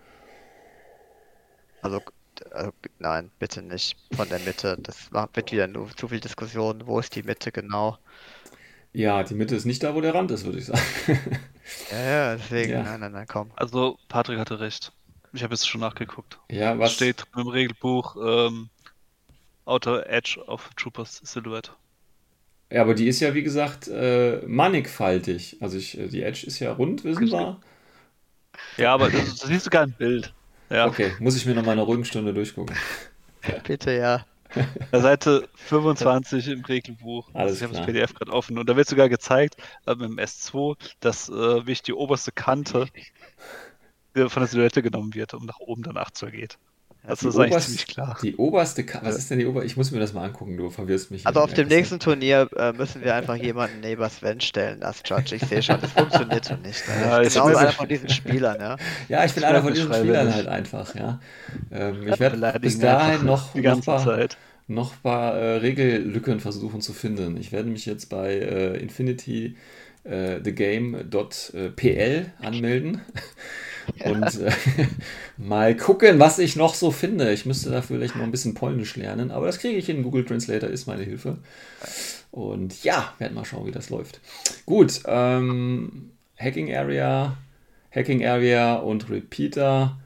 Also, 1.84 2.02
also 2.52 2.72
nein, 3.00 3.30
bitte 3.38 3.62
nicht 3.62 3.96
von 4.12 4.28
der 4.28 4.40
Mitte. 4.40 4.78
Das 4.82 5.12
wird 5.12 5.52
wieder 5.52 5.68
nur 5.68 5.96
zu 5.96 6.08
viel 6.08 6.20
Diskussion. 6.20 6.88
Wo 6.88 7.00
ist 7.00 7.16
die 7.16 7.24
Mitte 7.24 7.52
genau? 7.52 7.98
Ja, 8.94 9.24
die 9.24 9.36
Mitte 9.36 9.56
ist 9.56 9.66
nicht 9.66 9.84
da, 9.84 9.96
wo 9.96 10.02
der 10.02 10.14
Rand 10.14 10.32
ist, 10.32 10.46
würde 10.46 10.60
ich 10.60 10.66
sagen. 10.66 10.82
ja, 11.92 12.00
ja, 12.00 12.36
deswegen, 12.36 12.72
ja. 12.72 12.84
nein, 12.84 13.00
nein, 13.00 13.12
nein, 13.14 13.26
komm. 13.28 13.52
Also, 13.56 13.98
Patrick 14.10 14.38
hatte 14.38 14.60
recht. 14.60 14.92
Ich 15.34 15.44
habe 15.44 15.54
jetzt 15.54 15.68
schon 15.68 15.80
nachgeguckt. 15.80 16.40
Ja, 16.50 16.78
was? 16.78 16.94
Steht 16.94 17.24
im 17.36 17.48
Regelbuch 17.48 18.18
ähm, 18.22 18.70
Outer 19.64 20.08
Edge 20.08 20.44
of 20.46 20.70
Troopers 20.76 21.22
Silhouette. 21.24 21.72
Ja, 22.70 22.82
aber 22.82 22.94
die 22.94 23.08
ist 23.08 23.22
ja, 23.22 23.34
wie 23.34 23.44
gesagt, 23.44 23.88
äh, 23.88 24.42
mannigfaltig. 24.46 25.58
Also, 25.62 25.78
ich, 25.78 25.98
äh, 25.98 26.08
die 26.08 26.24
Edge 26.24 26.46
ist 26.46 26.60
ja 26.60 26.74
rund, 26.74 27.06
wissen 27.06 27.32
wir. 27.32 27.62
Ja, 28.76 28.94
aber 28.94 29.10
das, 29.10 29.38
das 29.38 29.48
siehst 29.48 29.68
du 29.68 29.70
gar 29.70 29.86
im 29.86 29.94
Bild. 29.94 30.34
Ja. 30.70 30.88
Okay, 30.88 31.14
muss 31.20 31.38
ich 31.38 31.46
mir 31.46 31.54
noch 31.54 31.66
mal 31.66 31.74
eine 31.74 31.82
ruhigen 31.82 32.06
Stunde 32.06 32.34
durchgucken. 32.34 32.76
Bitte, 33.64 33.92
ja. 33.94 34.26
Seite 34.92 35.50
25 35.56 36.48
im 36.50 36.66
Regelbuch. 36.66 37.30
Alles 37.34 37.58
ich 37.58 37.64
habe 37.64 37.74
das 37.74 37.86
PDF 37.86 38.14
gerade 38.14 38.32
offen. 38.32 38.58
Und 38.58 38.70
da 38.70 38.76
wird 38.76 38.88
sogar 38.88 39.10
gezeigt, 39.10 39.56
äh, 39.86 39.92
im 39.92 40.18
S2, 40.18 40.78
dass 41.00 41.30
äh, 41.30 41.66
wie 41.66 41.74
die 41.82 41.94
oberste 41.94 42.32
Kante 42.32 42.88
von 44.16 44.42
der 44.42 44.48
Silhouette 44.48 44.82
genommen 44.82 45.14
wird 45.14 45.34
und 45.34 45.46
nach 45.46 45.60
oben 45.60 45.84
dann 45.84 45.98
8 45.98 46.16
Zoll 46.16 46.32
geht. 46.32 46.58
Das 47.08 47.24
ist 47.24 47.38
eigentlich 47.38 47.64
ziemlich 47.64 47.88
klar. 47.88 48.18
Die 48.22 48.36
oberste, 48.36 48.86
Ka 48.86 49.02
was 49.04 49.18
ist 49.18 49.32
denn 49.32 49.40
die 49.40 49.48
oberste? 49.48 49.66
Ich 49.66 49.76
muss 49.76 49.90
mir 49.92 50.00
das 50.00 50.14
mal 50.14 50.24
angucken, 50.24 50.56
du 50.56 50.70
verwirrst 50.70 51.10
mich. 51.10 51.26
Also 51.26 51.40
auf 51.40 51.52
dem 51.54 51.68
nächsten 51.68 52.00
Turnier 52.00 52.48
äh, 52.56 52.74
müssen 52.74 53.04
wir 53.04 53.16
einfach 53.16 53.36
jemanden 53.36 53.80
neben 53.82 54.08
Sven 54.08 54.40
stellen 54.40 54.84
als 54.84 55.02
Judge. 55.04 55.36
Ich 55.36 55.42
sehe 55.42 55.64
schon, 55.64 55.82
das 55.82 55.92
funktioniert 55.92 56.46
so 56.46 56.56
nicht. 56.58 56.88
Ne? 56.88 57.06
Ja, 57.10 57.22
ich 57.22 57.34
bin 57.34 57.44
genau 57.44 57.58
einer 57.58 57.72
von 57.72 57.88
diesen 57.88 58.10
Spielern, 58.10 58.60
ja. 58.60 58.78
Ja, 59.10 59.26
ich 59.26 59.34
bin 59.34 59.44
einer 59.44 59.64
von 59.64 59.74
diesen 59.74 59.92
Spielern 59.92 60.34
halt 60.34 60.48
einfach, 60.48 60.94
ja. 60.94 61.20
Ähm, 61.72 62.08
ich 62.08 62.20
werde 62.20 62.60
bis 62.60 62.78
dahin 62.78 63.26
noch, 63.26 63.54
die 63.54 63.62
ganze 63.64 63.90
noch 63.90 63.98
paar, 63.98 64.06
Zeit. 64.06 64.38
noch 64.68 64.94
ein 64.94 65.02
paar 65.02 65.34
äh, 65.36 65.56
Regellücken 65.58 66.40
versuchen 66.40 66.82
zu 66.82 66.94
finden. 66.94 67.36
Ich 67.38 67.52
werde 67.52 67.70
mich 67.70 67.88
jetzt 67.88 68.10
bei 68.10 68.34
äh, 68.34 68.78
Infinity 68.78 69.56
äh, 70.04 70.40
und 74.04 74.42
äh, 74.42 74.52
mal 75.38 75.76
gucken, 75.76 76.20
was 76.20 76.40
ich 76.40 76.56
noch 76.56 76.74
so 76.74 76.92
finde. 76.92 77.32
Ich 77.34 77.46
müsste 77.46 77.70
da 77.70 77.82
vielleicht 77.82 78.16
noch 78.16 78.24
ein 78.24 78.32
bisschen 78.32 78.54
Polnisch 78.54 78.96
lernen, 78.96 79.32
aber 79.32 79.46
das 79.46 79.60
kriege 79.60 79.78
ich 79.78 79.90
in 79.90 80.04
Google 80.04 80.26
Translator, 80.26 80.70
ist 80.70 80.88
meine 80.88 81.04
Hilfe. 81.04 81.38
Und 82.32 82.84
ja, 82.84 83.14
werden 83.20 83.36
mal 83.36 83.46
schauen, 83.46 83.68
wie 83.68 83.72
das 83.72 83.90
läuft. 83.90 84.22
Gut, 84.66 85.02
ähm, 85.06 86.12
Hacking 86.38 86.74
Area, 86.74 87.38
Hacking 87.94 88.26
Area 88.26 88.76
und 88.76 89.10
Repeater. 89.10 89.98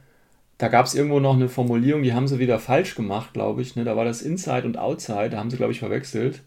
Da 0.58 0.68
gab 0.68 0.86
es 0.86 0.94
irgendwo 0.94 1.20
noch 1.20 1.34
eine 1.34 1.48
Formulierung, 1.48 2.02
die 2.02 2.14
haben 2.14 2.28
sie 2.28 2.38
wieder 2.38 2.58
falsch 2.58 2.94
gemacht, 2.94 3.32
glaube 3.34 3.62
ich. 3.62 3.76
Ne? 3.76 3.84
Da 3.84 3.96
war 3.96 4.04
das 4.04 4.22
Inside 4.22 4.64
und 4.64 4.78
Outside, 4.78 5.30
da 5.30 5.38
haben 5.38 5.50
sie, 5.50 5.56
glaube 5.56 5.72
ich, 5.72 5.78
verwechselt. 5.78 6.42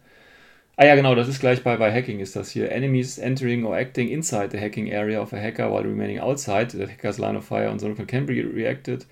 Ah 0.82 0.86
ja, 0.86 0.95
genau, 0.95 1.13
das 1.13 1.27
ist 1.27 1.41
gleich 1.41 1.61
bei, 1.61 1.75
bei 1.75 1.91
Hacking 1.91 2.21
ist 2.21 2.38
das 2.38 2.51
hier. 2.51 2.71
Enemies 2.71 3.17
entering 3.17 3.65
or 3.65 3.77
acting 3.77 4.07
inside 4.07 4.51
the 4.51 4.59
hacking 4.61 4.89
area 4.89 5.21
of 5.21 5.34
a 5.34 5.38
hacker 5.38 5.69
while 5.69 5.84
remaining 5.84 6.21
outside 6.21 6.71
the 6.71 6.88
hacker's 6.88 7.17
line 7.17 7.36
of 7.36 7.43
fire 7.43 7.69
on 7.69 7.77
Sonic 7.80 8.07
can 8.07 8.25
be 8.25 8.41
reacted 8.41 9.05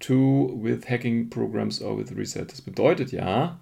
to 0.00 0.52
with 0.62 0.90
hacking 0.90 1.30
programs 1.30 1.80
or 1.80 1.96
with 1.96 2.14
reset. 2.14 2.52
Das 2.52 2.60
bedeutet 2.60 3.12
ja, 3.12 3.58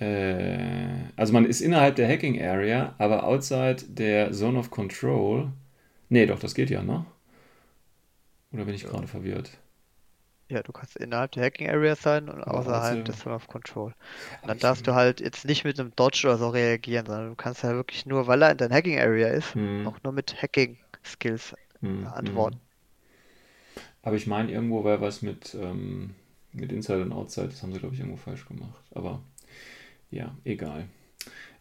äh, 0.00 0.88
also 1.14 1.32
man 1.32 1.44
ist 1.44 1.60
innerhalb 1.60 1.94
der 1.94 2.08
Hacking 2.08 2.42
Area, 2.42 2.96
aber 2.98 3.22
outside 3.22 3.76
der 3.86 4.32
Zone 4.32 4.58
of 4.58 4.68
Control. 4.68 5.52
Nee, 6.08 6.26
doch, 6.26 6.40
das 6.40 6.56
geht 6.56 6.70
ja, 6.70 6.82
ne? 6.82 7.06
Oder 8.52 8.64
bin 8.64 8.74
ich 8.74 8.82
ja. 8.82 8.88
gerade 8.88 9.06
verwirrt? 9.06 9.58
Ja, 10.52 10.62
du 10.62 10.72
kannst 10.72 10.96
innerhalb 10.96 11.32
der 11.32 11.44
Hacking 11.44 11.70
Area 11.70 11.96
sein 11.96 12.28
und 12.28 12.42
außerhalb 12.42 12.98
also, 12.98 13.02
des 13.04 13.18
Zone 13.20 13.34
of 13.34 13.48
Control. 13.48 13.94
Und 14.42 14.48
dann 14.48 14.58
darfst 14.58 14.86
du 14.86 14.94
halt 14.94 15.20
jetzt 15.20 15.46
nicht 15.46 15.64
mit 15.64 15.80
einem 15.80 15.96
Dodge 15.96 16.26
oder 16.26 16.36
so 16.36 16.50
reagieren, 16.50 17.06
sondern 17.06 17.30
du 17.30 17.34
kannst 17.36 17.62
ja 17.62 17.70
halt 17.70 17.78
wirklich 17.78 18.04
nur, 18.04 18.26
weil 18.26 18.42
er 18.42 18.50
in 18.50 18.58
deiner 18.58 18.74
Hacking 18.74 18.98
Area 18.98 19.28
ist, 19.28 19.54
hm. 19.54 19.86
auch 19.86 19.96
nur 20.02 20.12
mit 20.12 20.42
Hacking 20.42 20.76
Skills 21.02 21.54
hm. 21.80 22.06
antworten. 22.06 22.56
Hm. 22.56 23.82
Aber 24.02 24.16
ich 24.16 24.26
meine, 24.26 24.52
irgendwo 24.52 24.84
wäre 24.84 25.00
was 25.00 25.22
mit, 25.22 25.54
ähm, 25.54 26.14
mit 26.52 26.70
Inside 26.70 27.02
und 27.02 27.12
Outside, 27.12 27.48
das 27.48 27.62
haben 27.62 27.72
sie, 27.72 27.78
glaube 27.78 27.94
ich, 27.94 28.00
irgendwo 28.00 28.18
falsch 28.18 28.46
gemacht. 28.46 28.84
Aber 28.94 29.22
ja, 30.10 30.36
egal. 30.44 30.86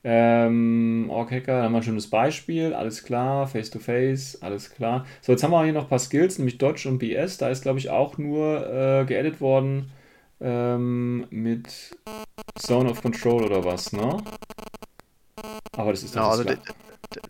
Ähm, 0.04 1.08
Orc 1.10 1.30
Hacker, 1.32 1.58
da 1.58 1.64
haben 1.64 1.74
wir 1.74 1.78
ein 1.78 1.84
schönes 1.84 2.10
Beispiel, 2.10 2.74
alles 2.74 3.04
klar, 3.04 3.48
Face-to-Face, 3.48 4.40
-face, 4.40 4.44
alles 4.44 4.72
klar. 4.72 5.06
So, 5.22 5.32
jetzt 5.32 5.44
haben 5.44 5.52
wir 5.52 5.64
hier 5.64 5.74
noch 5.74 5.84
ein 5.84 5.90
paar 5.90 6.00
Skills, 6.00 6.40
nämlich 6.40 6.58
Dodge 6.58 6.90
und 6.90 6.98
BS. 6.98 7.38
Da 7.38 7.50
ist, 7.50 7.62
glaube 7.62 7.78
ich, 7.78 7.92
auch 7.92 8.18
nur 8.18 8.68
äh, 8.68 9.06
geedit 9.06 9.42
worden 9.42 9.92
ähm, 10.40 11.28
mit 11.30 11.96
Zone 12.58 12.90
of 12.90 13.02
Control 13.02 13.44
oder 13.44 13.64
was, 13.64 13.94
ne? 13.94 14.18
Aber 15.78 15.92
das 15.92 16.02
ist 16.02 16.14
genau, 16.14 16.30
also 16.30 16.46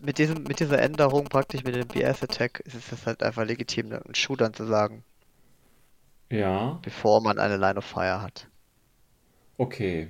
mit, 0.02 0.18
diesem, 0.18 0.44
mit 0.44 0.60
dieser 0.62 0.82
Änderung 0.82 1.26
praktisch 1.26 1.64
mit 1.66 1.76
dem 1.76 1.88
BS-Attack 1.88 2.62
ist 2.62 2.92
es 2.92 3.06
halt 3.06 3.22
einfach 3.22 3.46
legitim, 3.46 3.92
einen 3.92 4.16
Shootern 4.16 4.54
zu 4.54 4.66
sagen. 4.66 5.04
Ja. 6.30 6.80
Bevor 6.84 7.22
man 7.22 7.38
eine 7.38 7.58
Line 7.58 7.78
of 7.78 7.86
Fire 7.86 8.22
hat. 8.22 8.48
Okay, 9.58 10.10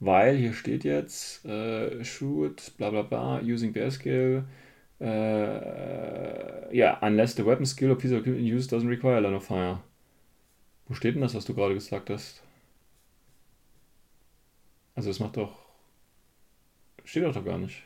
weil 0.00 0.36
hier 0.36 0.52
steht 0.52 0.84
jetzt 0.84 1.44
äh, 1.44 2.04
shoot, 2.04 2.72
bla 2.76 2.90
bla 2.90 3.02
bla, 3.02 3.40
using 3.40 3.72
bear 3.72 3.90
skill. 3.90 4.44
Äh, 5.00 6.76
ja, 6.76 6.98
unless 7.02 7.36
the 7.36 7.44
weapon 7.44 7.66
skill 7.66 7.90
or 7.90 7.98
piece 7.98 8.12
of 8.12 8.20
equipment 8.20 8.46
used 8.46 8.72
doesn't 8.72 8.88
require 8.88 9.20
line 9.20 9.36
of 9.36 9.44
fire. 9.44 9.80
Wo 10.88 10.94
steht 10.94 11.14
denn 11.14 11.22
das, 11.22 11.34
was 11.34 11.44
du 11.44 11.54
gerade 11.54 11.74
gesagt 11.74 12.10
hast? 12.10 12.42
Also 14.94 15.10
das 15.10 15.20
macht 15.20 15.36
doch... 15.36 15.58
Steht 17.04 17.24
doch, 17.24 17.34
doch 17.34 17.44
gar 17.44 17.58
nicht. 17.58 17.82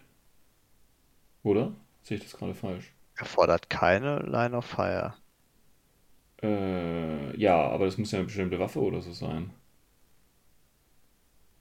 Oder? 1.43 1.73
Sehe 2.03 2.17
ich 2.17 2.23
das 2.23 2.37
gerade 2.37 2.55
falsch? 2.55 2.93
Erfordert 3.17 3.69
keine 3.69 4.21
Line 4.21 4.57
of 4.57 4.65
Fire. 4.65 5.15
Äh, 6.43 7.37
ja, 7.39 7.69
aber 7.69 7.87
das 7.87 7.99
muss 7.99 8.13
ja 8.13 8.19
eine 8.19 8.27
bestimmte 8.27 8.59
Waffe 8.59 8.81
oder 8.81 9.01
so 9.03 9.13
sein. 9.13 9.53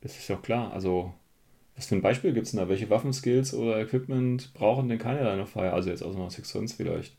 Das 0.02 0.18
ist 0.18 0.28
ja 0.28 0.36
klar. 0.38 0.74
Also, 0.74 1.14
was 1.76 1.88
für 1.88 1.96
ein 1.96 2.02
Beispiel 2.02 2.34
gibt 2.34 2.46
es 2.46 2.52
denn 2.52 2.60
da? 2.60 2.70
Welche 2.70 2.90
Waffenskills 2.90 3.54
oder 3.54 3.80
Equipment 3.80 4.54
brauchen 4.54 4.90
denn 4.90 5.00
keine 5.00 5.24
Line 5.24 5.42
of 5.42 5.50
Fire? 5.50 5.74
Also 5.74 5.90
jetzt 5.90 6.04
aus 6.04 6.16
einer 6.16 6.30
Six 6.30 6.50
Sons 6.50 6.74
vielleicht. 6.74 7.16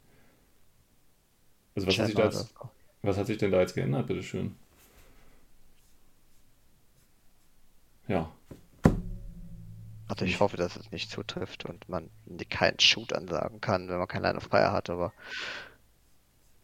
Also 1.74 1.86
was 1.86 1.98
hat, 1.98 2.06
sich 2.06 2.14
da 2.14 2.24
jetzt, 2.24 2.54
was 3.02 3.16
hat 3.16 3.26
sich 3.26 3.38
denn 3.38 3.52
da 3.52 3.60
jetzt 3.60 3.74
geändert, 3.74 4.06
bitteschön? 4.06 4.56
Ja. 8.08 8.30
Also 10.08 10.24
ich 10.24 10.40
hoffe, 10.40 10.56
dass 10.56 10.76
es 10.76 10.90
nicht 10.90 11.10
zutrifft 11.10 11.64
und 11.64 11.88
man 11.88 12.10
keinen 12.48 12.80
Shoot 12.80 13.12
ansagen 13.12 13.60
kann, 13.60 13.88
wenn 13.88 13.98
man 13.98 14.08
kein 14.08 14.22
Line 14.22 14.36
of 14.36 14.42
Fire 14.42 14.72
hat, 14.72 14.90
aber 14.90 15.12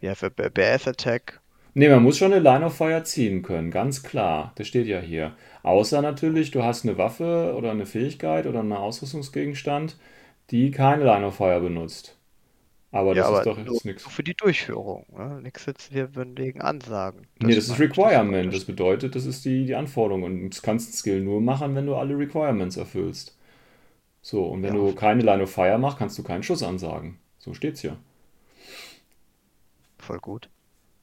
ja, 0.01 0.14
für 0.14 0.30
BS 0.30 0.88
Attack. 0.88 1.40
Ne, 1.74 1.88
man 1.88 2.02
muss 2.02 2.18
schon 2.18 2.32
eine 2.32 2.43
Line 2.43 2.66
of 2.66 2.76
Fire 2.76 3.05
ziehen 3.05 3.43
können, 3.43 3.70
ganz 3.70 4.02
klar. 4.02 4.52
Das 4.56 4.66
steht 4.66 4.86
ja 4.86 4.98
hier. 4.98 5.36
Außer 5.66 6.02
natürlich, 6.02 6.51
du 6.52 6.64
hast 6.64 6.84
eine 6.86 6.98
Waffe 6.98 7.55
oder 7.59 7.72
eine 7.72 7.86
Fähigkeit 7.86 8.47
oder 8.48 8.60
einen 8.60 8.72
Ausrüstungsgegenstand, 8.74 9.98
die 10.51 10.70
keine 10.72 11.05
Line 11.05 11.26
of 11.26 11.36
Fire 11.36 11.60
benutzt. 11.60 12.18
Aber 12.93 13.14
Ja, 13.14 13.24
das 13.24 13.30
ist 13.30 13.47
aber 13.47 13.47
doch 13.47 13.59
jetzt 13.59 13.84
nichts. 13.86 14.10
für 14.10 14.22
die 14.22 14.34
Durchführung. 14.34 15.06
Ne? 15.10 15.40
Nix 15.43 15.66
jetzt, 15.66 15.93
wir 15.93 16.14
würden 16.14 16.36
wegen 16.38 16.60
Ansagen. 16.60 17.26
Nee, 17.38 17.55
das 17.55 17.68
ich, 17.68 17.68
das 17.68 17.78
ist 17.78 17.78
Requirement. 17.78 18.52
Das 18.52 18.64
bedeutet, 18.66 19.14
das 19.14 19.24
ist 19.26 19.44
die, 19.44 19.64
die 19.66 19.74
Anforderung. 19.74 20.22
Und 20.22 20.51
du 20.51 20.60
kannst 20.62 20.88
einen 20.88 20.94
Skill 20.97 21.20
nur 21.22 21.40
machen, 21.40 21.74
wenn 21.74 21.86
du 21.86 21.94
alle 21.97 22.16
Requirements 22.18 22.76
erfüllst. 22.76 23.36
So, 24.22 24.47
und 24.48 24.62
wenn 24.64 24.72
Ja, 24.72 24.76
du 24.76 24.94
keine 24.94 25.22
Line 25.22 25.43
of 25.44 25.51
Fire 25.52 25.78
machst, 25.78 25.98
kannst 25.98 26.18
du 26.18 26.24
keinen 26.24 26.43
Schuss 26.44 26.62
ansagen. 26.64 27.18
So 27.38 27.55
steht's 27.55 27.80
hier. 27.82 27.98
voll 29.98 30.20
gut. 30.20 30.48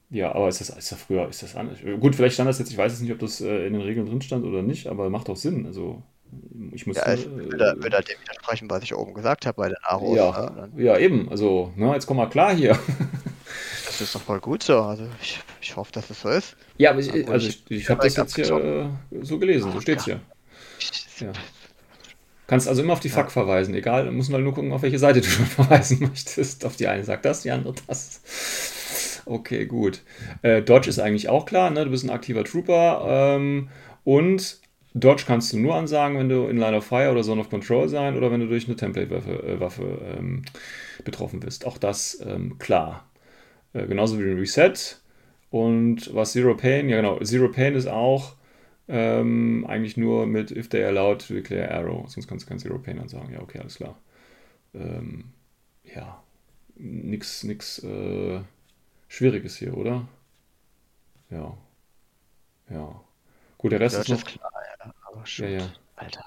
Ja, 0.09 0.33
aber 0.35 0.47
ist 0.47 0.61
das, 0.61 0.69
ist 0.69 0.91
das 0.91 1.01
früher, 1.01 1.27
ist 1.27 1.41
das 1.41 1.55
anders? 1.55 1.79
Gut, 1.99 2.15
vielleicht 2.15 2.35
stand 2.35 2.47
das 2.49 2.59
jetzt, 2.59 2.71
ich 2.71 2.77
weiß 2.77 2.91
jetzt 2.91 3.01
nicht, 3.01 3.11
ob 3.11 3.19
das 3.19 3.41
äh, 3.41 3.65
in 3.65 3.73
den 3.73 3.81
Regeln 3.81 4.05
drin 4.05 4.21
stand 4.21 4.45
oder 4.45 4.61
nicht, 4.61 4.87
aber 4.87 5.09
macht 5.09 5.27
doch 5.27 5.35
Sinn. 5.35 5.65
Also, 5.65 6.03
ich 6.71 6.85
muss. 6.85 6.97
Ja, 6.97 7.13
ich 7.13 7.25
äh, 7.25 7.31
würde, 7.35 7.75
würde 7.79 7.95
halt 7.95 8.09
dem 8.09 8.19
widersprechen, 8.21 8.69
was 8.69 8.83
ich 8.83 8.93
oben 8.95 9.13
gesagt 9.15 9.45
habe 9.47 9.55
bei 9.57 9.67
den 9.69 9.77
Aros. 9.83 10.15
ja, 10.15 10.49
Ne? 10.75 10.83
Ja, 10.83 10.97
eben. 10.97 11.29
Also, 11.29 11.73
na, 11.75 11.93
jetzt 11.95 12.05
komm 12.05 12.17
mal 12.17 12.29
klar 12.29 12.53
hier. 12.55 12.77
das 13.85 14.01
ist 14.01 14.13
doch 14.13 14.21
voll 14.21 14.39
gut 14.39 14.61
so. 14.63 14.81
Also 14.81 15.05
ich, 15.21 15.39
ich 15.61 15.75
hoffe, 15.75 15.91
dass 15.91 16.09
es 16.09 16.21
so 16.21 16.29
ist. 16.29 16.55
Ja, 16.77 16.91
aber 16.91 16.99
ich, 16.99 17.11
also 17.29 17.47
ich- 17.47 17.63
ich, 17.69 17.77
ich 17.81 17.89
habe 17.89 18.01
das 18.03 18.15
jetzt 18.15 18.35
hier 18.35 18.45
äh, 19.11 19.23
so 19.23 19.39
gelesen, 19.39 19.71
so 19.71 19.81
steht's 19.81 20.05
hier. 20.05 20.19
Ja. 21.19 21.31
Kannst 22.45 22.67
also 22.67 22.81
immer 22.83 22.93
auf 22.93 22.99
die 22.99 23.09
FAQ 23.09 23.31
verweisen, 23.31 23.73
egal, 23.73 24.11
muss 24.11 24.29
mal 24.29 24.41
nur 24.41 24.53
gucken, 24.53 24.73
auf 24.73 24.81
welche 24.81 24.99
Seite 24.99 25.21
du 25.21 25.27
verweisen 25.27 25.99
möchtest. 26.01 26.65
Auf 26.65 26.75
die 26.75 26.87
eine 26.87 27.03
sagt 27.03 27.25
das, 27.25 27.41
die 27.43 27.51
andere 27.51 27.73
das. 27.87 28.21
Okay, 29.25 29.65
gut. 29.65 30.01
Äh, 30.41 30.61
Dodge 30.61 30.89
ist 30.89 30.99
eigentlich 30.99 31.29
auch 31.29 31.45
klar, 31.45 31.69
ne? 31.69 31.85
Du 31.85 31.91
bist 31.91 32.03
ein 32.03 32.09
aktiver 32.09 32.43
Trooper. 32.43 33.35
Ähm, 33.37 33.69
und 34.03 34.59
Dodge 34.93 35.23
kannst 35.25 35.53
du 35.53 35.59
nur 35.59 35.75
ansagen, 35.75 36.17
wenn 36.17 36.29
du 36.29 36.47
in 36.47 36.57
Line 36.57 36.77
of 36.77 36.85
Fire 36.85 37.11
oder 37.11 37.23
Zone 37.23 37.41
of 37.41 37.49
Control 37.49 37.87
sein 37.89 38.15
oder 38.15 38.31
wenn 38.31 38.41
du 38.41 38.47
durch 38.47 38.67
eine 38.67 38.75
Template-Waffe 38.75 39.43
äh, 39.43 39.59
Waffe, 39.59 40.15
ähm, 40.17 40.43
betroffen 41.03 41.39
bist. 41.39 41.65
Auch 41.65 41.77
das 41.77 42.21
ähm, 42.25 42.57
klar. 42.59 43.09
Äh, 43.73 43.87
genauso 43.87 44.19
wie 44.19 44.23
ein 44.23 44.37
Reset. 44.37 44.73
Und 45.49 46.13
was 46.13 46.33
Zero 46.33 46.55
Pain, 46.55 46.89
ja 46.89 46.97
genau, 46.97 47.19
Zero 47.19 47.49
Pain 47.49 47.75
ist 47.75 47.87
auch 47.87 48.35
ähm, 48.87 49.65
eigentlich 49.67 49.97
nur 49.97 50.25
mit 50.27 50.51
If 50.51 50.69
they 50.69 50.83
allowed 50.83 51.25
to 51.27 51.33
declare 51.35 51.71
arrow. 51.71 52.09
Sonst 52.09 52.27
kannst 52.27 52.45
du 52.45 52.49
kein 52.49 52.59
Zero 52.59 52.77
Pain 52.79 52.99
ansagen. 52.99 53.31
Ja, 53.33 53.41
okay, 53.41 53.59
alles 53.59 53.75
klar. 53.75 53.97
Ähm, 54.73 55.25
ja, 55.83 56.23
nix, 56.75 57.43
nix 57.43 57.79
äh, 57.83 58.39
Schwieriges 59.13 59.55
hier, 59.57 59.77
oder? 59.77 60.07
Ja. 61.29 61.55
Ja. 62.71 62.99
Gut, 63.59 63.71
der 63.71 63.79
Rest 63.79 63.95
Ja, 63.95 64.01
ist 64.01 64.09
noch. 64.09 64.17
ist 64.17 64.25
klar, 64.25 64.51
ja. 64.79 64.93
Aber 65.05 65.17
Ja, 65.19 65.25
shoot. 65.25 65.49
ja. 65.49 65.71
Alter. 65.97 66.25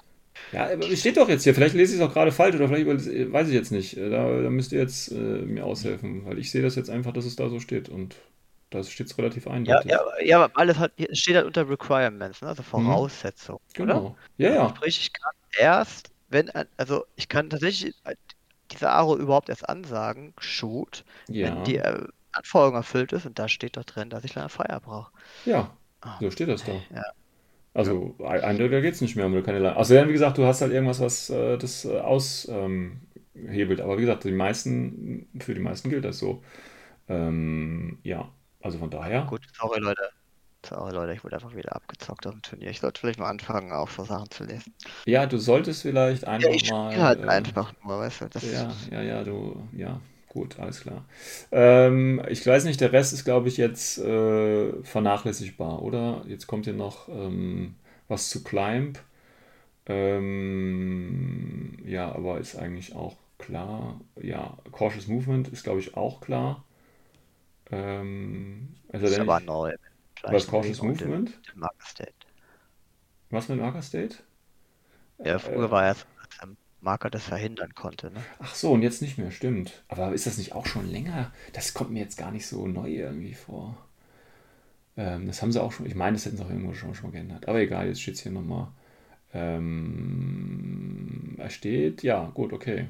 Ja, 0.53 0.71
aber 0.71 0.89
es 0.89 1.01
steht 1.01 1.17
doch 1.17 1.27
jetzt 1.27 1.43
hier. 1.43 1.53
Vielleicht 1.53 1.75
lese 1.75 1.95
ich 1.95 1.99
es 2.01 2.07
auch 2.07 2.13
gerade 2.13 2.31
falsch 2.31 2.55
oder 2.55 2.69
vielleicht 2.69 2.87
weiß 2.87 3.49
ich 3.49 3.53
jetzt 3.53 3.71
nicht. 3.71 3.97
Äh, 3.97 4.09
Da, 4.09 4.41
da 4.41 4.49
müsst 4.49 4.71
ihr 4.71 4.79
jetzt 4.79 5.11
äh, 5.11 5.15
mir 5.15 5.65
aushelfen, 5.65 6.25
weil 6.25 6.37
ich 6.39 6.49
sehe 6.49 6.61
das 6.61 6.75
jetzt 6.75 6.89
einfach, 6.89 7.11
dass 7.11 7.25
es 7.25 7.35
da 7.35 7.49
so 7.49 7.59
steht 7.59 7.89
und 7.89 8.15
da 8.69 8.81
steht 8.83 9.07
es 9.07 9.17
relativ 9.17 9.45
Ja, 9.47 9.51
eindeutig. 9.51 9.91
ja, 9.91 9.99
ja, 10.23 10.43
aber 10.43 10.57
alles 10.57 10.77
hat, 10.77 10.93
steht 11.11 11.35
halt 11.35 11.45
unter 11.45 11.69
Requirements, 11.69 12.41
ne? 12.41 12.47
also 12.47 12.63
Voraussetzungen. 12.63 13.59
Oder? 13.77 13.85
Genau. 13.95 14.17
Ja, 14.37 14.53
ja. 14.53 14.69
Sprich, 14.69 15.01
ich 15.01 15.11
kann 15.13 15.31
erst, 15.59 16.11
wenn, 16.29 16.49
also 16.77 17.03
ich 17.17 17.27
kann 17.27 17.49
tatsächlich 17.49 17.93
äh, 18.05 18.15
diese 18.71 18.89
Aro 18.89 19.17
überhaupt 19.17 19.49
erst 19.49 19.67
ansagen, 19.67 20.33
shoot, 20.39 21.03
Ja. 21.27 21.47
wenn 21.47 21.63
die 21.65 21.77
äh, 21.77 22.07
Anforderung 22.37 22.75
erfüllt 22.75 23.13
ist 23.13 23.25
und 23.25 23.39
da 23.39 23.47
steht 23.47 23.77
doch 23.77 23.83
drin, 23.85 24.09
dass 24.09 24.23
ich 24.23 24.37
of 24.37 24.51
Fire 24.51 24.79
brauche. 24.81 25.11
Ja. 25.45 25.75
Ah, 26.01 26.19
So 26.21 26.31
steht 26.31 26.49
das 26.49 26.63
da. 26.63 26.83
Ja. 26.89 27.03
Also 27.73 28.15
ein- 28.25 28.41
eindeutiger 28.43 28.81
geht 28.81 28.95
es 28.95 29.01
nicht 29.01 29.15
mehr, 29.15 29.25
wenn 29.25 29.33
du 29.33 29.43
keine 29.43 29.59
Line. 29.59 29.75
Außerdem, 29.77 30.09
wie 30.09 30.13
gesagt, 30.13 30.37
du 30.37 30.45
hast 30.45 30.61
halt 30.61 30.73
irgendwas, 30.73 30.99
was 30.99 31.29
äh, 31.29 31.57
das 31.57 31.85
äh, 31.85 31.99
aushebelt. 31.99 32.49
Ähm, 33.79 33.81
Aber 33.85 33.97
wie 33.97 34.01
gesagt, 34.01 34.23
die 34.25 34.31
meisten, 34.31 35.27
für 35.39 35.53
die 35.53 35.61
meisten 35.61 35.89
gilt 35.89 36.05
das 36.05 36.19
so. 36.19 36.43
Ähm, 37.09 37.99
ja, 38.03 38.31
also 38.61 38.79
von 38.79 38.91
daher. 38.91 39.27
Gut, 39.27 39.43
sorry 39.53 39.79
Leute. 39.79 40.09
Sorry 40.65 40.93
Leute, 40.93 41.13
ich 41.13 41.23
wurde 41.23 41.35
einfach 41.35 41.55
wieder 41.55 41.75
abgezockt 41.75 42.27
auf 42.27 42.33
dem 42.33 42.41
Turnier. 42.43 42.69
Ich 42.71 42.79
sollte 42.81 42.99
vielleicht 43.01 43.19
mal 43.19 43.29
anfangen, 43.29 43.71
auch 43.73 43.89
so 43.89 44.03
Sachen 44.05 44.31
zu 44.31 44.45
lesen. 44.45 44.75
Ja, 45.05 45.25
du 45.25 45.37
solltest 45.39 45.81
vielleicht 45.83 46.25
Ja, 46.35 46.35
einfach 46.35 46.51
ich 46.51 46.71
mal. 46.71 46.95
halt 46.95 47.19
äh, 47.19 47.27
einfach 47.27 47.73
nur, 47.83 47.99
weißt 47.99 48.21
du. 48.21 48.29
Das 48.29 48.43
Ja, 48.43 48.77
ja, 48.91 49.01
ja, 49.03 49.23
du, 49.23 49.67
ja, 49.73 50.01
gut, 50.37 50.59
alles 50.59 50.81
klar. 50.81 51.05
Ähm, 51.51 52.21
ich 52.29 52.45
weiß 52.45 52.65
nicht, 52.65 52.79
der 52.81 52.91
Rest 52.93 53.13
ist, 53.13 53.25
glaube 53.25 53.47
ich, 53.49 53.57
jetzt 53.57 53.97
äh, 53.97 54.83
vernachlässigbar, 54.83 55.81
oder? 55.81 56.23
Jetzt 56.27 56.47
kommt 56.47 56.65
hier 56.65 56.73
noch 56.73 57.09
ähm, 57.09 57.75
was 58.07 58.29
zu 58.29 58.43
Climb. 58.43 58.99
Ähm, 59.87 61.77
ja, 61.85 62.13
aber 62.13 62.39
ist 62.39 62.55
eigentlich 62.57 62.95
auch 62.95 63.17
klar. 63.39 64.01
Ja, 64.21 64.57
Cautious 64.71 65.07
Movement 65.07 65.49
ist, 65.49 65.63
glaube 65.63 65.79
ich, 65.79 65.95
auch 65.97 66.21
klar. 66.21 66.65
Ähm, 67.71 68.75
also 68.89 69.07
ist 69.07 69.19
aber 69.19 69.39
ich, 69.39 69.45
neu. 69.45 69.75
was 70.23 70.47
Cautious 70.47 70.81
Movement? 70.81 71.39
Dem 71.53 71.59
Marker 71.59 71.85
State. 71.85 72.13
Was 73.29 73.47
mit 73.47 73.59
Marker 73.59 73.81
State? 73.81 74.17
Ja, 75.23 75.37
früher 75.39 75.69
Äh, 75.69 75.71
war 75.71 75.85
er 75.85 75.95
Marker 76.87 77.09
das 77.09 77.25
verhindern 77.25 77.75
konnte, 77.75 78.11
ne? 78.11 78.23
Ach 78.39 78.55
so, 78.55 78.71
und 78.71 78.81
jetzt 78.81 79.01
nicht 79.01 79.17
mehr, 79.17 79.31
stimmt. 79.31 79.83
Aber 79.89 80.13
ist 80.13 80.25
das 80.25 80.37
nicht 80.37 80.53
auch 80.53 80.65
schon 80.65 80.89
länger? 80.89 81.33
Das 81.51 81.73
kommt 81.73 81.91
mir 81.91 81.99
jetzt 81.99 82.17
gar 82.17 82.31
nicht 82.31 82.47
so 82.47 82.65
neu 82.65 82.89
irgendwie 82.89 83.33
vor. 83.33 83.77
Ähm, 84.95 85.27
das 85.27 85.41
haben 85.41 85.51
sie 85.51 85.61
auch 85.61 85.73
schon, 85.73 85.85
ich 85.85 85.95
meine, 85.95 86.15
das 86.15 86.25
hätten 86.25 86.37
sie 86.37 86.45
auch 86.45 86.49
irgendwo 86.49 86.73
schon, 86.73 86.95
schon 86.95 87.07
mal 87.07 87.11
geändert. 87.11 87.49
Aber 87.49 87.59
egal, 87.59 87.87
jetzt 87.87 88.01
steht 88.01 88.15
es 88.15 88.21
hier 88.21 88.31
nochmal. 88.31 88.69
Ähm, 89.33 91.35
er 91.37 91.49
steht, 91.49 92.03
ja, 92.03 92.31
gut, 92.33 92.53
okay. 92.53 92.87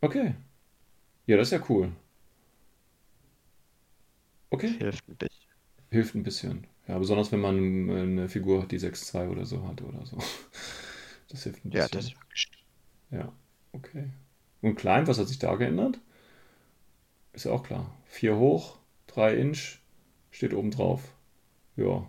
Okay. 0.00 0.34
Ja, 1.26 1.36
das 1.36 1.48
ist 1.48 1.58
ja 1.58 1.64
cool. 1.68 1.90
Okay. 4.50 4.74
Hilft 4.78 5.08
ein 5.08 5.16
bisschen. 5.16 5.48
Hilft 5.90 6.14
ein 6.14 6.22
bisschen. 6.22 6.66
Ja, 6.86 6.98
besonders 6.98 7.32
wenn 7.32 7.40
man 7.40 7.88
äh, 7.88 8.02
eine 8.02 8.28
Figur 8.28 8.62
hat, 8.62 8.70
die 8.70 8.78
6-2 8.78 9.28
oder 9.28 9.44
so 9.44 9.66
hat 9.66 9.82
oder 9.82 10.06
so. 10.06 10.18
Das 11.28 11.44
hilft 11.44 11.64
ein 11.64 11.70
Ja, 11.70 11.88
bisschen. 11.88 11.88
das 11.88 12.04
ist 12.06 12.14
wirklich. 12.20 12.50
Ja, 13.10 13.32
okay. 13.72 14.10
Und 14.62 14.76
klein, 14.76 15.06
was 15.06 15.18
hat 15.18 15.28
sich 15.28 15.38
da 15.38 15.54
geändert? 15.56 16.00
Ist 17.32 17.44
ja 17.46 17.52
auch 17.52 17.62
klar. 17.62 17.90
4 18.04 18.36
hoch, 18.36 18.76
3 19.06 19.34
Inch, 19.34 19.78
steht 20.30 20.52
oben 20.52 20.70
drauf. 20.70 21.14
Ja, 21.76 22.08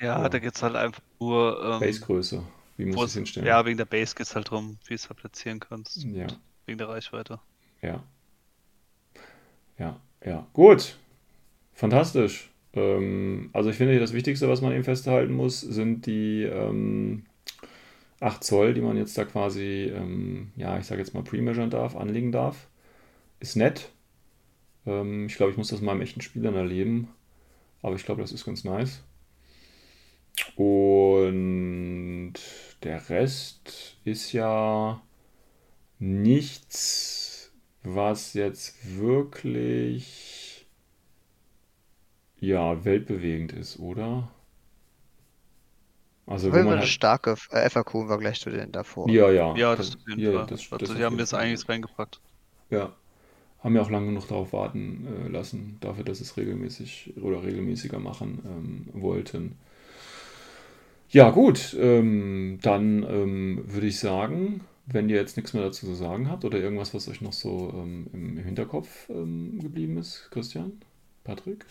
Ja, 0.00 0.22
Ja. 0.22 0.28
da 0.28 0.38
geht's 0.38 0.62
halt 0.62 0.76
einfach 0.76 1.02
nur, 1.20 1.62
ähm, 1.64 1.80
Basegröße. 1.80 2.42
Wie 2.76 2.84
muss 2.84 3.02
es 3.04 3.14
es, 3.14 3.14
hinstellen? 3.14 3.46
ja, 3.46 3.64
wegen 3.66 3.78
der 3.78 3.84
Base 3.86 4.14
geht's 4.14 4.34
halt 4.34 4.50
drum, 4.50 4.78
wie 4.84 4.90
du 4.90 4.94
es 4.96 5.08
halt 5.08 5.18
platzieren 5.20 5.60
kannst. 5.60 6.08
Ja, 6.12 6.38
Wegen 6.66 6.78
der 6.78 6.88
Reichweite. 6.88 7.40
ja. 7.82 8.02
Ja, 9.78 10.00
ja. 10.24 10.46
Gut. 10.52 10.96
Fantastisch. 11.74 12.50
Ähm, 12.74 13.50
also 13.54 13.70
ich 13.70 13.76
finde, 13.76 14.00
das 14.00 14.14
Wichtigste, 14.14 14.48
was 14.50 14.62
man 14.62 14.72
eben 14.74 14.84
festhalten 14.84 15.34
muss, 15.34 15.62
sind 15.62 16.06
die 16.06 16.44
ähm, 16.44 17.24
8 18.20 18.42
Zoll, 18.42 18.74
die 18.74 18.80
man 18.80 18.96
jetzt 18.96 19.16
da 19.16 19.24
quasi, 19.24 19.92
ähm, 19.94 20.52
ja, 20.56 20.78
ich 20.78 20.86
sage 20.86 21.00
jetzt 21.00 21.14
mal 21.14 21.22
pre-measuren 21.22 21.70
darf, 21.70 21.96
anlegen 21.96 22.32
darf. 22.32 22.68
Ist 23.40 23.56
nett. 23.56 23.92
Ähm, 24.86 25.26
ich 25.26 25.36
glaube, 25.36 25.52
ich 25.52 25.58
muss 25.58 25.68
das 25.68 25.80
mal 25.80 25.92
im 25.92 26.02
echten 26.02 26.20
Spiel 26.20 26.42
dann 26.42 26.54
erleben. 26.54 27.08
Aber 27.82 27.94
ich 27.94 28.04
glaube, 28.04 28.22
das 28.22 28.32
ist 28.32 28.44
ganz 28.44 28.64
nice. 28.64 29.02
Und 30.56 32.34
der 32.82 33.08
Rest 33.08 33.98
ist 34.04 34.32
ja 34.32 35.00
nichts, 35.98 37.52
was 37.82 38.34
jetzt 38.34 38.98
wirklich, 38.98 40.66
ja, 42.40 42.84
weltbewegend 42.84 43.52
ist, 43.52 43.78
oder? 43.78 44.30
Also, 46.28 46.52
Fall 46.52 46.64
man 46.64 46.74
eine 46.74 46.82
halt, 46.82 46.86
starke 46.86 47.36
äh, 47.50 47.68
FAQ 47.70 48.02
im 48.02 48.08
Vergleich 48.08 48.40
zu 48.40 48.50
denen 48.50 48.72
davor. 48.72 49.14
ja, 49.14 49.30
ja, 49.30 49.58
Ja, 49.58 49.76
das 49.76 49.90
das, 49.90 49.96
auf 49.96 50.06
jeden 50.06 50.22
ja, 50.22 50.30
Fall. 50.30 50.46
das, 50.46 50.68
das 50.78 50.90
Also 50.90 50.94
die 50.94 51.04
haben 51.04 51.18
jetzt 51.18 51.34
einiges 51.34 51.68
reingepackt. 51.68 52.20
Ja, 52.70 52.92
haben 53.60 53.76
ja 53.76 53.82
auch 53.82 53.90
lange 53.90 54.06
genug 54.08 54.28
darauf 54.28 54.52
warten 54.52 55.06
äh, 55.26 55.28
lassen, 55.28 55.78
dafür, 55.80 56.04
dass 56.04 56.20
es 56.20 56.36
regelmäßig 56.36 57.14
oder 57.22 57.42
regelmäßiger 57.44 57.98
machen 58.00 58.40
ähm, 58.94 59.02
wollten. 59.02 59.56
Ja, 61.10 61.30
gut, 61.30 61.74
ähm, 61.80 62.58
dann 62.62 63.02
ähm, 63.02 63.62
würde 63.66 63.86
ich 63.86 63.98
sagen, 63.98 64.60
wenn 64.86 65.08
ihr 65.08 65.16
jetzt 65.16 65.36
nichts 65.36 65.54
mehr 65.54 65.62
dazu 65.62 65.86
zu 65.86 65.94
sagen 65.94 66.30
habt 66.30 66.44
oder 66.44 66.58
irgendwas, 66.58 66.92
was 66.94 67.08
euch 67.08 67.20
noch 67.22 67.32
so 67.32 67.72
ähm, 67.74 68.08
im, 68.12 68.36
im 68.38 68.44
Hinterkopf 68.44 69.08
ähm, 69.08 69.58
geblieben 69.60 69.96
ist, 69.98 70.28
Christian, 70.30 70.72
Patrick? 71.24 71.64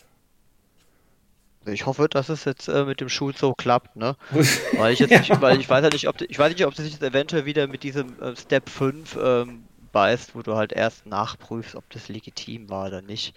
Ich 1.74 1.86
hoffe, 1.86 2.08
dass 2.10 2.30
es 2.30 2.46
jetzt 2.46 2.68
äh, 2.68 2.86
mit 2.86 3.02
dem 3.02 3.10
Schul 3.10 3.36
so 3.36 3.54
klappt, 3.54 3.96
ne? 3.96 4.16
weil 4.78 4.94
ich 4.94 5.00
jetzt 5.00 5.12
ja. 5.12 5.20
nicht, 5.20 5.42
weil 5.42 5.60
ich 5.60 5.70
weiß 5.70 5.84
ja 5.84 5.90
nicht, 5.90 6.08
ob 6.08 6.22
ich 6.22 6.38
weiß 6.38 6.52
nicht, 6.54 6.66
ob 6.66 6.76
sie 6.76 6.84
sich 6.84 6.94
jetzt 6.94 7.04
eventuell 7.04 7.46
wieder 7.46 7.68
mit 7.68 7.84
diesem 7.84 8.20
äh, 8.22 8.36
Step 8.36 8.70
5 8.70 9.18
ähm, 9.22 9.64
beißt, 9.92 10.36
wo 10.36 10.42
du 10.42 10.56
halt 10.56 10.74
erst 10.74 11.06
nachprüfst, 11.06 11.76
ob 11.76 11.90
das 11.90 12.10
legitim 12.10 12.70
war 12.70 12.88
oder 12.88 13.02
nicht. 13.02 13.36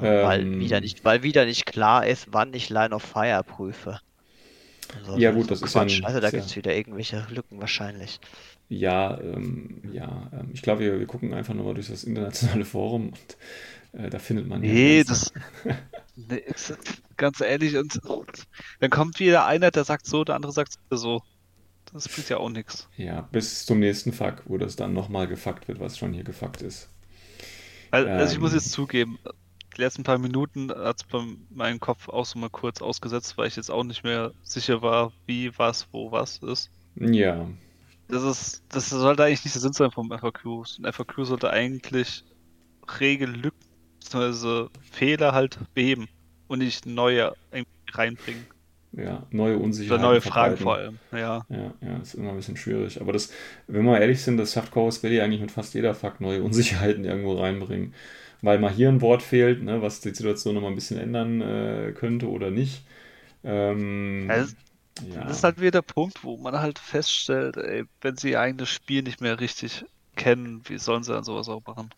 Ähm, 0.00 0.26
weil 0.26 0.58
wieder 0.60 0.80
nicht, 0.80 1.04
weil 1.04 1.22
wieder 1.22 1.44
nicht 1.44 1.66
klar 1.66 2.06
ist, 2.06 2.28
wann 2.30 2.54
ich 2.54 2.68
Line 2.70 2.94
of 2.94 3.02
Fire 3.02 3.42
prüfe. 3.44 4.00
Also, 4.96 5.18
ja 5.18 5.32
gut, 5.32 5.50
das 5.50 5.60
ist 5.62 5.72
Quatsch. 5.72 6.00
Ein, 6.00 6.06
also 6.06 6.20
da 6.20 6.30
gibt 6.30 6.44
es 6.44 6.56
wieder 6.56 6.74
irgendwelche 6.74 7.26
Lücken 7.30 7.60
wahrscheinlich. 7.60 8.20
Ja, 8.68 9.18
ähm, 9.20 9.82
ja, 9.92 10.30
ähm, 10.32 10.50
ich 10.52 10.62
glaube, 10.62 10.80
wir, 10.80 10.98
wir 10.98 11.06
gucken 11.06 11.32
einfach 11.32 11.54
nochmal 11.54 11.74
durch 11.74 11.88
das 11.88 12.04
internationale 12.04 12.64
Forum 12.64 13.08
und 13.08 13.36
äh, 13.92 14.10
da 14.10 14.18
findet 14.18 14.46
man. 14.46 14.60
Nee, 14.60 15.04
das. 15.04 15.32
nee, 16.16 16.42
ganz 17.16 17.40
ehrlich, 17.40 17.76
und, 17.76 18.00
dann 18.80 18.90
kommt 18.90 19.18
wieder 19.20 19.46
einer, 19.46 19.70
der 19.70 19.84
sagt 19.84 20.06
so, 20.06 20.24
der 20.24 20.34
andere 20.34 20.52
sagt 20.52 20.74
so. 20.90 21.22
Das 21.92 22.06
bringt 22.06 22.28
ja 22.28 22.36
auch 22.36 22.50
nichts. 22.50 22.86
Ja, 22.96 23.22
bis 23.32 23.64
zum 23.64 23.78
nächsten 23.78 24.12
Fuck, 24.12 24.42
wo 24.44 24.58
das 24.58 24.76
dann 24.76 24.92
nochmal 24.92 25.26
gefuckt 25.26 25.68
wird, 25.68 25.80
was 25.80 25.96
schon 25.96 26.12
hier 26.12 26.24
gefuckt 26.24 26.60
ist. 26.60 26.90
Also, 27.90 28.08
also 28.10 28.34
ich 28.34 28.40
muss 28.40 28.52
ähm. 28.52 28.58
jetzt 28.58 28.72
zugeben, 28.72 29.18
die 29.78 29.80
letzten 29.80 30.02
paar 30.02 30.18
Minuten 30.18 30.70
hat 30.70 31.00
es 31.00 31.04
bei 31.04 31.24
meinem 31.50 31.80
Kopf 31.80 32.08
auch 32.08 32.26
so 32.26 32.38
mal 32.38 32.50
kurz 32.50 32.82
ausgesetzt, 32.82 33.38
weil 33.38 33.48
ich 33.48 33.56
jetzt 33.56 33.70
auch 33.70 33.84
nicht 33.84 34.04
mehr 34.04 34.32
sicher 34.42 34.82
war, 34.82 35.12
wie, 35.26 35.56
was, 35.56 35.88
wo, 35.92 36.12
was 36.12 36.38
ist. 36.38 36.70
Ja. 36.96 37.48
Das 38.08 38.22
ist, 38.22 38.64
das 38.70 38.90
sollte 38.90 39.24
eigentlich 39.24 39.44
nicht 39.44 39.54
der 39.54 39.62
Sinn 39.62 39.72
sein 39.72 39.90
vom 39.90 40.10
FAQ. 40.10 40.64
Ein 40.78 40.92
FAQ 40.92 41.24
sollte 41.24 41.50
eigentlich 41.50 42.24
Regellücken 43.00 43.57
bzw. 44.10 44.68
Fehler 44.90 45.32
halt 45.32 45.58
beheben 45.74 46.08
und 46.48 46.60
nicht 46.60 46.86
neue 46.86 47.32
reinbringen. 47.92 48.46
Ja, 48.92 49.26
neue 49.30 49.58
Unsicherheiten. 49.58 50.02
Oder 50.04 50.12
neue 50.12 50.20
Fragen 50.22 50.56
vor 50.56 50.76
allem, 50.76 50.98
ja. 51.12 51.44
Ja, 51.50 51.74
ja, 51.82 51.98
ist 51.98 52.14
immer 52.14 52.30
ein 52.30 52.36
bisschen 52.36 52.56
schwierig. 52.56 53.00
Aber 53.00 53.12
das, 53.12 53.30
wenn 53.66 53.84
wir 53.84 54.00
ehrlich 54.00 54.22
sind, 54.22 54.38
das 54.38 54.54
schafft 54.54 54.72
Chorus 54.72 55.00
Belly 55.00 55.20
eigentlich 55.20 55.42
mit 55.42 55.50
fast 55.50 55.74
jeder 55.74 55.94
Fakt 55.94 56.20
neue 56.20 56.42
Unsicherheiten 56.42 57.04
irgendwo 57.04 57.34
reinbringen 57.38 57.94
weil 58.42 58.58
mal 58.58 58.70
hier 58.70 58.88
ein 58.88 59.00
Wort 59.00 59.22
fehlt, 59.22 59.62
ne, 59.62 59.82
was 59.82 60.00
die 60.00 60.14
Situation 60.14 60.54
nochmal 60.54 60.70
ein 60.70 60.76
bisschen 60.76 60.98
ändern 60.98 61.40
äh, 61.40 61.92
könnte 61.92 62.28
oder 62.28 62.50
nicht. 62.50 62.84
Ähm, 63.44 64.26
also, 64.28 64.54
ja. 65.12 65.24
Das 65.24 65.38
ist 65.38 65.44
halt 65.44 65.60
wieder 65.60 65.70
der 65.70 65.82
Punkt, 65.82 66.24
wo 66.24 66.36
man 66.36 66.58
halt 66.58 66.78
feststellt, 66.78 67.56
ey, 67.56 67.84
wenn 68.00 68.16
sie 68.16 68.32
ihr 68.32 68.40
eigenes 68.40 68.68
Spiel 68.68 69.02
nicht 69.02 69.20
mehr 69.20 69.38
richtig 69.40 69.84
kennen, 70.16 70.62
wie 70.66 70.78
sollen 70.78 71.04
sie 71.04 71.12
dann 71.12 71.24
sowas 71.24 71.48
auch 71.48 71.64
machen? 71.66 71.90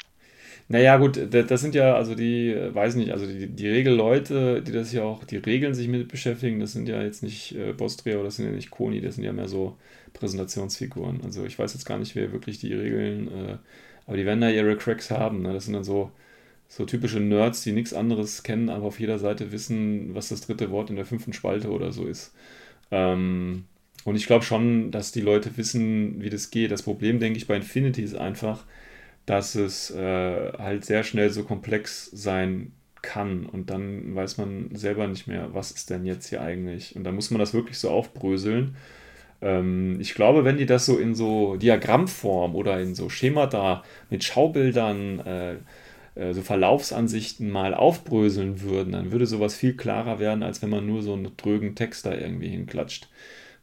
Naja, 0.72 0.98
gut, 0.98 1.18
das 1.32 1.60
sind 1.60 1.74
ja, 1.74 1.96
also 1.96 2.14
die, 2.14 2.54
weiß 2.54 2.94
nicht, 2.94 3.10
also 3.10 3.26
die, 3.26 3.48
die 3.48 3.66
Regelleute, 3.68 4.62
die 4.62 4.70
das 4.70 4.92
ja 4.92 5.02
auch, 5.02 5.24
die 5.24 5.38
Regeln 5.38 5.74
sich 5.74 5.88
mit 5.88 6.06
beschäftigen, 6.06 6.60
das 6.60 6.72
sind 6.72 6.88
ja 6.88 7.02
jetzt 7.02 7.24
nicht 7.24 7.56
äh, 7.56 7.72
Bostria 7.72 8.14
oder 8.14 8.26
das 8.26 8.36
sind 8.36 8.46
ja 8.46 8.52
nicht 8.52 8.70
Koni, 8.70 9.00
das 9.00 9.16
sind 9.16 9.24
ja 9.24 9.32
mehr 9.32 9.48
so 9.48 9.76
Präsentationsfiguren. 10.12 11.22
Also 11.24 11.44
ich 11.44 11.58
weiß 11.58 11.74
jetzt 11.74 11.86
gar 11.86 11.98
nicht, 11.98 12.14
wer 12.14 12.30
wirklich 12.30 12.60
die 12.60 12.72
Regeln, 12.72 13.26
äh, 13.28 13.56
aber 14.06 14.16
die 14.16 14.24
werden 14.24 14.40
da 14.40 14.48
ihre 14.48 14.76
Cracks 14.76 15.10
haben. 15.10 15.42
Ne? 15.42 15.52
Das 15.52 15.64
sind 15.64 15.74
dann 15.74 15.82
so, 15.82 16.12
so 16.68 16.84
typische 16.84 17.18
Nerds, 17.18 17.62
die 17.64 17.72
nichts 17.72 17.92
anderes 17.92 18.44
kennen, 18.44 18.68
aber 18.68 18.86
auf 18.86 19.00
jeder 19.00 19.18
Seite 19.18 19.50
wissen, 19.50 20.14
was 20.14 20.28
das 20.28 20.42
dritte 20.42 20.70
Wort 20.70 20.88
in 20.88 20.96
der 20.96 21.04
fünften 21.04 21.32
Spalte 21.32 21.70
oder 21.70 21.90
so 21.90 22.06
ist. 22.06 22.32
Ähm, 22.92 23.64
und 24.04 24.14
ich 24.14 24.26
glaube 24.26 24.44
schon, 24.44 24.92
dass 24.92 25.10
die 25.10 25.20
Leute 25.20 25.56
wissen, 25.56 26.22
wie 26.22 26.30
das 26.30 26.50
geht. 26.52 26.70
Das 26.70 26.82
Problem, 26.84 27.18
denke 27.18 27.38
ich, 27.38 27.48
bei 27.48 27.56
Infinity 27.56 28.02
ist 28.02 28.14
einfach, 28.14 28.64
dass 29.26 29.54
es 29.54 29.90
äh, 29.90 30.52
halt 30.58 30.84
sehr 30.84 31.04
schnell 31.04 31.30
so 31.30 31.44
komplex 31.44 32.10
sein 32.12 32.72
kann 33.02 33.46
und 33.46 33.70
dann 33.70 34.14
weiß 34.14 34.38
man 34.38 34.70
selber 34.74 35.06
nicht 35.06 35.26
mehr, 35.26 35.54
was 35.54 35.70
ist 35.70 35.90
denn 35.90 36.04
jetzt 36.04 36.28
hier 36.28 36.42
eigentlich. 36.42 36.96
Und 36.96 37.04
dann 37.04 37.14
muss 37.14 37.30
man 37.30 37.40
das 37.40 37.54
wirklich 37.54 37.78
so 37.78 37.90
aufbröseln. 37.90 38.76
Ähm, 39.42 39.98
ich 40.00 40.14
glaube, 40.14 40.44
wenn 40.44 40.58
die 40.58 40.66
das 40.66 40.86
so 40.86 40.98
in 40.98 41.14
so 41.14 41.56
Diagrammform 41.56 42.54
oder 42.54 42.80
in 42.80 42.94
so 42.94 43.08
Schemata 43.08 43.84
mit 44.10 44.24
Schaubildern 44.24 45.20
äh, 45.20 45.54
äh, 46.14 46.34
so 46.34 46.42
Verlaufsansichten 46.42 47.50
mal 47.50 47.74
aufbröseln 47.74 48.62
würden, 48.62 48.92
dann 48.92 49.12
würde 49.12 49.26
sowas 49.26 49.54
viel 49.54 49.76
klarer 49.76 50.18
werden, 50.18 50.42
als 50.42 50.62
wenn 50.62 50.70
man 50.70 50.86
nur 50.86 51.02
so 51.02 51.14
einen 51.14 51.36
drögen 51.36 51.74
Text 51.74 52.06
da 52.06 52.14
irgendwie 52.14 52.48
hinklatscht. 52.48 53.08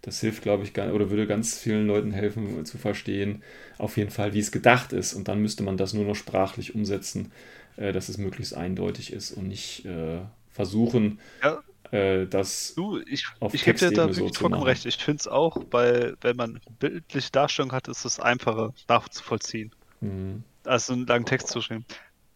Das 0.07 0.21
hilft, 0.21 0.41
glaube 0.41 0.63
ich, 0.63 0.71
oder 0.77 1.09
würde 1.09 1.27
ganz 1.27 1.57
vielen 1.57 1.85
Leuten 1.85 2.11
helfen 2.11 2.63
zu 2.63 2.77
verstehen, 2.77 3.43
auf 3.77 3.97
jeden 3.97 4.09
Fall, 4.09 4.34
wie 4.34 4.39
es 4.39 4.53
gedacht 4.53 4.93
ist. 4.93 5.13
Und 5.13 5.27
dann 5.27 5.41
müsste 5.41 5.63
man 5.63 5.75
das 5.75 5.91
nur 5.91 6.05
noch 6.05 6.15
sprachlich 6.15 6.75
umsetzen, 6.75 7.34
äh, 7.75 7.91
dass 7.91 8.07
es 8.07 8.17
möglichst 8.17 8.53
eindeutig 8.53 9.11
ist 9.11 9.34
und 9.34 9.49
nicht 9.49 9.85
äh, 9.85 10.19
versuchen, 10.49 11.19
ja. 11.43 11.61
äh, 11.91 12.25
das 12.25 12.73
du, 12.75 13.01
ich, 13.05 13.25
auf 13.41 13.53
ich 13.53 13.65
gebe 13.65 13.77
dir 13.77 13.91
da 13.91 14.13
so 14.13 14.29
vollkommen 14.29 14.63
recht. 14.63 14.85
Ich 14.85 14.95
finde 14.95 15.19
es 15.19 15.27
auch, 15.27 15.57
weil 15.71 16.15
wenn 16.21 16.38
man 16.38 16.61
bildliche 16.79 17.29
Darstellung 17.34 17.73
hat, 17.73 17.89
ist 17.89 18.05
es 18.05 18.17
einfacher 18.17 18.73
nachzuvollziehen, 18.88 19.73
mhm. 19.99 20.41
als 20.63 20.89
einen 20.89 21.05
langen 21.05 21.25
Text 21.25 21.49
zu 21.49 21.59
schreiben 21.59 21.84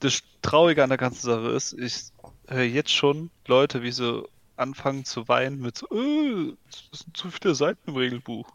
das 0.02 0.24
Traurige 0.42 0.84
an 0.84 0.90
der 0.90 0.98
ganzen 0.98 1.28
Sache 1.28 1.52
ist, 1.52 1.74
ich 1.74 2.06
höre 2.48 2.64
jetzt 2.64 2.92
schon 2.92 3.30
Leute, 3.48 3.84
wie 3.84 3.92
sie 3.92 4.24
anfangen 4.62 5.06
zu 5.06 5.28
weinen 5.28 5.60
mit 5.60 5.78
so, 5.78 5.88
äh, 5.88 6.54
das 6.70 7.00
sind 7.00 7.18
zu 7.18 7.30
viele 7.32 7.56
Seiten 7.56 7.90
im 7.90 7.96
Regelbuch. 7.96 8.48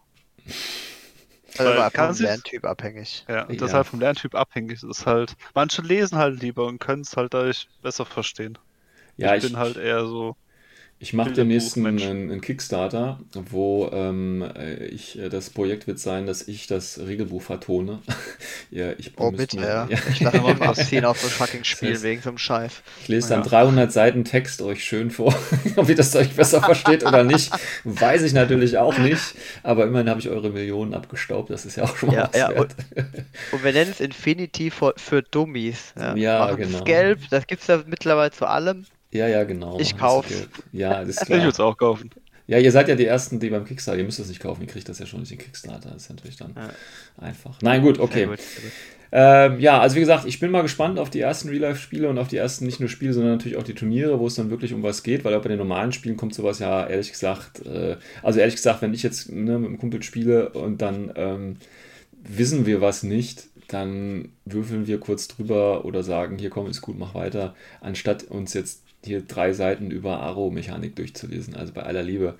Also 1.59 1.77
Weil 1.77 1.91
vom 1.91 2.25
Lerntyp 2.25 2.65
abhängig. 2.65 3.25
Ja, 3.29 3.45
das 3.45 3.57
ja. 3.57 3.67
ist 3.67 3.75
halt 3.75 3.87
vom 3.87 4.01
Lerntyp 4.01 4.35
abhängig. 4.35 4.81
Das 4.81 4.99
ist 4.99 5.07
halt, 5.07 5.37
manche 5.55 5.83
lesen 5.83 6.19
halt 6.19 6.41
lieber 6.41 6.67
und 6.67 6.79
können 6.79 7.03
es 7.03 7.17
halt 7.17 7.35
dadurch 7.35 7.69
besser 7.83 8.05
verstehen. 8.05 8.59
Ja, 9.17 9.35
ich, 9.35 9.45
ich 9.45 9.51
bin 9.51 9.59
halt 9.59 9.77
eher 9.77 10.07
so. 10.07 10.37
Ich 10.99 11.13
mache 11.13 11.33
demnächst 11.33 11.77
einen, 11.77 12.01
einen, 12.01 12.41
Kickstarter, 12.41 13.21
wo 13.35 13.91
ähm, 13.93 14.43
äh, 14.57 14.87
ich 14.87 15.19
äh, 15.19 15.29
das 15.29 15.51
Projekt 15.51 15.87
wird 15.87 15.99
sein, 15.99 16.27
dass 16.27 16.49
ich 16.49 16.69
das 16.69 16.99
Regelbuch 16.99 17.43
vertone. 17.43 17.99
ja, 18.71 18.93
ich 18.97 19.13
oh 19.19 19.31
bitte, 19.31 19.59
mir, 19.59 19.67
ja. 19.67 19.87
ja. 19.91 19.99
Ich 20.11 20.21
lasse 20.21 20.41
mal 20.41 20.59
ausziehen 20.63 21.05
auf 21.05 21.21
so 21.21 21.29
fucking 21.29 21.65
Spiel 21.65 21.91
das 21.91 21.99
heißt, 21.99 22.05
wegen 22.05 22.23
so 22.23 22.31
einem 22.31 22.39
Scheiß. 22.39 22.83
Ich 23.03 23.09
lese 23.09 23.29
dann 23.29 23.43
ja. 23.43 23.49
300 23.49 23.93
Seiten 23.93 24.25
Text 24.25 24.63
euch 24.63 24.85
schön 24.85 25.11
vor. 25.11 25.35
Ob 25.77 25.87
ihr 25.91 25.97
das 25.97 26.17
euch 26.17 26.35
besser 26.35 26.63
versteht 26.63 27.05
oder 27.05 27.25
nicht, 27.25 27.53
weiß 27.85 28.23
ich 28.23 28.33
natürlich 28.33 28.79
auch 28.79 28.97
nicht. 28.97 29.35
Aber 29.63 29.85
immerhin 29.85 30.09
habe 30.09 30.21
ich 30.21 30.31
eure 30.31 30.49
Millionen 30.49 30.95
abgestaubt. 30.95 31.51
Das 31.51 31.67
ist 31.67 31.77
ja 31.77 31.85
auch 31.85 31.97
schon 31.99 32.11
ja, 32.11 32.31
ja. 32.35 32.49
Und, 32.49 32.75
und, 33.53 33.63
wir 33.63 33.73
nennen 33.75 33.91
es 33.91 34.01
Infinity 34.01 34.71
für, 34.71 34.95
für 34.97 35.23
Dummies. 35.23 35.93
Ja, 35.99 36.17
ja 36.17 36.55
genau. 36.55 36.85
Gelb, 36.85 37.21
das 37.29 37.47
gibt 37.47 37.61
es 37.61 37.69
ja 37.69 37.83
mittlerweile 37.87 38.31
zu 38.31 38.47
allem. 38.47 38.87
Ja, 39.13 39.29
ja, 39.29 39.45
genau. 39.45 39.79
Ich 39.81 39.97
kaufe. 39.97 40.49
Ja, 40.73 41.05
das 41.05 41.17
ist 41.17 41.21
klar. 41.27 41.39
Ich 41.39 41.45
würde 41.45 41.53
es 41.53 41.61
auch 41.61 41.77
kaufen. 41.77 42.11
Ja, 42.49 42.59
ihr 42.59 42.71
seid 42.71 42.89
ja 42.89 42.95
die 42.95 43.07
Ersten, 43.07 43.41
die 43.41 43.51
beim 43.51 43.65
Kickstarter, 43.65 43.99
ihr 43.99 44.05
müsst 44.05 44.21
das 44.21 44.29
nicht 44.29 44.41
kaufen, 44.41 44.63
ihr 44.63 44.69
kriegt 44.69 44.89
das 44.89 45.01
ja 45.01 45.07
schon 45.07 45.19
durch 45.19 45.31
den 45.31 45.39
Kickstarter. 45.39 45.91
Das 45.91 46.03
ist 46.03 46.11
natürlich 46.11 46.37
dann 46.37 46.55
ja. 46.55 46.71
einfach. 47.19 47.61
Nein, 47.61 47.83
gut, 47.83 47.99
okay. 47.99 48.21
Sehr 48.21 48.27
gut, 48.29 48.41
sehr 48.41 48.63
gut. 48.63 48.73
Ähm, 49.13 49.61
ja, 49.61 49.81
also 49.81 49.97
wie 49.97 50.01
gesagt, 50.01 50.27
ich 50.27 50.41
bin 50.41 50.51
mal 50.51 50.63
gespannt 50.63 50.99
auf 50.99 51.11
die 51.11 51.21
ersten 51.21 51.49
Real-Life-Spiele 51.49 52.09
und 52.09 52.19
auf 52.19 52.29
die 52.29 52.37
ersten 52.37 52.67
nicht 52.67 52.81
nur 52.81 52.89
Spiele, 52.89 53.13
sondern 53.13 53.33
natürlich 53.33 53.57
auch 53.57 53.63
die 53.63 53.75
Turniere, 53.75 54.19
wo 54.19 54.27
es 54.27 54.35
dann 54.35 54.51
wirklich 54.51 54.75
um 54.75 54.83
was 54.83 55.03
geht, 55.03 55.25
weil 55.25 55.35
auch 55.35 55.43
bei 55.43 55.49
den 55.49 55.59
normalen 55.59 55.93
Spielen 55.93 56.17
kommt 56.17 56.35
sowas 56.35 56.59
ja 56.59 56.87
ehrlich 56.87 57.13
gesagt, 57.13 57.65
äh, 57.65 57.97
also 58.23 58.41
ehrlich 58.41 58.57
gesagt, 58.57 58.83
wenn 58.83 58.95
ich 58.95 59.03
jetzt 59.03 59.31
ne, 59.31 59.59
mit 59.59 59.69
einem 59.69 59.79
Kumpel 59.79 60.03
spiele 60.03 60.51
und 60.51 60.83
dann 60.83 61.13
ähm, 61.17 61.57
wissen 62.13 62.67
wir 62.67 62.81
was 62.81 63.03
nicht, 63.05 63.45
dann 63.69 64.31
würfeln 64.45 64.87
wir 64.87 64.99
kurz 64.99 65.29
drüber 65.29 65.85
oder 65.85 66.03
sagen, 66.03 66.39
hier 66.39 66.51
komm, 66.51 66.69
ist 66.69 66.81
gut, 66.81 66.99
mach 66.99 67.15
weiter, 67.15 67.55
anstatt 67.81 68.25
uns 68.25 68.55
jetzt 68.55 68.83
hier 69.07 69.23
drei 69.23 69.53
Seiten 69.53 69.91
über 69.91 70.21
Aro-Mechanik 70.21 70.97
durchzulesen. 70.97 71.55
Also 71.55 71.73
bei 71.73 71.83
aller 71.83 72.03
Liebe. 72.03 72.35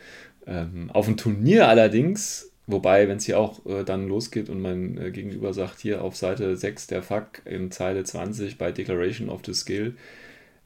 Ähm, 0.47 0.91
auf 0.93 1.07
dem 1.07 1.17
Turnier 1.17 1.69
allerdings, 1.69 2.51
wobei, 2.67 3.09
wenn 3.09 3.17
es 3.17 3.25
hier 3.25 3.39
auch 3.39 3.65
äh, 3.67 3.85
dann 3.85 4.07
losgeht 4.09 4.49
und 4.49 4.61
mein 4.61 4.99
äh, 4.99 5.11
Gegenüber 5.11 5.53
sagt, 5.53 5.81
hier 5.81 6.03
auf 6.03 6.17
Seite 6.17 6.57
6 6.57 6.87
der 6.87 7.03
Fuck 7.03 7.43
in 7.45 7.71
Zeile 7.71 8.05
20 8.05 8.59
bei 8.59 8.71
Declaration 8.71 9.29
of 9.29 9.41
the 9.45 9.55
Skill, 9.55 9.95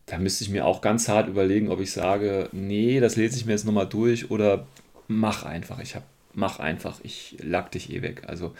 da 0.06 0.18
müsste 0.18 0.44
ich 0.44 0.50
mir 0.50 0.66
auch 0.66 0.80
ganz 0.80 1.08
hart 1.08 1.28
überlegen, 1.28 1.68
ob 1.68 1.80
ich 1.80 1.92
sage, 1.92 2.48
nee, 2.52 3.00
das 3.00 3.16
lese 3.16 3.36
ich 3.36 3.46
mir 3.46 3.52
jetzt 3.52 3.64
nochmal 3.64 3.88
durch 3.88 4.30
oder 4.30 4.66
mach 5.08 5.44
einfach. 5.44 5.80
Ich 5.80 5.94
habe 5.94 6.04
mach 6.34 6.58
einfach, 6.58 7.00
ich 7.02 7.36
lag 7.42 7.70
dich 7.70 7.92
eh 7.92 8.02
weg. 8.02 8.22
Also 8.26 8.54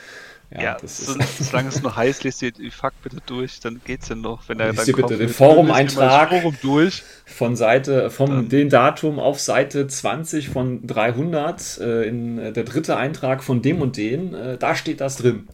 ja, 0.50 0.62
ja 0.62 0.76
so, 0.82 1.14
solange 1.40 1.68
es 1.68 1.82
noch 1.82 1.96
heiß, 1.96 2.24
lest 2.24 2.42
ihr 2.42 2.50
die 2.50 2.70
Fuck 2.70 2.92
bitte 3.02 3.18
durch, 3.26 3.60
dann 3.60 3.80
geht's 3.84 4.08
ja 4.08 4.16
noch. 4.16 4.48
Wenn 4.48 4.58
er 4.58 4.72
dann 4.72 4.84
kommt, 4.84 4.96
bitte 4.96 5.16
den 5.16 5.28
Forum-Eintrag 5.28 6.30
Forum 6.30 6.56
durch. 6.60 7.02
von 7.24 7.56
Seite, 7.56 8.10
vom 8.10 8.48
den 8.48 8.68
Datum 8.68 9.18
auf 9.18 9.40
Seite 9.40 9.86
20 9.86 10.48
von 10.48 10.86
300, 10.86 11.78
äh, 11.78 12.08
in, 12.08 12.38
äh, 12.38 12.52
der 12.52 12.64
dritte 12.64 12.96
Eintrag 12.96 13.44
von 13.44 13.62
dem 13.62 13.80
und 13.80 13.96
den, 13.96 14.34
äh, 14.34 14.58
da 14.58 14.74
steht 14.74 15.00
das 15.00 15.16
drin. 15.16 15.48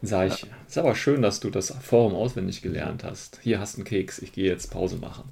Sag 0.00 0.28
ich, 0.28 0.42
ja. 0.42 0.48
ist 0.66 0.78
aber 0.78 0.94
schön, 0.96 1.22
dass 1.22 1.38
du 1.40 1.50
das 1.50 1.72
Forum 1.80 2.14
auswendig 2.14 2.62
gelernt 2.62 3.04
hast. 3.04 3.38
Hier 3.42 3.60
hast 3.60 3.74
du 3.74 3.78
einen 3.78 3.84
Keks, 3.84 4.18
ich 4.18 4.32
gehe 4.32 4.48
jetzt 4.50 4.70
Pause 4.70 4.96
machen. 4.96 5.24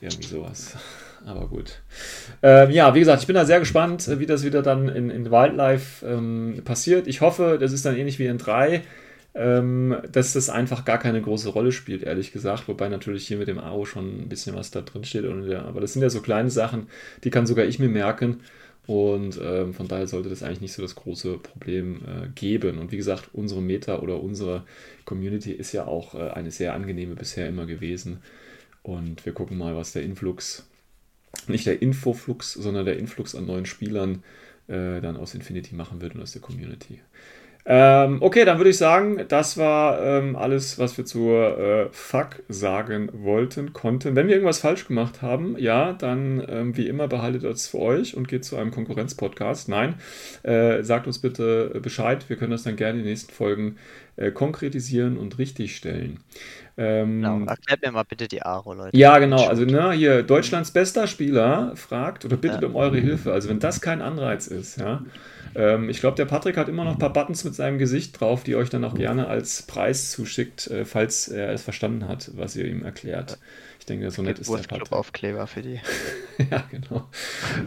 Irgendwie 0.00 0.28
sowas 0.28 0.76
aber 1.24 1.48
gut. 1.48 1.80
Ähm, 2.42 2.70
ja, 2.70 2.94
wie 2.94 3.00
gesagt, 3.00 3.20
ich 3.20 3.26
bin 3.26 3.34
da 3.34 3.44
sehr 3.44 3.60
gespannt, 3.60 4.08
äh, 4.08 4.18
wie 4.18 4.26
das 4.26 4.44
wieder 4.44 4.62
dann 4.62 4.88
in, 4.88 5.10
in 5.10 5.30
Wildlife 5.30 6.06
ähm, 6.06 6.62
passiert. 6.64 7.06
Ich 7.06 7.20
hoffe, 7.20 7.58
das 7.60 7.72
ist 7.72 7.84
dann 7.84 7.96
ähnlich 7.96 8.18
wie 8.18 8.26
in 8.26 8.38
3, 8.38 8.82
ähm, 9.34 9.96
dass 10.10 10.32
das 10.32 10.50
einfach 10.50 10.84
gar 10.84 10.98
keine 10.98 11.20
große 11.20 11.50
Rolle 11.50 11.72
spielt, 11.72 12.02
ehrlich 12.02 12.32
gesagt. 12.32 12.68
Wobei 12.68 12.88
natürlich 12.88 13.26
hier 13.26 13.38
mit 13.38 13.48
dem 13.48 13.58
Aro 13.58 13.84
schon 13.84 14.22
ein 14.22 14.28
bisschen 14.28 14.56
was 14.56 14.70
da 14.70 14.80
drin 14.80 15.04
steht. 15.04 15.24
aber 15.24 15.80
das 15.80 15.92
sind 15.92 16.02
ja 16.02 16.10
so 16.10 16.20
kleine 16.20 16.50
Sachen, 16.50 16.88
die 17.24 17.30
kann 17.30 17.46
sogar 17.46 17.64
ich 17.66 17.78
mir 17.78 17.88
merken. 17.88 18.40
Und 18.86 19.38
ähm, 19.40 19.72
von 19.72 19.86
daher 19.86 20.08
sollte 20.08 20.30
das 20.30 20.42
eigentlich 20.42 20.62
nicht 20.62 20.72
so 20.72 20.82
das 20.82 20.96
große 20.96 21.38
Problem 21.38 22.00
äh, 22.06 22.28
geben. 22.34 22.78
Und 22.78 22.90
wie 22.90 22.96
gesagt, 22.96 23.28
unsere 23.32 23.62
Meta 23.62 24.00
oder 24.00 24.20
unsere 24.20 24.64
Community 25.04 25.52
ist 25.52 25.72
ja 25.72 25.86
auch 25.86 26.14
äh, 26.14 26.30
eine 26.30 26.50
sehr 26.50 26.74
angenehme 26.74 27.14
bisher 27.14 27.46
immer 27.46 27.66
gewesen. 27.66 28.18
Und 28.82 29.24
wir 29.26 29.32
gucken 29.32 29.58
mal, 29.58 29.76
was 29.76 29.92
der 29.92 30.02
Influx, 30.02 30.66
nicht 31.46 31.66
der 31.66 31.80
Infoflux, 31.82 32.54
sondern 32.54 32.84
der 32.84 32.98
Influx 32.98 33.34
an 33.34 33.46
neuen 33.46 33.66
Spielern 33.66 34.22
äh, 34.68 35.00
dann 35.00 35.16
aus 35.16 35.34
Infinity 35.34 35.74
machen 35.74 36.00
wird 36.00 36.14
und 36.14 36.22
aus 36.22 36.32
der 36.32 36.42
Community. 36.42 37.00
Ähm, 37.66 38.22
okay, 38.22 38.44
dann 38.46 38.58
würde 38.58 38.70
ich 38.70 38.78
sagen, 38.78 39.24
das 39.28 39.58
war 39.58 40.02
ähm, 40.02 40.34
alles, 40.34 40.78
was 40.78 40.96
wir 40.96 41.04
zur 41.04 41.58
äh, 41.58 41.88
Fuck 41.92 42.42
sagen 42.48 43.10
wollten, 43.12 43.74
konnten. 43.74 44.16
Wenn 44.16 44.28
wir 44.28 44.34
irgendwas 44.34 44.60
falsch 44.60 44.88
gemacht 44.88 45.20
haben, 45.20 45.56
ja, 45.58 45.92
dann 45.92 46.42
ähm, 46.48 46.76
wie 46.76 46.88
immer 46.88 47.06
behaltet 47.06 47.44
das 47.44 47.68
für 47.68 47.78
euch 47.78 48.16
und 48.16 48.28
geht 48.28 48.44
zu 48.46 48.56
einem 48.56 48.70
Konkurrenz-Podcast. 48.70 49.68
Nein, 49.68 49.96
äh, 50.42 50.82
sagt 50.82 51.06
uns 51.06 51.18
bitte 51.18 51.78
Bescheid. 51.82 52.28
Wir 52.28 52.36
können 52.36 52.52
das 52.52 52.62
dann 52.62 52.76
gerne 52.76 52.98
in 52.98 53.04
den 53.04 53.10
nächsten 53.10 53.32
Folgen 53.32 53.76
äh, 54.16 54.30
konkretisieren 54.30 55.18
und 55.18 55.38
richtigstellen. 55.38 56.20
Ähm, 56.82 57.20
genau, 57.20 57.44
erklärt 57.44 57.82
mir 57.82 57.92
mal 57.92 58.04
bitte 58.04 58.26
die 58.26 58.40
Aro, 58.40 58.72
Leute. 58.72 58.96
Ja, 58.96 59.18
genau. 59.18 59.46
Also, 59.46 59.66
ne, 59.66 59.92
hier, 59.92 60.22
Deutschlands 60.22 60.70
bester 60.70 61.06
Spieler 61.06 61.76
fragt 61.76 62.24
oder 62.24 62.38
bittet 62.38 62.62
ja. 62.62 62.68
um 62.68 62.74
eure 62.74 62.96
Hilfe. 62.96 63.34
Also, 63.34 63.50
wenn 63.50 63.60
das 63.60 63.82
kein 63.82 64.00
Anreiz 64.00 64.46
ist, 64.46 64.80
ja. 64.80 65.02
Ähm, 65.54 65.88
ich 65.88 66.00
glaube, 66.00 66.16
der 66.16 66.24
Patrick 66.24 66.56
hat 66.56 66.68
immer 66.68 66.84
noch 66.84 66.92
ein 66.92 66.98
paar 66.98 67.12
Buttons 67.12 67.44
mit 67.44 67.54
seinem 67.54 67.78
Gesicht 67.78 68.20
drauf, 68.20 68.44
die 68.44 68.56
euch 68.56 68.70
dann 68.70 68.84
auch 68.84 68.94
gerne 68.94 69.26
als 69.28 69.62
Preis 69.62 70.10
zuschickt, 70.10 70.68
äh, 70.68 70.84
falls 70.84 71.28
er 71.28 71.52
es 71.52 71.62
verstanden 71.62 72.08
hat, 72.08 72.30
was 72.34 72.56
ihr 72.56 72.66
ihm 72.66 72.84
erklärt. 72.84 73.38
Ich 73.78 73.86
denke, 73.86 74.10
so 74.10 74.22
nett 74.22 74.38
ist 74.38 74.50
der 74.50 74.58
Patrick. 74.58 74.92
Aufkleber 74.92 75.46
für 75.46 75.62
die. 75.62 75.80
ja, 76.50 76.64
genau. 76.70 77.08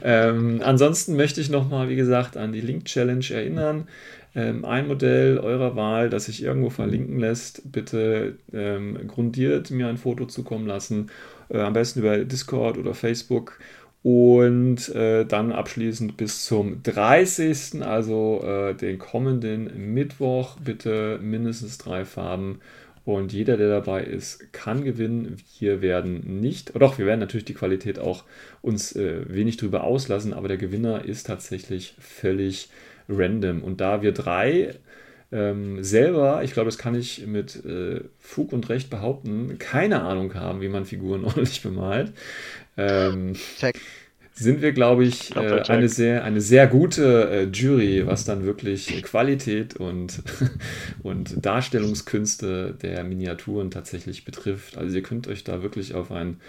ähm, 0.04 0.62
ansonsten 0.64 1.16
möchte 1.16 1.42
ich 1.42 1.50
nochmal, 1.50 1.90
wie 1.90 1.96
gesagt, 1.96 2.38
an 2.38 2.54
die 2.54 2.62
Link-Challenge 2.62 3.26
erinnern 3.32 3.88
ähm, 4.36 4.66
ein 4.66 4.88
Modell 4.88 5.38
eurer 5.38 5.76
Wahl, 5.76 6.10
das 6.10 6.26
sich 6.26 6.42
irgendwo 6.44 6.70
verlinken 6.70 7.20
lässt, 7.20 7.72
bitte 7.72 8.38
ähm, 8.52 9.08
grundiert 9.08 9.70
mir 9.70 9.88
ein 9.88 9.98
Foto 9.98 10.26
zukommen 10.26 10.66
lassen. 10.66 11.12
Äh, 11.50 11.60
am 11.60 11.74
besten 11.74 12.00
über 12.00 12.18
Discord 12.18 12.78
oder 12.78 12.94
Facebook. 12.94 13.60
Und 14.04 14.90
äh, 14.90 15.26
dann 15.26 15.54
abschließend 15.54 16.18
bis 16.18 16.46
zum 16.46 16.84
30., 16.84 17.82
also 17.82 18.44
äh, 18.44 18.76
den 18.76 19.00
kommenden 19.00 19.94
Mittwoch, 19.94 20.58
bitte 20.60 21.20
mindestens 21.22 21.78
drei 21.78 22.04
Farben. 22.04 22.60
Und 23.06 23.32
jeder, 23.34 23.58
der 23.58 23.70
dabei 23.70 24.04
ist, 24.04 24.52
kann 24.54 24.84
gewinnen. 24.84 25.38
Wir 25.60 25.82
werden 25.82 26.42
nicht, 26.42 26.74
doch, 26.80 26.98
wir 26.98 27.06
werden 27.06 27.20
natürlich 27.20 27.46
die 27.46 27.54
Qualität 27.54 27.98
auch 27.98 28.24
uns 28.62 28.94
äh, 28.96 29.24
wenig 29.28 29.58
drüber 29.58 29.84
auslassen, 29.84 30.34
aber 30.34 30.50
der 30.50 30.58
Gewinner 30.58 31.06
ist 31.06 31.28
tatsächlich 31.28 31.96
völlig 32.00 32.70
random. 33.10 33.64
Und 33.64 33.82
da 33.82 34.02
wir 34.02 34.12
drei 34.14 34.76
ähm, 35.34 35.84
selber, 35.84 36.44
ich 36.44 36.54
glaube, 36.54 36.68
das 36.68 36.78
kann 36.78 36.96
ich 36.96 37.26
mit 37.26 37.66
äh, 37.66 38.02
Fug 38.20 38.54
und 38.54 38.70
Recht 38.70 38.90
behaupten, 38.90 39.58
keine 39.60 40.04
Ahnung 40.04 40.34
haben, 40.36 40.62
wie 40.62 40.70
man 40.70 40.86
Figuren 40.86 41.26
ordentlich 41.26 41.62
bemalt, 41.62 42.14
ähm, 42.78 43.36
sind 44.34 44.62
wir, 44.62 44.72
glaube 44.72 45.04
ich, 45.06 45.36
äh, 45.36 45.62
eine, 45.68 45.90
sehr, 45.90 46.24
eine 46.24 46.42
sehr 46.42 46.68
gute 46.68 47.30
äh, 47.30 47.44
Jury, 47.44 48.06
was 48.08 48.26
dann 48.26 48.46
wirklich 48.46 49.04
Qualität 49.04 49.76
und, 49.76 50.24
und 51.04 51.46
Darstellungskünste 51.46 52.76
der 52.82 53.04
Miniaturen 53.04 53.70
tatsächlich 53.70 54.26
betrifft. 54.26 54.78
Also 54.78 54.96
ihr 54.96 55.04
könnt 55.04 55.28
euch 55.28 55.44
da 55.44 55.62
wirklich 55.62 55.94
auf 55.94 56.12
ein 56.12 56.40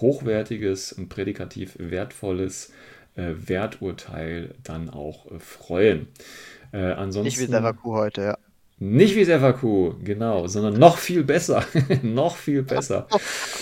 hochwertiges 0.00 0.92
und 0.92 1.08
prädikativ 1.08 1.76
wertvolles 1.78 2.72
äh, 3.16 3.32
Werturteil 3.36 4.54
dann 4.62 4.88
auch 4.88 5.30
äh, 5.30 5.38
freuen. 5.38 6.08
Äh, 6.72 6.92
ansonsten, 6.92 7.24
nicht 7.24 7.40
wie 7.40 7.52
Servaku 7.52 7.92
heute, 7.92 8.22
ja. 8.22 8.38
Nicht 8.84 9.14
wie 9.14 9.24
Servaku, 9.24 9.94
genau, 10.02 10.48
sondern 10.48 10.76
noch 10.76 10.98
viel 10.98 11.22
besser. 11.22 11.64
noch 12.02 12.34
viel 12.34 12.64
besser. 12.64 13.06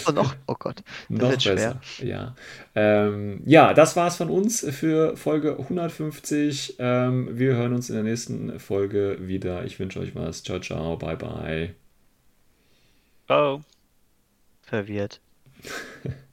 Oh, 0.06 0.08
oh, 0.08 0.12
noch, 0.12 0.34
oh 0.46 0.54
Gott. 0.58 0.82
noch 1.10 1.32
besser. 1.32 1.78
Ja. 2.02 2.34
Ähm, 2.74 3.42
ja, 3.44 3.74
das 3.74 3.96
war's 3.96 4.16
von 4.16 4.30
uns 4.30 4.66
für 4.70 5.18
Folge 5.18 5.58
150. 5.58 6.76
Ähm, 6.78 7.38
wir 7.38 7.54
hören 7.56 7.74
uns 7.74 7.90
in 7.90 7.96
der 7.96 8.04
nächsten 8.04 8.58
Folge 8.58 9.18
wieder. 9.20 9.66
Ich 9.66 9.78
wünsche 9.78 10.00
euch 10.00 10.14
was. 10.14 10.42
Ciao, 10.42 10.58
ciao. 10.58 10.96
Bye, 10.96 11.16
bye. 11.16 11.74
Ciao. 13.26 13.60
Verwirrt. 14.62 15.20